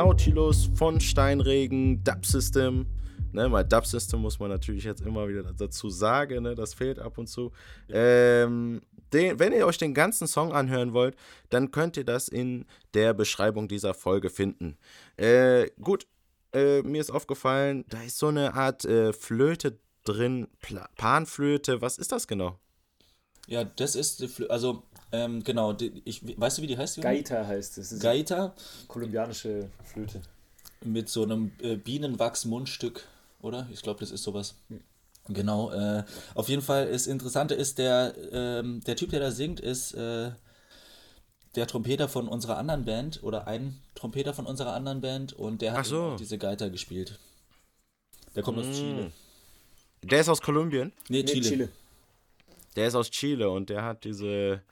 Nautilus 0.00 0.70
von 0.76 0.98
Steinregen, 0.98 2.02
Dub 2.02 2.24
System. 2.24 2.86
Ne, 3.32 3.52
weil 3.52 3.64
Dub 3.64 3.84
System 3.84 4.20
muss 4.20 4.38
man 4.38 4.48
natürlich 4.48 4.84
jetzt 4.84 5.02
immer 5.02 5.28
wieder 5.28 5.52
dazu 5.52 5.90
sagen, 5.90 6.42
ne, 6.42 6.54
das 6.54 6.72
fehlt 6.72 6.98
ab 6.98 7.18
und 7.18 7.26
zu. 7.26 7.52
Ähm, 7.90 8.80
den, 9.12 9.38
wenn 9.38 9.52
ihr 9.52 9.66
euch 9.66 9.76
den 9.76 9.92
ganzen 9.92 10.26
Song 10.26 10.54
anhören 10.54 10.94
wollt, 10.94 11.16
dann 11.50 11.70
könnt 11.70 11.98
ihr 11.98 12.04
das 12.04 12.28
in 12.28 12.64
der 12.94 13.12
Beschreibung 13.12 13.68
dieser 13.68 13.92
Folge 13.92 14.30
finden. 14.30 14.78
Äh, 15.18 15.68
gut, 15.82 16.06
äh, 16.54 16.80
mir 16.80 17.02
ist 17.02 17.10
aufgefallen, 17.10 17.84
da 17.90 18.00
ist 18.00 18.16
so 18.16 18.28
eine 18.28 18.54
Art 18.54 18.86
äh, 18.86 19.12
Flöte 19.12 19.78
drin, 20.04 20.48
Pla 20.62 20.88
Panflöte. 20.96 21.82
Was 21.82 21.98
ist 21.98 22.10
das 22.10 22.26
genau? 22.26 22.58
Ja, 23.48 23.64
das 23.64 23.96
ist 23.96 24.22
die 24.22 24.28
Flöte, 24.28 24.50
also 24.50 24.82
ähm, 25.12 25.42
genau, 25.42 25.72
die, 25.72 26.02
ich, 26.04 26.22
weißt 26.38 26.58
du, 26.58 26.62
wie 26.62 26.66
die 26.66 26.78
heißt? 26.78 26.96
Juni? 26.96 27.04
Gaita 27.04 27.46
heißt 27.46 27.78
es. 27.78 27.98
Gaita. 27.98 28.54
Kolumbianische 28.88 29.68
Flöte. 29.84 30.22
Mit 30.84 31.08
so 31.08 31.24
einem 31.24 31.52
äh, 31.60 31.76
Bienenwachs-Mundstück, 31.76 33.06
oder? 33.42 33.68
Ich 33.72 33.82
glaube, 33.82 34.00
das 34.00 34.10
ist 34.10 34.22
sowas. 34.22 34.54
Hm. 34.68 34.80
Genau, 35.28 35.70
äh, 35.70 36.02
auf 36.34 36.48
jeden 36.48 36.62
Fall 36.62 36.88
ist 36.88 37.06
Interessante 37.06 37.54
ist, 37.54 37.78
der, 37.78 38.14
ähm, 38.32 38.80
der 38.86 38.96
Typ, 38.96 39.10
der 39.10 39.20
da 39.20 39.30
singt, 39.30 39.60
ist 39.60 39.92
äh, 39.94 40.32
der 41.54 41.66
Trompeter 41.66 42.08
von 42.08 42.26
unserer 42.28 42.56
anderen 42.56 42.84
Band 42.84 43.22
oder 43.22 43.46
ein 43.46 43.78
Trompeter 43.94 44.34
von 44.34 44.46
unserer 44.46 44.72
anderen 44.72 45.00
Band 45.00 45.32
und 45.32 45.62
der 45.62 45.72
hat 45.72 45.86
so. 45.86 46.16
diese 46.16 46.38
Geiter 46.38 46.70
gespielt. 46.70 47.18
Der 48.34 48.42
kommt 48.42 48.58
mm. 48.58 48.60
aus 48.60 48.76
Chile. 48.76 49.12
Der 50.02 50.20
ist 50.20 50.28
aus 50.28 50.40
Kolumbien? 50.40 50.92
Nee, 51.08 51.24
Chile. 51.24 51.40
Nee, 51.40 51.48
Chile. 51.48 51.68
Der 52.76 52.88
ist 52.88 52.94
aus 52.94 53.10
Chile 53.10 53.50
und 53.50 53.68
der 53.68 53.82
hat 53.84 54.04
diese 54.04 54.62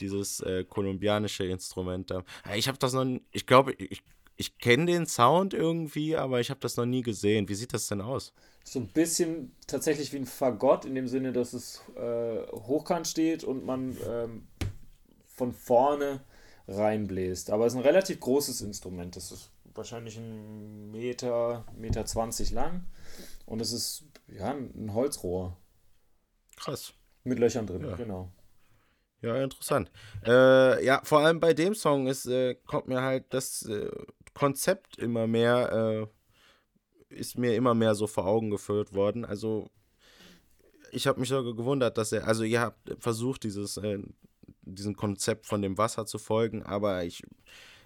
dieses 0.00 0.40
äh, 0.40 0.64
kolumbianische 0.64 1.44
Instrument 1.44 2.10
da. 2.10 2.24
Ich 2.54 2.68
habe 2.68 2.78
das 2.78 2.92
noch, 2.92 3.06
ich 3.32 3.46
glaube, 3.46 3.72
ich, 3.72 4.02
ich 4.36 4.58
kenne 4.58 4.86
den 4.86 5.06
Sound 5.06 5.52
irgendwie, 5.52 6.16
aber 6.16 6.40
ich 6.40 6.50
habe 6.50 6.60
das 6.60 6.76
noch 6.76 6.86
nie 6.86 7.02
gesehen. 7.02 7.48
Wie 7.48 7.54
sieht 7.54 7.74
das 7.74 7.88
denn 7.88 8.00
aus? 8.00 8.32
So 8.64 8.78
ein 8.78 8.88
bisschen 8.88 9.54
tatsächlich 9.66 10.12
wie 10.12 10.16
ein 10.16 10.26
Fagott, 10.26 10.84
in 10.84 10.94
dem 10.94 11.08
Sinne, 11.08 11.32
dass 11.32 11.52
es 11.52 11.82
äh, 11.96 12.46
hochkant 12.50 13.06
steht 13.06 13.44
und 13.44 13.64
man 13.66 13.96
ähm, 14.08 14.48
von 15.26 15.52
vorne 15.52 16.20
reinbläst. 16.68 17.50
Aber 17.50 17.66
es 17.66 17.74
ist 17.74 17.78
ein 17.78 17.84
relativ 17.84 18.20
großes 18.20 18.62
Instrument. 18.62 19.16
Das 19.16 19.30
ist 19.30 19.50
wahrscheinlich 19.74 20.16
ein 20.16 20.90
Meter, 20.90 21.64
Meter 21.76 22.06
20 22.06 22.50
lang. 22.52 22.86
Und 23.46 23.60
es 23.60 23.72
ist 23.72 24.04
ja 24.28 24.50
ein 24.54 24.94
Holzrohr. 24.94 25.56
Krass. 26.56 26.94
Mit 27.24 27.38
Löchern 27.38 27.66
drin, 27.66 27.82
ja. 27.82 27.96
genau. 27.96 28.32
Ja, 29.22 29.36
interessant. 29.36 29.90
Äh, 30.26 30.84
ja, 30.84 31.00
vor 31.04 31.20
allem 31.20 31.40
bei 31.40 31.52
dem 31.52 31.74
Song 31.74 32.06
ist, 32.06 32.26
äh, 32.26 32.54
kommt 32.66 32.88
mir 32.88 33.02
halt 33.02 33.26
das 33.30 33.66
äh, 33.66 33.90
Konzept 34.32 34.96
immer 34.98 35.26
mehr, 35.26 36.08
äh, 37.10 37.14
ist 37.14 37.36
mir 37.36 37.54
immer 37.54 37.74
mehr 37.74 37.94
so 37.94 38.06
vor 38.06 38.26
Augen 38.26 38.50
geführt 38.50 38.94
worden. 38.94 39.24
Also, 39.26 39.68
ich 40.90 41.06
habe 41.06 41.20
mich 41.20 41.28
sogar 41.28 41.54
gewundert, 41.54 41.98
dass 41.98 42.12
er, 42.12 42.26
also 42.26 42.44
ihr 42.44 42.60
habt 42.60 42.96
versucht, 42.98 43.44
dieses, 43.44 43.76
äh, 43.76 43.98
diesem 44.62 44.96
Konzept 44.96 45.46
von 45.46 45.60
dem 45.60 45.76
Wasser 45.76 46.06
zu 46.06 46.18
folgen, 46.18 46.62
aber 46.62 47.04
ich, 47.04 47.22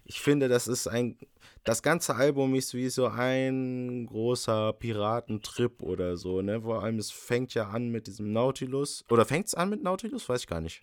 ich 0.05 0.20
finde, 0.20 0.49
das 0.49 0.68
ist 0.68 0.87
ein, 0.87 1.18
das 1.64 1.82
ganze 1.82 2.14
Album 2.14 2.55
ist 2.55 2.74
wie 2.74 2.91
so 2.91 3.07
ein 3.07 4.07
großer 4.07 4.74
Piratentrip 4.74 5.82
oder 5.82 6.16
so, 6.16 6.43
ne? 6.43 6.61
Vor 6.61 6.82
allem, 6.82 6.99
es 6.99 7.11
fängt 7.11 7.55
ja 7.55 7.68
an 7.68 7.89
mit 7.89 8.07
diesem 8.07 8.32
Nautilus. 8.32 9.05
Oder 9.11 9.24
fängt 9.24 9.47
es 9.47 9.55
an 9.55 9.70
mit 9.70 9.82
Nautilus? 9.82 10.28
Weiß 10.28 10.43
ich 10.43 10.47
gar 10.47 10.61
nicht. 10.61 10.82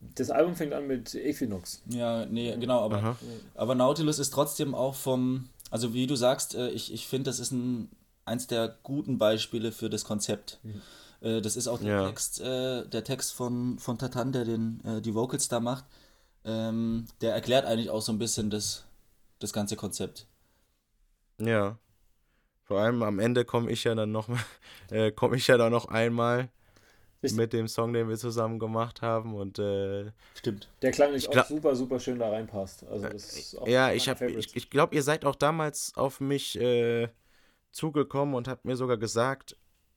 Das 0.00 0.30
Album 0.30 0.54
fängt 0.54 0.74
an 0.74 0.86
mit 0.86 1.14
Equinox. 1.14 1.82
Ja, 1.86 2.26
nee, 2.26 2.54
genau, 2.56 2.84
aber, 2.84 3.16
aber 3.54 3.74
Nautilus 3.74 4.18
ist 4.18 4.30
trotzdem 4.30 4.74
auch 4.74 4.94
vom, 4.94 5.48
also 5.70 5.94
wie 5.94 6.06
du 6.06 6.14
sagst, 6.14 6.54
äh, 6.54 6.68
ich, 6.70 6.92
ich 6.92 7.06
finde, 7.06 7.30
das 7.30 7.38
ist 7.38 7.52
ein, 7.52 7.90
eins 8.24 8.46
der 8.46 8.76
guten 8.82 9.18
Beispiele 9.18 9.72
für 9.72 9.88
das 9.88 10.04
Konzept. 10.04 10.60
Mhm. 10.62 10.82
Äh, 11.22 11.40
das 11.40 11.56
ist 11.56 11.68
auch 11.68 11.78
der 11.78 11.88
ja. 11.88 12.06
Text, 12.06 12.40
äh, 12.40 12.86
der 12.86 13.04
Text 13.04 13.32
von, 13.32 13.78
von 13.78 13.98
Tatan, 13.98 14.32
der 14.32 14.44
den, 14.44 14.82
die 15.02 15.14
Vocals 15.14 15.48
da 15.48 15.60
macht. 15.60 15.84
Ähm, 16.44 17.06
der 17.20 17.32
erklärt 17.32 17.64
eigentlich 17.64 17.90
auch 17.90 18.02
so 18.02 18.12
ein 18.12 18.18
bisschen 18.18 18.50
das, 18.50 18.84
das 19.38 19.52
ganze 19.52 19.76
Konzept. 19.76 20.26
Ja. 21.38 21.78
Vor 22.64 22.80
allem 22.80 23.02
am 23.02 23.18
Ende 23.18 23.44
komme 23.44 23.70
ich 23.70 23.84
ja 23.84 23.94
dann 23.94 24.12
noch, 24.12 24.28
äh, 24.90 25.12
komme 25.12 25.36
ich 25.36 25.46
ja 25.46 25.56
dann 25.56 25.72
noch 25.72 25.86
einmal 25.86 26.50
Richtig. 27.22 27.38
mit 27.38 27.52
dem 27.52 27.68
Song, 27.68 27.92
den 27.92 28.08
wir 28.08 28.16
zusammen 28.16 28.58
gemacht 28.58 29.02
haben. 29.02 29.34
Und 29.34 29.58
äh, 29.58 30.10
stimmt. 30.34 30.68
Der 30.82 30.90
Klang 30.90 31.12
nicht 31.12 31.28
auch 31.28 31.46
super, 31.46 31.76
super 31.76 32.00
schön 32.00 32.18
da 32.18 32.30
reinpasst. 32.30 32.84
Also 32.84 33.08
das 33.08 33.56
ja, 33.66 33.92
ich 33.92 34.08
habe, 34.08 34.30
ich, 34.30 34.56
ich 34.56 34.70
glaube, 34.70 34.94
ihr 34.94 35.02
seid 35.02 35.24
auch 35.24 35.36
damals 35.36 35.92
auf 35.96 36.20
mich 36.20 36.58
äh, 36.60 37.08
zugekommen 37.70 38.34
und 38.34 38.48
habt 38.48 38.64
mir 38.64 38.76
sogar 38.76 38.96
gesagt, 38.96 39.56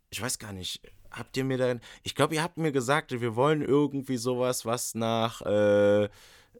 ich 0.09 0.21
weiß 0.21 0.39
gar 0.39 0.53
nicht, 0.53 0.81
habt 1.11 1.35
ihr 1.37 1.43
mir 1.43 1.57
dann, 1.57 1.81
ich 2.03 2.15
glaube, 2.15 2.35
ihr 2.35 2.43
habt 2.43 2.57
mir 2.57 2.71
gesagt, 2.71 3.11
wir 3.19 3.35
wollen 3.35 3.61
irgendwie 3.61 4.17
sowas, 4.17 4.65
was 4.65 4.95
nach 4.95 5.41
äh, 5.41 6.05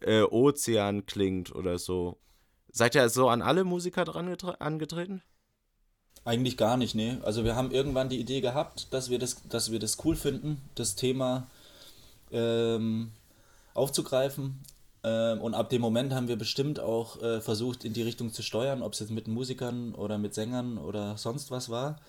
äh 0.01 0.23
Ozean 0.23 1.05
klingt 1.05 1.53
oder 1.53 1.77
so. 1.77 2.17
Seid 2.71 2.95
ihr 2.95 3.07
so 3.09 3.29
an 3.29 3.41
alle 3.41 3.63
Musiker 3.63 4.03
dran 4.03 4.35
angetreten? 4.59 5.21
Eigentlich 6.25 6.57
gar 6.57 6.75
nicht, 6.75 6.95
nee. 6.95 7.17
Also 7.21 7.43
wir 7.43 7.55
haben 7.55 7.69
irgendwann 7.69 8.09
die 8.09 8.19
Idee 8.19 8.41
gehabt, 8.41 8.91
dass 8.91 9.11
wir 9.11 9.19
das, 9.19 9.47
dass 9.47 9.71
wir 9.71 9.77
das 9.77 10.03
cool 10.03 10.15
finden, 10.15 10.59
das 10.73 10.95
Thema 10.95 11.45
ähm, 12.31 13.11
aufzugreifen. 13.75 14.59
Ähm, 15.03 15.39
und 15.39 15.53
ab 15.53 15.69
dem 15.69 15.81
Moment 15.81 16.13
haben 16.13 16.27
wir 16.27 16.35
bestimmt 16.35 16.79
auch 16.79 17.21
äh, 17.21 17.41
versucht, 17.41 17.85
in 17.85 17.93
die 17.93 18.01
Richtung 18.01 18.33
zu 18.33 18.41
steuern, 18.41 18.81
ob 18.81 18.93
es 18.93 19.01
jetzt 19.01 19.11
mit 19.11 19.27
Musikern 19.27 19.93
oder 19.93 20.17
mit 20.17 20.33
Sängern 20.33 20.79
oder 20.79 21.15
sonst 21.15 21.51
was 21.51 21.69
war. 21.69 22.01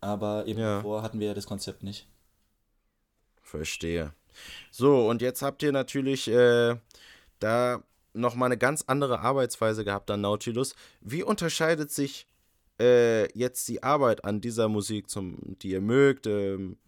Aber 0.00 0.46
eben 0.46 0.60
ja. 0.60 0.76
davor 0.76 1.02
hatten 1.02 1.18
wir 1.18 1.26
ja 1.26 1.34
das 1.34 1.46
Konzept 1.46 1.82
nicht. 1.82 2.06
Verstehe. 3.42 4.12
So, 4.70 5.08
und 5.08 5.22
jetzt 5.22 5.42
habt 5.42 5.64
ihr 5.64 5.72
natürlich 5.72 6.28
äh, 6.28 6.76
da 7.40 7.82
nochmal 8.12 8.46
eine 8.46 8.58
ganz 8.58 8.84
andere 8.86 9.20
Arbeitsweise 9.20 9.84
gehabt 9.84 10.08
an 10.12 10.20
Nautilus. 10.20 10.76
Wie 11.00 11.24
unterscheidet 11.24 11.90
sich 11.90 12.28
äh, 12.80 13.38
jetzt 13.38 13.68
die 13.68 13.82
Arbeit 13.82 14.24
an 14.24 14.40
dieser 14.40 14.68
Musik, 14.68 15.10
zum, 15.10 15.38
die 15.58 15.70
ihr 15.70 15.80
mögt, 15.80 16.26
ähm, 16.26 16.78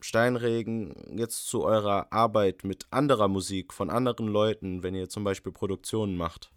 Steinregen, 0.00 0.94
jetzt 1.18 1.46
zu 1.46 1.64
eurer 1.64 2.10
Arbeit 2.10 2.64
mit 2.64 2.86
anderer 2.90 3.28
Musik 3.28 3.74
von 3.74 3.90
anderen 3.90 4.28
Leuten, 4.28 4.82
wenn 4.82 4.94
ihr 4.94 5.08
zum 5.08 5.24
Beispiel 5.24 5.52
Produktionen 5.52 6.16
macht? 6.16 6.50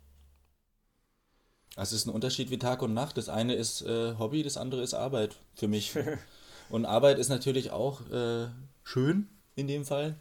Es 1.76 1.91
ist 1.91 2.06
ein 2.06 2.14
Unterschied 2.14 2.51
wie 2.51 2.60
Tag 2.60 2.82
und 2.82 2.93
Nacht. 2.93 3.18
Das 3.18 3.30
eine 3.30 3.56
ist 3.56 3.82
äh, 3.82 4.16
Hobby, 4.18 4.43
das 4.43 4.58
andere 4.58 4.84
ist 4.84 4.93
Arbeit 4.93 5.36
für 5.56 5.68
mich. 5.68 5.93
und 6.70 6.86
Arbeit 6.86 7.20
ist 7.20 7.30
natürlich 7.30 7.72
auch 7.72 8.01
äh, 8.12 8.47
schön 8.84 9.28
in 9.56 9.68
dem 9.68 9.84
Fall. 9.84 10.16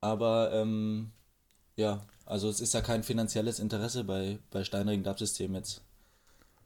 Aber 0.00 0.52
ähm, 0.52 1.12
ja, 1.76 2.04
also 2.26 2.48
es 2.48 2.60
ist 2.60 2.74
ja 2.74 2.80
kein 2.80 3.02
finanzielles 3.02 3.58
Interesse 3.58 4.04
bei, 4.04 4.38
bei 4.50 4.64
Steinregen 4.64 5.04
Dub-System 5.04 5.54
jetzt. 5.54 5.82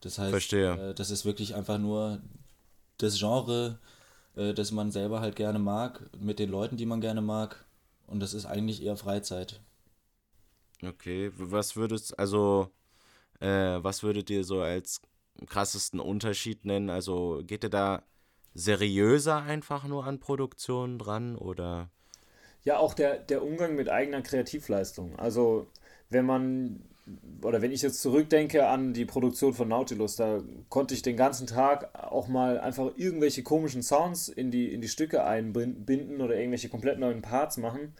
Das 0.00 0.18
heißt, 0.18 0.30
Verstehe. 0.30 0.90
Äh, 0.90 0.94
das 0.94 1.10
ist 1.10 1.24
wirklich 1.24 1.54
einfach 1.54 1.78
nur 1.78 2.20
das 2.98 3.18
Genre, 3.18 3.78
äh, 4.36 4.54
das 4.54 4.72
man 4.72 4.90
selber 4.90 5.20
halt 5.20 5.36
gerne 5.36 5.58
mag, 5.58 6.08
mit 6.18 6.38
den 6.38 6.50
Leuten, 6.50 6.76
die 6.76 6.86
man 6.86 7.00
gerne 7.00 7.20
mag. 7.20 7.64
Und 8.06 8.20
das 8.20 8.34
ist 8.34 8.46
eigentlich 8.46 8.82
eher 8.82 8.96
Freizeit. 8.96 9.60
Okay, 10.82 11.32
was 11.36 11.76
würdest, 11.76 12.18
also, 12.18 12.70
äh, 13.40 13.46
was 13.82 14.02
würdet 14.02 14.30
ihr 14.30 14.44
so 14.44 14.60
als 14.60 15.00
krassesten 15.46 16.00
Unterschied 16.00 16.64
nennen? 16.64 16.90
Also 16.90 17.42
geht 17.44 17.64
ihr 17.64 17.70
da 17.70 18.02
seriöser 18.54 19.42
einfach 19.42 19.84
nur 19.84 20.04
an 20.06 20.20
Produktionen 20.20 20.98
dran 20.98 21.36
oder? 21.36 21.90
Ja, 22.64 22.78
auch 22.78 22.94
der, 22.94 23.18
der 23.18 23.42
Umgang 23.42 23.76
mit 23.76 23.88
eigener 23.88 24.22
Kreativleistung. 24.22 25.16
Also 25.18 25.68
wenn 26.10 26.26
man 26.26 26.82
oder 27.42 27.62
wenn 27.62 27.72
ich 27.72 27.82
jetzt 27.82 28.02
zurückdenke 28.02 28.66
an 28.66 28.92
die 28.92 29.04
Produktion 29.04 29.54
von 29.54 29.68
Nautilus, 29.68 30.16
da 30.16 30.42
konnte 30.68 30.94
ich 30.94 31.02
den 31.02 31.16
ganzen 31.16 31.46
Tag 31.46 31.90
auch 31.94 32.28
mal 32.28 32.58
einfach 32.58 32.92
irgendwelche 32.96 33.42
komischen 33.42 33.82
Sounds 33.82 34.28
in 34.28 34.50
die, 34.50 34.72
in 34.72 34.80
die 34.80 34.88
Stücke 34.88 35.24
einbinden 35.24 36.20
oder 36.20 36.36
irgendwelche 36.36 36.68
komplett 36.68 36.98
neuen 36.98 37.22
Parts 37.22 37.56
machen 37.56 37.92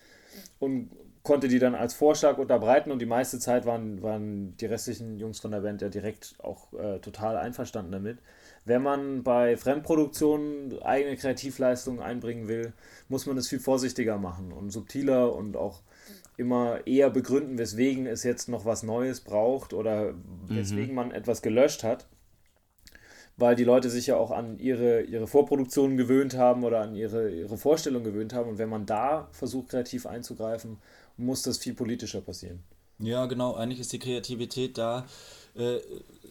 und 0.59 0.91
konnte 1.23 1.49
die 1.49 1.59
dann 1.59 1.75
als 1.75 1.95
Vorschlag 1.95 2.39
unterbreiten 2.39 2.91
und 2.91 3.01
die 3.01 3.07
meiste 3.07 3.39
Zeit 3.39 3.67
waren, 3.67 4.03
waren 4.03 4.57
die 4.57 4.67
restlichen 4.67 5.19
Jungs 5.19 5.41
von 5.41 5.51
der 5.51 5.61
Band 5.61 5.83
ja 5.83 5.89
direkt 5.89 6.35
auch 6.39 6.73
äh, 6.73 7.01
total 7.01 7.37
einverstanden 7.37 7.93
damit. 7.93 8.19
Wenn 8.65 8.83
man 8.83 9.23
bei 9.23 9.57
Fremdproduktionen 9.57 10.81
eigene 10.83 11.17
Kreativleistungen 11.17 12.01
einbringen 12.01 12.49
will, 12.49 12.73
muss 13.09 13.27
man 13.27 13.37
es 13.37 13.49
viel 13.49 13.61
vorsichtiger 13.61 14.19
machen 14.19 14.53
und 14.53 14.71
subtiler 14.71 15.35
und 15.35 15.57
auch 15.57 15.83
immer 16.39 16.87
eher 16.87 17.11
begründen, 17.11 17.59
weswegen 17.59 18.07
es 18.07 18.23
jetzt 18.23 18.49
noch 18.49 18.65
was 18.65 18.83
Neues 18.83 19.21
braucht 19.21 19.75
oder 19.75 20.15
weswegen 20.47 20.91
mhm. 20.91 20.95
man 20.95 21.11
etwas 21.11 21.43
gelöscht 21.43 21.83
hat. 21.83 22.07
Weil 23.37 23.55
die 23.55 23.65
Leute 23.65 23.91
sich 23.91 24.07
ja 24.07 24.17
auch 24.17 24.31
an 24.31 24.59
ihre, 24.59 25.03
ihre 25.03 25.27
Vorproduktionen 25.27 25.97
gewöhnt 25.97 26.37
haben 26.37 26.65
oder 26.65 26.81
an 26.81 26.95
ihre, 26.95 27.31
ihre 27.31 27.57
Vorstellung 27.57 28.03
gewöhnt 28.03 28.33
haben. 28.33 28.49
Und 28.49 28.59
wenn 28.59 28.69
man 28.69 28.87
da 28.87 29.29
versucht, 29.33 29.69
kreativ 29.69 30.07
einzugreifen, 30.07 30.79
muss 31.17 31.43
das 31.43 31.59
viel 31.59 31.75
politischer 31.75 32.21
passieren. 32.21 32.63
Ja, 32.99 33.27
genau. 33.27 33.55
Eigentlich 33.55 33.81
ist 33.81 33.93
die 33.93 34.01
Kreativität 34.01 34.79
da 34.79 35.07
äh, 35.55 35.79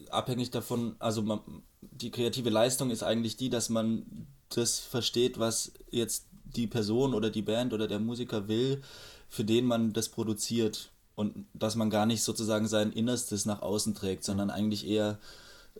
abhängig 0.10 0.52
davon, 0.52 0.96
also 1.00 1.22
man, 1.22 1.40
die 1.82 2.12
kreative 2.12 2.50
Leistung 2.50 2.92
ist 2.92 3.04
eigentlich 3.04 3.38
die, 3.38 3.50
dass 3.50 3.70
man 3.70 4.28
das 4.50 4.80
versteht, 4.80 5.40
was 5.40 5.74
jetzt 5.92 6.26
die 6.44 6.68
Person 6.68 7.14
oder 7.14 7.30
die 7.30 7.42
Band 7.42 7.74
oder 7.74 7.88
der 7.88 8.00
Musiker 8.00 8.48
will, 8.48 8.82
für 9.28 9.44
den 9.44 9.66
man 9.66 9.94
das 9.94 10.10
produziert. 10.10 10.92
Und 11.16 11.48
dass 11.54 11.76
man 11.76 11.90
gar 11.90 12.06
nicht 12.06 12.22
sozusagen 12.22 12.68
sein 12.68 12.92
Innerstes 12.92 13.46
nach 13.46 13.62
außen 13.62 13.96
trägt, 13.96 14.24
sondern 14.24 14.52
eigentlich 14.52 14.88
eher 14.88 15.18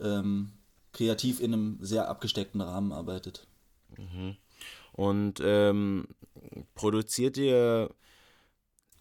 ähm, 0.00 0.50
kreativ 0.92 1.40
in 1.40 1.52
einem 1.52 1.78
sehr 1.80 2.08
abgesteckten 2.08 2.60
Rahmen 2.60 2.92
arbeitet. 2.92 3.46
Mhm. 3.96 4.36
Und 4.92 5.40
ähm, 5.40 6.08
produziert 6.74 7.36
ihr 7.36 7.90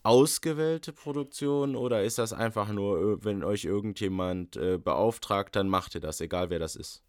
ausgewählte 0.03 0.93
Produktionen 0.93 1.75
oder 1.75 2.03
ist 2.03 2.17
das 2.17 2.33
einfach 2.33 2.71
nur, 2.71 3.23
wenn 3.25 3.43
euch 3.43 3.65
irgendjemand 3.65 4.55
äh, 4.55 4.77
beauftragt, 4.77 5.55
dann 5.55 5.67
macht 5.67 5.95
ihr 5.95 6.01
das, 6.01 6.21
egal 6.21 6.49
wer 6.49 6.59
das 6.59 6.75
ist? 6.75 7.03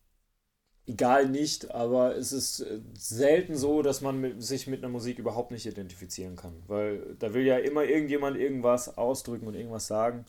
Egal 0.89 1.29
nicht, 1.29 1.71
aber 1.75 2.17
es 2.17 2.33
ist 2.33 2.61
äh, 2.61 2.81
selten 2.95 3.57
so, 3.57 3.83
dass 3.83 4.01
man 4.01 4.19
mit, 4.23 4.43
sich 4.43 4.67
mit 4.67 4.83
einer 4.83 4.91
Musik 4.91 5.19
überhaupt 5.19 5.51
nicht 5.51 5.67
identifizieren 5.67 6.35
kann, 6.35 6.55
weil 6.67 7.15
da 7.19 7.35
will 7.35 7.45
ja 7.45 7.59
immer 7.59 7.85
irgendjemand 7.85 8.39
irgendwas 8.39 8.97
ausdrücken 8.97 9.47
und 9.47 9.55
irgendwas 9.55 9.87
sagen. 9.87 10.25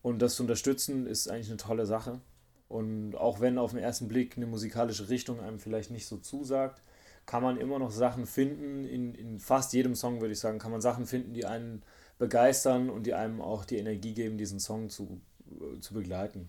Und 0.00 0.22
das 0.22 0.36
zu 0.36 0.44
unterstützen 0.44 1.08
ist 1.08 1.28
eigentlich 1.28 1.48
eine 1.48 1.56
tolle 1.56 1.84
Sache. 1.84 2.20
Und 2.68 3.16
auch 3.16 3.40
wenn 3.40 3.58
auf 3.58 3.72
den 3.72 3.80
ersten 3.80 4.06
Blick 4.06 4.36
eine 4.36 4.46
musikalische 4.46 5.08
Richtung 5.08 5.40
einem 5.40 5.58
vielleicht 5.58 5.90
nicht 5.90 6.06
so 6.06 6.18
zusagt, 6.18 6.80
kann 7.26 7.42
man 7.42 7.58
immer 7.58 7.80
noch 7.80 7.90
Sachen 7.90 8.26
finden, 8.26 8.86
in, 8.86 9.16
in 9.16 9.40
fast 9.40 9.72
jedem 9.72 9.96
Song 9.96 10.20
würde 10.20 10.32
ich 10.32 10.38
sagen, 10.38 10.60
kann 10.60 10.70
man 10.70 10.80
Sachen 10.80 11.06
finden, 11.06 11.34
die 11.34 11.44
einen 11.44 11.82
begeistern 12.20 12.88
und 12.88 13.04
die 13.04 13.14
einem 13.14 13.40
auch 13.40 13.64
die 13.64 13.78
Energie 13.78 14.14
geben, 14.14 14.38
diesen 14.38 14.60
Song 14.60 14.90
zu, 14.90 15.20
äh, 15.50 15.80
zu 15.80 15.92
begleiten. 15.92 16.48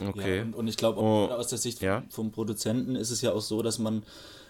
Okay. 0.00 0.38
Ja, 0.38 0.42
und, 0.42 0.54
und, 0.54 0.68
ich 0.68 0.76
glaube, 0.76 1.00
oh, 1.00 1.26
aus 1.26 1.48
der 1.48 1.58
Sicht 1.58 1.80
ja? 1.80 2.02
vom 2.08 2.32
Produzenten 2.32 2.96
ist 2.96 3.10
es 3.10 3.20
ja 3.20 3.32
auch 3.32 3.40
so, 3.40 3.62
dass 3.62 3.78
man 3.78 4.02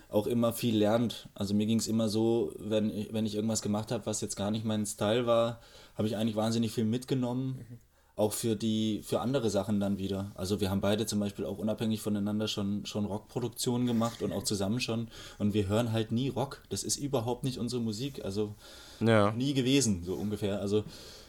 auch 0.08 0.26
immer 0.26 0.52
viel 0.52 0.76
lernt. 0.76 1.28
Also 1.34 1.54
mir 1.54 1.66
ging 1.66 1.78
es 1.78 1.86
immer 1.86 2.08
so, 2.08 2.52
wenn 2.58 2.88
ich, 2.90 3.12
wenn 3.12 3.26
ich 3.26 3.34
irgendwas 3.34 3.62
gemacht 3.62 3.90
habe, 3.90 4.06
was 4.06 4.20
jetzt 4.20 4.36
gar 4.36 4.50
nicht 4.50 4.64
mein 4.64 4.86
Style 4.86 5.26
war, 5.26 5.60
habe 5.96 6.08
ich 6.08 6.16
eigentlich 6.16 6.36
wahnsinnig 6.36 6.72
viel 6.72 6.84
mitgenommen. 6.84 7.58
Mhm 7.68 7.78
auch 8.16 8.32
für 8.32 8.54
die, 8.54 9.00
für 9.02 9.20
andere 9.20 9.50
Sachen 9.50 9.80
dann 9.80 9.98
wieder. 9.98 10.30
Also 10.36 10.60
wir 10.60 10.70
haben 10.70 10.80
beide 10.80 11.04
zum 11.04 11.18
Beispiel 11.18 11.44
auch 11.44 11.58
unabhängig 11.58 12.00
voneinander 12.00 12.46
schon, 12.46 12.86
schon 12.86 13.06
Rockproduktionen 13.06 13.86
gemacht 13.86 14.22
und 14.22 14.32
auch 14.32 14.44
zusammen 14.44 14.80
schon. 14.80 15.08
Und 15.38 15.52
wir 15.52 15.66
hören 15.66 15.90
halt 15.90 16.12
nie 16.12 16.28
Rock. 16.28 16.62
Das 16.68 16.84
ist 16.84 16.96
überhaupt 16.96 17.42
nicht 17.42 17.58
unsere 17.58 17.82
Musik. 17.82 18.24
Also 18.24 18.54
ja. 19.00 19.32
nie 19.32 19.52
gewesen, 19.52 20.04
so 20.04 20.14
ungefähr. 20.14 20.60
Also 20.60 20.84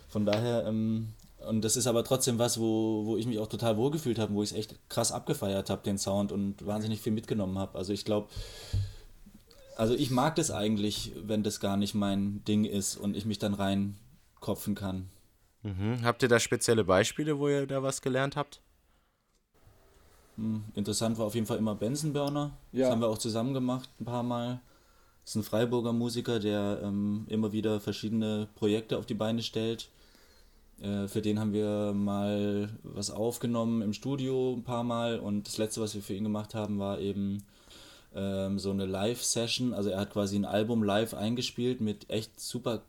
von 0.09 0.25
daher, 0.25 0.65
ähm, 0.67 1.09
und 1.47 1.61
das 1.61 1.77
ist 1.77 1.87
aber 1.87 2.03
trotzdem 2.03 2.39
was, 2.39 2.59
wo, 2.59 3.05
wo 3.05 3.17
ich 3.17 3.25
mich 3.25 3.39
auch 3.39 3.47
total 3.47 3.77
wohlgefühlt 3.77 4.19
habe, 4.19 4.33
wo 4.33 4.43
ich 4.43 4.51
es 4.51 4.57
echt 4.57 4.89
krass 4.89 5.11
abgefeiert 5.11 5.69
habe, 5.69 5.83
den 5.83 5.97
Sound 5.97 6.31
und 6.31 6.65
wahnsinnig 6.65 7.01
viel 7.01 7.13
mitgenommen 7.13 7.57
habe. 7.57 7.77
Also 7.77 7.93
ich 7.93 8.05
glaube, 8.05 8.27
also 9.75 9.93
ich 9.93 10.11
mag 10.11 10.35
das 10.35 10.51
eigentlich, 10.51 11.13
wenn 11.23 11.43
das 11.43 11.59
gar 11.59 11.77
nicht 11.77 11.95
mein 11.95 12.43
Ding 12.45 12.65
ist 12.65 12.95
und 12.97 13.15
ich 13.15 13.25
mich 13.25 13.39
dann 13.39 13.53
reinkopfen 13.53 14.75
kann. 14.75 15.09
Mhm. 15.63 16.03
Habt 16.03 16.21
ihr 16.23 16.29
da 16.29 16.39
spezielle 16.39 16.83
Beispiele, 16.83 17.39
wo 17.39 17.49
ihr 17.49 17.65
da 17.65 17.83
was 17.83 18.01
gelernt 18.01 18.35
habt? 18.35 18.61
Hm, 20.37 20.65
interessant 20.73 21.17
war 21.17 21.25
auf 21.25 21.35
jeden 21.35 21.47
Fall 21.47 21.57
immer 21.57 21.75
Benzenburner. 21.75 22.51
Ja. 22.71 22.83
Das 22.83 22.91
haben 22.91 23.01
wir 23.01 23.07
auch 23.07 23.17
zusammen 23.17 23.53
gemacht 23.53 23.89
ein 23.99 24.05
paar 24.05 24.23
Mal. 24.23 24.61
Das 25.23 25.31
ist 25.31 25.35
ein 25.37 25.43
Freiburger 25.43 25.91
Musiker, 25.91 26.39
der 26.39 26.81
ähm, 26.83 27.25
immer 27.29 27.51
wieder 27.51 27.79
verschiedene 27.79 28.47
Projekte 28.55 28.97
auf 28.97 29.05
die 29.05 29.15
Beine 29.15 29.41
stellt. 29.41 29.89
Äh, 30.81 31.07
für 31.07 31.21
den 31.21 31.39
haben 31.39 31.53
wir 31.53 31.93
mal 31.93 32.69
was 32.83 33.11
aufgenommen 33.11 33.81
im 33.81 33.93
Studio 33.93 34.53
ein 34.53 34.63
paar 34.63 34.83
Mal 34.83 35.19
und 35.19 35.47
das 35.47 35.57
letzte, 35.57 35.81
was 35.81 35.95
wir 35.95 36.01
für 36.01 36.13
ihn 36.13 36.23
gemacht 36.23 36.53
haben, 36.53 36.79
war 36.79 36.99
eben 36.99 37.43
ähm, 38.13 38.59
so 38.59 38.71
eine 38.71 38.85
Live-Session. 38.85 39.73
Also 39.73 39.89
er 39.89 39.99
hat 39.99 40.11
quasi 40.11 40.35
ein 40.37 40.45
Album 40.45 40.83
live 40.83 41.13
eingespielt 41.13 41.81
mit 41.81 42.09
echt 42.09 42.39
super 42.39 42.83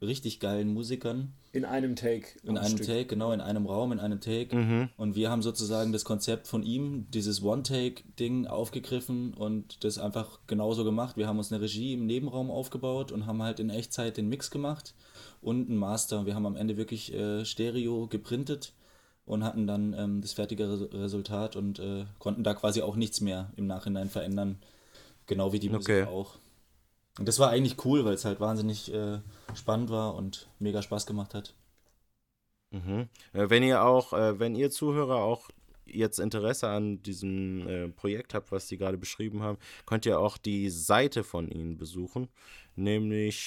richtig 0.00 0.40
geilen 0.40 0.72
Musikern. 0.72 1.32
In 1.52 1.64
einem 1.64 1.96
Take. 1.96 2.26
In 2.42 2.58
einem 2.58 2.78
Stück. 2.78 2.86
Take, 2.86 3.06
genau, 3.06 3.30
in 3.32 3.40
einem 3.40 3.66
Raum, 3.66 3.92
in 3.92 4.00
einem 4.00 4.20
Take. 4.20 4.56
Mhm. 4.56 4.88
Und 4.96 5.14
wir 5.14 5.30
haben 5.30 5.42
sozusagen 5.42 5.92
das 5.92 6.04
Konzept 6.04 6.48
von 6.48 6.62
ihm, 6.62 7.06
dieses 7.10 7.42
One-Take-Ding 7.42 8.46
aufgegriffen 8.46 9.34
und 9.34 9.84
das 9.84 9.98
einfach 9.98 10.40
genauso 10.46 10.82
gemacht. 10.82 11.16
Wir 11.16 11.28
haben 11.28 11.38
uns 11.38 11.52
eine 11.52 11.62
Regie 11.62 11.92
im 11.92 12.06
Nebenraum 12.06 12.50
aufgebaut 12.50 13.12
und 13.12 13.26
haben 13.26 13.42
halt 13.42 13.60
in 13.60 13.70
Echtzeit 13.70 14.16
den 14.16 14.28
Mix 14.28 14.50
gemacht 14.50 14.94
und 15.42 15.68
ein 15.68 15.76
Master. 15.76 16.24
Wir 16.24 16.34
haben 16.34 16.46
am 16.46 16.56
Ende 16.56 16.76
wirklich 16.76 17.12
äh, 17.12 17.44
Stereo 17.44 18.06
geprintet 18.06 18.72
und 19.26 19.44
hatten 19.44 19.66
dann 19.66 19.92
ähm, 19.92 20.20
das 20.22 20.32
fertige 20.32 20.88
Resultat 20.92 21.56
und 21.56 21.78
äh, 21.78 22.06
konnten 22.18 22.44
da 22.44 22.54
quasi 22.54 22.82
auch 22.82 22.96
nichts 22.96 23.20
mehr 23.20 23.52
im 23.56 23.66
Nachhinein 23.66 24.08
verändern. 24.08 24.58
Genau 25.26 25.52
wie 25.52 25.58
die 25.58 25.68
Musik 25.68 25.96
okay. 25.96 26.04
auch. 26.04 26.36
Und 27.18 27.28
das 27.28 27.38
war 27.38 27.50
eigentlich 27.50 27.84
cool, 27.84 28.04
weil 28.04 28.14
es 28.14 28.24
halt 28.24 28.40
wahnsinnig 28.40 28.92
äh, 28.92 29.20
spannend 29.54 29.90
war 29.90 30.14
und 30.14 30.48
mega 30.58 30.80
Spaß 30.80 31.06
gemacht 31.06 31.34
hat. 31.34 31.54
Mhm. 32.70 33.08
Äh, 33.32 33.50
wenn 33.50 33.62
ihr 33.62 33.84
auch, 33.84 34.12
äh, 34.12 34.38
wenn 34.38 34.54
ihr 34.54 34.70
Zuhörer 34.70 35.16
auch 35.16 35.50
jetzt 35.84 36.18
Interesse 36.18 36.68
an 36.68 37.02
diesem 37.02 37.68
äh, 37.68 37.88
Projekt 37.88 38.34
habt, 38.34 38.50
was 38.50 38.68
Sie 38.68 38.78
gerade 38.78 38.96
beschrieben 38.96 39.42
haben, 39.42 39.58
könnt 39.84 40.06
ihr 40.06 40.18
auch 40.18 40.38
die 40.38 40.70
Seite 40.70 41.22
von 41.22 41.48
Ihnen 41.48 41.76
besuchen, 41.76 42.28
nämlich 42.76 43.40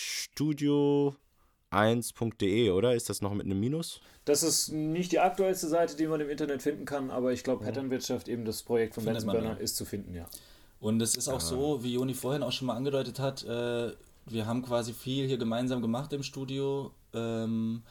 studio1.de, 1.76 2.72
oder? 2.72 2.96
Ist 2.96 3.10
das 3.10 3.22
noch 3.22 3.34
mit 3.34 3.46
einem 3.46 3.60
Minus? 3.60 4.02
Das 4.26 4.44
ist 4.44 4.70
nicht 4.70 5.12
die 5.12 5.20
aktuellste 5.20 5.68
Seite, 5.68 5.96
die 5.96 6.08
man 6.08 6.20
im 6.22 6.30
Internet 6.30 6.62
finden 6.62 6.86
kann, 6.86 7.12
aber 7.12 7.32
ich 7.32 7.44
glaube, 7.44 7.64
Patternwirtschaft, 7.64 8.28
eben 8.28 8.46
das 8.46 8.64
Projekt 8.64 8.96
von 8.96 9.06
Benson 9.06 9.32
Burner, 9.32 9.60
ist 9.60 9.76
zu 9.76 9.86
finden, 9.86 10.16
ja. 10.16 10.26
Und 10.80 11.02
es 11.02 11.16
ist 11.16 11.30
auch 11.30 11.40
so, 11.40 11.84
wie 11.84 11.94
Joni 11.94 12.14
vorhin 12.14 12.44
auch 12.44 12.52
schon 12.52 12.68
mal 12.68 12.76
angedeutet 12.76 13.20
hat, 13.20 13.44
äh, 13.44 13.92
wir 14.28 14.46
haben 14.46 14.64
quasi 14.64 14.94
viel 14.94 15.28
hier 15.28 15.38
gemeinsam 15.38 15.82
gemacht 15.82 16.12
im 16.14 16.24
Studio. 16.24 16.92
Ähm, 17.14 17.84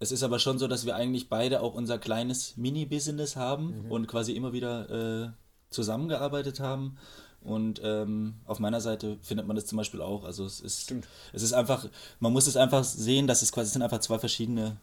es 0.00 0.10
ist 0.10 0.24
aber 0.24 0.40
schon 0.40 0.58
so, 0.58 0.66
dass 0.66 0.84
wir 0.86 0.96
eigentlich 0.96 1.28
beide 1.28 1.60
auch 1.60 1.74
unser 1.74 1.98
kleines 1.98 2.56
Mini-Business 2.56 3.36
haben 3.36 3.84
mhm. 3.84 3.92
und 3.92 4.08
quasi 4.08 4.32
immer 4.32 4.52
wieder 4.52 4.90
äh, 4.90 5.30
zusammengearbeitet 5.70 6.58
haben. 6.60 6.96
Und 7.44 7.80
ähm, 7.84 8.34
auf 8.46 8.60
meiner 8.60 8.80
Seite 8.80 9.18
findet 9.22 9.46
man 9.46 9.56
das 9.56 9.66
zum 9.66 9.76
Beispiel 9.76 10.00
auch. 10.00 10.24
Also 10.24 10.44
es 10.44 10.60
ist, 10.60 10.82
Stimmt. 10.82 11.08
es 11.32 11.42
ist 11.42 11.52
einfach, 11.52 11.88
man 12.20 12.32
muss 12.32 12.46
es 12.46 12.56
einfach 12.56 12.84
sehen, 12.84 13.26
dass 13.26 13.42
es 13.42 13.50
quasi 13.52 13.66
es 13.66 13.72
sind 13.72 13.82
einfach 13.82 14.00
zwei 14.00 14.18
verschiedene, 14.18 14.76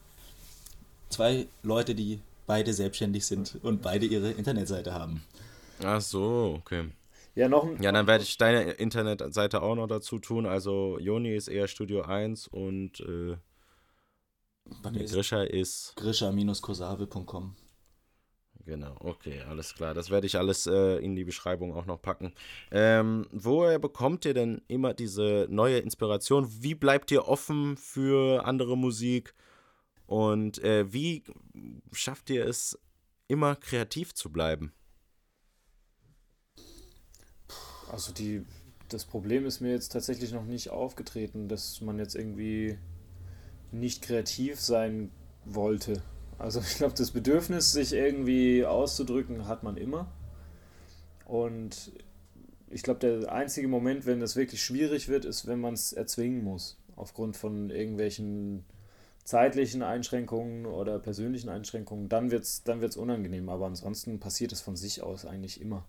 zwei 1.09 1.47
Leute, 1.63 1.95
die 1.95 2.19
beide 2.47 2.73
selbstständig 2.73 3.25
sind 3.25 3.57
und 3.61 3.81
beide 3.81 4.05
ihre 4.05 4.31
Internetseite 4.31 4.93
haben. 4.93 5.23
Ach 5.83 6.01
so, 6.01 6.55
okay. 6.57 6.89
Ja, 7.35 7.47
noch 7.47 7.79
Ja, 7.79 7.91
dann 7.91 8.07
werde 8.07 8.23
ich 8.23 8.37
deine 8.37 8.71
Internetseite 8.71 9.61
auch 9.61 9.75
noch 9.75 9.87
dazu 9.87 10.19
tun. 10.19 10.45
Also 10.45 10.97
Joni 10.99 11.33
ist 11.35 11.47
eher 11.47 11.67
Studio 11.67 12.01
1 12.01 12.47
und 12.47 12.99
äh, 12.99 13.37
Grisha 14.83 15.43
ist 15.43 15.95
grisha-kosave.com. 15.95 17.55
Genau, 18.69 18.95
okay, 18.99 19.41
alles 19.49 19.73
klar. 19.73 19.95
Das 19.95 20.11
werde 20.11 20.27
ich 20.27 20.37
alles 20.37 20.67
äh, 20.67 20.97
in 21.03 21.15
die 21.15 21.23
Beschreibung 21.23 21.73
auch 21.73 21.87
noch 21.87 21.99
packen. 21.99 22.33
Ähm, 22.69 23.25
woher 23.31 23.79
bekommt 23.79 24.25
ihr 24.25 24.35
denn 24.35 24.61
immer 24.67 24.93
diese 24.93 25.47
neue 25.49 25.79
Inspiration? 25.79 26.47
Wie 26.61 26.75
bleibt 26.75 27.09
ihr 27.09 27.27
offen 27.27 27.77
für 27.77 28.45
andere 28.45 28.77
Musik? 28.77 29.33
Und 30.05 30.63
äh, 30.63 30.93
wie 30.93 31.23
schafft 31.91 32.29
ihr 32.29 32.45
es, 32.45 32.77
immer 33.27 33.55
kreativ 33.55 34.13
zu 34.13 34.31
bleiben? 34.31 34.71
Also 37.91 38.13
die, 38.13 38.45
das 38.87 39.03
Problem 39.03 39.47
ist 39.47 39.61
mir 39.61 39.71
jetzt 39.71 39.93
tatsächlich 39.93 40.31
noch 40.31 40.45
nicht 40.45 40.69
aufgetreten, 40.69 41.47
dass 41.47 41.81
man 41.81 41.97
jetzt 41.97 42.13
irgendwie 42.13 42.77
nicht 43.71 44.03
kreativ 44.03 44.59
sein 44.59 45.09
wollte. 45.43 46.03
Also 46.39 46.61
ich 46.61 46.77
glaube, 46.77 46.93
das 46.95 47.11
Bedürfnis, 47.11 47.73
sich 47.73 47.93
irgendwie 47.93 48.65
auszudrücken, 48.65 49.47
hat 49.47 49.61
man 49.63 49.77
immer. 49.77 50.11
Und 51.25 51.91
ich 52.69 52.81
glaube, 52.81 52.99
der 52.99 53.31
einzige 53.31 53.67
Moment, 53.67 54.05
wenn 54.05 54.19
das 54.19 54.35
wirklich 54.35 54.63
schwierig 54.63 55.09
wird, 55.09 55.25
ist, 55.25 55.47
wenn 55.47 55.59
man 55.59 55.73
es 55.73 55.93
erzwingen 55.93 56.43
muss. 56.43 56.77
Aufgrund 56.95 57.37
von 57.37 57.69
irgendwelchen 57.69 58.65
zeitlichen 59.25 59.83
Einschränkungen 59.83 60.65
oder 60.65 60.97
persönlichen 60.97 61.49
Einschränkungen. 61.49 62.09
Dann 62.09 62.31
wird 62.31 62.43
es 62.43 62.63
dann 62.63 62.81
wird's 62.81 62.97
unangenehm. 62.97 63.49
Aber 63.49 63.67
ansonsten 63.67 64.19
passiert 64.19 64.51
es 64.51 64.61
von 64.61 64.75
sich 64.75 65.03
aus 65.03 65.25
eigentlich 65.25 65.61
immer. 65.61 65.85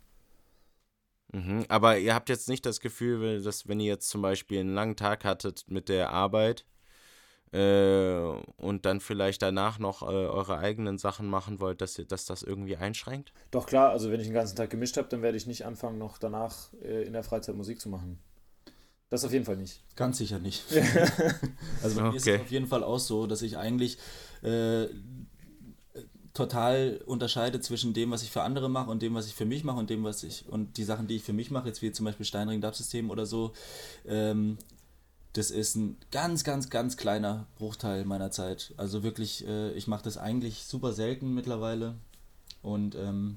Mhm, 1.32 1.64
aber 1.68 1.96
ihr 1.98 2.14
habt 2.14 2.28
jetzt 2.28 2.48
nicht 2.48 2.66
das 2.66 2.80
Gefühl, 2.80 3.42
dass 3.42 3.68
wenn 3.68 3.80
ihr 3.80 3.86
jetzt 3.86 4.10
zum 4.10 4.20
Beispiel 4.20 4.60
einen 4.60 4.74
langen 4.74 4.96
Tag 4.96 5.24
hattet 5.24 5.64
mit 5.68 5.88
der 5.88 6.10
Arbeit 6.10 6.66
äh, 7.52 8.20
und 8.56 8.84
dann 8.84 9.00
vielleicht 9.00 9.42
danach 9.42 9.78
noch 9.78 10.02
äh, 10.02 10.06
eure 10.06 10.58
eigenen 10.58 10.98
Sachen 10.98 11.28
machen 11.28 11.60
wollt, 11.60 11.80
dass, 11.80 11.98
ihr, 11.98 12.04
dass 12.04 12.24
das 12.24 12.42
irgendwie 12.42 12.76
einschränkt? 12.76 13.32
Doch 13.50 13.66
klar, 13.66 13.90
also 13.90 14.10
wenn 14.10 14.20
ich 14.20 14.26
den 14.26 14.34
ganzen 14.34 14.56
Tag 14.56 14.70
gemischt 14.70 14.96
habe, 14.96 15.08
dann 15.08 15.22
werde 15.22 15.36
ich 15.36 15.46
nicht 15.46 15.64
anfangen, 15.64 15.98
noch 15.98 16.18
danach 16.18 16.72
äh, 16.82 17.02
in 17.02 17.12
der 17.12 17.24
Freizeit 17.24 17.56
Musik 17.56 17.80
zu 17.80 17.88
machen. 17.88 18.18
Das 19.08 19.24
auf 19.24 19.32
jeden 19.32 19.44
Fall 19.44 19.56
nicht. 19.56 19.82
Ganz 19.96 20.18
sicher 20.18 20.38
nicht. 20.38 20.64
also 21.82 21.96
bei 21.96 22.02
okay. 22.02 22.10
mir 22.10 22.16
ist 22.16 22.26
es 22.28 22.40
auf 22.40 22.50
jeden 22.50 22.68
Fall 22.68 22.84
auch 22.84 23.00
so, 23.00 23.26
dass 23.26 23.42
ich 23.42 23.58
eigentlich 23.58 23.98
äh, 24.42 24.86
total 26.32 27.00
unterscheide 27.06 27.60
zwischen 27.60 27.92
dem, 27.92 28.12
was 28.12 28.22
ich 28.22 28.30
für 28.30 28.42
andere 28.42 28.70
mache 28.70 28.88
und 28.88 29.02
dem, 29.02 29.14
was 29.14 29.26
ich 29.26 29.34
für 29.34 29.44
mich 29.44 29.64
mache 29.64 29.78
und 29.78 29.90
dem, 29.90 30.04
was 30.04 30.22
ich 30.22 30.48
und 30.48 30.76
die 30.76 30.84
Sachen, 30.84 31.08
die 31.08 31.16
ich 31.16 31.24
für 31.24 31.32
mich 31.32 31.50
mache, 31.50 31.66
jetzt 31.66 31.82
wie 31.82 31.90
zum 31.90 32.06
Beispiel 32.06 32.24
Steinring 32.24 32.60
Dub-System 32.60 33.10
oder 33.10 33.26
so, 33.26 33.52
ähm, 34.06 34.56
das 35.32 35.50
ist 35.50 35.76
ein 35.76 35.96
ganz, 36.10 36.44
ganz, 36.44 36.70
ganz 36.70 36.96
kleiner 36.96 37.46
Bruchteil 37.56 38.04
meiner 38.04 38.30
Zeit. 38.30 38.74
Also 38.76 39.02
wirklich, 39.02 39.46
äh, 39.46 39.70
ich 39.72 39.86
mache 39.86 40.02
das 40.02 40.18
eigentlich 40.18 40.64
super 40.64 40.92
selten 40.92 41.34
mittlerweile. 41.34 41.94
Und 42.62 42.94
ähm, 42.94 43.36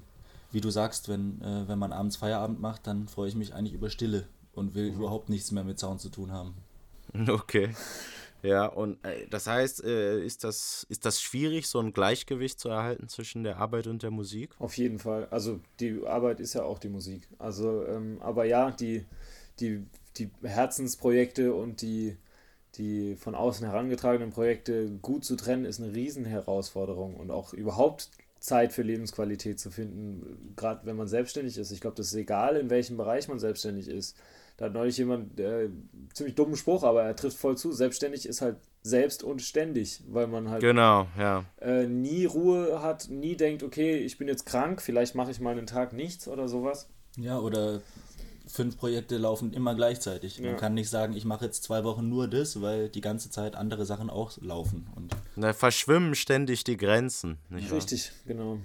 wie 0.50 0.60
du 0.60 0.70
sagst, 0.70 1.08
wenn, 1.08 1.40
äh, 1.42 1.68
wenn 1.68 1.78
man 1.78 1.92
abends 1.92 2.16
Feierabend 2.16 2.60
macht, 2.60 2.86
dann 2.86 3.08
freue 3.08 3.28
ich 3.28 3.34
mich 3.34 3.54
eigentlich 3.54 3.74
über 3.74 3.90
Stille 3.90 4.26
und 4.54 4.74
will 4.74 4.90
mhm. 4.90 4.96
überhaupt 4.96 5.28
nichts 5.28 5.50
mehr 5.52 5.64
mit 5.64 5.78
Sound 5.78 6.00
zu 6.00 6.08
tun 6.08 6.32
haben. 6.32 6.54
Okay. 7.28 7.70
Ja, 8.42 8.66
und 8.66 9.02
äh, 9.04 9.26
das 9.30 9.46
heißt, 9.46 9.84
äh, 9.84 10.22
ist, 10.22 10.44
das, 10.44 10.84
ist 10.90 11.06
das 11.06 11.22
schwierig, 11.22 11.66
so 11.66 11.78
ein 11.78 11.94
Gleichgewicht 11.94 12.60
zu 12.60 12.68
erhalten 12.68 13.08
zwischen 13.08 13.42
der 13.42 13.56
Arbeit 13.56 13.86
und 13.86 14.02
der 14.02 14.10
Musik? 14.10 14.50
Auf 14.58 14.76
jeden 14.76 14.98
Fall. 14.98 15.28
Also 15.30 15.60
die 15.80 16.04
Arbeit 16.06 16.40
ist 16.40 16.52
ja 16.52 16.62
auch 16.64 16.78
die 16.78 16.90
Musik. 16.90 17.26
Also, 17.38 17.86
ähm, 17.86 18.18
aber 18.20 18.44
ja, 18.44 18.70
die, 18.70 19.06
die, 19.60 19.86
die 20.18 20.30
Herzensprojekte 20.42 21.54
und 21.54 21.82
die, 21.82 22.16
die 22.76 23.16
von 23.16 23.34
außen 23.34 23.66
herangetragenen 23.66 24.30
Projekte 24.30 24.90
gut 25.02 25.24
zu 25.24 25.36
trennen, 25.36 25.64
ist 25.64 25.80
eine 25.80 25.94
Riesenherausforderung 25.94 27.16
und 27.16 27.30
auch 27.30 27.52
überhaupt 27.52 28.10
Zeit 28.44 28.72
für 28.72 28.82
Lebensqualität 28.82 29.58
zu 29.58 29.70
finden, 29.70 30.52
gerade 30.54 30.84
wenn 30.84 30.96
man 30.96 31.08
selbstständig 31.08 31.56
ist. 31.56 31.70
Ich 31.70 31.80
glaube, 31.80 31.96
das 31.96 32.08
ist 32.08 32.14
egal, 32.14 32.56
in 32.56 32.68
welchem 32.68 32.96
Bereich 32.96 33.26
man 33.28 33.38
selbstständig 33.38 33.88
ist. 33.88 34.16
Da 34.56 34.66
hat 34.66 34.74
neulich 34.74 34.98
jemand 34.98 35.40
äh, 35.40 35.68
ziemlich 36.12 36.36
dummen 36.36 36.56
Spruch, 36.56 36.84
aber 36.84 37.02
er 37.02 37.16
trifft 37.16 37.38
voll 37.38 37.56
zu. 37.56 37.72
Selbstständig 37.72 38.26
ist 38.26 38.40
halt 38.42 38.56
selbst 38.82 39.24
und 39.24 39.40
ständig, 39.40 40.02
weil 40.06 40.26
man 40.26 40.50
halt 40.50 40.60
genau, 40.60 41.08
ja. 41.18 41.44
äh, 41.60 41.86
nie 41.86 42.26
Ruhe 42.26 42.82
hat, 42.82 43.08
nie 43.08 43.34
denkt, 43.34 43.62
okay, 43.62 43.96
ich 43.96 44.18
bin 44.18 44.28
jetzt 44.28 44.44
krank, 44.44 44.82
vielleicht 44.82 45.14
mache 45.14 45.30
ich 45.30 45.40
mal 45.40 45.52
einen 45.52 45.66
Tag 45.66 45.94
nichts 45.94 46.28
oder 46.28 46.46
sowas. 46.46 46.88
Ja, 47.16 47.38
oder 47.38 47.80
fünf 48.46 48.76
Projekte 48.76 49.16
laufen 49.16 49.52
immer 49.52 49.74
gleichzeitig. 49.74 50.40
Man 50.40 50.50
ja. 50.50 50.56
kann 50.56 50.74
nicht 50.74 50.90
sagen, 50.90 51.14
ich 51.14 51.24
mache 51.24 51.44
jetzt 51.44 51.64
zwei 51.64 51.84
Wochen 51.84 52.08
nur 52.08 52.28
das, 52.28 52.60
weil 52.60 52.88
die 52.88 53.00
ganze 53.00 53.30
Zeit 53.30 53.56
andere 53.56 53.86
Sachen 53.86 54.10
auch 54.10 54.32
laufen. 54.40 54.86
Und 54.94 55.14
da 55.36 55.52
verschwimmen 55.52 56.14
ständig 56.14 56.64
die 56.64 56.76
Grenzen. 56.76 57.38
Richtig, 57.50 58.10
wahr? 58.10 58.18
genau. 58.26 58.58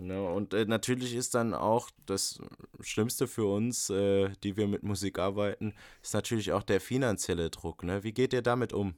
Ja, 0.00 0.20
und 0.20 0.54
äh, 0.54 0.64
natürlich 0.64 1.14
ist 1.14 1.34
dann 1.34 1.54
auch 1.54 1.90
das 2.06 2.40
Schlimmste 2.80 3.26
für 3.26 3.52
uns, 3.52 3.90
äh, 3.90 4.30
die 4.44 4.56
wir 4.56 4.68
mit 4.68 4.84
Musik 4.84 5.18
arbeiten, 5.18 5.74
ist 6.02 6.14
natürlich 6.14 6.52
auch 6.52 6.62
der 6.62 6.80
finanzielle 6.80 7.50
Druck. 7.50 7.82
Ne? 7.82 8.04
Wie 8.04 8.12
geht 8.12 8.32
ihr 8.32 8.42
damit 8.42 8.72
um? 8.72 8.94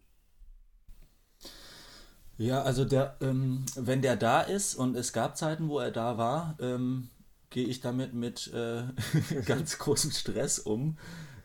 Ja, 2.37 2.63
also 2.63 2.85
der, 2.85 3.17
ähm, 3.21 3.65
wenn 3.77 4.03
der 4.03 4.17
da 4.17 4.43
ist 4.43 4.75
und 4.75 4.95
es 4.95 5.13
gab 5.13 5.37
Zeiten, 5.37 5.69
wo 5.69 5.79
er 5.79 5.91
da 5.91 6.19
war, 6.19 6.57
ähm, 6.61 7.11
gehe 7.51 7.67
ich 7.67 7.81
damit 7.81 8.15
mit 8.15 8.53
äh, 8.53 8.85
ganz 9.47 9.79
großem 9.79 10.13
Stress 10.13 10.59
um, 10.59 10.97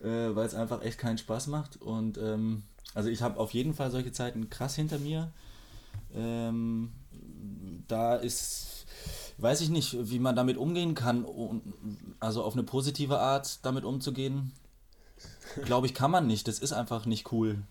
äh, 0.01 0.07
weil 0.07 0.45
es 0.45 0.53
einfach 0.53 0.81
echt 0.83 0.99
keinen 0.99 1.17
Spaß 1.17 1.47
macht. 1.47 1.81
Und 1.81 2.17
ähm, 2.17 2.63
also 2.93 3.09
ich 3.09 3.21
habe 3.21 3.39
auf 3.39 3.51
jeden 3.51 3.73
Fall 3.73 3.91
solche 3.91 4.11
Zeiten 4.11 4.49
krass 4.49 4.75
hinter 4.75 4.99
mir. 4.99 5.31
Ähm, 6.13 6.91
da 7.87 8.15
ist 8.15 8.75
weiß 9.37 9.61
ich 9.61 9.69
nicht, 9.69 9.97
wie 10.09 10.19
man 10.19 10.35
damit 10.35 10.57
umgehen 10.57 10.95
kann. 10.95 11.25
Also 12.19 12.43
auf 12.43 12.53
eine 12.53 12.63
positive 12.63 13.19
Art 13.19 13.65
damit 13.65 13.83
umzugehen, 13.83 14.53
glaube 15.63 15.87
ich, 15.87 15.93
kann 15.93 16.11
man 16.11 16.27
nicht. 16.27 16.47
Das 16.47 16.59
ist 16.59 16.73
einfach 16.73 17.05
nicht 17.05 17.31
cool. 17.31 17.63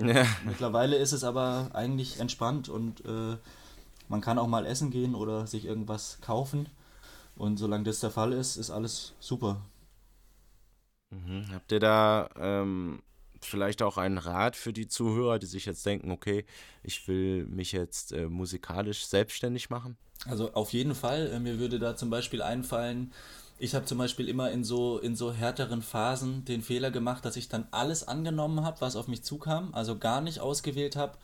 Ja. 0.00 0.26
Mittlerweile 0.44 0.96
ist 0.96 1.12
es 1.12 1.24
aber 1.24 1.70
eigentlich 1.72 2.20
entspannt 2.20 2.68
und 2.68 3.04
äh, 3.04 3.36
man 4.08 4.20
kann 4.20 4.38
auch 4.38 4.46
mal 4.46 4.66
essen 4.66 4.90
gehen 4.90 5.14
oder 5.14 5.46
sich 5.46 5.64
irgendwas 5.64 6.18
kaufen. 6.20 6.68
Und 7.36 7.56
solange 7.56 7.84
das 7.84 8.00
der 8.00 8.10
Fall 8.10 8.32
ist, 8.32 8.56
ist 8.56 8.70
alles 8.70 9.14
super. 9.20 9.62
Mhm. 11.10 11.46
Habt 11.52 11.72
ihr 11.72 11.80
da 11.80 12.28
ähm, 12.36 13.02
vielleicht 13.40 13.82
auch 13.82 13.98
einen 13.98 14.18
Rat 14.18 14.56
für 14.56 14.72
die 14.72 14.88
Zuhörer, 14.88 15.38
die 15.38 15.46
sich 15.46 15.66
jetzt 15.66 15.84
denken, 15.84 16.10
okay, 16.10 16.44
ich 16.82 17.06
will 17.08 17.44
mich 17.46 17.72
jetzt 17.72 18.12
äh, 18.12 18.26
musikalisch 18.28 19.06
selbstständig 19.06 19.70
machen? 19.70 19.96
Also 20.26 20.52
auf 20.54 20.72
jeden 20.72 20.94
Fall. 20.94 21.30
Äh, 21.32 21.40
mir 21.40 21.58
würde 21.58 21.78
da 21.78 21.96
zum 21.96 22.10
Beispiel 22.10 22.42
einfallen, 22.42 23.12
ich 23.58 23.74
habe 23.76 23.84
zum 23.84 23.98
Beispiel 23.98 24.28
immer 24.28 24.50
in 24.50 24.64
so, 24.64 24.98
in 24.98 25.14
so 25.14 25.32
härteren 25.32 25.82
Phasen 25.82 26.44
den 26.44 26.62
Fehler 26.62 26.90
gemacht, 26.90 27.24
dass 27.24 27.36
ich 27.36 27.48
dann 27.48 27.68
alles 27.70 28.08
angenommen 28.08 28.64
habe, 28.64 28.80
was 28.80 28.96
auf 28.96 29.06
mich 29.06 29.22
zukam, 29.22 29.72
also 29.72 29.98
gar 29.98 30.20
nicht 30.20 30.40
ausgewählt 30.40 30.96
habe, 30.96 31.16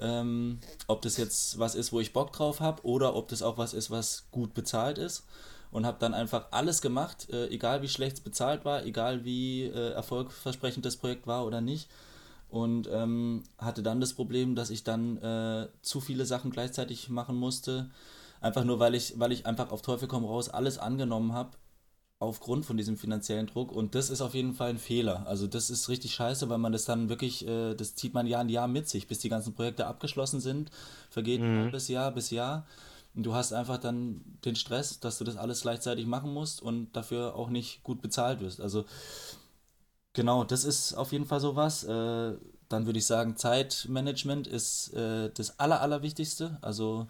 ähm, 0.00 0.60
ob 0.86 1.02
das 1.02 1.16
jetzt 1.16 1.58
was 1.58 1.74
ist, 1.74 1.92
wo 1.92 2.00
ich 2.00 2.12
Bock 2.12 2.32
drauf 2.32 2.60
habe 2.60 2.84
oder 2.84 3.14
ob 3.14 3.28
das 3.28 3.42
auch 3.42 3.58
was 3.58 3.74
ist, 3.74 3.90
was 3.90 4.26
gut 4.30 4.54
bezahlt 4.54 4.98
ist. 4.98 5.24
Und 5.70 5.84
habe 5.84 5.98
dann 5.98 6.14
einfach 6.14 6.46
alles 6.52 6.80
gemacht, 6.80 7.28
äh, 7.30 7.48
egal 7.48 7.82
wie 7.82 7.88
schlecht 7.88 8.18
es 8.18 8.22
bezahlt 8.22 8.64
war, 8.64 8.84
egal 8.84 9.24
wie 9.24 9.64
äh, 9.64 9.90
erfolgversprechend 9.92 10.84
das 10.86 10.96
Projekt 10.96 11.26
war 11.26 11.44
oder 11.44 11.60
nicht. 11.60 11.90
Und 12.48 12.88
ähm, 12.90 13.42
hatte 13.58 13.82
dann 13.82 14.00
das 14.00 14.14
Problem, 14.14 14.54
dass 14.54 14.70
ich 14.70 14.84
dann 14.84 15.16
äh, 15.18 15.68
zu 15.82 16.00
viele 16.00 16.24
Sachen 16.24 16.50
gleichzeitig 16.50 17.08
machen 17.08 17.36
musste 17.36 17.90
Einfach 18.40 18.64
nur, 18.64 18.78
weil 18.78 18.94
ich, 18.94 19.18
weil 19.18 19.32
ich 19.32 19.46
einfach 19.46 19.70
auf 19.70 19.82
Teufel 19.82 20.08
komm 20.08 20.24
raus 20.24 20.48
alles 20.48 20.78
angenommen 20.78 21.32
habe, 21.32 21.50
aufgrund 22.18 22.64
von 22.64 22.76
diesem 22.76 22.96
finanziellen 22.96 23.46
Druck. 23.46 23.72
Und 23.72 23.94
das 23.94 24.08
ist 24.10 24.20
auf 24.20 24.34
jeden 24.34 24.54
Fall 24.54 24.70
ein 24.70 24.78
Fehler. 24.78 25.26
Also 25.26 25.46
das 25.46 25.68
ist 25.70 25.88
richtig 25.88 26.14
scheiße, 26.14 26.48
weil 26.48 26.58
man 26.58 26.72
das 26.72 26.84
dann 26.84 27.08
wirklich, 27.08 27.46
äh, 27.46 27.74
das 27.74 27.94
zieht 27.94 28.14
man 28.14 28.26
Jahr 28.26 28.42
in 28.42 28.48
Jahr 28.48 28.68
mit 28.68 28.88
sich, 28.88 29.06
bis 29.06 29.18
die 29.18 29.28
ganzen 29.28 29.54
Projekte 29.54 29.86
abgeschlossen 29.86 30.40
sind. 30.40 30.70
Vergeht 31.10 31.40
mhm. 31.40 31.64
halbes 31.64 31.88
Jahr 31.88 32.10
bis 32.12 32.30
Jahr. 32.30 32.66
Und 33.14 33.24
du 33.24 33.34
hast 33.34 33.52
einfach 33.52 33.78
dann 33.78 34.22
den 34.44 34.56
Stress, 34.56 35.00
dass 35.00 35.18
du 35.18 35.24
das 35.24 35.36
alles 35.36 35.62
gleichzeitig 35.62 36.06
machen 36.06 36.32
musst 36.32 36.62
und 36.62 36.94
dafür 36.94 37.34
auch 37.34 37.48
nicht 37.48 37.82
gut 37.82 38.02
bezahlt 38.02 38.40
wirst. 38.40 38.60
Also 38.60 38.84
genau, 40.12 40.44
das 40.44 40.64
ist 40.64 40.94
auf 40.94 41.12
jeden 41.12 41.26
Fall 41.26 41.40
sowas. 41.40 41.84
Äh, 41.84 42.34
dann 42.68 42.86
würde 42.86 42.98
ich 42.98 43.06
sagen, 43.06 43.36
Zeitmanagement 43.36 44.46
ist 44.46 44.92
äh, 44.94 45.30
das 45.32 45.58
Aller, 45.58 45.80
Allerwichtigste. 45.80 46.58
Also 46.62 47.06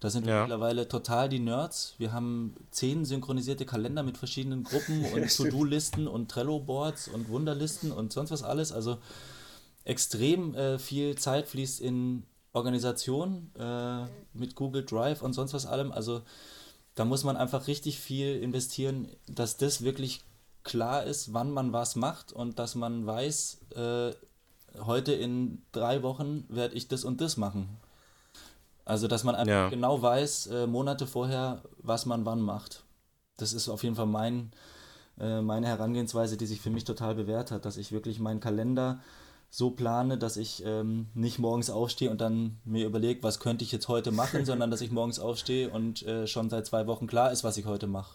da 0.00 0.10
sind 0.10 0.26
wir 0.26 0.34
ja. 0.34 0.40
mittlerweile 0.42 0.86
total 0.88 1.28
die 1.28 1.40
Nerds. 1.40 1.94
Wir 1.98 2.12
haben 2.12 2.54
zehn 2.70 3.04
synchronisierte 3.04 3.66
Kalender 3.66 4.02
mit 4.02 4.16
verschiedenen 4.16 4.62
Gruppen 4.62 5.04
und 5.14 5.36
To-Do-Listen 5.36 6.06
und 6.06 6.30
Trello-Boards 6.30 7.08
und 7.08 7.28
Wunderlisten 7.28 7.90
und 7.90 8.12
sonst 8.12 8.30
was 8.30 8.42
alles. 8.42 8.70
Also 8.70 8.98
extrem 9.84 10.54
äh, 10.54 10.78
viel 10.78 11.16
Zeit 11.16 11.48
fließt 11.48 11.80
in 11.80 12.24
Organisation 12.52 13.50
äh, 13.58 14.04
mit 14.34 14.54
Google 14.54 14.84
Drive 14.84 15.22
und 15.22 15.32
sonst 15.32 15.52
was 15.52 15.66
allem. 15.66 15.90
Also 15.90 16.22
da 16.94 17.04
muss 17.04 17.24
man 17.24 17.36
einfach 17.36 17.66
richtig 17.66 17.98
viel 17.98 18.40
investieren, 18.40 19.08
dass 19.26 19.56
das 19.56 19.82
wirklich 19.82 20.22
klar 20.62 21.04
ist, 21.04 21.32
wann 21.32 21.50
man 21.50 21.72
was 21.72 21.96
macht 21.96 22.32
und 22.32 22.58
dass 22.58 22.74
man 22.74 23.06
weiß, 23.06 23.60
äh, 23.74 24.12
heute 24.80 25.12
in 25.12 25.62
drei 25.72 26.02
Wochen 26.02 26.44
werde 26.48 26.74
ich 26.74 26.88
das 26.88 27.04
und 27.04 27.20
das 27.20 27.36
machen. 27.36 27.78
Also, 28.88 29.06
dass 29.06 29.22
man 29.22 29.34
einfach 29.34 29.52
ja. 29.52 29.68
genau 29.68 30.00
weiß, 30.00 30.46
äh, 30.46 30.66
Monate 30.66 31.06
vorher, 31.06 31.60
was 31.82 32.06
man 32.06 32.24
wann 32.24 32.40
macht. 32.40 32.84
Das 33.36 33.52
ist 33.52 33.68
auf 33.68 33.82
jeden 33.82 33.96
Fall 33.96 34.06
mein, 34.06 34.50
äh, 35.20 35.42
meine 35.42 35.66
Herangehensweise, 35.66 36.38
die 36.38 36.46
sich 36.46 36.62
für 36.62 36.70
mich 36.70 36.84
total 36.84 37.14
bewährt 37.14 37.50
hat, 37.50 37.66
dass 37.66 37.76
ich 37.76 37.92
wirklich 37.92 38.18
meinen 38.18 38.40
Kalender 38.40 39.00
so 39.50 39.72
plane, 39.72 40.16
dass 40.16 40.38
ich 40.38 40.62
ähm, 40.64 41.08
nicht 41.12 41.38
morgens 41.38 41.68
aufstehe 41.68 42.10
und 42.10 42.22
dann 42.22 42.60
mir 42.64 42.86
überlege, 42.86 43.22
was 43.22 43.40
könnte 43.40 43.62
ich 43.62 43.72
jetzt 43.72 43.88
heute 43.88 44.10
machen, 44.10 44.44
sondern 44.46 44.70
dass 44.70 44.80
ich 44.80 44.90
morgens 44.90 45.18
aufstehe 45.18 45.68
und 45.68 46.02
äh, 46.04 46.26
schon 46.26 46.48
seit 46.48 46.64
zwei 46.64 46.86
Wochen 46.86 47.06
klar 47.06 47.30
ist, 47.30 47.44
was 47.44 47.58
ich 47.58 47.66
heute 47.66 47.88
mache. 47.88 48.14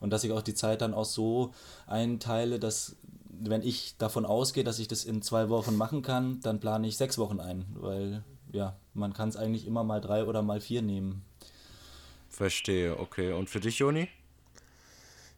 Und 0.00 0.14
dass 0.14 0.24
ich 0.24 0.32
auch 0.32 0.40
die 0.42 0.54
Zeit 0.54 0.80
dann 0.80 0.94
auch 0.94 1.04
so 1.04 1.52
einteile, 1.86 2.58
dass 2.58 2.96
wenn 3.38 3.60
ich 3.60 3.98
davon 3.98 4.24
ausgehe, 4.24 4.64
dass 4.64 4.78
ich 4.78 4.88
das 4.88 5.04
in 5.04 5.20
zwei 5.20 5.50
Wochen 5.50 5.76
machen 5.76 6.00
kann, 6.00 6.40
dann 6.40 6.58
plane 6.58 6.88
ich 6.88 6.96
sechs 6.96 7.18
Wochen 7.18 7.38
ein, 7.38 7.66
weil 7.74 8.24
ja, 8.52 8.76
man 8.94 9.12
kann 9.12 9.28
es 9.28 9.36
eigentlich 9.36 9.66
immer 9.66 9.84
mal 9.84 10.00
drei 10.00 10.24
oder 10.24 10.42
mal 10.42 10.60
vier 10.60 10.82
nehmen. 10.82 11.24
Verstehe, 12.28 12.98
okay. 12.98 13.32
Und 13.32 13.48
für 13.48 13.60
dich, 13.60 13.78
Joni? 13.78 14.08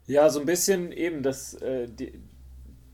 Ja, 0.06 0.30
so 0.30 0.40
ein 0.40 0.46
bisschen 0.46 0.90
eben, 0.90 1.22
dass 1.22 1.54
äh, 1.54 1.88
die, 1.88 2.12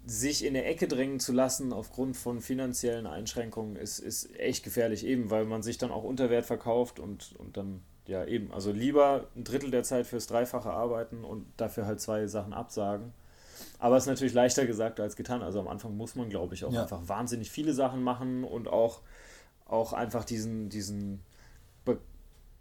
sich 0.07 0.45
in 0.45 0.55
eine 0.55 0.65
Ecke 0.65 0.89
drängen 0.89 1.21
zu 1.21 1.33
lassen 1.33 1.73
aufgrund 1.73 2.17
von 2.17 2.41
finanziellen 2.41 3.07
Einschränkungen 3.07 3.77
ist, 3.77 3.99
ist 3.99 4.39
echt 4.39 4.65
gefährlich, 4.65 5.07
eben 5.07 5.31
weil 5.31 5.45
man 5.45 5.63
sich 5.63 5.79
dann 5.79 5.91
auch 5.91 6.05
unter 6.05 6.29
Wert 6.29 6.45
verkauft 6.45 6.99
und, 6.99 7.35
und 7.39 7.57
dann, 7.57 7.81
ja, 8.07 8.25
eben, 8.27 8.53
also 8.53 8.71
lieber 8.71 9.29
ein 9.35 9.45
Drittel 9.45 9.71
der 9.71 9.83
Zeit 9.83 10.07
fürs 10.07 10.27
Dreifache 10.27 10.71
arbeiten 10.71 11.25
und 11.25 11.47
dafür 11.57 11.87
halt 11.87 12.01
zwei 12.01 12.27
Sachen 12.27 12.53
absagen. 12.53 13.13
Aber 13.79 13.97
es 13.97 14.05
ist 14.05 14.09
natürlich 14.09 14.35
leichter 14.35 14.67
gesagt 14.67 15.01
als 15.01 15.17
getan. 15.17 15.43
Also 15.43 15.61
am 15.61 15.69
Anfang 15.69 15.97
muss 15.97 16.17
man, 16.17 16.29
glaube 16.29 16.55
ich, 16.55 16.65
auch 16.65 16.73
ja. 16.73 16.83
einfach 16.83 17.09
wahnsinnig 17.09 17.51
viele 17.51 17.73
Sachen 17.73 18.03
machen 18.03 18.45
und 18.45 18.69
auch 18.69 19.01
auch 19.75 19.93
einfach 19.93 20.25
diesen, 20.25 20.69
diesen 20.71 21.21
Be 21.85 22.01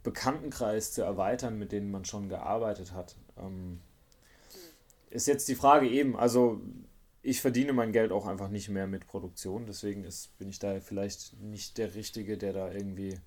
Bekanntenkreis 0.04 0.92
zu 0.92 1.02
erweitern, 1.02 1.58
mit 1.58 1.72
denen 1.72 1.90
man 1.90 2.04
schon 2.04 2.28
gearbeitet 2.28 2.92
hat. 2.92 3.16
Ähm, 3.38 3.80
ist 5.10 5.28
jetzt 5.28 5.48
die 5.48 5.56
Frage 5.56 5.88
eben, 5.88 6.18
also 6.18 6.60
ich 7.22 7.40
verdiene 7.40 7.72
mein 7.72 7.94
Geld 7.94 8.12
auch 8.12 8.28
einfach 8.28 8.50
nicht 8.50 8.68
mehr 8.68 8.86
mit 8.86 9.08
Produktion, 9.08 9.66
deswegen 9.66 10.04
ist, 10.04 10.38
bin 10.38 10.50
ich 10.50 10.60
da 10.60 10.82
vielleicht 10.82 11.40
nicht 11.40 11.78
der 11.78 11.96
Richtige, 11.96 12.38
der 12.38 12.52
da 12.52 12.70
irgendwie 12.70 13.18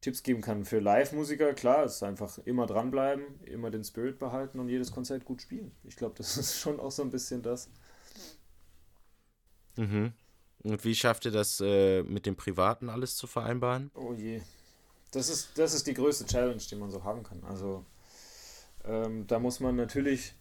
Tipps 0.00 0.24
geben 0.24 0.40
kann 0.40 0.64
für 0.64 0.80
Live-Musiker. 0.80 1.54
Klar, 1.54 1.84
es 1.84 1.96
ist 1.96 2.02
einfach 2.02 2.38
immer 2.38 2.66
dranbleiben, 2.66 3.40
immer 3.44 3.70
den 3.70 3.84
Spirit 3.84 4.18
behalten 4.18 4.58
und 4.58 4.68
jedes 4.68 4.90
Konzert 4.90 5.24
gut 5.24 5.40
spielen. 5.40 5.70
Ich 5.84 5.94
glaube, 5.96 6.16
das 6.18 6.36
ist 6.38 6.58
schon 6.58 6.80
auch 6.80 6.90
so 6.90 7.02
ein 7.02 7.10
bisschen 7.10 7.42
das. 7.42 7.70
Mhm. 9.76 10.12
Und 10.62 10.84
wie 10.84 10.94
schafft 10.94 11.24
ihr 11.24 11.32
das 11.32 11.60
äh, 11.60 12.02
mit 12.02 12.26
dem 12.26 12.36
Privaten 12.36 12.88
alles 12.88 13.16
zu 13.16 13.26
vereinbaren? 13.26 13.90
Oh 13.94 14.12
je. 14.12 14.40
Das 15.10 15.28
ist, 15.28 15.50
das 15.56 15.74
ist 15.74 15.86
die 15.86 15.94
größte 15.94 16.24
Challenge, 16.26 16.62
die 16.70 16.76
man 16.76 16.90
so 16.90 17.04
haben 17.04 17.22
kann. 17.22 17.42
Also 17.44 17.84
ähm, 18.84 19.26
da 19.26 19.38
muss 19.38 19.60
man 19.60 19.76
natürlich 19.76 20.34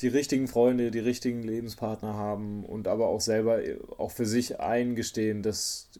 die 0.00 0.08
richtigen 0.08 0.48
Freunde, 0.48 0.90
die 0.90 0.98
richtigen 0.98 1.42
Lebenspartner 1.42 2.14
haben 2.14 2.64
und 2.64 2.88
aber 2.88 3.08
auch 3.08 3.20
selber 3.20 3.64
äh, 3.64 3.78
auch 3.98 4.10
für 4.10 4.26
sich 4.26 4.58
eingestehen, 4.58 5.42
dass 5.42 5.90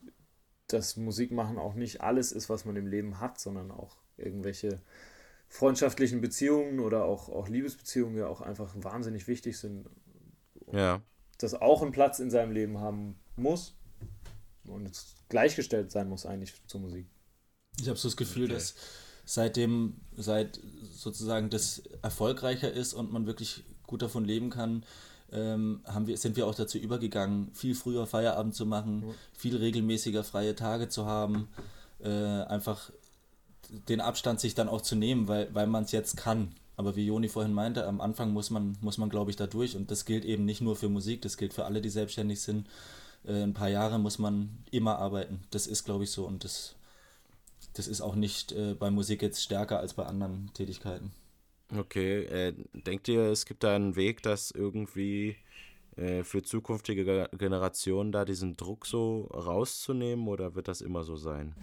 das 0.67 0.97
Musikmachen 0.97 1.59
auch 1.59 1.75
nicht 1.75 2.01
alles 2.01 2.33
ist, 2.33 2.49
was 2.49 2.65
man 2.65 2.77
im 2.77 2.87
Leben 2.87 3.21
hat, 3.21 3.39
sondern 3.39 3.71
auch 3.71 3.97
irgendwelche 4.17 4.81
freundschaftlichen 5.49 6.21
Beziehungen 6.21 6.81
oder 6.81 7.05
auch, 7.05 7.29
auch 7.29 7.49
Liebesbeziehungen 7.49 8.17
ja 8.17 8.27
auch 8.27 8.41
einfach 8.41 8.75
wahnsinnig 8.77 9.29
wichtig 9.29 9.59
sind. 9.59 9.89
Ja. 10.73 11.03
Das 11.39 11.55
auch 11.55 11.83
einen 11.83 11.93
Platz 11.93 12.21
in 12.21 12.31
seinem 12.31 12.53
Leben 12.53 12.79
haben 12.79 13.19
muss 13.37 13.75
und 14.67 14.91
gleichgestellt 15.29 15.91
sein 15.91 16.09
muss 16.09 16.27
eigentlich 16.27 16.55
zur 16.67 16.81
Musik. 16.81 17.07
Ich 17.81 17.89
habe 17.89 17.99
so 17.99 18.09
das 18.09 18.17
Gefühl, 18.17 18.45
okay. 18.45 18.55
dass 18.55 18.75
seitdem, 19.25 19.97
seit 20.17 20.61
sozusagen 20.93 21.51
das 21.51 21.83
erfolgreicher 22.03 22.71
ist 22.71 22.93
und 22.93 23.13
man 23.13 23.27
wirklich 23.27 23.65
gut 23.87 24.03
davon 24.03 24.25
leben 24.25 24.51
kann, 24.51 24.85
ähm, 25.33 25.81
haben 25.87 26.07
wir, 26.07 26.19
sind 26.19 26.37
wir 26.37 26.47
auch 26.47 26.55
dazu 26.55 26.79
übergegangen, 26.79 27.51
viel 27.55 27.75
früher 27.75 28.07
Feierabend 28.07 28.55
zu 28.55 28.67
machen, 28.67 29.01
mhm. 29.01 29.15
viel 29.33 29.57
regelmäßiger 29.57 30.25
freie 30.25 30.55
Tage 30.55 30.89
zu 30.89 31.07
haben, 31.07 31.49
äh, 32.01 32.09
einfach 32.09 32.91
den 33.89 34.01
Abstand 34.01 34.41
sich 34.41 34.55
dann 34.55 34.69
auch 34.69 34.83
zu 34.83 34.95
nehmen, 34.95 35.29
weil, 35.29 35.53
weil 35.55 35.67
man 35.67 35.85
es 35.85 35.93
jetzt 35.93 36.17
kann. 36.17 36.55
Aber 36.77 36.97
wie 36.97 37.07
Joni 37.07 37.29
vorhin 37.29 37.53
meinte, 37.53 37.87
am 37.87 38.01
Anfang 38.01 38.33
muss 38.33 38.51
man, 38.51 38.77
muss 38.81 38.99
man 38.99 39.09
glaube 39.09 39.31
ich, 39.31 39.37
da 39.37 39.47
durch. 39.47 39.77
Und 39.77 39.91
das 39.91 40.05
gilt 40.05 40.25
eben 40.25 40.45
nicht 40.45 40.61
nur 40.61 40.77
für 40.77 40.89
Musik, 40.89 41.23
das 41.23 41.37
gilt 41.37 41.55
für 41.55 41.65
alle, 41.65 41.81
die 41.81 41.91
selbstständig 41.91 42.41
sind. 42.41 42.67
Äh, 43.27 43.43
ein 43.43 43.55
paar 43.55 43.69
Jahre 43.69 43.99
muss 43.99 44.19
man 44.19 44.65
immer 44.71 44.99
arbeiten. 44.99 45.41
Das 45.51 45.67
ist, 45.67 45.85
glaube 45.85 46.05
ich, 46.05 46.11
so. 46.11 46.27
Und 46.27 46.45
das, 46.45 46.77
das 47.75 47.89
ist 47.89 48.01
auch 48.01 48.15
nicht 48.15 48.53
äh, 48.53 48.75
bei 48.75 48.91
Musik 48.91 49.23
jetzt 49.23 49.43
stärker 49.43 49.79
als 49.79 49.95
bei 49.95 50.05
anderen 50.05 50.51
Tätigkeiten. 50.55 51.13
Okay, 51.77 52.25
äh, 52.25 52.55
denkt 52.73 53.09
ihr, 53.09 53.23
es 53.23 53.47
gibt 53.47 53.65
da 53.65 53.75
einen 53.75 53.97
Weg, 53.97 54.23
dass 54.23 54.51
irgendwie 54.51 55.37
äh, 55.97 56.23
für 56.23 56.43
zukünftige 56.43 57.29
Generationen 57.37 58.13
da 58.13 58.25
diesen 58.25 58.57
Druck 58.57 58.87
so 58.87 59.29
rauszunehmen 59.33 60.29
oder 60.29 60.55
wird 60.55 60.69
das 60.69 60.81
immer 60.81 61.03
so 61.05 61.17
sein? 61.17 61.55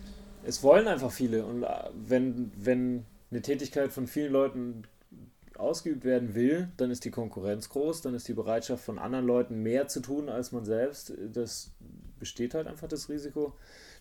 Es 0.44 0.64
wollen 0.64 0.88
einfach 0.88 1.12
viele 1.12 1.46
und 1.46 1.64
äh, 1.64 1.90
wenn, 1.94 2.52
wenn 2.56 3.06
eine 3.32 3.42
Tätigkeit 3.42 3.92
von 3.92 4.08
vielen 4.08 4.32
Leuten 4.32 4.84
ausgeübt 5.60 6.04
werden 6.04 6.36
will, 6.36 6.70
dann 6.78 6.92
ist 6.92 7.06
die 7.06 7.12
Konkurrenz 7.12 7.70
groß, 7.70 8.02
dann 8.02 8.16
ist 8.16 8.28
die 8.28 8.34
Bereitschaft 8.34 8.84
von 8.84 9.00
anderen 9.00 9.26
Leuten 9.26 9.62
mehr 9.62 9.88
zu 9.88 10.00
tun 10.02 10.30
als 10.30 10.52
man 10.52 10.66
selbst. 10.66 11.14
Das 11.34 11.72
besteht 12.18 12.54
halt 12.54 12.68
einfach 12.68 12.88
das 12.88 13.10
Risiko. 13.10 13.54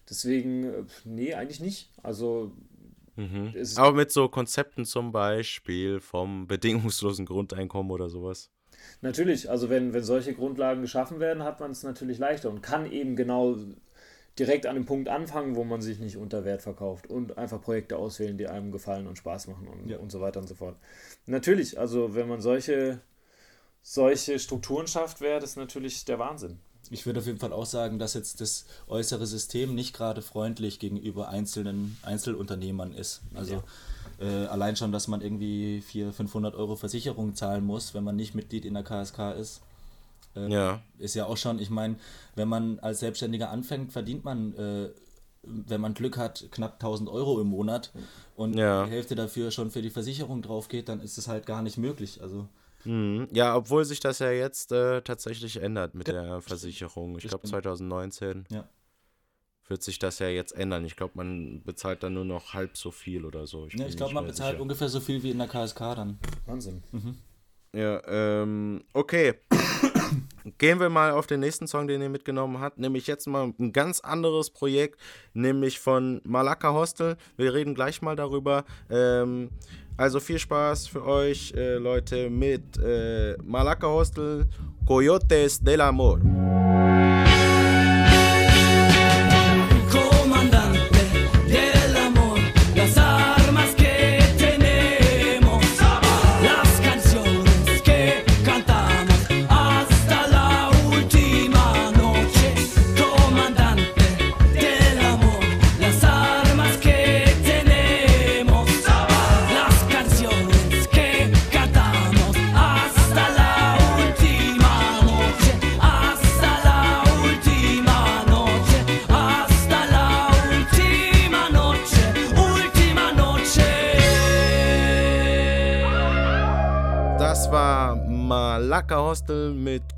Deswegen, 0.09 0.65
äh, 0.65 0.85
nee, 1.05 1.35
eigentlich 1.35 1.61
nicht. 1.61 1.91
Also 2.03 2.53
Mhm. 3.19 3.53
Aber 3.77 3.93
mit 3.93 4.13
so 4.13 4.29
Konzepten 4.29 4.85
zum 4.85 5.11
Beispiel 5.11 6.01
vom 6.01 6.47
bedingungslosen 6.47 7.27
Grundeinkommen 7.27 7.91
oder 7.91 8.09
sowas. 8.09 8.51
Natürlich, 9.01 9.51
also 9.51 9.69
wenn, 9.71 9.93
wenn 9.93 10.05
solche 10.05 10.35
Grundlagen 10.35 10.83
geschaffen 10.83 11.19
werden, 11.19 11.43
hat 11.43 11.59
man 11.59 11.73
es 11.73 11.83
natürlich 11.83 12.19
leichter 12.19 12.49
und 12.49 12.63
kann 12.63 12.91
eben 12.91 13.17
genau 13.17 13.57
direkt 14.39 14.67
an 14.67 14.75
dem 14.75 14.87
Punkt 14.87 15.09
anfangen, 15.09 15.57
wo 15.57 15.65
man 15.65 15.83
sich 15.83 15.99
nicht 15.99 16.17
unter 16.17 16.45
Wert 16.45 16.63
verkauft 16.63 17.09
und 17.09 17.39
einfach 17.39 17.61
Projekte 17.61 17.97
auswählen, 17.97 18.39
die 18.39 18.47
einem 18.47 18.73
gefallen 18.73 19.07
und 19.07 19.17
Spaß 19.17 19.49
machen 19.49 19.69
und, 19.69 19.89
ja. 19.89 19.99
und 19.99 20.11
so 20.11 20.21
weiter 20.21 20.41
und 20.41 20.49
so 20.49 20.55
fort. 20.55 20.77
Natürlich, 21.27 21.79
also 21.79 22.15
wenn 22.15 22.29
man 22.29 22.41
solche, 22.41 23.01
solche 23.83 24.39
Strukturen 24.39 24.87
schafft, 24.87 25.21
wäre 25.21 25.41
das 25.41 25.57
natürlich 25.57 26.05
der 26.05 26.19
Wahnsinn 26.19 26.59
ich 26.91 27.07
würde 27.07 27.21
auf 27.21 27.27
jeden 27.27 27.39
Fall 27.39 27.53
auch 27.53 27.67
sagen, 27.67 27.99
dass 27.99 28.15
jetzt 28.15 28.41
das 28.41 28.65
äußere 28.87 29.27
System 29.27 29.75
nicht 29.75 29.95
gerade 29.95 30.23
freundlich 30.23 30.79
gegenüber 30.79 31.29
einzelnen 31.29 31.99
Einzelunternehmern 32.03 32.93
ist. 32.93 33.23
Also 33.35 33.63
ja. 34.21 34.27
äh, 34.27 34.47
allein 34.47 34.77
schon, 34.77 34.93
dass 34.93 35.09
man 35.09 35.21
irgendwie 35.21 35.83
400, 35.83 36.17
500 36.17 36.55
Euro 36.55 36.77
Versicherung 36.77 37.35
zahlen 37.35 37.65
muss, 37.65 37.95
wenn 37.95 38.05
man 38.05 38.17
nicht 38.17 38.35
Mitglied 38.35 38.65
in 38.65 38.75
der 38.75 38.85
KSK 38.85 39.33
ist. 39.39 39.61
Äh, 40.47 40.53
ja. 40.53 40.83
Ist 40.99 41.15
ja 41.15 41.27
auch 41.27 41.37
schon, 41.37 41.59
ich 41.59 41.71
meine, 41.71 41.97
wenn 42.35 42.49
man 42.49 42.79
als 42.79 43.01
Selbstständiger 43.01 43.51
anfängt, 43.51 43.93
verdient 43.93 44.25
man, 44.25 44.55
äh, 44.55 44.91
wenn 45.43 45.81
man 45.81 45.95
Glück 45.95 46.17
hat, 46.17 46.49
knapp 46.51 46.75
1000 46.75 47.09
Euro 47.09 47.41
im 47.41 47.49
Monat 47.49 47.93
und 48.35 48.55
ja. 48.55 48.85
die 48.85 48.91
Hälfte 48.91 49.15
dafür 49.15 49.51
schon 49.51 49.71
für 49.71 49.83
die 49.83 49.91
Versicherung 49.91 50.43
drauf 50.43 50.69
geht, 50.69 50.89
dann 50.89 51.01
ist 51.01 51.19
es 51.19 51.29
halt 51.29 51.47
gar 51.47 51.63
nicht 51.63 51.79
möglich. 51.79 52.21
Also 52.23 52.49
Mhm. 52.85 53.29
Ja, 53.33 53.57
obwohl 53.57 53.85
sich 53.85 54.01
das 54.01 54.19
ja 54.19 54.31
jetzt 54.31 54.73
äh, 54.73 55.03
tatsächlich 55.03 55.61
ändert 55.61 55.95
mit 55.95 56.09
der 56.09 56.41
Versicherung. 56.41 57.19
Ich 57.19 57.29
glaube 57.29 57.47
2019 57.47 58.47
ja. 58.51 58.69
wird 59.67 59.83
sich 59.83 59.99
das 59.99 60.19
ja 60.19 60.29
jetzt 60.29 60.53
ändern. 60.53 60.85
Ich 60.85 60.97
glaube, 60.97 61.13
man 61.17 61.63
bezahlt 61.65 62.03
dann 62.03 62.15
nur 62.15 62.25
noch 62.25 62.55
halb 62.55 62.77
so 62.77 62.91
viel 62.91 63.25
oder 63.25 63.47
so. 63.47 63.67
Ich, 63.67 63.75
ja, 63.75 63.87
ich 63.87 63.97
glaube, 63.97 64.15
man 64.15 64.27
bezahlt 64.27 64.53
sicher. 64.53 64.63
ungefähr 64.63 64.89
so 64.89 65.01
viel 65.01 65.23
wie 65.23 65.31
in 65.31 65.39
der 65.39 65.49
KSK 65.49 65.79
dann. 65.79 66.19
Wahnsinn. 66.47 66.83
Mhm. 66.93 67.17
Ja, 67.75 68.03
ähm, 68.07 68.85
okay. 68.93 69.35
Gehen 70.59 70.81
wir 70.81 70.89
mal 70.89 71.11
auf 71.13 71.27
den 71.27 71.41
nächsten 71.41 71.67
Song, 71.67 71.89
den 71.89 72.01
ihr 72.01 72.09
mitgenommen 72.09 72.61
habt, 72.61 72.79
nämlich 72.79 73.07
jetzt 73.07 73.27
mal 73.27 73.53
ein 73.59 73.73
ganz 73.73 74.01
anderes 74.01 74.51
Projekt, 74.51 74.99
nämlich 75.35 75.79
von 75.79 76.21
Malaka 76.25 76.73
Hostel. 76.73 77.17
Wir 77.37 77.55
reden 77.55 77.75
gleich 77.75 78.01
mal 78.03 78.17
darüber. 78.17 78.65
Ähm, 78.91 79.51
also 79.97 80.21
viel 80.21 80.39
Spaß 80.39 80.87
für 80.87 81.05
euch, 81.05 81.53
äh, 81.57 81.75
Leute, 81.75 82.31
mit 82.31 82.79
äh, 82.79 83.37
Malaka 83.43 83.89
Hostel, 83.89 84.47
Coyotes 84.87 85.61
del 85.61 85.81
Amor. 85.81 86.21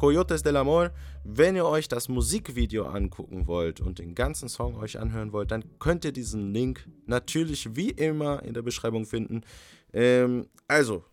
Coyotes 0.00 0.42
del 0.42 0.56
Amor. 0.56 0.92
Wenn 1.24 1.56
ihr 1.56 1.66
euch 1.66 1.86
das 1.86 2.08
Musikvideo 2.08 2.86
angucken 2.86 3.46
wollt 3.46 3.82
und 3.82 3.98
den 3.98 4.14
ganzen 4.14 4.48
Song 4.48 4.76
euch 4.76 4.98
anhören 4.98 5.34
wollt, 5.34 5.50
dann 5.50 5.78
könnt 5.78 6.06
ihr 6.06 6.12
diesen 6.12 6.54
Link 6.54 6.88
natürlich 7.04 7.76
wie 7.76 7.90
immer 7.90 8.42
in 8.42 8.54
der 8.54 8.62
Beschreibung 8.62 9.04
finden. 9.04 9.42
Ähm, 9.92 10.48
also, 10.66 11.04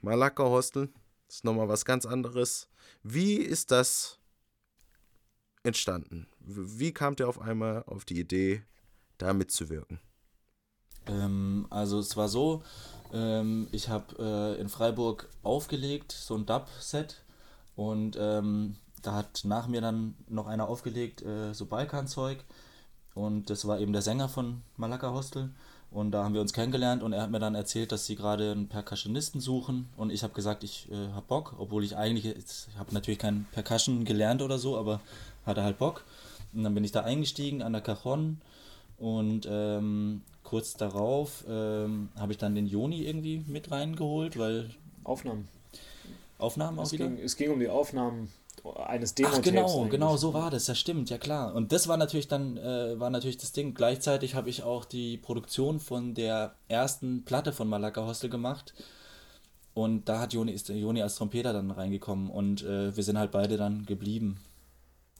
Malaka 0.00 0.44
Hostel 0.44 0.90
ist 1.28 1.42
nochmal 1.44 1.68
was 1.68 1.84
ganz 1.84 2.06
anderes. 2.06 2.68
Wie 3.02 3.34
ist 3.34 3.72
das 3.72 4.20
entstanden? 5.64 6.28
Wie 6.38 6.92
kamt 6.92 7.18
ihr 7.18 7.28
auf 7.28 7.40
einmal 7.40 7.82
auf 7.88 8.04
die 8.04 8.20
Idee, 8.20 8.62
da 9.18 9.34
mitzuwirken? 9.34 9.98
Ähm, 11.08 11.66
also 11.70 11.98
es 11.98 12.16
war 12.16 12.28
so, 12.28 12.62
ähm, 13.12 13.66
ich 13.72 13.88
habe 13.88 14.54
äh, 14.56 14.60
in 14.60 14.68
Freiburg 14.68 15.28
aufgelegt, 15.42 16.12
so 16.12 16.36
ein 16.36 16.46
Dub-Set. 16.46 17.25
Und 17.76 18.16
ähm, 18.18 18.76
da 19.02 19.12
hat 19.12 19.42
nach 19.44 19.68
mir 19.68 19.80
dann 19.80 20.14
noch 20.28 20.46
einer 20.46 20.68
aufgelegt, 20.68 21.22
äh, 21.22 21.52
so 21.52 21.66
Balkanzeug. 21.66 22.38
Und 23.14 23.50
das 23.50 23.66
war 23.66 23.78
eben 23.78 23.92
der 23.92 24.02
Sänger 24.02 24.28
von 24.28 24.62
Malaka 24.76 25.12
Hostel. 25.12 25.50
Und 25.90 26.10
da 26.10 26.24
haben 26.24 26.34
wir 26.34 26.40
uns 26.40 26.52
kennengelernt 26.52 27.02
und 27.02 27.12
er 27.12 27.22
hat 27.22 27.30
mir 27.30 27.38
dann 27.38 27.54
erzählt, 27.54 27.92
dass 27.92 28.06
sie 28.06 28.16
gerade 28.16 28.52
einen 28.52 28.68
Percussionisten 28.68 29.40
suchen. 29.40 29.88
Und 29.96 30.10
ich 30.10 30.22
habe 30.22 30.34
gesagt, 30.34 30.64
ich 30.64 30.90
äh, 30.90 31.12
habe 31.12 31.26
Bock, 31.26 31.54
obwohl 31.58 31.84
ich 31.84 31.96
eigentlich, 31.96 32.26
ich 32.26 32.76
habe 32.76 32.92
natürlich 32.92 33.20
kein 33.20 33.46
Percussion 33.52 34.04
gelernt 34.04 34.42
oder 34.42 34.58
so, 34.58 34.76
aber 34.76 35.00
hatte 35.46 35.62
halt 35.62 35.78
Bock. 35.78 36.04
Und 36.52 36.64
dann 36.64 36.74
bin 36.74 36.84
ich 36.84 36.92
da 36.92 37.02
eingestiegen 37.02 37.62
an 37.62 37.72
der 37.72 37.82
Cajon 37.82 38.40
und 38.98 39.46
ähm, 39.48 40.22
kurz 40.42 40.74
darauf 40.74 41.44
ähm, 41.48 42.08
habe 42.18 42.32
ich 42.32 42.38
dann 42.38 42.54
den 42.54 42.66
Joni 42.66 43.02
irgendwie 43.02 43.44
mit 43.46 43.70
reingeholt, 43.70 44.38
weil. 44.38 44.70
Aufnahmen. 45.04 45.48
Aufnahmen 46.38 46.78
es? 46.78 46.90
Ging, 46.90 47.18
es 47.18 47.36
ging 47.36 47.50
um 47.50 47.60
die 47.60 47.68
Aufnahmen 47.68 48.30
eines 48.86 49.14
Demo-Tapes. 49.14 49.42
Genau, 49.42 49.76
eigentlich. 49.78 49.90
genau, 49.90 50.16
so 50.16 50.34
war 50.34 50.50
das, 50.50 50.66
das 50.66 50.78
stimmt, 50.78 51.10
ja 51.10 51.18
klar. 51.18 51.54
Und 51.54 51.72
das 51.72 51.88
war 51.88 51.96
natürlich 51.96 52.28
dann, 52.28 52.56
äh, 52.56 52.98
war 52.98 53.10
natürlich 53.10 53.38
das 53.38 53.52
Ding. 53.52 53.74
Gleichzeitig 53.74 54.34
habe 54.34 54.50
ich 54.50 54.62
auch 54.62 54.84
die 54.84 55.18
Produktion 55.18 55.80
von 55.80 56.14
der 56.14 56.54
ersten 56.68 57.24
Platte 57.24 57.52
von 57.52 57.68
Malaka 57.68 58.06
Hostel 58.06 58.30
gemacht. 58.30 58.74
Und 59.74 60.08
da 60.08 60.20
hat 60.20 60.32
Joni, 60.32 60.52
ist 60.52 60.70
Joni 60.70 61.02
als 61.02 61.16
Trompeter 61.16 61.52
dann 61.52 61.70
reingekommen 61.70 62.30
und 62.30 62.62
äh, 62.62 62.96
wir 62.96 63.04
sind 63.04 63.18
halt 63.18 63.30
beide 63.30 63.58
dann 63.58 63.84
geblieben. 63.84 64.40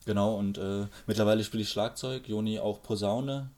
Genau, 0.05 0.35
und 0.35 0.57
äh, 0.57 0.87
mittlerweile 1.05 1.43
spiele 1.43 1.61
ich 1.61 1.69
Schlagzeug, 1.69 2.27
Joni 2.27 2.57
auch 2.59 2.81
Posaune, 2.81 3.51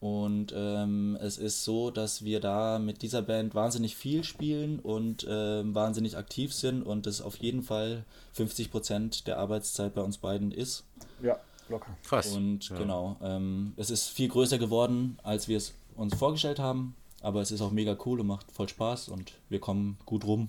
und 0.00 0.54
ähm, 0.56 1.18
es 1.20 1.38
ist 1.38 1.64
so, 1.64 1.90
dass 1.90 2.22
wir 2.22 2.38
da 2.38 2.78
mit 2.78 3.02
dieser 3.02 3.20
Band 3.20 3.56
wahnsinnig 3.56 3.96
viel 3.96 4.22
spielen 4.22 4.78
und 4.78 5.26
ähm, 5.28 5.74
wahnsinnig 5.74 6.16
aktiv 6.16 6.54
sind 6.54 6.82
und 6.82 7.08
es 7.08 7.20
auf 7.20 7.36
jeden 7.36 7.62
Fall 7.62 8.04
50 8.32 8.70
Prozent 8.70 9.26
der 9.26 9.38
Arbeitszeit 9.38 9.94
bei 9.94 10.02
uns 10.02 10.18
beiden 10.18 10.52
ist. 10.52 10.84
Ja, 11.20 11.40
locker. 11.68 11.96
Krass. 12.04 12.28
Und 12.28 12.68
ja. 12.68 12.78
genau, 12.78 13.16
ähm, 13.20 13.72
es 13.76 13.90
ist 13.90 14.08
viel 14.08 14.28
größer 14.28 14.58
geworden, 14.58 15.18
als 15.24 15.48
wir 15.48 15.56
es 15.56 15.74
uns 15.96 16.14
vorgestellt 16.14 16.60
haben, 16.60 16.94
aber 17.20 17.40
es 17.40 17.50
ist 17.50 17.60
auch 17.60 17.72
mega 17.72 17.96
cool 18.06 18.20
und 18.20 18.28
macht 18.28 18.52
voll 18.52 18.68
Spaß 18.68 19.08
und 19.08 19.32
wir 19.48 19.58
kommen 19.58 19.98
gut 20.06 20.24
rum. 20.24 20.48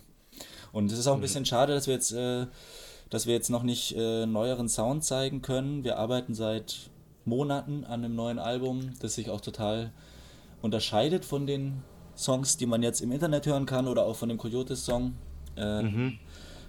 Und 0.71 0.91
es 0.91 0.99
ist 0.99 1.07
auch 1.07 1.13
ein 1.13 1.19
mhm. 1.19 1.23
bisschen 1.23 1.45
schade, 1.47 1.73
dass 1.73 1.87
wir 1.87 1.95
jetzt, 1.95 2.11
äh, 2.11 2.45
dass 3.09 3.25
wir 3.25 3.33
jetzt 3.33 3.49
noch 3.49 3.63
nicht 3.63 3.95
äh, 3.97 4.27
neueren 4.27 4.69
Sound 4.69 5.03
zeigen 5.03 5.41
können. 5.41 5.83
Wir 5.83 5.97
arbeiten 5.97 6.35
seit 6.35 6.91
Monaten 7.25 7.83
an 7.85 8.03
einem 8.03 8.15
neuen 8.15 8.39
Album, 8.39 8.91
das 8.99 9.15
sich 9.15 9.29
auch 9.29 9.41
total 9.41 9.91
unterscheidet 10.61 11.25
von 11.25 11.47
den 11.47 11.83
Songs, 12.15 12.57
die 12.57 12.65
man 12.65 12.83
jetzt 12.83 13.01
im 13.01 13.11
Internet 13.11 13.45
hören 13.45 13.65
kann 13.65 13.87
oder 13.87 14.05
auch 14.05 14.15
von 14.15 14.29
dem 14.29 14.37
Coyotes-Song. 14.37 15.13
Äh, 15.55 15.83
mhm. 15.83 16.19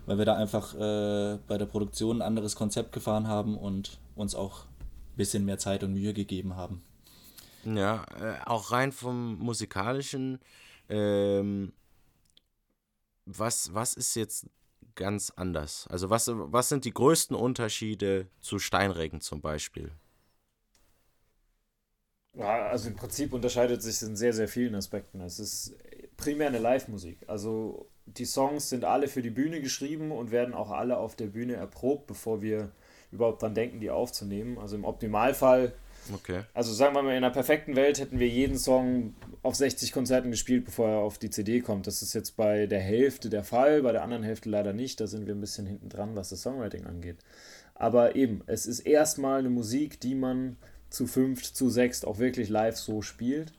Weil 0.07 0.18
wir 0.18 0.24
da 0.24 0.36
einfach 0.36 0.74
äh, 0.74 1.38
bei 1.46 1.59
der 1.59 1.66
Produktion 1.66 2.18
ein 2.18 2.22
anderes 2.22 2.57
Konzept 2.57 2.92
gefahren 2.92 3.28
haben 3.28 3.57
und 3.57 3.98
uns 4.14 4.34
auch 4.34 4.64
ein 4.64 5.16
bisschen 5.16 5.44
mehr 5.44 5.59
Zeit 5.59 5.84
und 5.84 5.92
Mühe 5.92 6.14
gegeben 6.14 6.57
haben. 6.57 6.82
Ja, 7.64 8.05
äh, 8.20 8.34
auch 8.46 8.70
rein 8.70 8.92
vom 8.92 9.38
musikalischen. 9.38 10.38
Ähm, 10.88 11.72
was, 13.26 13.74
was 13.74 13.94
ist 13.94 14.14
jetzt 14.14 14.46
ganz 14.94 15.30
anders? 15.30 15.86
Also 15.88 16.11
was, 16.11 16.30
was 16.32 16.68
sind 16.68 16.84
die 16.84 16.94
größten 16.94 17.36
Unterschiede 17.36 18.28
zu 18.40 18.59
Steinregen 18.59 19.20
zum 19.20 19.40
Beispiel? 19.40 19.92
Ja, 22.35 22.68
also 22.68 22.89
im 22.89 22.97
Prinzip 22.97 23.33
unterscheidet 23.33 23.83
sich 23.83 24.01
in 24.03 24.16
sehr, 24.16 24.33
sehr 24.33 24.49
vielen 24.49 24.74
Aspekten. 24.74 25.20
Es 25.20 25.39
ist 25.39 25.74
primär 26.16 26.49
eine 26.49 26.59
Live-Musik. 26.59 27.18
Also 27.26 27.89
die 28.07 28.24
Songs 28.24 28.68
sind 28.68 28.85
alle 28.85 29.09
für 29.09 29.22
die 29.22 29.31
Bühne 29.31 29.61
geschrieben 29.61 30.12
und 30.12 30.31
werden 30.31 30.55
auch 30.55 30.70
alle 30.70 30.99
auf 30.99 31.16
der 31.16 31.26
Bühne 31.26 31.55
erprobt, 31.55 32.07
bevor 32.07 32.43
wir 32.43 32.70
überhaupt 33.11 33.43
dran 33.43 33.55
denken, 33.55 33.81
die 33.81 33.91
aufzunehmen. 33.91 34.59
Also 34.59 34.76
im 34.76 34.85
Optimalfall, 34.85 35.72
okay. 36.14 36.43
also 36.55 36.72
sagen 36.72 36.95
wir 36.95 37.03
mal, 37.03 37.11
in 37.11 37.24
einer 37.24 37.33
perfekten 37.33 37.74
Welt 37.74 37.99
hätten 37.99 38.20
wir 38.20 38.28
jeden 38.28 38.59
Song 38.59 39.14
auf 39.43 39.57
60 39.57 39.93
Konzerten 39.93 40.31
gespielt, 40.31 40.64
bevor 40.64 40.89
er 40.89 40.99
auf 40.99 41.18
die 41.18 41.31
CD 41.31 41.61
kommt. 41.61 41.87
Das 41.87 42.03
ist 42.03 42.14
jetzt 42.14 42.37
bei 42.37 42.66
der 42.66 42.81
Hälfte 42.81 43.28
der 43.28 43.43
Fall, 43.43 43.83
bei 43.83 43.93
der 43.93 44.03
anderen 44.03 44.22
Hälfte 44.22 44.49
leider 44.49 44.72
nicht. 44.72 45.01
Da 45.01 45.09
sind 45.09 45.26
wir 45.26 45.35
ein 45.35 45.41
bisschen 45.41 45.66
hinten 45.66 45.89
dran, 45.89 46.14
was 46.14 46.28
das 46.28 46.43
Songwriting 46.43 46.87
angeht. 46.87 47.18
Aber 47.74 48.14
eben, 48.14 48.43
es 48.47 48.66
ist 48.66 48.81
erstmal 48.81 49.41
eine 49.41 49.51
Musik, 49.51 50.01
die 50.01 50.14
man 50.14 50.57
zu 50.91 51.07
fünft, 51.07 51.57
zu 51.57 51.70
sechst 51.70 52.07
auch 52.07 52.18
wirklich 52.18 52.49
live 52.49 52.76
so 52.76 53.03
spielt. 53.03 53.53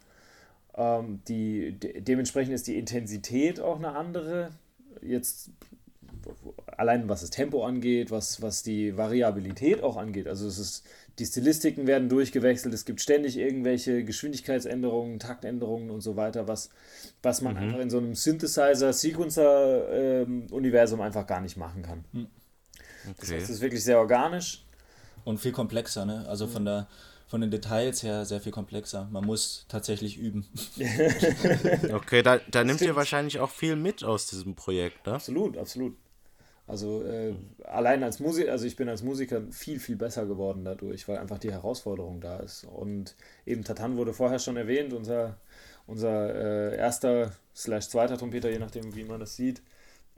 Ähm, 0.76 1.22
die, 1.28 1.74
de 1.74 2.02
dementsprechend 2.02 2.54
ist 2.54 2.68
die 2.68 2.78
Intensität 2.78 3.60
auch 3.60 3.78
eine 3.78 3.96
andere. 3.96 4.52
Jetzt 5.02 5.50
allein 6.78 7.10
was 7.10 7.22
das 7.22 7.30
Tempo 7.30 7.66
angeht, 7.66 8.12
was, 8.12 8.42
was 8.42 8.64
die 8.64 8.98
Variabilität 8.98 9.84
auch 9.84 9.98
angeht. 9.98 10.28
Also 10.28 10.48
es 10.48 10.58
ist, 10.58 10.84
die 11.20 11.26
Stilistiken 11.26 11.88
werden 11.88 12.08
durchgewechselt, 12.10 12.74
es 12.74 12.86
gibt 12.86 13.02
ständig 13.02 13.38
irgendwelche 13.38 14.04
Geschwindigkeitsänderungen, 14.04 15.20
Taktänderungen 15.20 15.90
und 15.90 16.02
so 16.02 16.16
weiter, 16.16 16.48
was, 16.48 16.70
was 17.22 17.42
man 17.42 17.56
mhm. 17.56 17.60
einfach 17.60 17.80
in 17.80 17.90
so 17.90 17.98
einem 17.98 18.16
Synthesizer-Sequencer-Universum 18.16 21.00
ähm, 21.00 21.06
einfach 21.06 21.28
gar 21.28 21.42
nicht 21.42 21.58
machen 21.58 21.84
kann. 21.84 22.06
Okay. 22.14 22.28
Das 23.20 23.30
heißt, 23.32 23.44
es 23.44 23.50
ist 23.50 23.62
wirklich 23.62 23.84
sehr 23.84 24.00
organisch. 24.00 24.64
Und 25.24 25.40
viel 25.40 25.52
komplexer, 25.52 26.04
ne? 26.06 26.26
Also 26.28 26.48
von 26.48 26.66
der 26.66 26.88
von 27.32 27.40
den 27.40 27.50
Details 27.50 28.04
her 28.04 28.26
sehr 28.26 28.42
viel 28.42 28.52
komplexer. 28.52 29.08
Man 29.10 29.26
muss 29.26 29.66
tatsächlich 29.70 30.18
üben. 30.18 30.50
okay, 31.94 32.22
da, 32.24 32.40
da 32.52 32.66
nimmt 32.66 32.82
ihr 32.82 32.98
wahrscheinlich 32.98 33.40
auch 33.40 33.50
viel 33.50 33.78
mit 33.78 34.04
aus 34.04 34.28
diesem 34.28 34.54
Projekt, 34.54 35.06
ne? 35.08 35.14
Absolut, 35.14 35.58
absolut. 35.58 35.96
Also 36.68 37.04
äh, 37.04 37.34
allein 37.64 38.04
als 38.04 38.20
Musiker, 38.20 38.52
also 38.52 38.66
ich 38.66 38.76
bin 38.76 38.90
als 38.90 39.02
Musiker 39.02 39.44
viel, 39.50 39.80
viel 39.80 39.96
besser 39.96 40.26
geworden 40.26 40.66
dadurch, 40.66 41.08
weil 41.08 41.20
einfach 41.20 41.40
die 41.40 41.54
Herausforderung 41.54 42.20
da 42.20 42.38
ist. 42.40 42.66
Und 42.66 43.16
eben 43.46 43.64
Tatan 43.64 43.96
wurde 43.96 44.14
vorher 44.14 44.40
schon 44.40 44.58
erwähnt, 44.58 44.92
unser, 44.92 45.38
unser 45.88 46.36
äh, 46.36 46.76
erster 46.76 47.32
slash 47.56 47.88
zweiter 47.88 48.18
Trompeter, 48.18 48.50
je 48.50 48.60
nachdem, 48.60 48.94
wie 48.94 49.06
man 49.06 49.22
das 49.22 49.38
sieht, 49.38 49.62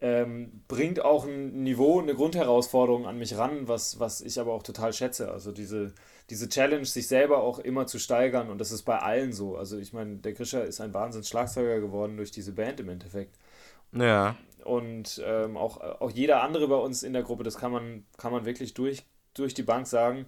ähm, 0.02 0.64
bringt 0.68 1.00
auch 1.00 1.26
ein 1.28 1.62
Niveau, 1.62 2.02
eine 2.02 2.16
Grundherausforderung 2.16 3.06
an 3.06 3.20
mich 3.20 3.38
ran, 3.38 3.68
was, 3.68 4.00
was 4.00 4.22
ich 4.22 4.40
aber 4.40 4.54
auch 4.54 4.64
total 4.64 4.94
schätze. 4.94 5.32
Also 5.32 5.52
diese, 5.52 5.94
diese 6.30 6.50
Challenge, 6.50 6.86
sich 6.86 7.08
selber 7.08 7.44
auch 7.44 7.60
immer 7.60 7.86
zu 7.88 8.00
steigern 8.00 8.50
und 8.50 8.60
das 8.60 8.72
ist 8.72 8.84
bei 8.84 9.00
allen 9.00 9.34
so. 9.34 9.58
Also 9.58 9.78
ich 9.78 9.94
meine, 9.94 10.18
der 10.18 10.34
Grischer 10.34 10.64
ist 10.64 10.82
ein 10.82 10.94
Wahnsinns-Schlagzeuger 10.94 11.80
geworden 11.80 12.18
durch 12.18 12.32
diese 12.32 12.54
Band 12.54 12.80
im 12.80 12.90
Endeffekt. 12.90 13.38
Ja. 13.92 14.36
Und 14.64 15.22
ähm, 15.26 15.58
auch, 15.58 15.78
auch 15.78 16.12
jeder 16.12 16.42
andere 16.42 16.68
bei 16.68 16.78
uns 16.78 17.04
in 17.04 17.14
der 17.14 17.24
Gruppe, 17.24 17.44
das 17.44 17.58
kann 17.58 17.72
man, 17.72 18.06
kann 18.18 18.32
man 18.32 18.46
wirklich 18.46 18.74
durch, 18.74 19.04
durch 19.34 19.54
die 19.54 19.64
Bank 19.64 19.88
sagen. 19.88 20.26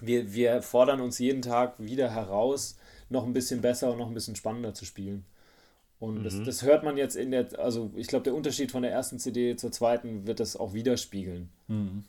Wir, 0.00 0.32
wir 0.32 0.62
fordern 0.62 1.00
uns 1.00 1.18
jeden 1.18 1.42
Tag 1.42 1.74
wieder 1.78 2.10
heraus, 2.10 2.78
noch 3.08 3.24
ein 3.24 3.32
bisschen 3.32 3.60
besser 3.60 3.90
und 3.90 3.98
noch 3.98 4.08
ein 4.08 4.14
bisschen 4.14 4.36
spannender 4.36 4.74
zu 4.74 4.84
spielen. 4.84 5.24
Und 5.98 6.18
mhm. 6.18 6.24
das, 6.24 6.42
das 6.42 6.62
hört 6.62 6.84
man 6.84 6.96
jetzt 6.96 7.16
in 7.16 7.30
der, 7.30 7.58
also 7.58 7.90
ich 7.96 8.06
glaube, 8.06 8.24
der 8.24 8.34
Unterschied 8.34 8.70
von 8.70 8.82
der 8.82 8.92
ersten 8.92 9.18
CD 9.18 9.56
zur 9.56 9.72
zweiten 9.72 10.26
wird 10.26 10.40
das 10.40 10.56
auch 10.56 10.74
widerspiegeln. 10.74 11.48
Mhm. 11.68 12.04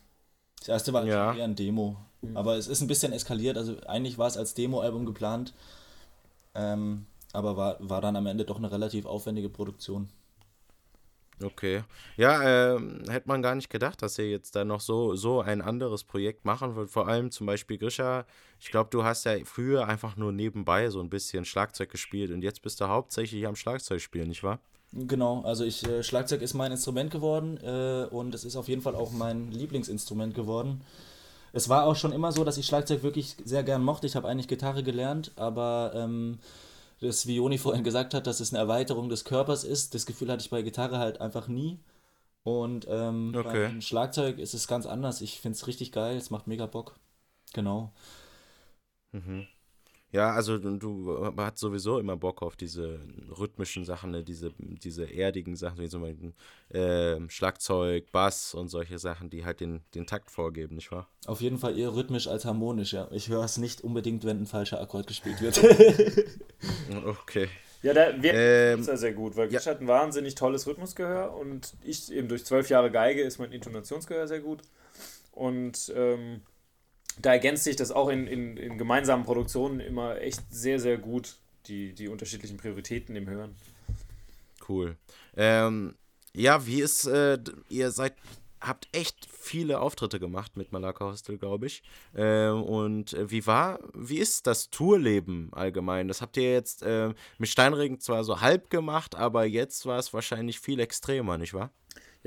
Das 0.67 0.73
erste 0.73 0.91
war 0.91 1.05
ja. 1.05 1.33
eher 1.33 1.45
ein 1.45 1.55
Demo. 1.55 1.95
Aber 2.33 2.57
es 2.57 2.67
ist 2.67 2.81
ein 2.81 2.87
bisschen 2.87 3.13
eskaliert. 3.13 3.57
Also 3.57 3.77
eigentlich 3.87 4.17
war 4.17 4.27
es 4.27 4.35
als 4.35 4.53
Demo-Album 4.53 5.05
geplant. 5.05 5.53
Ähm, 6.55 7.05
aber 7.31 7.55
war, 7.55 7.77
war 7.79 8.01
dann 8.01 8.17
am 8.17 8.25
Ende 8.25 8.43
doch 8.43 8.57
eine 8.57 8.69
relativ 8.69 9.05
aufwendige 9.05 9.47
Produktion. 9.47 10.09
Okay. 11.41 11.83
Ja, 12.17 12.75
äh, 12.75 12.79
hätte 13.09 13.29
man 13.29 13.41
gar 13.41 13.55
nicht 13.55 13.69
gedacht, 13.69 14.01
dass 14.01 14.17
ihr 14.17 14.29
jetzt 14.29 14.57
da 14.57 14.65
noch 14.65 14.81
so, 14.81 15.15
so 15.15 15.39
ein 15.39 15.61
anderes 15.61 16.03
Projekt 16.03 16.43
machen 16.43 16.75
wollt. 16.75 16.89
Vor 16.89 17.07
allem 17.07 17.31
zum 17.31 17.47
Beispiel 17.47 17.77
Grisha. 17.77 18.25
Ich 18.59 18.69
glaube, 18.69 18.89
du 18.89 19.05
hast 19.05 19.23
ja 19.23 19.37
früher 19.45 19.87
einfach 19.87 20.17
nur 20.17 20.33
nebenbei 20.33 20.89
so 20.89 20.99
ein 20.99 21.09
bisschen 21.09 21.45
Schlagzeug 21.45 21.89
gespielt 21.89 22.31
und 22.31 22.41
jetzt 22.41 22.61
bist 22.61 22.81
du 22.81 22.89
hauptsächlich 22.89 23.47
am 23.47 23.55
Schlagzeug 23.55 24.01
spielen, 24.01 24.27
nicht 24.27 24.43
wahr? 24.43 24.59
Genau, 24.93 25.41
also 25.41 25.63
ich, 25.65 25.85
äh, 25.85 26.01
Schlagzeug 26.01 26.41
ist 26.41 26.53
mein 26.53 26.71
Instrument 26.71 27.11
geworden 27.11 27.57
äh, 27.57 28.07
und 28.09 28.33
es 28.33 28.45
ist 28.45 28.55
auf 28.55 28.67
jeden 28.67 28.81
Fall 28.81 28.95
auch 28.95 29.11
mein 29.11 29.51
Lieblingsinstrument 29.51 30.33
geworden. 30.33 30.81
Es 31.53 31.69
war 31.69 31.85
auch 31.85 31.95
schon 31.95 32.11
immer 32.11 32.31
so, 32.31 32.43
dass 32.43 32.57
ich 32.57 32.65
Schlagzeug 32.65 33.03
wirklich 33.03 33.35
sehr 33.43 33.63
gern 33.63 33.83
mochte. 33.83 34.07
Ich 34.07 34.15
habe 34.15 34.27
eigentlich 34.27 34.47
Gitarre 34.47 34.83
gelernt, 34.83 35.31
aber 35.35 35.91
ähm, 35.95 36.39
das, 37.01 37.27
wie 37.27 37.35
Joni 37.35 37.57
vorhin 37.57 37.83
gesagt 37.83 38.13
hat, 38.13 38.27
dass 38.27 38.39
es 38.39 38.51
eine 38.53 38.59
Erweiterung 38.59 39.09
des 39.09 39.23
Körpers 39.23 39.63
ist, 39.63 39.93
das 39.93 40.05
Gefühl 40.05 40.31
hatte 40.31 40.43
ich 40.43 40.49
bei 40.49 40.61
Gitarre 40.61 40.99
halt 40.99 41.21
einfach 41.21 41.47
nie. 41.47 41.79
Und 42.43 42.87
ähm, 42.89 43.33
okay. 43.37 43.67
beim 43.67 43.81
Schlagzeug 43.81 44.39
ist 44.39 44.53
es 44.53 44.67
ganz 44.67 44.85
anders. 44.85 45.21
Ich 45.21 45.41
finde 45.41 45.57
es 45.57 45.67
richtig 45.67 45.91
geil, 45.91 46.17
es 46.17 46.29
macht 46.29 46.47
mega 46.47 46.65
Bock. 46.65 46.95
Genau. 47.53 47.91
Mhm. 49.11 49.47
Ja, 50.11 50.31
also 50.31 50.57
du, 50.57 50.77
du 50.77 51.33
hast 51.37 51.57
sowieso 51.57 51.99
immer 51.99 52.15
Bock 52.15 52.41
auf 52.41 52.55
diese 52.55 52.99
rhythmischen 53.37 53.83
Sachen, 53.83 54.11
ne? 54.11 54.23
diese, 54.23 54.53
diese 54.57 55.03
erdigen 55.05 55.57
Sachen, 55.57 55.79
wie 55.79 55.89
zum 55.89 56.01
Beispiel 56.01 56.33
äh, 56.69 57.19
Schlagzeug, 57.29 58.09
Bass 58.13 58.53
und 58.53 58.69
solche 58.69 58.99
Sachen, 58.99 59.29
die 59.29 59.43
halt 59.43 59.59
den, 59.59 59.81
den 59.95 60.07
Takt 60.07 60.31
vorgeben, 60.31 60.75
nicht 60.75 60.91
wahr? 60.93 61.09
Auf 61.25 61.41
jeden 61.41 61.57
Fall 61.57 61.77
eher 61.77 61.93
rhythmisch 61.93 62.27
als 62.27 62.45
harmonisch, 62.45 62.93
ja. 62.93 63.09
Ich 63.11 63.27
höre 63.27 63.43
es 63.43 63.57
nicht 63.57 63.81
unbedingt, 63.81 64.23
wenn 64.23 64.41
ein 64.41 64.47
falscher 64.47 64.79
Akkord 64.79 65.07
gespielt 65.07 65.41
wird. 65.41 65.61
okay. 67.05 67.49
Ja, 67.83 67.93
der 67.93 68.23
wird 68.23 68.35
ähm, 68.35 68.83
sehr, 68.83 68.97
sehr 68.97 69.13
gut, 69.13 69.35
weil 69.35 69.51
ja. 69.51 69.63
hat 69.63 69.81
ein 69.81 69.87
wahnsinnig 69.87 70.35
tolles 70.35 70.67
Rhythmusgehör 70.67 71.35
und 71.35 71.73
ich 71.83 72.11
eben 72.11 72.27
durch 72.27 72.45
zwölf 72.45 72.69
Jahre 72.69 72.91
Geige 72.91 73.21
ist 73.21 73.39
mein 73.39 73.51
Intonationsgehör 73.51 74.27
sehr 74.27 74.39
gut. 74.39 74.61
Und 75.31 75.93
ähm, 75.95 76.41
da 77.21 77.33
ergänzt 77.33 77.63
sich 77.63 77.75
das 77.75 77.91
auch 77.91 78.09
in, 78.09 78.27
in, 78.27 78.57
in 78.57 78.77
gemeinsamen 78.77 79.25
Produktionen 79.25 79.79
immer 79.79 80.21
echt 80.21 80.41
sehr, 80.49 80.79
sehr 80.79 80.97
gut, 80.97 81.35
die, 81.67 81.93
die 81.93 82.07
unterschiedlichen 82.07 82.57
Prioritäten 82.57 83.15
im 83.15 83.27
Hören. 83.27 83.55
Cool. 84.67 84.97
Ähm, 85.35 85.95
ja, 86.33 86.65
wie 86.65 86.81
ist, 86.81 87.05
äh, 87.05 87.39
ihr 87.69 87.91
seid, 87.91 88.13
habt 88.61 88.87
echt 88.91 89.27
viele 89.31 89.79
Auftritte 89.79 90.19
gemacht 90.19 90.57
mit 90.57 90.71
Malaka 90.71 91.05
Hostel, 91.05 91.37
glaube 91.37 91.67
ich. 91.67 91.83
Ähm, 92.15 92.63
und 92.63 93.13
äh, 93.13 93.29
wie 93.29 93.45
war, 93.45 93.79
wie 93.93 94.17
ist 94.17 94.47
das 94.47 94.69
Tourleben 94.69 95.49
allgemein? 95.53 96.07
Das 96.07 96.21
habt 96.21 96.37
ihr 96.37 96.51
jetzt 96.51 96.83
äh, 96.83 97.13
mit 97.37 97.49
Steinregen 97.49 97.99
zwar 97.99 98.23
so 98.23 98.41
halb 98.41 98.69
gemacht, 98.69 99.15
aber 99.15 99.45
jetzt 99.45 99.85
war 99.85 99.99
es 99.99 100.13
wahrscheinlich 100.13 100.59
viel 100.59 100.79
extremer, 100.79 101.37
nicht 101.37 101.53
wahr? 101.53 101.71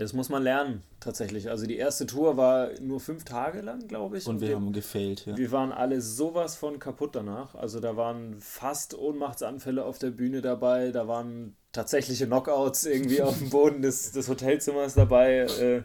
Ja, 0.00 0.04
das 0.04 0.14
muss 0.14 0.30
man 0.30 0.42
lernen, 0.42 0.82
tatsächlich. 0.98 1.50
Also 1.50 1.66
die 1.66 1.76
erste 1.76 2.06
Tour 2.06 2.38
war 2.38 2.70
nur 2.80 3.00
fünf 3.00 3.22
Tage 3.24 3.60
lang, 3.60 3.86
glaube 3.86 4.16
ich. 4.16 4.26
Und 4.26 4.40
wir, 4.40 4.54
haben 4.54 4.72
gefailt, 4.72 5.26
ja. 5.26 5.36
Wir 5.36 5.52
waren 5.52 5.72
alle 5.72 6.00
sowas 6.00 6.56
von 6.56 6.78
kaputt 6.78 7.14
danach. 7.14 7.54
Also 7.54 7.80
da 7.80 7.98
waren 7.98 8.40
fast 8.40 8.96
Ohnmachtsanfälle 8.96 9.84
auf 9.84 9.98
der 9.98 10.08
Bühne 10.08 10.40
dabei, 10.40 10.90
da 10.90 11.06
waren 11.06 11.54
tatsächliche 11.72 12.24
Knockouts 12.24 12.86
irgendwie 12.86 13.20
auf 13.20 13.36
dem 13.36 13.50
Boden 13.50 13.82
des, 13.82 14.12
des 14.12 14.26
Hotelzimmers 14.30 14.94
dabei. 14.94 15.40
Äh, 15.40 15.82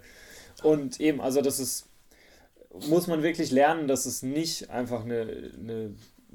und 0.63 1.01
eben, 1.01 1.19
also 1.19 1.41
das 1.41 1.59
ist, 1.59 1.89
muss 2.87 3.07
man 3.07 3.21
wirklich 3.21 3.51
lernen, 3.51 3.89
dass 3.89 4.05
es 4.05 4.23
nicht 4.23 4.69
einfach 4.69 5.03
eine, 5.03 5.51
eine 5.59 5.93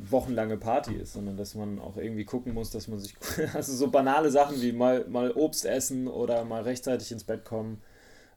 wochenlange 0.08 0.56
Party 0.56 0.94
ist, 0.94 1.12
sondern 1.12 1.36
dass 1.36 1.54
man 1.54 1.78
auch 1.78 1.96
irgendwie 1.96 2.24
gucken 2.24 2.54
muss, 2.54 2.70
dass 2.70 2.88
man 2.88 2.98
sich, 2.98 3.14
also 3.54 3.72
so 3.74 3.90
banale 3.90 4.30
Sachen 4.30 4.60
wie 4.62 4.72
mal, 4.72 5.06
mal 5.08 5.32
Obst 5.32 5.64
essen 5.64 6.08
oder 6.08 6.44
mal 6.44 6.62
rechtzeitig 6.62 7.12
ins 7.12 7.24
Bett 7.24 7.44
kommen. 7.44 7.80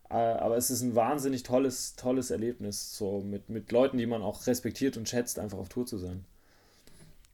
Äh, 0.10 0.16
aber 0.16 0.58
es 0.58 0.70
ist 0.70 0.82
ein 0.82 0.96
wahnsinnig 0.96 1.44
tolles, 1.44 1.96
tolles 1.96 2.32
Erlebnis, 2.32 2.98
so 2.98 3.22
mit, 3.22 3.50
mit 3.50 3.72
Leuten, 3.72 3.98
die 3.98 4.06
man 4.06 4.22
auch 4.22 4.46
respektiert 4.48 4.98
und 4.98 5.08
schätzt, 5.08 5.40
einfach 5.40 5.58
auf 5.58 5.70
Tour 5.70 5.86
zu 5.86 5.98
sein. 5.98 6.26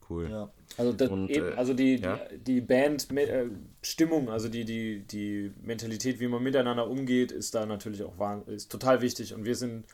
Cool. 0.10 0.30
Ja. 0.30 0.50
Also, 0.78 0.94
das 0.94 1.10
und, 1.10 1.30
eben, 1.30 1.50
äh, 1.50 1.56
also 1.56 1.74
die, 1.74 1.98
ja? 1.98 2.20
die, 2.32 2.38
die 2.40 2.62
Band-Stimmung, 2.62 4.28
äh, 4.28 4.32
also 4.32 4.50
die, 4.50 4.66
die, 4.66 5.02
die 5.02 5.52
Mentalität, 5.62 6.20
wie 6.20 6.28
man 6.28 6.42
miteinander 6.42 6.90
umgeht, 6.90 7.32
ist 7.32 7.54
da 7.54 7.66
natürlich 7.66 8.04
auch 8.04 8.16
ist 8.48 8.72
total 8.72 9.02
wichtig. 9.02 9.34
Und 9.34 9.46
wir 9.46 9.56
sind 9.56 9.86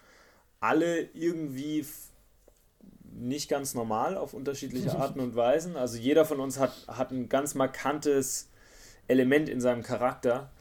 alle 0.60 1.10
irgendwie 1.14 1.86
nicht 3.16 3.50
ganz 3.50 3.74
normal 3.74 4.18
auf 4.18 4.34
unterschiedliche 4.34 4.92
Arten 4.98 5.20
und 5.20 5.36
Weisen. 5.36 5.76
Also 5.76 5.98
jeder 5.98 6.26
von 6.26 6.40
uns 6.40 6.60
hat, 6.60 6.74
hat 6.88 7.12
ein 7.12 7.30
ganz 7.30 7.56
markantes 7.56 8.50
Element 9.08 9.50
in 9.50 9.62
seinem 9.62 9.84
Charakter. 9.84 10.52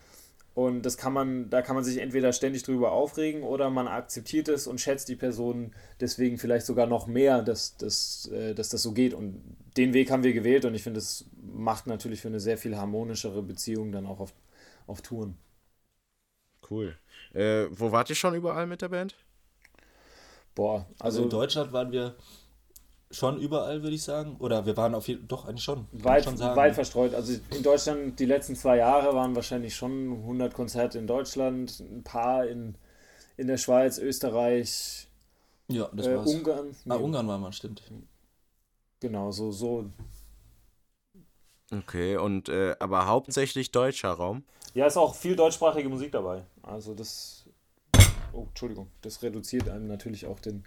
Und 0.55 0.83
das 0.83 0.97
kann 0.97 1.13
man, 1.13 1.51
da 1.51 1.63
kann 1.63 1.75
man 1.75 1.85
sich 1.85 1.99
entweder 1.99 2.33
ständig 2.33 2.63
drüber 2.63 2.93
aufregen 2.93 3.43
oder 3.43 3.71
man 3.71 3.89
akzeptiert 3.89 4.49
es 4.49 4.69
und 4.69 4.81
schätzt 4.81 5.09
die 5.09 5.17
Person 5.17 5.73
deswegen 6.01 6.39
vielleicht 6.39 6.65
sogar 6.65 6.87
noch 6.87 7.09
mehr, 7.09 7.43
dass, 7.43 7.77
dass, 7.77 8.29
äh, 8.29 8.55
dass 8.55 8.69
das 8.69 8.81
so 8.83 8.93
geht. 8.93 9.15
Und 9.15 9.43
den 9.77 9.93
Weg 9.95 10.13
haben 10.13 10.23
wir 10.23 10.33
gewählt 10.33 10.65
und 10.65 10.75
ich 10.75 10.85
finde, 10.85 10.99
es 10.99 11.29
macht 11.43 11.89
natürlich 11.89 12.21
für 12.21 12.29
eine 12.29 12.39
sehr 12.39 12.57
viel 12.57 12.77
harmonischere 12.77 13.43
Beziehung 13.43 13.91
dann 13.91 14.07
auch 14.07 14.21
auf, 14.21 14.33
auf 14.87 15.03
Touren. 15.03 15.37
Cool. 16.71 16.97
Äh, 17.33 17.67
wo 17.71 17.91
wart 17.91 18.09
ihr 18.11 18.17
schon 18.17 18.37
überall 18.37 18.69
mit 18.69 18.81
der 18.81 18.91
Band? 18.91 19.17
Boah, 20.55 20.87
also, 21.01 21.05
also 21.19 21.23
in 21.25 21.31
Deutschland 21.31 21.73
waren 21.73 21.91
wir 21.91 22.15
schon 23.15 23.39
überall, 23.39 23.83
würde 23.83 23.95
ich 23.95 24.03
sagen. 24.03 24.37
Oder 24.39 24.67
wir 24.67 24.77
waren 24.77 24.95
auf 24.95 25.09
jeden 25.09 25.27
doch 25.29 25.47
eigentlich 25.47 25.65
schon. 25.65 25.87
Weit, 25.93 26.25
schon 26.25 26.37
sagen. 26.37 26.57
weit 26.57 26.75
verstreut. 26.75 27.15
Also 27.15 27.35
in 27.51 27.63
Deutschland, 27.63 28.19
die 28.19 28.27
letzten 28.27 28.57
zwei 28.57 28.77
Jahre 28.79 29.15
waren 29.15 29.35
wahrscheinlich 29.35 29.75
schon 29.75 30.13
100 30.13 30.53
Konzerte 30.53 30.99
in 30.99 31.07
Deutschland, 31.07 31.81
ein 31.81 32.03
paar 32.03 32.47
in, 32.47 32.77
in 33.37 33.47
der 33.47 33.57
Schweiz, 33.57 33.99
Österreich, 33.99 35.09
ja, 35.69 35.89
das 35.93 36.07
äh, 36.07 36.17
war's. 36.17 36.33
Ungarn. 36.33 36.77
Ah, 36.89 36.97
Ungarn 36.97 37.27
war 37.27 37.39
man, 37.39 37.53
stimmt. 37.53 37.83
Genau, 39.01 39.31
so, 39.31 39.51
so. 39.51 39.91
Okay, 41.73 42.17
und 42.17 42.49
äh, 42.49 42.77
aber 42.79 43.07
hauptsächlich 43.07 43.71
deutscher 43.73 44.11
Raum? 44.11 44.45
Ja, 44.75 44.87
ist 44.87 44.97
auch 44.97 45.15
viel 45.15 45.37
deutschsprachige 45.37 45.89
Musik 45.89 46.13
dabei. 46.13 46.45
Also 46.63 46.95
das. 46.95 47.49
Oh, 48.33 48.47
Entschuldigung, 48.49 48.91
das 49.01 49.23
reduziert 49.23 49.69
einem 49.69 49.87
natürlich 49.87 50.27
auch 50.27 50.41
den 50.41 50.65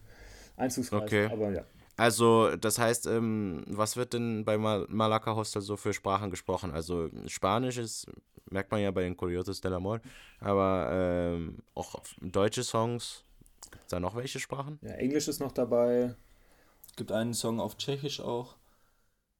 Einzugspreis. 0.55 1.03
Okay. 1.03 1.29
Aber 1.31 1.51
ja. 1.51 1.63
Also, 1.97 2.55
das 2.55 2.77
heißt, 2.77 3.07
ähm, 3.07 3.63
was 3.67 3.97
wird 3.97 4.13
denn 4.13 4.45
bei 4.45 4.57
Mal 4.57 4.85
Malacca 4.87 5.35
Hostel 5.35 5.63
so 5.63 5.77
für 5.77 5.93
Sprachen 5.93 6.29
gesprochen? 6.29 6.71
Also, 6.71 7.09
Spanisch 7.25 7.77
ist, 7.77 8.05
merkt 8.51 8.71
man 8.71 8.81
ja 8.81 8.91
bei 8.91 9.01
den 9.01 9.17
Coyotes 9.17 9.61
del 9.61 9.73
Amor, 9.73 9.99
aber 10.39 10.89
ähm, 10.91 11.57
auch 11.73 11.95
deutsche 12.21 12.63
Songs, 12.63 13.23
gibt 13.71 13.83
es 13.83 13.89
da 13.89 13.99
noch 13.99 14.15
welche 14.15 14.39
Sprachen? 14.39 14.77
Ja, 14.83 14.91
Englisch 14.91 15.27
ist 15.27 15.39
noch 15.39 15.51
dabei. 15.51 16.15
Gibt 16.95 17.11
einen 17.11 17.33
Song 17.33 17.59
auf 17.59 17.77
Tschechisch 17.77 18.19
auch. 18.19 18.57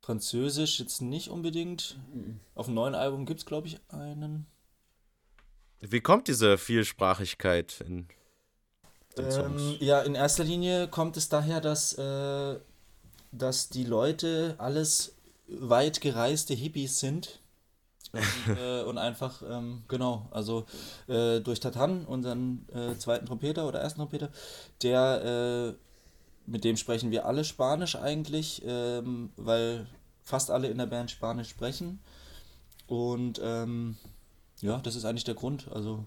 Französisch 0.02 0.80
jetzt 0.80 1.02
nicht 1.02 1.30
unbedingt. 1.30 2.00
Mhm. 2.14 2.40
Auf 2.56 2.66
dem 2.66 2.76
neuen 2.76 2.96
Album 2.96 3.26
gibt 3.28 3.42
es, 3.42 3.46
glaube 3.46 3.68
ich, 3.68 3.80
einen. 3.90 4.48
Wie 5.80 6.02
kommt 6.02 6.28
diese 6.28 6.58
Vielsprachigkeit 6.58 7.82
in 7.86 8.08
ähm, 9.20 9.76
ja, 9.80 10.02
in 10.02 10.16
erster 10.16 10.44
Linie 10.44 10.88
kommt 10.88 11.18
es 11.18 11.30
daher, 11.30 11.62
dass, 11.62 11.94
äh, 11.94 12.56
dass 13.32 13.70
die 13.70 13.84
Leute 13.84 14.56
alles 14.58 15.16
weit 15.48 16.02
gereiste 16.02 16.54
Hippies 16.54 17.00
sind. 17.00 17.40
und, 18.14 18.58
äh, 18.58 18.84
und 18.84 18.98
einfach, 18.98 19.44
ähm, 19.48 19.84
genau, 19.90 20.28
also 20.32 20.66
äh, 21.08 21.42
durch 21.42 21.60
Tatan, 21.60 22.06
unseren 22.06 22.66
äh, 22.74 22.98
zweiten 22.98 23.26
Trompeter 23.26 23.68
oder 23.68 23.82
ersten 23.82 24.00
Trompeter, 24.00 24.30
der, 24.82 25.76
äh, 25.76 26.50
mit 26.50 26.64
dem 26.64 26.78
sprechen 26.78 27.12
wir 27.12 27.26
alle 27.26 27.44
Spanisch 27.44 27.98
eigentlich, 27.98 28.64
ähm, 28.66 29.32
weil 29.36 29.88
fast 30.24 30.52
alle 30.52 30.70
in 30.70 30.78
der 30.78 30.86
Band 30.86 31.12
Spanisch 31.12 31.50
sprechen. 31.50 32.00
Und 32.88 33.42
ähm, 33.44 33.98
ja, 34.62 34.78
das 34.78 34.96
ist 34.96 35.06
eigentlich 35.06 35.26
der 35.26 35.36
Grund. 35.36 35.68
Also 35.74 36.06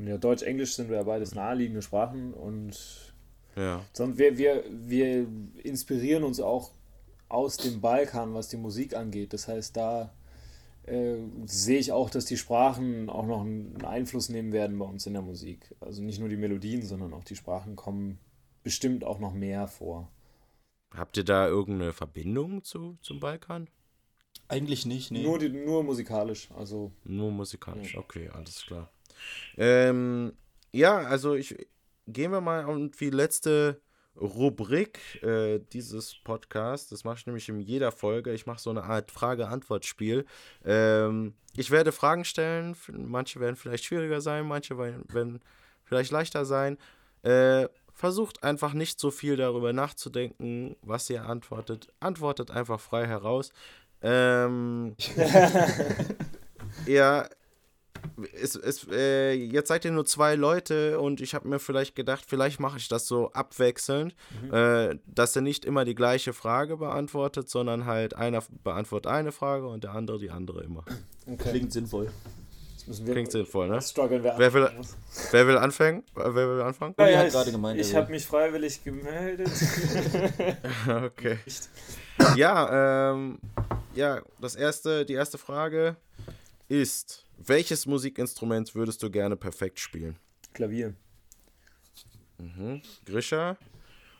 und 0.00 0.06
ja, 0.06 0.16
Deutsch, 0.16 0.42
Englisch 0.42 0.74
sind 0.74 0.88
wir 0.88 0.96
ja 0.96 1.02
beides 1.02 1.34
naheliegende 1.34 1.82
Sprachen 1.82 2.32
und 2.32 3.14
ja. 3.54 3.84
sondern 3.92 4.16
wir, 4.18 4.38
wir, 4.38 4.64
wir 4.70 5.26
inspirieren 5.62 6.24
uns 6.24 6.40
auch 6.40 6.72
aus 7.28 7.58
dem 7.58 7.82
Balkan, 7.82 8.32
was 8.32 8.48
die 8.48 8.56
Musik 8.56 8.96
angeht. 8.96 9.34
Das 9.34 9.46
heißt, 9.46 9.76
da 9.76 10.14
äh, 10.84 11.16
sehe 11.44 11.78
ich 11.78 11.92
auch, 11.92 12.08
dass 12.08 12.24
die 12.24 12.38
Sprachen 12.38 13.10
auch 13.10 13.26
noch 13.26 13.42
einen 13.42 13.84
Einfluss 13.84 14.30
nehmen 14.30 14.52
werden 14.52 14.78
bei 14.78 14.86
uns 14.86 15.04
in 15.04 15.12
der 15.12 15.22
Musik. 15.22 15.74
Also 15.80 16.02
nicht 16.02 16.18
nur 16.18 16.30
die 16.30 16.38
Melodien, 16.38 16.82
sondern 16.82 17.12
auch 17.12 17.24
die 17.24 17.36
Sprachen 17.36 17.76
kommen 17.76 18.18
bestimmt 18.62 19.04
auch 19.04 19.18
noch 19.18 19.34
mehr 19.34 19.68
vor. 19.68 20.10
Habt 20.94 21.18
ihr 21.18 21.24
da 21.24 21.46
irgendeine 21.46 21.92
Verbindung 21.92 22.64
zu, 22.64 22.96
zum 23.02 23.20
Balkan? 23.20 23.68
Eigentlich 24.48 24.86
nicht, 24.86 25.10
nee. 25.10 25.22
Nur, 25.22 25.38
die, 25.38 25.50
nur 25.50 25.84
musikalisch, 25.84 26.48
also. 26.56 26.90
Nur 27.04 27.30
musikalisch, 27.30 27.94
ja. 27.94 28.00
okay, 28.00 28.30
alles 28.30 28.64
klar. 28.64 28.90
Ähm, 29.56 30.32
ja, 30.72 30.98
also 30.98 31.34
ich 31.34 31.56
gehen 32.06 32.32
wir 32.32 32.40
mal 32.40 32.64
auf 32.64 32.76
die 32.98 33.10
letzte 33.10 33.80
Rubrik 34.16 35.22
äh, 35.22 35.60
dieses 35.72 36.14
Podcasts. 36.24 36.90
Das 36.90 37.04
mache 37.04 37.18
ich 37.18 37.26
nämlich 37.26 37.48
in 37.48 37.60
jeder 37.60 37.92
Folge. 37.92 38.32
Ich 38.32 38.46
mache 38.46 38.60
so 38.60 38.70
eine 38.70 38.84
Art 38.84 39.10
Frage-Antwort-Spiel. 39.10 40.26
Ähm, 40.64 41.34
ich 41.56 41.70
werde 41.70 41.92
Fragen 41.92 42.24
stellen. 42.24 42.76
Manche 42.88 43.40
werden 43.40 43.56
vielleicht 43.56 43.84
schwieriger 43.84 44.20
sein, 44.20 44.46
manche 44.46 44.76
werden 44.78 45.40
vielleicht 45.84 46.10
leichter 46.10 46.44
sein. 46.44 46.76
Äh, 47.22 47.68
versucht 47.92 48.42
einfach 48.42 48.72
nicht 48.72 48.98
so 48.98 49.10
viel 49.10 49.36
darüber 49.36 49.72
nachzudenken, 49.72 50.76
was 50.82 51.08
ihr 51.10 51.26
antwortet. 51.26 51.88
Antwortet 52.00 52.50
einfach 52.50 52.80
frei 52.80 53.06
heraus. 53.06 53.52
Ähm, 54.02 54.96
ja, 56.86 57.28
es, 58.32 58.54
es, 58.54 58.86
äh, 58.90 59.32
jetzt 59.32 59.68
seid 59.68 59.84
ihr 59.84 59.90
nur 59.90 60.04
zwei 60.04 60.34
Leute 60.34 61.00
und 61.00 61.20
ich 61.20 61.34
habe 61.34 61.48
mir 61.48 61.58
vielleicht 61.58 61.94
gedacht, 61.94 62.24
vielleicht 62.26 62.60
mache 62.60 62.78
ich 62.78 62.88
das 62.88 63.06
so 63.06 63.30
abwechselnd, 63.32 64.14
mhm. 64.42 64.54
äh, 64.54 64.98
dass 65.06 65.36
er 65.36 65.42
nicht 65.42 65.64
immer 65.64 65.84
die 65.84 65.94
gleiche 65.94 66.32
Frage 66.32 66.76
beantwortet, 66.76 67.48
sondern 67.48 67.86
halt 67.86 68.14
einer 68.16 68.42
beantwortet 68.64 69.10
eine 69.10 69.32
Frage 69.32 69.66
und 69.66 69.84
der 69.84 69.92
andere 69.92 70.18
die 70.18 70.30
andere 70.30 70.62
immer. 70.62 70.84
Okay. 71.26 71.50
Klingt 71.50 71.72
sinnvoll. 71.72 72.10
Klingt 73.04 73.30
sinnvoll, 73.30 73.68
ne? 73.68 73.78
wer, 73.78 74.38
wer, 74.38 74.52
will, 74.52 74.70
wer 75.30 75.46
will 75.46 75.58
anfangen? 75.58 76.02
Wer 76.14 76.34
will 76.34 76.60
anfangen? 76.62 76.94
Ja, 76.98 77.08
ja, 77.08 77.26
ich 77.26 77.52
gemeint, 77.52 77.78
ich 77.78 77.94
habe 77.94 78.10
mich 78.10 78.26
freiwillig 78.26 78.82
gemeldet. 78.82 79.50
okay. 81.04 81.38
Ja, 82.34 83.12
ähm, 83.12 83.38
ja, 83.94 84.22
das 84.40 84.56
erste, 84.56 85.04
die 85.04 85.12
erste 85.12 85.38
Frage 85.38 85.96
ist 86.70 87.26
welches 87.36 87.84
Musikinstrument 87.84 88.74
würdest 88.74 89.02
du 89.02 89.10
gerne 89.10 89.36
perfekt 89.36 89.80
spielen? 89.80 90.16
Klavier. 90.52 90.94
Mhm. 92.38 92.80
Grisha? 93.04 93.58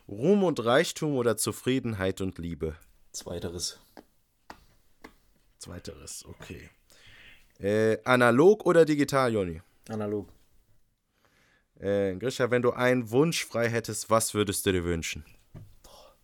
Ruhm 0.07 0.43
und 0.43 0.63
Reichtum 0.63 1.15
oder 1.15 1.37
Zufriedenheit 1.37 2.19
und 2.19 2.37
Liebe? 2.37 2.75
Zweiteres. 3.13 3.79
Zweiteres, 5.59 6.25
okay. 6.25 6.69
Äh, 7.59 7.99
analog 8.03 8.65
oder 8.65 8.83
digital, 8.83 9.31
Joni? 9.31 9.61
Analog. 9.87 10.27
Äh, 11.79 12.15
Grisha, 12.15 12.51
wenn 12.51 12.61
du 12.61 12.71
einen 12.71 13.11
Wunsch 13.11 13.45
frei 13.45 13.69
hättest, 13.69 14.09
was 14.09 14.33
würdest 14.33 14.65
du 14.65 14.73
dir 14.73 14.83
wünschen? 14.83 15.23
Boah. 15.83 16.15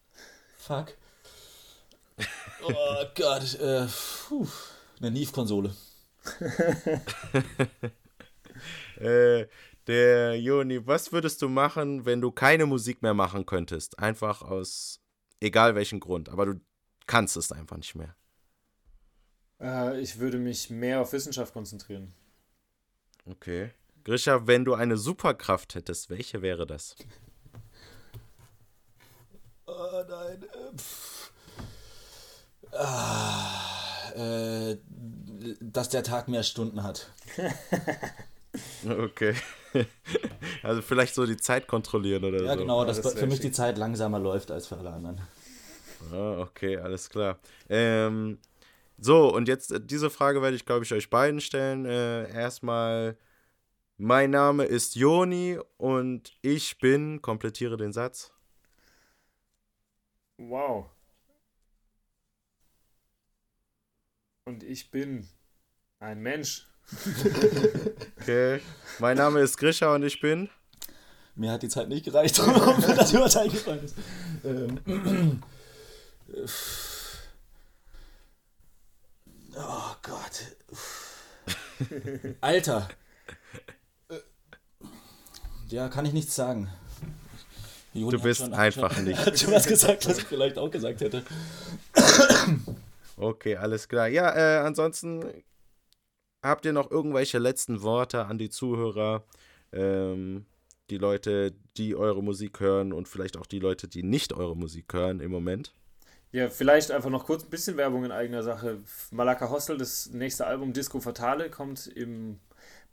Fuck. 0.58 0.98
Oh 2.64 3.06
Gott. 3.16 3.54
Äh, 3.62 3.88
eine 5.00 5.12
Neve-Konsole. 5.12 5.74
äh, 9.00 9.48
der 9.88 10.40
Joni, 10.40 10.86
was 10.86 11.12
würdest 11.12 11.42
du 11.42 11.50
machen, 11.50 12.06
wenn 12.06 12.22
du 12.22 12.32
keine 12.32 12.66
Musik 12.66 13.02
mehr 13.02 13.14
machen 13.14 13.46
könntest? 13.46 14.00
Einfach 14.00 14.42
aus 14.42 15.02
egal 15.40 15.76
welchen 15.76 16.00
Grund, 16.00 16.30
aber 16.30 16.46
du 16.46 16.62
kannst 17.06 17.38
es 17.38 17.52
einfach 17.52 17.78
nicht 17.78 17.96
mehr. 17.96 18.16
Äh, 19.60 20.00
ich 20.02 20.20
würde 20.20 20.38
mich 20.38 20.70
mehr 20.70 21.02
auf 21.02 21.14
Wissenschaft 21.14 21.54
konzentrieren. 21.54 22.14
Okay. 23.26 23.72
Grisha, 24.04 24.48
wenn 24.48 24.64
du 24.64 24.74
eine 24.74 24.98
Superkraft 24.98 25.76
hättest, 25.76 26.10
welche 26.10 26.42
wäre 26.42 26.66
das? 26.66 26.96
Oh 29.66 30.04
nein. 30.08 30.46
Äh, 32.72 32.78
ah, 32.78 34.12
äh, 34.16 34.78
dass 35.60 35.90
der 35.90 36.04
Tag 36.04 36.28
mehr 36.28 36.44
Stunden 36.44 36.84
hat. 36.84 37.12
Okay. 38.88 39.36
Also 40.64 40.82
vielleicht 40.82 41.14
so 41.14 41.26
die 41.28 41.38
Zeit 41.38 41.68
kontrollieren 41.68 42.24
oder 42.24 42.44
Ja, 42.44 42.54
so. 42.54 42.60
genau, 42.60 42.84
dass 42.84 43.00
das 43.02 43.14
für 43.14 43.28
mich 43.28 43.36
schick. 43.36 43.44
die 43.44 43.52
Zeit 43.52 43.78
langsamer 43.78 44.18
läuft 44.18 44.50
als 44.50 44.66
für 44.66 44.78
alle 44.78 44.90
anderen. 44.90 45.22
Ah, 46.12 46.40
okay, 46.40 46.78
alles 46.78 47.10
klar. 47.10 47.38
Ähm, 47.70 48.40
so, 48.98 49.32
und 49.34 49.48
jetzt 49.48 49.72
äh, 49.72 49.80
diese 49.80 50.10
Frage 50.10 50.42
werde 50.42 50.56
ich, 50.56 50.66
glaube 50.66 50.84
ich, 50.86 50.94
euch 50.94 51.10
beiden 51.12 51.42
stellen. 51.42 51.86
Äh, 51.86 52.32
erstmal, 52.32 53.18
mein 53.98 54.32
Name 54.32 54.66
ist 54.66 54.96
Joni 54.96 55.60
und 55.78 56.34
ich 56.42 56.80
bin, 56.80 57.22
komplettiere 57.22 57.78
den 57.78 57.94
Satz. 57.94 58.32
Wow. 60.40 60.90
Und 64.46 64.64
ich 64.64 64.90
bin 64.92 65.28
ein 66.00 66.20
Mensch. 66.22 66.66
Okay. 68.22 68.62
Mein 69.00 69.18
Name 69.18 69.40
ist 69.42 69.58
Grisha 69.58 69.94
und 69.94 70.04
ich 70.04 70.20
bin. 70.22 70.50
Mir 71.36 71.52
hat 71.52 71.62
die 71.64 71.70
Zeit 71.70 71.90
nicht 71.90 72.06
gereicht, 72.06 72.40
um 72.40 72.48
das 72.96 73.12
überhaupt 73.12 73.38
eingefallen 73.38 73.84
ist. 73.84 73.96
Ähm. 74.44 75.42
Oh 79.60 79.96
Gott. 80.04 80.56
Alter. 82.42 82.88
Ja, 85.70 85.90
kann 85.90 86.06
ich 86.06 86.14
nichts 86.14 86.36
sagen. 86.36 86.70
Joni 87.96 88.12
Du 88.16 88.22
bist 88.22 88.42
schon- 88.42 88.54
einfach 88.54 88.94
schon, 88.94 89.04
nicht. 89.06 89.26
Hat 89.26 89.40
schon 89.40 89.52
was 89.52 89.66
gesagt, 89.66 90.08
was 90.08 90.20
ich 90.20 90.26
vielleicht 90.26 90.60
auch 90.60 90.70
gesagt 90.70 91.02
hätte. 91.02 91.24
Okay, 93.16 93.56
alles 93.56 93.88
klar. 93.88 94.08
Ja, 94.10 94.36
äh, 94.36 94.60
ansonsten 94.60 95.26
habt 96.42 96.66
ihr 96.66 96.74
noch 96.74 96.92
irgendwelche 96.92 97.40
letzten 97.40 97.82
Worte 97.82 98.26
an 98.26 98.38
die 98.38 98.50
Zuhörer, 98.50 99.24
ähm, 99.72 100.46
die 100.90 100.98
Leute, 100.98 101.54
die 101.78 101.96
eure 101.96 102.24
Musik 102.24 102.60
hören 102.60 102.94
und 102.94 103.08
vielleicht 103.08 103.38
auch 103.38 103.46
die 103.46 103.60
Leute, 103.60 103.88
die 103.88 104.04
nicht 104.04 104.34
eure 104.34 104.56
Musik 104.56 104.94
hören 104.94 105.20
im 105.20 105.32
Moment? 105.32 105.74
Ja, 106.32 106.50
vielleicht 106.50 106.92
einfach 106.92 107.10
noch 107.10 107.26
kurz 107.26 107.44
ein 107.44 107.50
bisschen 107.50 107.78
Werbung 107.78 108.04
in 108.04 108.12
eigener 108.12 108.44
Sache. 108.44 108.80
Malaka 109.12 109.50
Hostel, 109.50 109.78
das 109.78 110.10
nächste 110.12 110.46
Album 110.46 110.74
Disco 110.74 111.00
Fatale, 111.00 111.50
kommt 111.50 111.88
im 111.88 112.40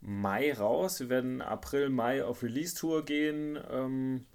Mai 0.01 0.53
raus. 0.53 0.99
Wir 0.99 1.09
werden 1.09 1.41
April, 1.41 1.89
Mai 1.89 2.23
auf 2.23 2.43
Release-Tour 2.43 3.03
gehen. 3.03 3.59
Ähm, 3.69 4.25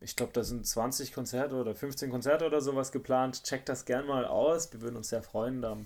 ich 0.00 0.16
glaube, 0.16 0.32
da 0.32 0.42
sind 0.42 0.66
20 0.66 1.12
Konzerte 1.12 1.56
oder 1.56 1.74
15 1.74 2.10
Konzerte 2.10 2.46
oder 2.46 2.60
sowas 2.60 2.90
geplant. 2.90 3.44
Checkt 3.44 3.68
das 3.68 3.84
gern 3.84 4.06
mal 4.06 4.24
aus. 4.24 4.72
Wir 4.72 4.80
würden 4.80 4.96
uns 4.96 5.10
sehr 5.10 5.22
freuen, 5.22 5.62
da 5.62 5.76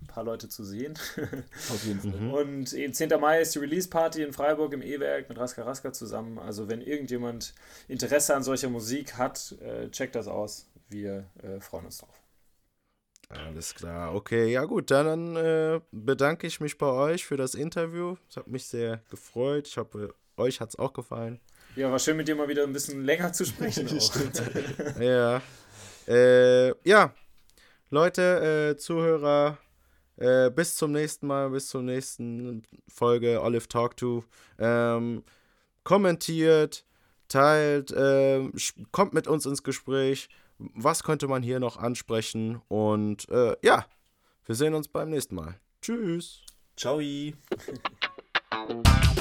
ein 0.00 0.06
paar 0.06 0.24
Leute 0.24 0.48
zu 0.48 0.64
sehen. 0.64 0.94
Auf 1.70 1.84
jeden 1.84 2.00
Fall. 2.00 2.30
Und 2.30 2.72
eben 2.72 2.92
10. 2.92 3.10
Mai 3.20 3.40
ist 3.40 3.54
die 3.54 3.58
Release-Party 3.58 4.22
in 4.22 4.32
Freiburg 4.32 4.72
im 4.72 4.82
E-Werk 4.82 5.28
mit 5.28 5.38
Raska 5.38 5.62
Raska 5.62 5.92
zusammen. 5.92 6.38
Also 6.38 6.68
wenn 6.68 6.80
irgendjemand 6.80 7.54
Interesse 7.88 8.34
an 8.34 8.42
solcher 8.42 8.68
Musik 8.68 9.16
hat, 9.16 9.54
äh, 9.60 9.88
checkt 9.90 10.14
das 10.14 10.28
aus. 10.28 10.68
Wir 10.88 11.26
äh, 11.42 11.60
freuen 11.60 11.86
uns 11.86 11.98
drauf. 11.98 12.14
Alles 13.30 13.74
klar, 13.74 14.14
okay, 14.14 14.50
ja 14.50 14.64
gut, 14.64 14.90
dann 14.90 15.36
äh, 15.36 15.80
bedanke 15.92 16.46
ich 16.46 16.60
mich 16.60 16.78
bei 16.78 16.86
euch 16.86 17.26
für 17.26 17.36
das 17.36 17.54
Interview. 17.54 18.16
Es 18.30 18.38
hat 18.38 18.46
mich 18.46 18.66
sehr 18.66 19.02
gefreut. 19.10 19.68
Ich 19.68 19.76
hoffe, 19.76 20.14
euch 20.38 20.62
hat 20.62 20.70
es 20.70 20.78
auch 20.78 20.94
gefallen. 20.94 21.38
Ja, 21.76 21.90
war 21.90 21.98
schön 21.98 22.16
mit 22.16 22.26
dir 22.26 22.34
mal 22.34 22.48
wieder 22.48 22.62
ein 22.62 22.72
bisschen 22.72 23.04
länger 23.04 23.32
zu 23.32 23.44
sprechen. 23.44 23.86
Ja. 24.98 25.42
Äh, 26.06 26.68
ja, 26.88 27.12
Leute, 27.90 28.72
äh, 28.72 28.76
Zuhörer, 28.78 29.58
äh, 30.18 30.50
bis 30.50 30.76
zum 30.76 30.92
nächsten 30.92 31.26
Mal, 31.26 31.50
bis 31.50 31.68
zur 31.68 31.82
nächsten 31.82 32.62
Folge 32.88 33.40
Olive 33.42 33.68
Talk 33.68 33.96
to. 33.96 34.24
Ähm, 34.58 35.22
kommentiert, 35.84 36.84
teilt, 37.28 37.92
sch- 37.92 38.74
kommt 38.92 39.14
mit 39.14 39.26
uns 39.26 39.46
ins 39.46 39.62
Gespräch. 39.62 40.28
Was 40.58 41.04
könnte 41.04 41.28
man 41.28 41.42
hier 41.42 41.60
noch 41.60 41.76
ansprechen? 41.76 42.60
Und 42.68 43.28
äh, 43.30 43.56
ja, 43.62 43.86
wir 44.44 44.54
sehen 44.54 44.74
uns 44.74 44.88
beim 44.88 45.10
nächsten 45.10 45.36
Mal. 45.36 45.58
Tschüss. 45.80 46.42
Ciao. 46.76 47.00